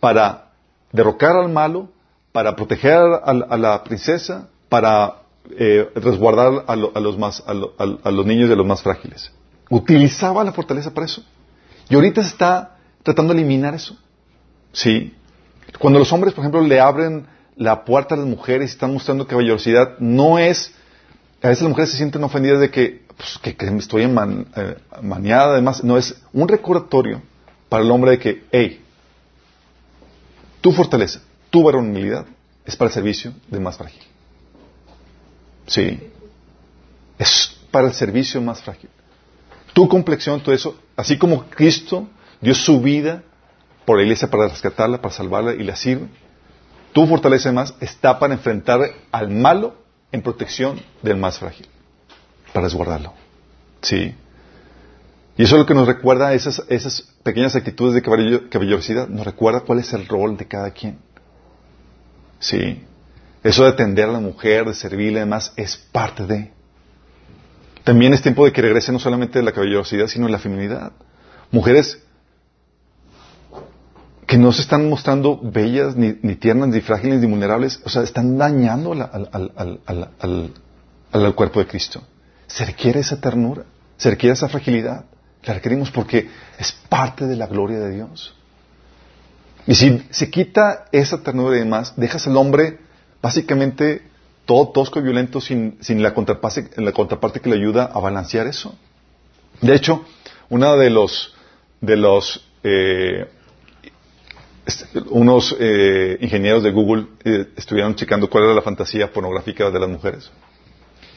para 0.00 0.52
derrocar 0.92 1.36
al 1.36 1.48
malo, 1.48 1.88
para 2.32 2.54
proteger 2.54 2.92
a, 2.98 3.30
a 3.48 3.56
la 3.56 3.82
princesa, 3.84 4.48
para 4.68 5.22
eh, 5.58 5.88
resguardar 5.94 6.64
a, 6.66 6.76
lo- 6.76 6.92
a 6.94 7.00
los 7.00 7.18
más, 7.18 7.42
a, 7.46 7.54
lo- 7.54 7.74
a- 7.78 8.08
a 8.08 8.10
los 8.10 8.26
niños 8.26 8.48
de 8.48 8.56
los 8.56 8.66
más 8.66 8.82
frágiles. 8.82 9.32
Utilizaba 9.70 10.44
la 10.44 10.52
fortaleza 10.52 10.92
para 10.92 11.06
eso. 11.06 11.22
Y 11.88 11.94
ahorita 11.94 12.22
se 12.22 12.28
está 12.28 12.76
tratando 13.02 13.32
de 13.34 13.40
eliminar 13.40 13.74
eso. 13.74 13.96
Sí. 14.72 15.14
Cuando 15.78 15.98
los 15.98 16.12
hombres, 16.12 16.34
por 16.34 16.42
ejemplo, 16.42 16.60
le 16.62 16.80
abren 16.80 17.26
la 17.56 17.84
puerta 17.84 18.14
a 18.14 18.18
las 18.18 18.26
mujeres 18.26 18.70
y 18.70 18.72
están 18.74 18.92
mostrando 18.92 19.26
caballerosidad, 19.26 19.98
no 19.98 20.38
es. 20.38 20.72
A 21.42 21.48
veces 21.48 21.62
las 21.62 21.70
mujeres 21.70 21.90
se 21.90 21.96
sienten 21.96 22.22
ofendidas 22.24 22.60
de 22.60 22.70
que, 22.70 23.02
pues, 23.16 23.38
que, 23.42 23.54
que 23.56 23.66
estoy 23.76 24.02
eman- 24.04 24.46
eh, 24.56 24.76
maniada, 25.02 25.52
además. 25.52 25.82
No 25.84 25.96
es 25.96 26.20
un 26.32 26.48
recordatorio 26.48 27.22
para 27.68 27.82
el 27.84 27.90
hombre 27.90 28.12
de 28.12 28.18
que, 28.18 28.44
hey, 28.52 28.82
tu 30.60 30.72
fortaleza, 30.72 31.20
tu 31.50 31.62
varonilidad 31.62 32.26
es 32.64 32.74
para 32.76 32.88
el 32.88 32.94
servicio 32.94 33.32
del 33.48 33.60
más 33.60 33.76
frágil. 33.76 34.02
Sí. 35.66 36.10
Es 37.18 37.56
para 37.70 37.88
el 37.88 37.94
servicio 37.94 38.40
más 38.40 38.60
frágil. 38.62 38.90
Tu 39.72 39.88
complexión, 39.88 40.40
todo 40.40 40.54
eso, 40.54 40.78
así 40.96 41.18
como 41.18 41.44
Cristo 41.50 42.08
dio 42.40 42.54
su 42.54 42.80
vida 42.80 43.22
por 43.86 43.96
la 43.96 44.02
iglesia 44.02 44.28
para 44.28 44.48
rescatarla, 44.48 45.00
para 45.00 45.14
salvarla 45.14 45.54
y 45.54 45.62
la 45.62 45.76
sirve, 45.76 46.08
tu 46.92 47.06
fortaleza 47.06 47.48
además 47.48 47.74
está 47.80 48.18
para 48.18 48.34
enfrentar 48.34 48.80
al 49.12 49.30
malo 49.30 49.76
en 50.12 50.22
protección 50.22 50.80
del 51.02 51.16
más 51.16 51.38
frágil, 51.38 51.68
para 52.52 52.66
resguardarlo. 52.66 53.12
Sí. 53.82 54.14
Y 55.36 55.42
eso 55.42 55.56
es 55.56 55.60
lo 55.60 55.66
que 55.66 55.74
nos 55.74 55.86
recuerda 55.86 56.32
esas, 56.32 57.12
pequeñas 57.22 57.54
actitudes 57.54 57.94
de 57.94 58.02
caballerosidad, 58.48 59.08
nos 59.08 59.26
recuerda 59.26 59.60
cuál 59.60 59.78
es 59.78 59.92
el 59.92 60.06
rol 60.06 60.36
de 60.36 60.46
cada 60.46 60.70
quien. 60.70 60.98
Sí. 62.38 62.82
Eso 63.42 63.64
de 63.64 63.70
atender 63.70 64.08
a 64.08 64.12
la 64.12 64.20
mujer, 64.20 64.64
de 64.64 64.74
servirle, 64.74 65.20
además, 65.20 65.52
es 65.56 65.76
parte 65.76 66.26
de. 66.26 66.52
También 67.84 68.14
es 68.14 68.22
tiempo 68.22 68.44
de 68.44 68.52
que 68.52 68.62
regrese 68.62 68.90
no 68.90 68.98
solamente 68.98 69.42
la 69.42 69.52
caballerosidad, 69.52 70.08
sino 70.08 70.26
la 70.28 70.38
feminidad. 70.38 70.92
Mujeres 71.52 72.02
que 74.26 74.38
no 74.38 74.52
se 74.52 74.62
están 74.62 74.88
mostrando 74.88 75.38
bellas, 75.40 75.94
ni, 75.96 76.16
ni 76.22 76.34
tiernas, 76.34 76.68
ni 76.68 76.80
frágiles, 76.80 77.20
ni 77.20 77.26
vulnerables, 77.28 77.80
o 77.84 77.88
sea, 77.88 78.02
están 78.02 78.36
dañando 78.36 78.92
al, 78.92 79.02
al- 79.32 79.52
al- 79.86 80.10
al- 81.12 81.34
cuerpo 81.34 81.60
de 81.60 81.66
Cristo. 81.66 82.02
Se 82.46 82.64
requiere 82.64 83.00
esa 83.00 83.20
ternura, 83.20 83.64
se 83.96 84.10
requiere 84.10 84.34
esa 84.34 84.48
fragilidad. 84.48 85.04
La 85.44 85.54
requerimos 85.54 85.90
porque 85.92 86.28
es 86.58 86.72
parte 86.88 87.26
de 87.26 87.36
la 87.36 87.46
gloria 87.46 87.78
de 87.78 87.94
Dios. 87.94 88.34
Y 89.66 89.74
si 89.76 90.02
se 90.10 90.28
quita 90.30 90.86
esa 90.92 91.22
ternura 91.22 91.56
y 91.56 91.60
demás, 91.60 91.94
dejas 91.96 92.26
al 92.26 92.36
hombre 92.36 92.78
básicamente 93.22 94.02
todo 94.44 94.68
tosco 94.68 94.98
y 94.98 95.02
violento 95.02 95.40
sin, 95.40 95.78
sin 95.80 96.02
la, 96.02 96.14
contraparte, 96.14 96.80
la 96.82 96.92
contraparte 96.92 97.40
que 97.40 97.48
le 97.50 97.56
ayuda 97.56 97.84
a 97.84 97.98
balancear 98.00 98.46
eso. 98.46 98.76
De 99.60 99.74
hecho, 99.74 100.04
uno 100.50 100.76
de 100.76 100.90
los, 100.90 101.34
de 101.80 101.96
los 101.96 102.44
eh, 102.62 103.28
unos 105.10 105.56
eh, 105.58 106.18
ingenieros 106.20 106.62
de 106.62 106.72
Google 106.72 107.06
eh, 107.24 107.46
estuvieron 107.56 107.94
checando 107.94 108.28
cuál 108.28 108.44
era 108.44 108.54
la 108.54 108.62
fantasía 108.62 109.12
pornográfica 109.12 109.70
de 109.70 109.80
las 109.80 109.88
mujeres. 109.88 110.30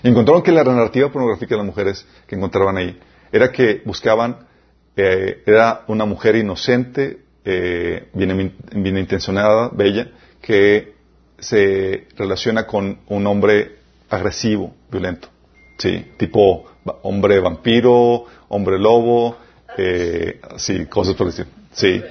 Y 0.03 0.09
encontraron 0.09 0.43
que 0.43 0.51
la 0.51 0.63
narrativa 0.63 1.11
pornográfica 1.11 1.55
de 1.55 1.57
las 1.57 1.65
mujeres 1.65 2.05
que 2.27 2.35
encontraban 2.35 2.77
ahí 2.77 2.97
era 3.31 3.51
que 3.51 3.81
buscaban, 3.85 4.47
eh, 4.95 5.43
era 5.45 5.83
una 5.87 6.05
mujer 6.05 6.35
inocente, 6.35 7.21
eh, 7.45 8.09
bien, 8.13 8.55
bien 8.73 8.97
intencionada, 8.97 9.69
bella, 9.69 10.09
que 10.41 10.93
se 11.37 12.07
relaciona 12.17 12.65
con 12.67 12.99
un 13.07 13.27
hombre 13.27 13.77
agresivo, 14.09 14.75
violento. 14.91 15.29
Sí, 15.77 16.11
tipo 16.17 16.65
hombre 17.03 17.39
vampiro, 17.39 18.25
hombre 18.49 18.77
lobo, 18.79 19.37
eh, 19.77 20.41
sí, 20.57 20.85
cosas 20.87 21.15
por 21.15 21.27
decir. 21.27 21.47
Sí. 21.71 22.01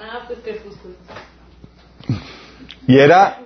Ah, 0.00 0.24
pues 0.26 0.40
crepúsculo. 0.40 0.94
Y 2.88 2.98
era, 2.98 3.40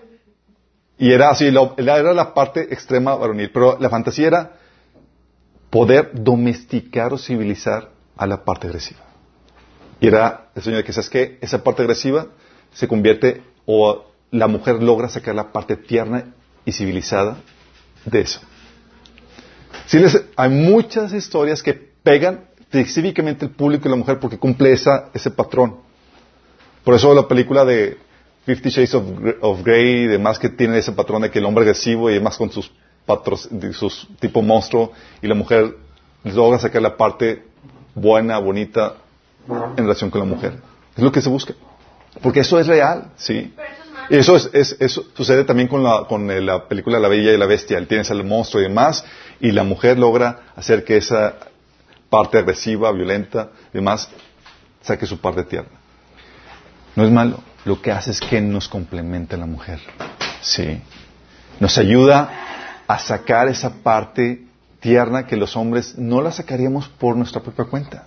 y 0.98 1.12
era 1.12 1.30
así, 1.30 1.50
lo- 1.50 1.74
era 1.76 2.00
la 2.14 2.32
parte 2.32 2.72
extrema 2.72 3.14
varonil, 3.16 3.50
pero 3.50 3.76
la 3.80 3.90
fantasía 3.90 4.28
era 4.28 4.52
poder 5.68 6.10
domesticar 6.14 7.12
o 7.12 7.18
civilizar 7.18 7.90
a 8.16 8.26
la 8.26 8.44
parte 8.44 8.68
agresiva. 8.68 9.00
Y 10.00 10.06
era 10.06 10.48
el 10.54 10.62
sueño 10.62 10.78
de 10.78 10.84
que, 10.84 10.92
¿sabes 10.92 11.10
qué? 11.10 11.38
Esa 11.40 11.62
parte 11.64 11.82
agresiva 11.82 12.28
se 12.72 12.86
convierte, 12.86 13.42
o 13.66 14.04
la 14.30 14.46
mujer 14.46 14.82
logra 14.82 15.08
sacar 15.08 15.34
la 15.34 15.50
parte 15.52 15.76
tierna 15.76 16.32
y 16.64 16.72
civilizada 16.72 17.36
de 18.04 18.20
eso. 18.20 18.40
Sí, 19.86 19.98
les- 19.98 20.24
hay 20.36 20.50
muchas 20.50 21.12
historias 21.12 21.62
que 21.64 21.74
pegan 21.74 22.44
específicamente 22.60 23.44
el 23.46 23.50
público 23.50 23.88
y 23.88 23.90
la 23.90 23.96
mujer 23.96 24.20
porque 24.20 24.38
cumple 24.38 24.72
esa, 24.72 25.10
ese 25.12 25.30
patrón. 25.32 25.78
Por 26.84 26.94
eso 26.94 27.12
la 27.12 27.26
película 27.28 27.64
de 27.64 27.98
Fifty 28.44 28.70
Shades 28.70 28.94
of, 28.94 29.04
Gr- 29.18 29.36
of 29.40 29.62
Grey 29.62 30.04
y 30.04 30.06
demás 30.06 30.38
que 30.38 30.48
tiene 30.48 30.78
ese 30.78 30.92
patrón 30.92 31.22
de 31.22 31.30
que 31.30 31.38
el 31.38 31.44
hombre 31.44 31.62
agresivo 31.62 32.10
y 32.10 32.14
demás 32.14 32.36
con 32.36 32.50
sus 32.50 32.72
patros, 33.06 33.48
de 33.50 33.72
sus 33.72 34.08
tipo 34.20 34.42
monstruo 34.42 34.92
y 35.20 35.26
la 35.26 35.34
mujer 35.34 35.76
logra 36.24 36.58
sacar 36.58 36.82
la 36.82 36.96
parte 36.96 37.44
buena, 37.94 38.38
bonita 38.38 38.94
en 39.76 39.84
relación 39.84 40.10
con 40.10 40.20
la 40.20 40.26
mujer. 40.26 40.54
Es 40.96 41.02
lo 41.02 41.10
que 41.12 41.20
se 41.22 41.28
busca. 41.28 41.54
Porque 42.20 42.40
eso 42.40 42.58
es 42.60 42.66
real, 42.66 43.10
¿sí? 43.16 43.54
Y 44.10 44.16
eso, 44.16 44.36
es, 44.36 44.50
es- 44.52 44.76
eso 44.80 45.04
sucede 45.16 45.44
también 45.44 45.68
con, 45.68 45.82
la, 45.82 46.04
con 46.08 46.30
eh, 46.30 46.40
la 46.40 46.68
película 46.68 46.98
La 46.98 47.08
Bella 47.08 47.32
y 47.32 47.38
la 47.38 47.46
Bestia. 47.46 47.78
Él 47.78 47.86
tiene 47.86 48.04
al 48.08 48.24
monstruo 48.24 48.60
y 48.60 48.64
demás, 48.68 49.04
y 49.40 49.52
la 49.52 49.62
mujer 49.64 49.98
logra 49.98 50.40
hacer 50.56 50.84
que 50.84 50.96
esa 50.96 51.36
parte 52.10 52.38
agresiva, 52.38 52.92
violenta 52.92 53.50
y 53.72 53.78
demás 53.78 54.10
saque 54.82 55.06
su 55.06 55.18
parte 55.18 55.44
tierna. 55.44 55.70
No 56.96 57.04
es 57.04 57.10
malo. 57.10 57.38
Lo 57.64 57.80
que 57.80 57.92
hace 57.92 58.10
es 58.10 58.20
que 58.20 58.40
nos 58.40 58.68
complementa 58.68 59.36
la 59.36 59.46
mujer. 59.46 59.80
Sí. 60.40 60.80
Nos 61.60 61.78
ayuda 61.78 62.30
a 62.88 62.98
sacar 62.98 63.48
esa 63.48 63.82
parte 63.82 64.44
tierna 64.80 65.26
que 65.26 65.36
los 65.36 65.56
hombres 65.56 65.96
no 65.96 66.20
la 66.20 66.32
sacaríamos 66.32 66.88
por 66.88 67.16
nuestra 67.16 67.40
propia 67.40 67.66
cuenta. 67.66 68.06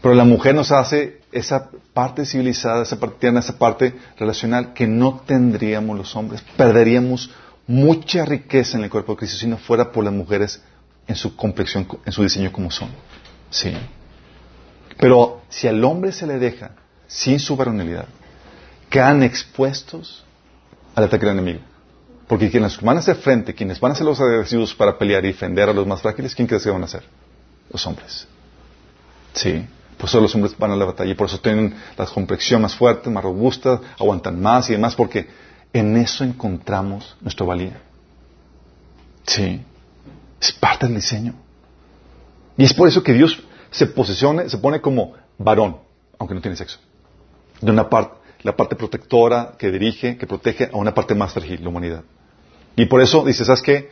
Pero 0.00 0.14
la 0.14 0.24
mujer 0.24 0.54
nos 0.54 0.72
hace 0.72 1.20
esa 1.32 1.70
parte 1.92 2.24
civilizada, 2.24 2.82
esa 2.82 2.98
parte 2.98 3.16
tierna, 3.20 3.40
esa 3.40 3.58
parte 3.58 3.94
relacional 4.18 4.72
que 4.72 4.86
no 4.86 5.22
tendríamos 5.26 5.96
los 5.96 6.16
hombres. 6.16 6.42
Perderíamos 6.56 7.30
mucha 7.66 8.24
riqueza 8.24 8.78
en 8.78 8.84
el 8.84 8.90
cuerpo 8.90 9.12
de 9.12 9.18
Cristo 9.18 9.38
si 9.38 9.46
no 9.46 9.58
fuera 9.58 9.92
por 9.92 10.04
las 10.04 10.12
mujeres 10.12 10.62
en 11.06 11.16
su 11.16 11.36
complexión, 11.36 11.86
en 12.04 12.12
su 12.12 12.22
diseño 12.22 12.52
como 12.52 12.70
son. 12.70 12.88
Sí. 13.50 13.74
Pero 14.98 15.42
si 15.48 15.68
al 15.68 15.82
hombre 15.84 16.12
se 16.12 16.26
le 16.26 16.38
deja 16.38 16.72
sin 17.06 17.38
su 17.38 17.56
varonilidad, 17.56 18.06
quedan 18.90 19.22
expuestos 19.22 20.24
al 20.94 21.04
ataque 21.04 21.26
del 21.26 21.38
enemigo. 21.38 21.60
Porque 22.26 22.50
quienes 22.50 22.80
van 22.80 22.96
a 22.96 23.00
hacer 23.00 23.16
frente, 23.16 23.54
quienes 23.54 23.78
van 23.78 23.92
a 23.92 23.94
ser 23.94 24.06
los 24.06 24.20
agresivos 24.20 24.74
para 24.74 24.96
pelear 24.96 25.24
y 25.24 25.28
defender 25.28 25.68
a 25.68 25.72
los 25.72 25.86
más 25.86 26.00
frágiles, 26.00 26.34
¿quién 26.34 26.48
crees 26.48 26.64
que 26.64 26.70
van 26.70 26.84
a 26.84 26.88
ser? 26.88 27.02
Los 27.70 27.86
hombres. 27.86 28.26
Sí. 29.34 29.66
Por 29.98 30.08
eso 30.08 30.20
los 30.20 30.34
hombres 30.34 30.56
van 30.58 30.70
a 30.70 30.76
la 30.76 30.86
batalla 30.86 31.10
y 31.10 31.14
por 31.14 31.28
eso 31.28 31.38
tienen 31.40 31.74
la 31.96 32.06
complexión 32.06 32.62
más 32.62 32.74
fuerte, 32.74 33.10
más 33.10 33.22
robusta, 33.22 33.80
aguantan 33.98 34.40
más 34.40 34.68
y 34.70 34.72
demás, 34.72 34.94
porque 34.94 35.28
en 35.72 35.96
eso 35.96 36.24
encontramos 36.24 37.16
nuestra 37.20 37.46
valía. 37.46 37.80
Sí. 39.26 39.60
Es 40.40 40.52
parte 40.52 40.86
del 40.86 40.96
diseño. 40.96 41.34
Y 42.56 42.64
es 42.64 42.72
por 42.72 42.88
eso 42.88 43.02
que 43.02 43.12
Dios 43.12 43.42
se 43.70 43.86
posicione, 43.86 44.48
se 44.48 44.58
pone 44.58 44.80
como 44.80 45.14
varón, 45.38 45.78
aunque 46.18 46.34
no 46.34 46.40
tiene 46.40 46.56
sexo. 46.56 46.78
De 47.64 47.70
una 47.70 47.88
parte, 47.88 48.16
la 48.42 48.54
parte 48.54 48.76
protectora 48.76 49.54
que 49.58 49.70
dirige, 49.70 50.18
que 50.18 50.26
protege 50.26 50.68
a 50.70 50.76
una 50.76 50.92
parte 50.92 51.14
más 51.14 51.32
frágil, 51.32 51.62
la 51.62 51.70
humanidad. 51.70 52.02
Y 52.76 52.84
por 52.84 53.00
eso 53.00 53.24
dice, 53.24 53.42
¿sabes 53.42 53.62
qué? 53.62 53.90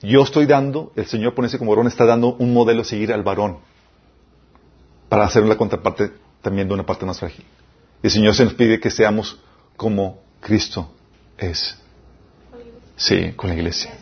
Yo 0.00 0.22
estoy 0.22 0.46
dando, 0.46 0.92
el 0.94 1.06
Señor 1.06 1.34
poniéndose 1.34 1.58
como 1.58 1.72
varón 1.72 1.88
está 1.88 2.04
dando 2.04 2.36
un 2.36 2.54
modelo 2.54 2.82
a 2.82 2.84
seguir 2.84 3.12
al 3.12 3.24
varón 3.24 3.58
para 5.08 5.24
hacer 5.24 5.42
la 5.42 5.56
contraparte 5.56 6.12
también 6.42 6.68
de 6.68 6.74
una 6.74 6.86
parte 6.86 7.04
más 7.04 7.18
frágil. 7.18 7.44
El 8.00 8.10
Señor 8.12 8.36
se 8.36 8.44
nos 8.44 8.54
pide 8.54 8.78
que 8.78 8.90
seamos 8.90 9.40
como 9.76 10.22
Cristo 10.38 10.94
es. 11.36 11.76
Sí, 12.94 13.32
con 13.32 13.50
la 13.50 13.56
iglesia. 13.56 13.98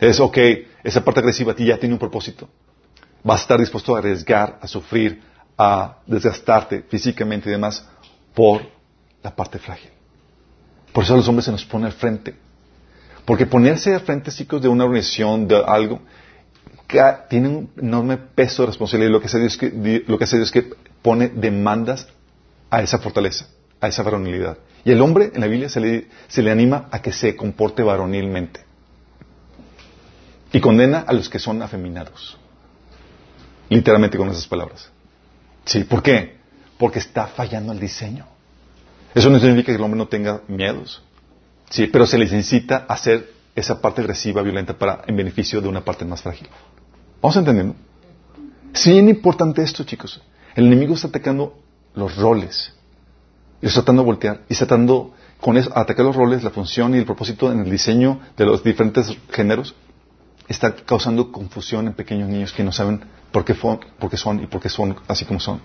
Es 0.00 0.18
ok, 0.18 0.38
esa 0.82 1.04
parte 1.04 1.20
agresiva 1.20 1.52
a 1.52 1.54
ti 1.54 1.66
ya 1.66 1.78
tiene 1.78 1.94
un 1.94 2.00
propósito. 2.00 2.48
Vas 3.22 3.40
a 3.40 3.42
estar 3.42 3.60
dispuesto 3.60 3.94
a 3.94 3.98
arriesgar, 3.98 4.58
a 4.60 4.66
sufrir, 4.66 5.22
a 5.56 5.98
desgastarte 6.06 6.82
físicamente 6.82 7.48
y 7.48 7.52
demás 7.52 7.84
por 8.38 8.62
la 9.20 9.34
parte 9.34 9.58
frágil. 9.58 9.90
Por 10.92 11.02
eso 11.02 11.16
los 11.16 11.26
hombres 11.26 11.44
se 11.46 11.50
nos 11.50 11.64
pone 11.64 11.86
al 11.86 11.92
frente. 11.92 12.36
Porque 13.24 13.46
ponerse 13.46 13.92
al 13.92 14.02
frente, 14.02 14.30
chicos, 14.30 14.62
de 14.62 14.68
una 14.68 14.84
organización, 14.84 15.48
de 15.48 15.56
algo, 15.66 15.98
ca- 16.86 17.26
tiene 17.28 17.48
un 17.48 17.70
enorme 17.76 18.16
peso 18.16 18.62
de 18.62 18.66
responsabilidad. 18.68 19.08
Y 19.10 19.12
lo 19.12 19.20
que 19.20 19.26
hace 19.26 19.40
Dios 19.40 19.54
es 19.54 19.58
que, 19.58 20.04
lo 20.06 20.18
que, 20.18 20.26
que 20.52 20.76
pone 21.02 21.30
demandas 21.30 22.06
a 22.70 22.80
esa 22.80 23.00
fortaleza, 23.00 23.48
a 23.80 23.88
esa 23.88 24.04
varonilidad. 24.04 24.56
Y 24.84 24.92
el 24.92 25.00
hombre 25.02 25.32
en 25.34 25.40
la 25.40 25.48
Biblia 25.48 25.68
se 25.68 25.80
le, 25.80 26.06
se 26.28 26.40
le 26.40 26.52
anima 26.52 26.86
a 26.92 27.02
que 27.02 27.10
se 27.10 27.34
comporte 27.34 27.82
varonilmente. 27.82 28.60
Y 30.52 30.60
condena 30.60 31.00
a 31.00 31.12
los 31.12 31.28
que 31.28 31.40
son 31.40 31.60
afeminados. 31.60 32.38
Literalmente 33.68 34.16
con 34.16 34.28
esas 34.28 34.46
palabras. 34.46 34.90
Sí, 35.64 35.82
¿por 35.82 36.04
qué? 36.04 36.37
Porque 36.78 37.00
está 37.00 37.26
fallando 37.26 37.72
el 37.72 37.80
diseño. 37.80 38.26
Eso 39.14 39.30
no 39.30 39.38
significa 39.38 39.72
que 39.72 39.76
el 39.76 39.82
hombre 39.82 39.98
no 39.98 40.08
tenga 40.08 40.42
miedos. 40.48 41.02
Sí, 41.70 41.86
pero 41.86 42.06
se 42.06 42.18
les 42.18 42.32
incita 42.32 42.86
a 42.88 42.94
hacer 42.94 43.32
esa 43.54 43.80
parte 43.80 44.00
agresiva, 44.00 44.42
violenta, 44.42 44.78
para, 44.78 45.02
en 45.06 45.16
beneficio 45.16 45.60
de 45.60 45.68
una 45.68 45.84
parte 45.84 46.04
más 46.04 46.22
frágil. 46.22 46.48
¿Vamos 47.20 47.36
entendiendo? 47.36 47.74
Sí, 48.72 48.96
es 48.96 49.08
importante 49.08 49.62
esto, 49.62 49.84
chicos. 49.84 50.22
El 50.54 50.66
enemigo 50.66 50.94
está 50.94 51.08
atacando 51.08 51.58
los 51.94 52.16
roles. 52.16 52.72
Y 53.60 53.66
está 53.66 53.80
tratando 53.80 54.02
de 54.02 54.06
voltear. 54.06 54.40
Y 54.48 54.52
está 54.52 54.66
tratando, 54.66 55.14
con 55.40 55.56
eso, 55.56 55.76
atacar 55.76 56.06
los 56.06 56.14
roles, 56.14 56.44
la 56.44 56.50
función 56.50 56.94
y 56.94 56.98
el 56.98 57.04
propósito 57.04 57.50
en 57.50 57.60
el 57.60 57.70
diseño 57.70 58.20
de 58.36 58.46
los 58.46 58.62
diferentes 58.62 59.16
géneros. 59.30 59.74
Está 60.46 60.74
causando 60.74 61.30
confusión 61.32 61.86
en 61.88 61.94
pequeños 61.94 62.28
niños 62.28 62.52
que 62.52 62.62
no 62.62 62.72
saben 62.72 63.02
por 63.32 63.44
qué, 63.44 63.54
por 63.54 64.10
qué 64.10 64.16
son 64.16 64.42
y 64.42 64.46
por 64.46 64.60
qué 64.60 64.68
son 64.68 64.96
así 65.08 65.24
como 65.24 65.40
son. 65.40 65.60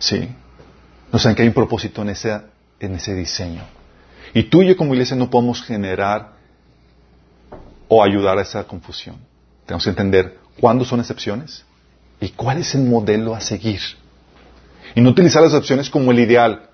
Sí. 0.00 0.28
No 1.12 1.18
saben 1.18 1.36
que 1.36 1.42
hay 1.42 1.48
un 1.48 1.54
propósito 1.54 2.02
en 2.02 2.08
ese, 2.08 2.40
en 2.80 2.94
ese 2.94 3.14
diseño. 3.14 3.62
Y 4.34 4.44
tú 4.44 4.62
y 4.62 4.68
yo 4.68 4.76
como 4.76 4.94
iglesia 4.94 5.16
no 5.16 5.30
podemos 5.30 5.62
generar 5.62 6.32
o 7.86 8.02
ayudar 8.02 8.38
a 8.38 8.42
esa 8.42 8.64
confusión. 8.64 9.16
Tenemos 9.66 9.84
que 9.84 9.90
entender 9.90 10.38
cuándo 10.58 10.84
son 10.84 11.00
excepciones 11.00 11.64
y 12.20 12.30
cuál 12.30 12.58
es 12.58 12.74
el 12.74 12.82
modelo 12.82 13.34
a 13.34 13.40
seguir. 13.40 13.80
Y 14.94 15.00
no 15.00 15.10
utilizar 15.10 15.42
las 15.42 15.52
excepciones 15.52 15.90
como 15.90 16.10
el 16.10 16.18
ideal. 16.18 16.70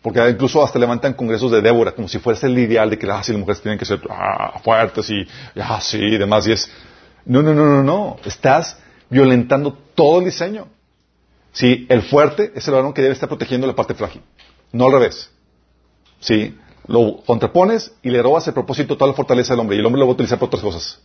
Porque 0.00 0.28
incluso 0.28 0.62
hasta 0.62 0.78
levantan 0.78 1.14
congresos 1.14 1.50
de 1.52 1.62
Débora 1.62 1.92
como 1.92 2.08
si 2.08 2.18
fuese 2.18 2.46
el 2.46 2.58
ideal 2.58 2.90
de 2.90 2.98
que 2.98 3.06
ah, 3.06 3.22
las 3.26 3.30
mujeres 3.30 3.62
tienen 3.62 3.78
que 3.78 3.84
ser 3.84 4.00
ah, 4.10 4.60
fuertes 4.62 5.08
y 5.10 5.26
ah, 5.60 5.80
sí, 5.80 5.98
y 5.98 6.18
demás. 6.18 6.46
Y 6.46 6.52
es, 6.52 6.70
no, 7.24 7.42
no, 7.42 7.54
no, 7.54 7.66
no, 7.66 7.82
no. 7.82 8.16
Estás 8.24 8.76
violentando 9.08 9.72
todo 9.94 10.18
el 10.18 10.26
diseño. 10.26 10.66
Sí, 11.52 11.86
el 11.90 12.02
fuerte 12.02 12.52
es 12.54 12.66
el 12.68 12.74
varón 12.74 12.92
que 12.94 13.02
debe 13.02 13.12
estar 13.14 13.28
protegiendo 13.28 13.66
la 13.66 13.74
parte 13.76 13.94
frágil, 13.94 14.22
no 14.72 14.86
al 14.86 14.92
revés. 14.92 15.30
Sí, 16.20 16.56
lo 16.86 17.22
contrapones 17.26 17.92
y 18.02 18.10
le 18.10 18.22
robas 18.22 18.46
el 18.48 18.54
propósito, 18.54 18.96
toda 18.96 19.10
la 19.10 19.16
fortaleza 19.16 19.52
del 19.52 19.60
hombre, 19.60 19.76
y 19.76 19.80
el 19.80 19.86
hombre 19.86 20.00
lo 20.00 20.06
va 20.06 20.12
a 20.12 20.14
utilizar 20.14 20.38
para 20.38 20.46
otras 20.46 20.62
cosas. 20.62 21.00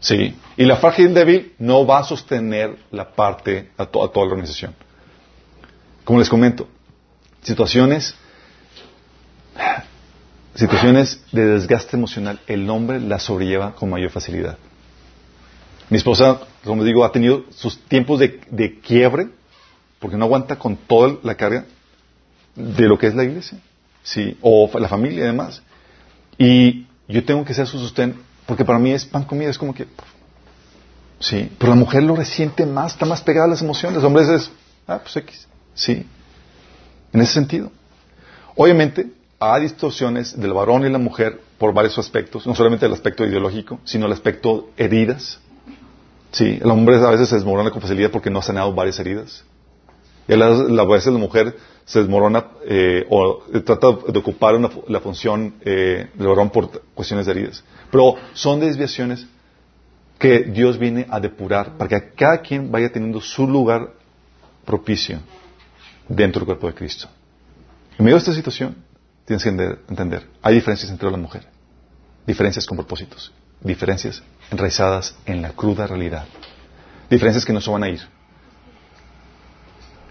Sí, 0.00 0.34
y 0.56 0.64
la 0.64 0.76
frágil 0.76 1.12
débil 1.14 1.54
no 1.58 1.86
va 1.86 1.98
a 2.00 2.04
sostener 2.04 2.78
la 2.90 3.10
parte 3.12 3.70
a, 3.76 3.86
to- 3.86 4.02
a 4.04 4.10
toda 4.12 4.26
la 4.26 4.32
organización. 4.32 4.74
Como 6.04 6.18
les 6.18 6.28
comento, 6.28 6.66
situaciones, 7.42 8.14
situaciones 10.54 11.22
de 11.32 11.46
desgaste 11.46 11.96
emocional, 11.96 12.40
el 12.46 12.68
hombre 12.70 13.00
las 13.00 13.22
sobrelleva 13.22 13.74
con 13.74 13.90
mayor 13.90 14.10
facilidad. 14.10 14.58
Mi 15.90 15.98
esposa, 15.98 16.40
como 16.64 16.84
digo, 16.84 17.04
ha 17.04 17.12
tenido 17.12 17.44
sus 17.50 17.78
tiempos 17.78 18.20
de, 18.20 18.80
quiebre 18.80 19.28
porque 19.98 20.16
no 20.16 20.24
aguanta 20.24 20.58
con 20.58 20.76
toda 20.76 21.16
la 21.22 21.34
carga 21.34 21.66
de 22.54 22.86
lo 22.86 22.98
que 22.98 23.06
es 23.06 23.14
la 23.14 23.24
iglesia, 23.24 23.58
sí, 24.02 24.36
o 24.40 24.70
la 24.78 24.88
familia 24.88 25.24
y 25.24 25.26
demás. 25.26 25.62
Y 26.38 26.86
yo 27.08 27.24
tengo 27.24 27.44
que 27.44 27.54
ser 27.54 27.66
su 27.66 27.78
sostén 27.78 28.16
porque 28.46 28.64
para 28.64 28.78
mí 28.78 28.92
es 28.92 29.04
pan 29.04 29.24
comida, 29.24 29.50
es 29.50 29.58
como 29.58 29.74
que, 29.74 29.86
sí, 31.18 31.50
pero 31.58 31.70
la 31.70 31.78
mujer 31.78 32.02
lo 32.02 32.16
resiente 32.16 32.66
más, 32.66 32.92
está 32.92 33.06
más 33.06 33.22
pegada 33.22 33.46
a 33.46 33.50
las 33.50 33.62
emociones, 33.62 33.96
los 33.96 34.04
hombres 34.04 34.28
es, 34.28 34.50
ah, 34.86 34.98
pues 35.02 35.16
X, 35.16 35.46
sí, 35.74 36.04
en 37.12 37.20
ese 37.20 37.32
sentido. 37.34 37.70
Obviamente, 38.56 39.10
hay 39.38 39.62
distorsiones 39.62 40.38
del 40.38 40.52
varón 40.52 40.84
y 40.84 40.90
la 40.90 40.98
mujer 40.98 41.40
por 41.58 41.72
varios 41.72 41.98
aspectos, 41.98 42.46
no 42.46 42.54
solamente 42.54 42.86
el 42.86 42.92
aspecto 42.92 43.24
ideológico, 43.24 43.80
sino 43.84 44.06
el 44.06 44.12
aspecto 44.12 44.70
heridas. 44.76 45.38
Sí, 46.32 46.58
el 46.62 46.70
hombre 46.70 46.96
a 46.96 47.10
veces 47.10 47.28
se 47.28 47.34
desmorona 47.36 47.70
con 47.70 47.80
facilidad 47.80 48.10
porque 48.10 48.30
no 48.30 48.38
ha 48.38 48.42
sanado 48.42 48.72
varias 48.72 48.98
heridas. 48.98 49.44
Y 50.28 50.32
a 50.34 50.84
veces 50.84 51.12
la 51.12 51.18
mujer 51.18 51.56
se 51.84 51.98
desmorona 51.98 52.46
eh, 52.64 53.04
o 53.10 53.42
trata 53.64 53.88
de 54.12 54.18
ocupar 54.18 54.54
una 54.54 54.70
la 54.86 55.00
función 55.00 55.54
eh, 55.62 56.08
del 56.14 56.28
varón 56.28 56.50
por 56.50 56.82
cuestiones 56.94 57.26
de 57.26 57.32
heridas. 57.32 57.64
Pero 57.90 58.14
son 58.32 58.60
desviaciones 58.60 59.26
que 60.20 60.44
Dios 60.44 60.78
viene 60.78 61.06
a 61.10 61.18
depurar 61.18 61.76
para 61.76 61.88
que 61.88 62.10
cada 62.14 62.42
quien 62.42 62.70
vaya 62.70 62.92
teniendo 62.92 63.20
su 63.20 63.48
lugar 63.48 63.94
propicio 64.64 65.18
dentro 66.08 66.40
del 66.40 66.46
cuerpo 66.46 66.68
de 66.68 66.74
Cristo. 66.74 67.08
En 67.98 68.04
medio 68.04 68.16
de 68.16 68.20
esta 68.20 68.34
situación, 68.34 68.76
tienes 69.24 69.42
que 69.42 69.48
entender, 69.48 70.28
hay 70.42 70.54
diferencias 70.54 70.90
entre 70.92 71.10
la 71.10 71.16
mujer, 71.16 71.44
diferencias 72.26 72.66
con 72.66 72.76
propósitos, 72.76 73.32
diferencias 73.60 74.22
enraizadas 74.50 75.14
en 75.26 75.42
la 75.42 75.50
cruda 75.50 75.86
realidad, 75.86 76.26
diferencias 77.08 77.44
que 77.44 77.52
no 77.52 77.60
se 77.60 77.70
van 77.70 77.82
a 77.82 77.88
ir. 77.88 78.00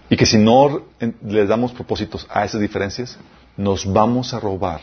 Y 0.08 0.16
que 0.16 0.26
si 0.26 0.38
no 0.38 0.82
les 1.22 1.48
damos 1.48 1.72
propósitos 1.72 2.26
a 2.28 2.44
esas 2.44 2.60
diferencias, 2.60 3.16
nos 3.56 3.90
vamos 3.90 4.34
a 4.34 4.40
robar 4.40 4.80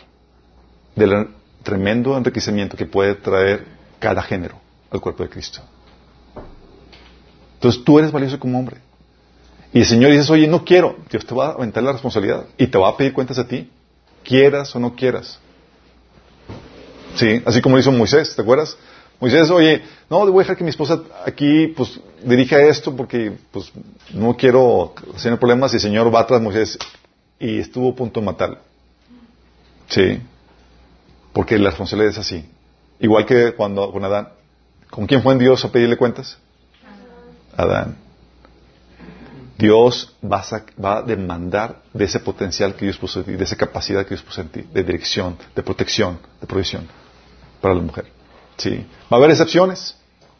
del 0.95 1.29
tremendo 1.63 2.15
enriquecimiento 2.15 2.77
que 2.77 2.85
puede 2.85 3.15
traer 3.15 3.65
cada 3.99 4.21
género 4.21 4.59
al 4.89 5.01
cuerpo 5.01 5.23
de 5.23 5.29
Cristo. 5.29 5.61
Entonces 7.55 7.83
tú 7.83 7.99
eres 7.99 8.11
valioso 8.11 8.39
como 8.39 8.57
hombre. 8.57 8.77
Y 9.73 9.79
el 9.79 9.85
Señor 9.85 10.11
dice, 10.11 10.31
oye, 10.31 10.47
no 10.47 10.63
quiero. 10.63 10.97
Dios 11.09 11.25
te 11.25 11.35
va 11.35 11.47
a 11.47 11.51
aventar 11.51 11.83
la 11.83 11.91
responsabilidad 11.91 12.45
y 12.57 12.67
te 12.67 12.77
va 12.77 12.89
a 12.89 12.97
pedir 12.97 13.13
cuentas 13.13 13.37
a 13.37 13.47
ti, 13.47 13.69
quieras 14.23 14.73
o 14.75 14.79
no 14.79 14.95
quieras. 14.95 15.39
Sí, 17.17 17.41
así 17.45 17.61
como 17.61 17.75
lo 17.75 17.81
hizo 17.81 17.91
Moisés, 17.91 18.35
¿te 18.35 18.43
acuerdas? 18.43 18.77
Moisés, 19.19 19.49
oye, 19.49 19.81
no, 20.07 20.19
voy 20.31 20.41
a 20.41 20.43
dejar 20.43 20.55
que 20.55 20.63
mi 20.63 20.69
esposa 20.69 21.01
aquí, 21.25 21.67
pues, 21.75 21.99
dirija 22.23 22.61
esto 22.61 22.95
porque, 22.95 23.35
pues, 23.51 23.71
no 24.13 24.37
quiero 24.37 24.93
tener 25.21 25.39
problemas 25.39 25.73
y 25.73 25.77
el 25.77 25.81
Señor 25.81 26.13
va 26.13 26.27
tras 26.27 26.39
Moisés 26.39 26.77
y 27.39 27.57
estuvo 27.57 27.89
a 27.89 27.95
punto 27.95 28.19
de 28.19 28.25
matarlo. 28.27 28.59
Sí, 29.87 30.21
porque 31.33 31.57
la 31.57 31.71
responsabilidad 31.71 32.11
es 32.11 32.19
así. 32.19 32.45
Igual 32.99 33.25
que 33.25 33.53
cuando 33.53 33.91
con 33.91 34.05
Adán. 34.05 34.29
¿Con 34.91 35.07
quién 35.07 35.23
fue 35.23 35.33
en 35.33 35.39
Dios 35.39 35.65
a 35.65 35.71
pedirle 35.71 35.97
cuentas? 35.97 36.37
Adán. 37.55 37.97
Dios 39.57 40.15
va 40.23 40.39
a, 40.39 40.81
va 40.81 40.97
a 40.99 41.01
demandar 41.01 41.81
de 41.93 42.05
ese 42.05 42.19
potencial 42.19 42.75
que 42.75 42.85
Dios 42.85 42.97
puso 42.99 43.19
en 43.19 43.25
ti, 43.25 43.31
de 43.33 43.43
esa 43.43 43.55
capacidad 43.55 44.03
que 44.03 44.09
Dios 44.09 44.21
puso 44.21 44.41
en 44.41 44.49
ti, 44.49 44.61
de 44.71 44.83
dirección, 44.83 45.35
de 45.55 45.63
protección, 45.63 46.19
de 46.39 46.45
provisión 46.45 46.87
para 47.61 47.73
la 47.75 47.81
mujer. 47.81 48.05
Sí. 48.57 48.85
Va 49.11 49.15
a 49.15 49.15
haber 49.15 49.31
excepciones, 49.31 49.95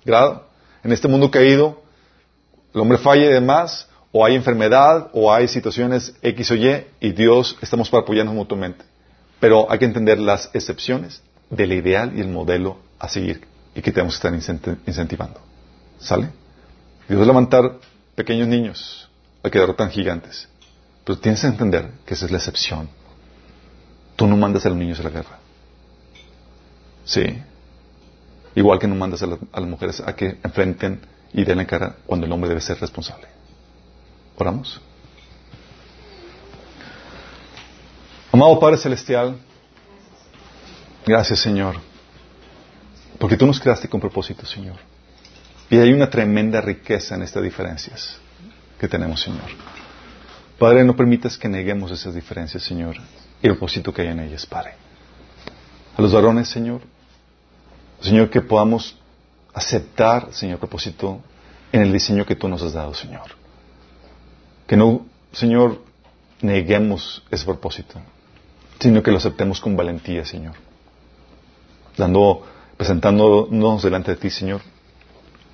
grado. 0.06 0.48
En 0.84 0.92
este 0.92 1.08
mundo 1.08 1.30
caído, 1.32 1.82
el 2.74 2.82
hombre 2.82 2.98
falla 2.98 3.26
y 3.26 3.30
demás, 3.34 3.88
o 4.12 4.26
hay 4.26 4.36
enfermedad, 4.36 5.10
o 5.14 5.32
hay 5.32 5.48
situaciones 5.48 6.14
X 6.22 6.52
o 6.52 6.56
Y, 6.56 6.86
y 7.00 7.12
Dios 7.12 7.58
estamos 7.62 7.90
para 7.90 8.04
apoyarnos 8.04 8.34
mutuamente. 8.34 8.86
Pero 9.40 9.70
hay 9.70 9.80
que 9.80 9.86
entender 9.86 10.20
las 10.20 10.50
excepciones 10.54 11.22
del 11.50 11.74
ideal 11.74 12.14
y 12.16 12.22
el 12.22 12.28
modelo 12.28 12.78
a 13.00 13.08
seguir 13.08 13.46
y 13.76 13.82
que 13.82 13.92
tenemos 13.92 14.20
que 14.20 14.28
estar 14.28 14.34
incenti- 14.34 14.78
incentivando. 14.88 15.40
¿Sale? 16.00 16.30
Dios 17.08 17.22
va 17.22 17.26
levantar 17.26 17.80
pequeños 18.16 18.48
niños 18.48 19.10
a 19.44 19.50
que 19.50 19.60
derrotan 19.60 19.90
gigantes. 19.92 20.48
Pero 21.04 21.20
tienes 21.20 21.42
que 21.42 21.48
entender 21.48 21.92
que 22.06 22.16
esa 22.16 22.26
es 22.26 22.32
la 22.32 22.38
excepción. 22.38 22.90
Tú 24.16 24.28
no 24.28 24.36
mandas 24.36 24.66
a 24.66 24.70
los 24.70 24.78
niños 24.78 25.00
a 25.00 25.04
la 25.04 25.10
guerra. 25.10 25.37
Sí. 27.08 27.24
Igual 28.54 28.80
que 28.80 28.88
no 28.88 28.96
mandas 28.96 29.22
a, 29.24 29.28
la- 29.28 29.38
a 29.54 29.60
las 29.62 29.70
mujeres 29.70 30.02
a 30.02 30.14
que 30.16 30.38
enfrenten 30.44 31.00
y 31.34 31.44
den 31.46 31.58
la 31.58 31.66
cara 31.66 31.96
cuando 32.06 32.26
el 32.26 32.32
hombre 32.34 32.50
debe 32.50 32.60
ser 32.62 32.80
responsable. 32.80 33.28
Oramos. 34.38 34.82
Amado 38.32 38.60
Padre 38.60 38.78
Celestial, 38.78 39.38
gracias 41.06 41.40
Señor, 41.40 41.78
porque 43.18 43.38
tú 43.38 43.46
nos 43.48 43.60
creaste 43.60 43.88
con 43.88 44.00
propósito, 44.02 44.46
Señor. 44.46 44.76
Y 45.70 45.78
hay 45.78 45.92
una 45.94 46.10
tremenda 46.10 46.62
riqueza 46.62 47.16
en 47.16 47.24
estas 47.24 47.42
diferencias 47.44 48.18
que 48.80 48.88
tenemos, 48.88 49.22
Señor. 49.22 49.44
Padre, 50.60 50.84
no 50.84 50.96
permitas 50.96 51.38
que 51.38 51.48
neguemos 51.48 51.92
esas 51.92 52.14
diferencias, 52.14 52.64
Señor, 52.64 52.98
y 53.42 53.48
el 53.48 53.54
propósito 53.54 53.94
que 53.94 54.02
hay 54.04 54.10
en 54.10 54.20
ellas, 54.20 54.46
Padre. 54.46 54.74
A 55.98 56.02
los 56.02 56.12
varones, 56.14 56.48
Señor, 56.50 56.82
Señor, 58.02 58.30
que 58.30 58.42
podamos 58.42 58.98
aceptar, 59.54 60.30
Señor, 60.32 60.60
propósito 60.60 61.22
en 61.72 61.82
el 61.82 61.92
diseño 61.92 62.26
que 62.26 62.36
tú 62.36 62.48
nos 62.48 62.62
has 62.62 62.74
dado, 62.74 62.94
Señor. 62.94 63.36
Que 64.68 64.78
no, 64.78 65.06
Señor, 65.32 65.82
neguemos 66.42 67.24
ese 67.32 67.46
propósito 67.46 68.00
sino 68.80 69.02
que 69.02 69.12
lo 69.12 69.18
aceptemos 69.18 69.60
con 69.60 69.76
valentía, 69.76 70.26
Señor. 70.26 70.56
Dando, 71.98 72.46
presentándonos 72.78 73.82
delante 73.82 74.12
de 74.12 74.18
ti, 74.18 74.30
Señor, 74.30 74.62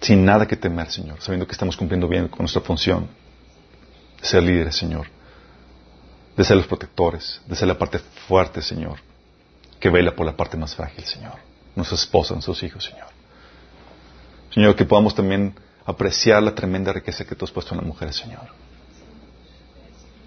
sin 0.01 0.25
nada 0.25 0.47
que 0.47 0.57
temer, 0.57 0.91
Señor, 0.91 1.21
sabiendo 1.21 1.47
que 1.47 1.53
estamos 1.53 1.77
cumpliendo 1.77 2.07
bien 2.07 2.27
con 2.27 2.39
nuestra 2.39 2.61
función 2.61 3.07
de 4.19 4.27
ser 4.27 4.43
líderes, 4.43 4.75
Señor, 4.75 5.07
de 6.35 6.43
ser 6.43 6.57
los 6.57 6.67
protectores, 6.67 7.41
de 7.45 7.55
ser 7.55 7.67
la 7.67 7.77
parte 7.77 7.99
fuerte, 8.27 8.61
Señor, 8.61 8.99
que 9.79 9.89
vela 9.89 10.15
por 10.15 10.25
la 10.25 10.35
parte 10.35 10.57
más 10.57 10.75
frágil, 10.75 11.05
Señor, 11.05 11.35
nuestra 11.75 11.95
esposa, 11.95 12.33
nuestros 12.33 12.61
hijos, 12.63 12.83
Señor. 12.83 13.07
Señor, 14.53 14.75
que 14.75 14.85
podamos 14.85 15.15
también 15.15 15.55
apreciar 15.85 16.41
la 16.43 16.53
tremenda 16.53 16.93
riqueza 16.93 17.25
que 17.25 17.35
tú 17.35 17.45
has 17.45 17.51
puesto 17.51 17.73
en 17.73 17.79
las 17.79 17.87
mujeres, 17.87 18.15
Señor. 18.15 18.47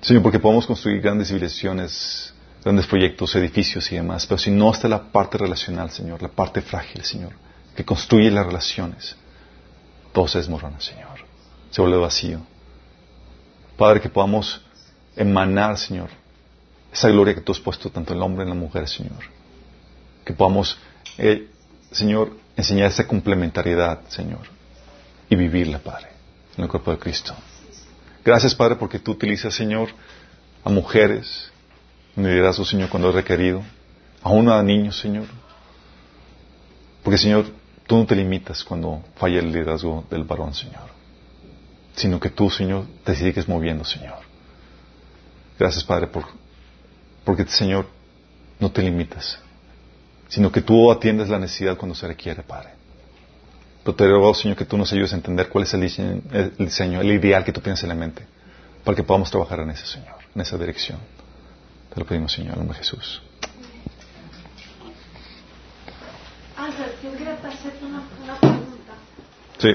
Señor, 0.01 0.23
porque 0.23 0.39
podemos 0.39 0.66
construir 0.66 1.01
grandes 1.01 1.28
civilizaciones, 1.28 2.35
grandes 2.62 2.86
proyectos, 2.86 3.35
edificios 3.36 3.90
y 3.93 3.97
demás, 3.97 4.27
pero 4.27 4.39
si 4.39 4.51
no 4.51 4.70
está 4.70 4.89
la 4.89 5.02
parte 5.02 5.39
relacional, 5.39 5.90
Señor, 5.90 6.23
la 6.23 6.28
parte 6.28 6.60
frágil, 6.60 7.05
Señor, 7.05 7.32
que 7.74 7.85
construye 7.85 8.31
las 8.31 8.47
relaciones, 8.47 9.16
todo 10.12 10.28
se 10.28 10.39
desmorona, 10.39 10.81
Señor. 10.81 11.24
Se 11.70 11.81
vuelve 11.82 11.98
vacío. 11.98 12.40
Padre, 13.77 14.01
que 14.01 14.09
podamos 14.09 14.62
emanar, 15.14 15.77
Señor, 15.77 16.09
esa 16.93 17.09
gloria 17.09 17.35
que 17.35 17.40
tú 17.40 17.52
has 17.52 17.60
puesto 17.60 17.90
tanto 17.90 18.12
en 18.12 18.18
el 18.18 18.23
hombre 18.23 18.44
y 18.44 18.48
en 18.48 18.55
la 18.55 18.60
mujer, 18.60 18.89
Señor. 18.89 19.24
Que 20.24 20.32
podamos, 20.32 20.78
eh, 21.18 21.48
Señor, 21.90 22.36
enseñar 22.56 22.90
esa 22.90 23.06
complementariedad, 23.06 24.00
Señor, 24.08 24.42
y 25.28 25.36
vivirla, 25.36 25.78
Padre, 25.78 26.08
en 26.56 26.64
el 26.64 26.70
cuerpo 26.70 26.90
de 26.90 26.98
Cristo. 26.98 27.34
Gracias, 28.24 28.54
Padre, 28.54 28.76
porque 28.76 28.98
tú 28.98 29.12
utilizas, 29.12 29.54
Señor, 29.54 29.90
a 30.64 30.70
mujeres 30.70 31.50
en 32.16 32.24
liderazgo, 32.24 32.64
Señor, 32.64 32.88
cuando 32.88 33.10
es 33.10 33.14
requerido, 33.14 33.62
aún 34.22 34.48
a 34.48 34.62
niños, 34.62 34.98
Señor. 34.98 35.26
Porque, 37.02 37.18
Señor, 37.18 37.46
tú 37.86 37.96
no 37.96 38.06
te 38.06 38.16
limitas 38.16 38.64
cuando 38.64 39.04
falla 39.16 39.38
el 39.38 39.52
liderazgo 39.52 40.04
del 40.10 40.24
varón, 40.24 40.54
Señor, 40.54 40.90
sino 41.94 42.18
que 42.18 42.30
tú, 42.30 42.50
Señor, 42.50 42.86
te 43.04 43.14
sigues 43.14 43.46
moviendo, 43.48 43.84
Señor. 43.84 44.18
Gracias, 45.58 45.84
Padre, 45.84 46.08
por, 46.08 46.24
porque, 47.24 47.46
Señor, 47.46 47.86
no 48.58 48.72
te 48.72 48.82
limitas, 48.82 49.38
sino 50.28 50.51
que 50.51 50.61
tú 50.61 50.90
atiendes 50.90 51.28
la 51.28 51.39
necesidad 51.39 51.77
cuando 51.77 51.94
se 51.94 52.07
requiere, 52.07 52.43
Padre. 52.43 52.70
Pero 53.85 53.94
te 53.94 54.07
ruego, 54.07 54.35
Señor, 54.35 54.57
que 54.57 54.65
tú 54.65 54.77
nos 54.77 54.93
ayudes 54.93 55.12
a 55.12 55.16
entender 55.16 55.48
cuál 55.48 55.65
es 55.65 55.74
el 55.74 55.81
diseño, 55.81 56.20
el 56.32 56.57
diseño, 56.59 57.01
el 57.01 57.12
ideal 57.12 57.44
que 57.44 57.53
tú 57.53 57.61
tienes 57.61 57.82
en 57.82 57.89
la 57.89 57.94
mente, 57.94 58.27
para 58.85 58.97
que 58.97 59.03
podamos 59.03 59.31
trabajar 59.31 59.61
en 59.61 59.70
ese, 59.70 59.86
Señor, 59.86 60.16
en 60.35 60.40
esa 60.40 60.59
dirección. 60.59 60.98
Te 61.94 62.01
lo 62.01 62.07
pedimos, 62.07 62.32
Señor, 62.32 62.55
en 62.55 62.55
el 62.55 62.59
nombre 62.59 62.78
de 62.78 62.85
Jesús. 62.85 63.23
Ángel, 66.57 66.86
yo 67.03 67.12
quería 67.12 67.35
hacerte 67.35 67.85
una, 67.85 68.03
una 68.24 68.40
pregunta. 68.40 68.94
Sí. 69.59 69.69